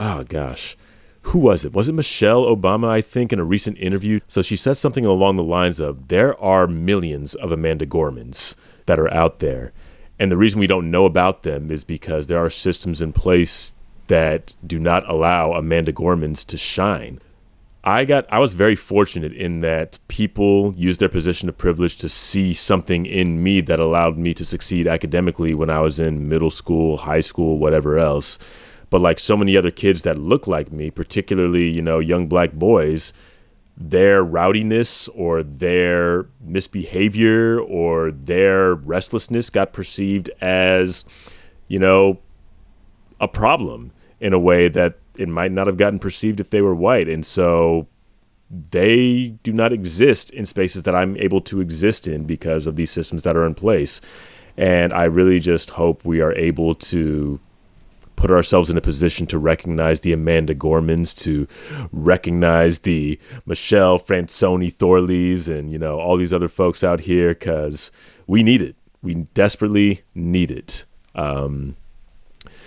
oh 0.00 0.24
gosh, 0.24 0.76
who 1.22 1.38
was 1.38 1.64
it? 1.64 1.72
Was 1.72 1.88
it 1.88 1.94
Michelle 1.94 2.44
Obama, 2.44 2.88
I 2.88 3.00
think, 3.00 3.32
in 3.32 3.38
a 3.38 3.44
recent 3.44 3.78
interview? 3.78 4.20
So 4.28 4.42
she 4.42 4.56
said 4.56 4.76
something 4.76 5.06
along 5.06 5.36
the 5.36 5.42
lines 5.42 5.80
of 5.80 6.08
there 6.08 6.38
are 6.40 6.66
millions 6.66 7.34
of 7.34 7.52
Amanda 7.52 7.86
Gormans 7.86 8.54
that 8.86 8.98
are 8.98 9.12
out 9.12 9.38
there. 9.38 9.72
And 10.18 10.30
the 10.30 10.36
reason 10.36 10.60
we 10.60 10.66
don't 10.66 10.90
know 10.90 11.06
about 11.06 11.42
them 11.42 11.70
is 11.70 11.82
because 11.82 12.26
there 12.26 12.44
are 12.44 12.50
systems 12.50 13.00
in 13.00 13.12
place 13.12 13.74
that 14.08 14.54
do 14.66 14.78
not 14.78 15.08
allow 15.08 15.52
Amanda 15.52 15.92
Gormans 15.92 16.46
to 16.46 16.56
shine. 16.56 17.20
I 17.86 18.06
got 18.06 18.26
I 18.32 18.38
was 18.38 18.54
very 18.54 18.76
fortunate 18.76 19.32
in 19.32 19.60
that 19.60 19.98
people 20.08 20.72
used 20.74 21.00
their 21.00 21.08
position 21.10 21.50
of 21.50 21.58
privilege 21.58 21.96
to 21.98 22.08
see 22.08 22.54
something 22.54 23.04
in 23.04 23.42
me 23.42 23.60
that 23.60 23.78
allowed 23.78 24.16
me 24.16 24.32
to 24.34 24.44
succeed 24.44 24.86
academically 24.86 25.52
when 25.52 25.68
I 25.68 25.80
was 25.80 26.00
in 26.00 26.28
middle 26.28 26.50
school, 26.50 26.96
high 26.96 27.20
school, 27.20 27.58
whatever 27.58 27.98
else. 27.98 28.38
But 28.88 29.02
like 29.02 29.18
so 29.18 29.36
many 29.36 29.54
other 29.54 29.70
kids 29.70 30.02
that 30.04 30.16
look 30.18 30.46
like 30.46 30.72
me, 30.72 30.90
particularly, 30.90 31.68
you 31.68 31.82
know, 31.82 31.98
young 31.98 32.26
black 32.26 32.52
boys, 32.52 33.12
their 33.76 34.24
rowdiness 34.24 35.08
or 35.08 35.42
their 35.42 36.26
misbehavior 36.40 37.58
or 37.60 38.12
their 38.12 38.74
restlessness 38.74 39.50
got 39.50 39.74
perceived 39.74 40.30
as, 40.40 41.04
you 41.68 41.78
know, 41.78 42.20
a 43.20 43.28
problem 43.28 43.90
in 44.20 44.32
a 44.32 44.38
way 44.38 44.68
that 44.68 44.98
it 45.18 45.28
might 45.28 45.52
not 45.52 45.66
have 45.66 45.76
gotten 45.76 45.98
perceived 45.98 46.40
if 46.40 46.50
they 46.50 46.60
were 46.60 46.74
white. 46.74 47.08
And 47.08 47.24
so 47.24 47.86
they 48.50 49.34
do 49.42 49.52
not 49.52 49.72
exist 49.72 50.30
in 50.30 50.46
spaces 50.46 50.84
that 50.84 50.94
I'm 50.94 51.16
able 51.16 51.40
to 51.42 51.60
exist 51.60 52.06
in 52.06 52.24
because 52.24 52.66
of 52.66 52.76
these 52.76 52.90
systems 52.90 53.22
that 53.22 53.36
are 53.36 53.46
in 53.46 53.54
place. 53.54 54.00
And 54.56 54.92
I 54.92 55.04
really 55.04 55.40
just 55.40 55.70
hope 55.70 56.04
we 56.04 56.20
are 56.20 56.32
able 56.34 56.74
to 56.76 57.40
put 58.16 58.30
ourselves 58.30 58.70
in 58.70 58.76
a 58.76 58.80
position 58.80 59.26
to 59.26 59.38
recognize 59.38 60.00
the 60.00 60.12
Amanda 60.12 60.54
Gormans, 60.54 61.16
to 61.24 61.48
recognize 61.92 62.80
the 62.80 63.18
Michelle 63.44 63.98
Franzoni 63.98 64.72
Thorleys, 64.72 65.48
and 65.48 65.70
you 65.70 65.78
know 65.78 65.98
all 65.98 66.16
these 66.16 66.32
other 66.32 66.48
folks 66.48 66.84
out 66.84 67.00
here 67.00 67.30
because 67.30 67.90
we 68.26 68.42
need 68.42 68.62
it. 68.62 68.76
We 69.02 69.14
desperately 69.14 70.02
need 70.14 70.50
it. 70.50 70.84
Um, 71.14 71.76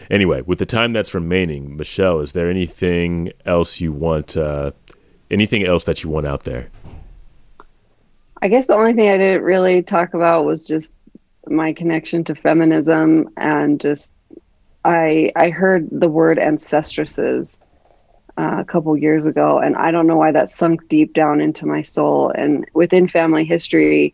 anyway, 0.09 0.41
with 0.41 0.59
the 0.59 0.65
time 0.65 0.93
that's 0.93 1.13
remaining, 1.13 1.77
Michelle, 1.77 2.19
is 2.19 2.33
there 2.33 2.49
anything 2.49 3.31
else 3.45 3.81
you 3.81 3.91
want? 3.91 4.35
Uh, 4.35 4.71
anything 5.29 5.65
else 5.65 5.83
that 5.85 6.03
you 6.03 6.09
want 6.09 6.25
out 6.25 6.43
there? 6.43 6.69
I 8.41 8.47
guess 8.47 8.67
the 8.67 8.75
only 8.75 8.93
thing 8.93 9.09
I 9.09 9.17
didn't 9.17 9.43
really 9.43 9.81
talk 9.81 10.13
about 10.13 10.45
was 10.45 10.65
just 10.65 10.93
my 11.47 11.73
connection 11.73 12.23
to 12.25 12.35
feminism 12.35 13.29
and 13.37 13.79
just 13.79 14.13
I 14.85 15.31
I 15.35 15.49
heard 15.49 15.87
the 15.91 16.09
word 16.09 16.37
ancestresses 16.37 17.59
uh, 18.37 18.57
a 18.59 18.65
couple 18.65 18.95
years 18.95 19.25
ago, 19.25 19.59
and 19.59 19.75
I 19.75 19.91
don't 19.91 20.07
know 20.07 20.17
why 20.17 20.31
that 20.31 20.49
sunk 20.49 20.87
deep 20.87 21.13
down 21.13 21.41
into 21.41 21.65
my 21.65 21.81
soul. 21.81 22.31
And 22.35 22.65
within 22.73 23.07
family 23.07 23.43
history, 23.43 24.13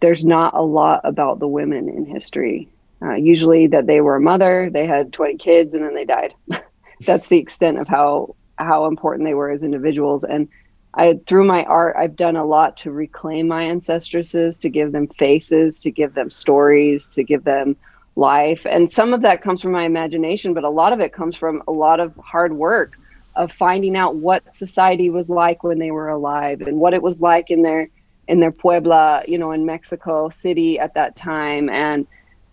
there's 0.00 0.24
not 0.24 0.54
a 0.54 0.62
lot 0.62 1.00
about 1.04 1.38
the 1.38 1.48
women 1.48 1.88
in 1.88 2.06
history. 2.06 2.68
Uh, 3.02 3.14
usually, 3.14 3.66
that 3.66 3.86
they 3.86 4.00
were 4.00 4.16
a 4.16 4.20
mother, 4.20 4.68
they 4.70 4.86
had 4.86 5.12
20 5.12 5.36
kids, 5.36 5.74
and 5.74 5.84
then 5.84 5.94
they 5.94 6.04
died. 6.04 6.34
That's 7.06 7.28
the 7.28 7.38
extent 7.38 7.78
of 7.78 7.88
how 7.88 8.34
how 8.58 8.86
important 8.86 9.26
they 9.26 9.34
were 9.34 9.50
as 9.50 9.62
individuals. 9.62 10.22
And 10.22 10.48
I, 10.94 11.18
through 11.26 11.44
my 11.44 11.64
art, 11.64 11.96
I've 11.98 12.16
done 12.16 12.36
a 12.36 12.44
lot 12.44 12.76
to 12.78 12.90
reclaim 12.90 13.48
my 13.48 13.62
ancestresses, 13.62 14.58
to 14.58 14.68
give 14.68 14.92
them 14.92 15.06
faces, 15.08 15.80
to 15.80 15.90
give 15.90 16.14
them 16.14 16.30
stories, 16.30 17.06
to 17.08 17.22
give 17.22 17.44
them 17.44 17.76
life. 18.16 18.66
And 18.66 18.90
some 18.90 19.14
of 19.14 19.22
that 19.22 19.40
comes 19.40 19.62
from 19.62 19.72
my 19.72 19.84
imagination, 19.84 20.52
but 20.52 20.64
a 20.64 20.70
lot 20.70 20.92
of 20.92 21.00
it 21.00 21.12
comes 21.12 21.36
from 21.36 21.62
a 21.68 21.72
lot 21.72 22.00
of 22.00 22.14
hard 22.16 22.52
work 22.52 22.98
of 23.36 23.52
finding 23.52 23.96
out 23.96 24.16
what 24.16 24.54
society 24.54 25.10
was 25.10 25.30
like 25.30 25.62
when 25.62 25.78
they 25.78 25.92
were 25.92 26.08
alive 26.08 26.60
and 26.60 26.78
what 26.78 26.92
it 26.92 27.02
was 27.02 27.20
like 27.20 27.50
in 27.50 27.62
their 27.62 27.88
in 28.26 28.38
their 28.38 28.52
puebla, 28.52 29.22
you 29.26 29.38
know, 29.38 29.50
in 29.50 29.66
Mexico 29.66 30.28
City 30.28 30.78
at 30.78 30.94
that 30.94 31.16
time. 31.16 31.68
And 31.68 32.06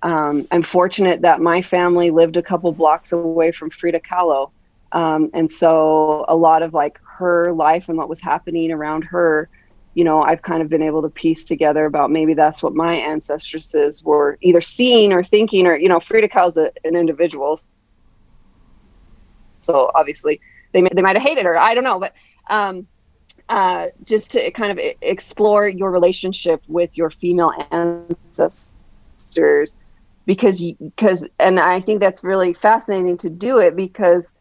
um, 0.03 0.48
I'm 0.52 0.64
fortunate 0.64 1.22
that 1.22 1.41
my 1.41 1.61
family 1.61 2.11
lived 2.11 2.38
a 2.38 2.44
couple 2.44 2.72
blocks 2.72 3.11
away 3.11 3.52
from 3.52 3.69
Frida 3.69 4.02
Kahlo. 4.02 4.52
Um, 4.91 5.30
and 5.34 5.52
so 5.52 6.26
a 6.28 6.36
lot 6.36 6.61
of 6.61 6.74
like 6.74 6.99
her 7.03 7.52
life 7.52 7.90
and 7.90 7.98
what 7.98 8.07
was 8.07 8.19
happening 8.19 8.72
around 8.72 9.03
her, 9.03 9.49
you 9.95 10.03
know, 10.03 10.22
I've 10.22 10.44
kind 10.44 10.61
of 10.61 10.69
been 10.69 10.84
able 10.84 11.02
to 11.02 11.10
piece 11.10 11.44
together 11.44 11.86
about 11.86 12.11
maybe 12.11 12.36
that's 12.36 12.61
what 12.61 12.76
my 12.76 12.95
ancestresses 12.95 14.03
were 14.03 14.38
either 14.41 14.61
seeing 14.61 15.11
or 15.11 15.24
thinking, 15.24 15.65
or, 15.65 15.76
you 15.76 15.90
know, 15.90 15.99
Frida 15.99 16.30
Kahlo's 16.30 16.57
a, 16.57 16.72
an 16.84 16.95
individual. 16.95 17.60
So 19.60 19.91
obviously 19.95 20.40
they, 20.72 20.84
they 20.94 21.02
might 21.02 21.15
have 21.15 21.24
hated 21.24 21.45
her. 21.45 21.57
I 21.57 21.74
don't 21.74 21.84
know. 21.84 21.99
But 21.99 22.14
um, 22.49 22.88
uh, 23.49 23.88
just 24.03 24.32
to 24.32 24.52
kind 24.52 24.72
of 24.72 24.80
explore 25.02 25.68
your 25.68 25.90
relationship 25.90 26.61
with 26.68 26.98
your 26.98 27.10
female 27.10 27.52
ancestors 27.72 29.78
because 30.27 30.61
because 30.79 31.25
and 31.39 31.59
I 31.59 31.81
think 31.81 32.01
that's 32.01 32.23
really 32.23 32.53
fascinating 32.53 33.17
to 33.19 33.29
do 33.29 33.57
it 33.57 33.75
because 33.75 34.33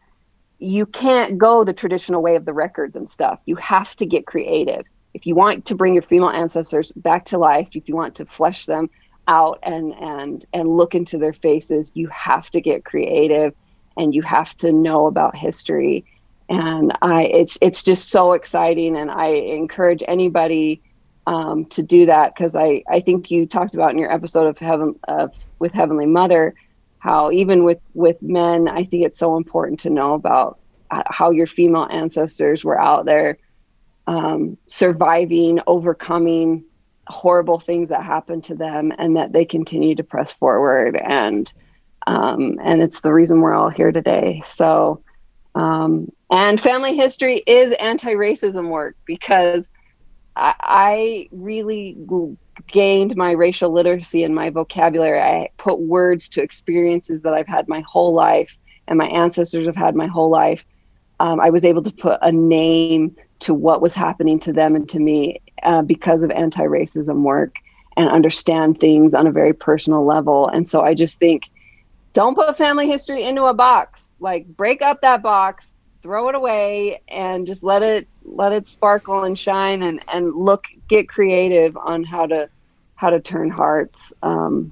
you 0.59 0.85
can't 0.85 1.37
go 1.37 1.63
the 1.63 1.73
traditional 1.73 2.21
way 2.21 2.35
of 2.35 2.45
the 2.45 2.53
records 2.53 2.95
and 2.95 3.09
stuff. 3.09 3.39
You 3.45 3.55
have 3.55 3.95
to 3.95 4.05
get 4.05 4.27
creative. 4.27 4.85
If 5.13 5.25
you 5.25 5.33
want 5.33 5.65
to 5.65 5.75
bring 5.75 5.95
your 5.95 6.03
female 6.03 6.29
ancestors 6.29 6.91
back 6.91 7.25
to 7.25 7.37
life, 7.37 7.69
if 7.71 7.87
you 7.87 7.95
want 7.95 8.15
to 8.15 8.25
flesh 8.25 8.65
them 8.65 8.89
out 9.27 9.59
and 9.63 9.93
and 9.93 10.45
and 10.53 10.77
look 10.77 10.93
into 10.93 11.17
their 11.17 11.33
faces, 11.33 11.91
you 11.95 12.07
have 12.09 12.51
to 12.51 12.61
get 12.61 12.83
creative 12.83 13.55
and 13.95 14.13
you 14.13 14.21
have 14.23 14.55
to 14.57 14.73
know 14.73 15.07
about 15.07 15.37
history. 15.37 16.05
And 16.49 16.95
I 17.01 17.23
it's 17.23 17.57
it's 17.61 17.81
just 17.81 18.09
so 18.09 18.33
exciting 18.33 18.97
and 18.97 19.09
I 19.09 19.27
encourage 19.27 20.03
anybody 20.05 20.81
um, 21.27 21.65
to 21.65 21.83
do 21.83 22.05
that 22.05 22.33
because 22.33 22.55
I, 22.55 22.83
I 22.89 23.01
think 23.01 23.29
you 23.29 23.45
talked 23.45 23.73
about 23.73 23.91
in 23.91 23.97
your 23.97 24.11
episode 24.11 24.47
of 24.47 24.57
heaven 24.57 24.97
of 25.09 25.31
with 25.59 25.73
Heavenly 25.73 26.05
Mother 26.05 26.53
how 26.99 27.29
even 27.29 27.63
with 27.63 27.79
with 27.93 28.19
men 28.23 28.67
i 28.67 28.83
think 28.83 29.05
it's 29.05 29.19
so 29.19 29.37
important 29.37 29.79
to 29.79 29.87
know 29.87 30.15
about 30.15 30.57
how 30.89 31.29
your 31.29 31.45
female 31.45 31.87
ancestors 31.91 32.65
were 32.65 32.79
out 32.79 33.05
there 33.05 33.37
um, 34.07 34.57
surviving 34.67 35.59
overcoming 35.67 36.63
horrible 37.09 37.59
things 37.59 37.89
that 37.89 38.03
happened 38.03 38.43
to 38.45 38.55
them 38.55 38.91
and 38.97 39.15
that 39.15 39.33
they 39.33 39.45
continue 39.45 39.95
to 39.95 40.03
press 40.03 40.33
forward. 40.33 40.95
And 40.95 41.51
um, 42.05 42.57
and 42.63 42.81
it's 42.81 43.01
the 43.01 43.11
reason 43.11 43.41
we're 43.41 43.53
all 43.53 43.69
here 43.69 43.91
today. 43.91 44.41
So 44.45 45.03
um, 45.55 46.09
and 46.31 46.59
family 46.59 46.95
history 46.95 47.43
is 47.47 47.73
anti-racism 47.73 48.69
work 48.69 48.95
because 49.05 49.69
I, 50.35 50.53
I 50.59 51.29
really 51.31 51.97
gained 52.67 53.15
my 53.15 53.31
racial 53.31 53.71
literacy 53.71 54.23
and 54.23 54.33
my 54.33 54.49
vocabulary. 54.49 55.21
I 55.21 55.49
put 55.57 55.79
words 55.79 56.29
to 56.29 56.41
experiences 56.41 57.21
that 57.21 57.33
I've 57.33 57.47
had 57.47 57.67
my 57.67 57.83
whole 57.87 58.13
life 58.13 58.55
and 58.87 58.97
my 58.97 59.07
ancestors 59.07 59.65
have 59.65 59.75
had 59.75 59.95
my 59.95 60.07
whole 60.07 60.29
life. 60.29 60.65
Um, 61.19 61.39
I 61.39 61.49
was 61.49 61.65
able 61.65 61.83
to 61.83 61.91
put 61.91 62.19
a 62.21 62.31
name 62.31 63.15
to 63.39 63.53
what 63.53 63.81
was 63.81 63.93
happening 63.93 64.39
to 64.41 64.53
them 64.53 64.75
and 64.75 64.87
to 64.89 64.99
me 64.99 65.41
uh, 65.63 65.81
because 65.81 66.23
of 66.23 66.31
anti 66.31 66.63
racism 66.63 67.21
work 67.21 67.55
and 67.95 68.09
understand 68.09 68.79
things 68.79 69.13
on 69.13 69.27
a 69.27 69.31
very 69.31 69.53
personal 69.53 70.05
level. 70.05 70.47
And 70.47 70.67
so 70.67 70.81
I 70.81 70.93
just 70.93 71.19
think 71.19 71.49
don't 72.13 72.35
put 72.35 72.57
family 72.57 72.87
history 72.87 73.23
into 73.23 73.45
a 73.45 73.53
box. 73.53 74.15
Like 74.19 74.47
break 74.47 74.81
up 74.81 75.01
that 75.01 75.21
box, 75.21 75.83
throw 76.01 76.29
it 76.29 76.35
away, 76.35 77.01
and 77.07 77.45
just 77.45 77.63
let 77.63 77.83
it 77.83 78.07
let 78.27 78.51
it 78.51 78.67
sparkle 78.67 79.23
and 79.23 79.37
shine 79.37 79.81
and 79.81 80.01
and 80.11 80.35
look 80.35 80.65
get 80.87 81.09
creative 81.09 81.75
on 81.77 82.03
how 82.03 82.25
to 82.25 82.49
how 82.95 83.09
to 83.09 83.19
turn 83.19 83.49
hearts 83.49 84.13
um, 84.23 84.71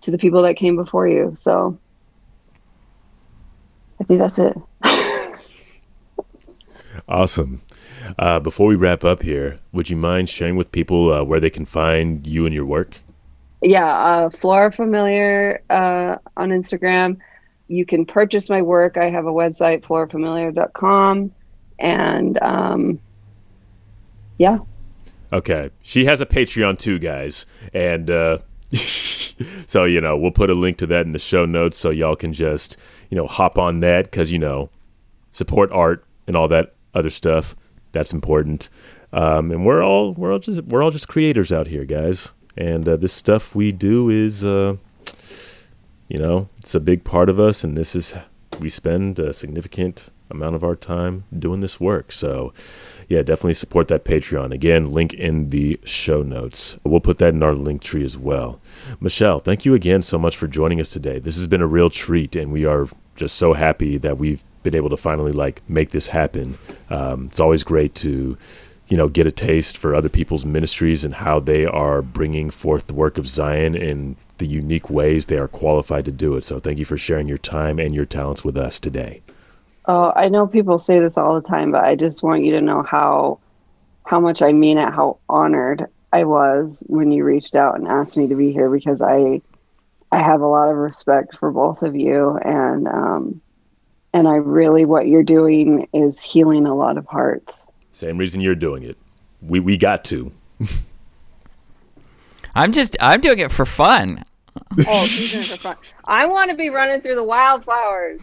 to 0.00 0.10
the 0.10 0.18
people 0.18 0.42
that 0.42 0.54
came 0.54 0.76
before 0.76 1.08
you. 1.08 1.34
So 1.36 1.78
I 4.00 4.04
think 4.04 4.20
that's 4.20 4.38
it. 4.38 4.56
awesome. 7.08 7.62
Uh, 8.18 8.38
before 8.38 8.66
we 8.66 8.76
wrap 8.76 9.04
up 9.04 9.22
here, 9.22 9.60
would 9.72 9.90
you 9.90 9.96
mind 9.96 10.28
sharing 10.28 10.56
with 10.56 10.70
people 10.72 11.12
uh, 11.12 11.24
where 11.24 11.40
they 11.40 11.50
can 11.50 11.64
find 11.64 12.26
you 12.26 12.44
and 12.44 12.54
your 12.54 12.66
work? 12.66 12.98
Yeah, 13.62 13.86
uh, 13.86 14.30
Flora 14.30 14.70
Familiar 14.70 15.62
uh, 15.70 16.16
on 16.36 16.50
Instagram. 16.50 17.18
You 17.68 17.86
can 17.86 18.04
purchase 18.04 18.50
my 18.50 18.60
work. 18.60 18.98
I 18.98 19.08
have 19.08 19.26
a 19.26 19.32
website, 19.32 19.82
florafamiliar.com. 19.82 21.32
And 21.78 22.40
um, 22.42 23.00
yeah, 24.38 24.58
Okay. 25.34 25.70
She 25.82 26.04
has 26.04 26.20
a 26.20 26.26
Patreon 26.26 26.78
too, 26.78 27.00
guys. 27.00 27.44
And 27.72 28.08
uh, 28.08 28.38
so, 28.72 29.84
you 29.84 30.00
know, 30.00 30.16
we'll 30.16 30.30
put 30.30 30.48
a 30.48 30.54
link 30.54 30.78
to 30.78 30.86
that 30.86 31.04
in 31.06 31.10
the 31.10 31.18
show 31.18 31.44
notes 31.44 31.76
so 31.76 31.90
y'all 31.90 32.14
can 32.14 32.32
just, 32.32 32.76
you 33.10 33.16
know, 33.16 33.26
hop 33.26 33.58
on 33.58 33.80
that 33.80 34.04
because, 34.04 34.30
you 34.30 34.38
know, 34.38 34.70
support 35.32 35.72
art 35.72 36.04
and 36.28 36.36
all 36.36 36.46
that 36.48 36.74
other 36.94 37.10
stuff. 37.10 37.56
That's 37.90 38.12
important. 38.12 38.68
Um, 39.12 39.50
and 39.50 39.66
we're 39.66 39.84
all 39.84 40.12
we're 40.14 40.32
all 40.32 40.38
just 40.38 40.62
we're 40.62 40.84
all 40.84 40.92
just 40.92 41.08
creators 41.08 41.50
out 41.52 41.66
here, 41.66 41.84
guys. 41.84 42.32
And 42.56 42.88
uh, 42.88 42.96
this 42.96 43.12
stuff 43.12 43.56
we 43.56 43.72
do 43.72 44.08
is, 44.08 44.44
uh, 44.44 44.76
you 46.08 46.18
know, 46.18 46.48
it's 46.58 46.76
a 46.76 46.80
big 46.80 47.02
part 47.02 47.28
of 47.28 47.40
us, 47.40 47.64
and 47.64 47.76
this 47.76 47.96
is 47.96 48.14
we 48.60 48.68
spend 48.68 49.18
a 49.18 49.32
significant 49.32 50.10
amount 50.30 50.54
of 50.54 50.64
our 50.64 50.76
time 50.76 51.24
doing 51.36 51.60
this 51.60 51.80
work. 51.80 52.12
So, 52.12 52.52
yeah, 53.08 53.22
definitely 53.22 53.54
support 53.54 53.88
that 53.88 54.04
Patreon. 54.04 54.52
Again, 54.52 54.92
link 54.92 55.12
in 55.12 55.50
the 55.50 55.78
show 55.84 56.22
notes. 56.22 56.78
We'll 56.84 57.00
put 57.00 57.18
that 57.18 57.34
in 57.34 57.42
our 57.42 57.54
link 57.54 57.82
tree 57.82 58.04
as 58.04 58.16
well. 58.16 58.60
Michelle, 59.00 59.40
thank 59.40 59.64
you 59.64 59.74
again 59.74 60.02
so 60.02 60.18
much 60.18 60.36
for 60.36 60.46
joining 60.46 60.80
us 60.80 60.90
today. 60.90 61.18
This 61.18 61.36
has 61.36 61.46
been 61.46 61.60
a 61.60 61.66
real 61.66 61.90
treat, 61.90 62.34
and 62.34 62.52
we 62.52 62.64
are 62.64 62.88
just 63.16 63.36
so 63.36 63.52
happy 63.52 63.98
that 63.98 64.18
we've 64.18 64.42
been 64.62 64.74
able 64.74 64.90
to 64.90 64.96
finally 64.96 65.32
like 65.32 65.62
make 65.68 65.90
this 65.90 66.08
happen. 66.08 66.58
Um, 66.90 67.26
it's 67.26 67.40
always 67.40 67.62
great 67.64 67.94
to 67.96 68.36
you 68.88 68.96
know 68.96 69.08
get 69.08 69.26
a 69.26 69.32
taste 69.32 69.78
for 69.78 69.94
other 69.94 70.08
people's 70.08 70.44
ministries 70.44 71.04
and 71.04 71.14
how 71.14 71.40
they 71.40 71.64
are 71.64 72.02
bringing 72.02 72.50
forth 72.50 72.86
the 72.86 72.94
work 72.94 73.18
of 73.18 73.26
Zion 73.26 73.74
in 73.74 74.16
the 74.38 74.46
unique 74.46 74.90
ways 74.90 75.26
they 75.26 75.38
are 75.38 75.48
qualified 75.48 76.04
to 76.06 76.12
do 76.12 76.34
it. 76.34 76.44
So 76.44 76.58
thank 76.58 76.78
you 76.78 76.84
for 76.84 76.96
sharing 76.96 77.28
your 77.28 77.38
time 77.38 77.78
and 77.78 77.94
your 77.94 78.04
talents 78.04 78.44
with 78.44 78.56
us 78.56 78.80
today. 78.80 79.23
Oh, 79.86 80.12
I 80.16 80.28
know 80.28 80.46
people 80.46 80.78
say 80.78 80.98
this 81.00 81.18
all 81.18 81.34
the 81.34 81.46
time, 81.46 81.70
but 81.70 81.84
I 81.84 81.94
just 81.94 82.22
want 82.22 82.42
you 82.42 82.52
to 82.52 82.60
know 82.60 82.82
how 82.82 83.38
how 84.06 84.20
much 84.20 84.42
I 84.42 84.52
mean 84.52 84.78
it, 84.78 84.92
how 84.92 85.18
honored 85.28 85.86
I 86.12 86.24
was 86.24 86.82
when 86.86 87.10
you 87.10 87.24
reached 87.24 87.56
out 87.56 87.76
and 87.76 87.88
asked 87.88 88.16
me 88.16 88.28
to 88.28 88.34
be 88.34 88.52
here 88.52 88.70
because 88.70 89.02
I 89.02 89.40
I 90.12 90.22
have 90.22 90.40
a 90.40 90.46
lot 90.46 90.70
of 90.70 90.76
respect 90.76 91.36
for 91.36 91.50
both 91.50 91.82
of 91.82 91.96
you 91.96 92.38
and 92.44 92.86
um 92.88 93.40
and 94.12 94.28
I 94.28 94.36
really 94.36 94.84
what 94.84 95.08
you're 95.08 95.24
doing 95.24 95.88
is 95.92 96.20
healing 96.20 96.66
a 96.66 96.74
lot 96.74 96.96
of 96.96 97.06
hearts. 97.06 97.66
Same 97.90 98.16
reason 98.16 98.40
you're 98.40 98.54
doing 98.54 98.84
it. 98.84 98.96
We 99.42 99.60
we 99.60 99.76
got 99.76 100.04
to. 100.04 100.32
I'm 102.54 102.72
just 102.72 102.96
I'm 103.00 103.20
doing 103.20 103.40
it 103.40 103.50
for 103.50 103.66
fun. 103.66 104.22
oh, 104.86 105.06
she's 105.06 105.32
doing 105.32 105.44
it 105.44 105.48
for 105.48 105.56
fun. 105.56 105.76
I 106.04 106.26
want 106.26 106.50
to 106.50 106.56
be 106.56 106.70
running 106.70 107.00
through 107.00 107.16
the 107.16 107.24
wildflowers. 107.24 108.22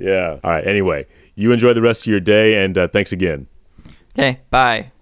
Yeah. 0.00 0.38
All 0.42 0.50
right. 0.50 0.66
Anyway, 0.66 1.06
you 1.34 1.52
enjoy 1.52 1.74
the 1.74 1.82
rest 1.82 2.02
of 2.02 2.10
your 2.10 2.20
day, 2.20 2.64
and 2.64 2.76
uh, 2.76 2.88
thanks 2.88 3.12
again. 3.12 3.46
Okay. 4.14 4.40
Bye. 4.50 4.92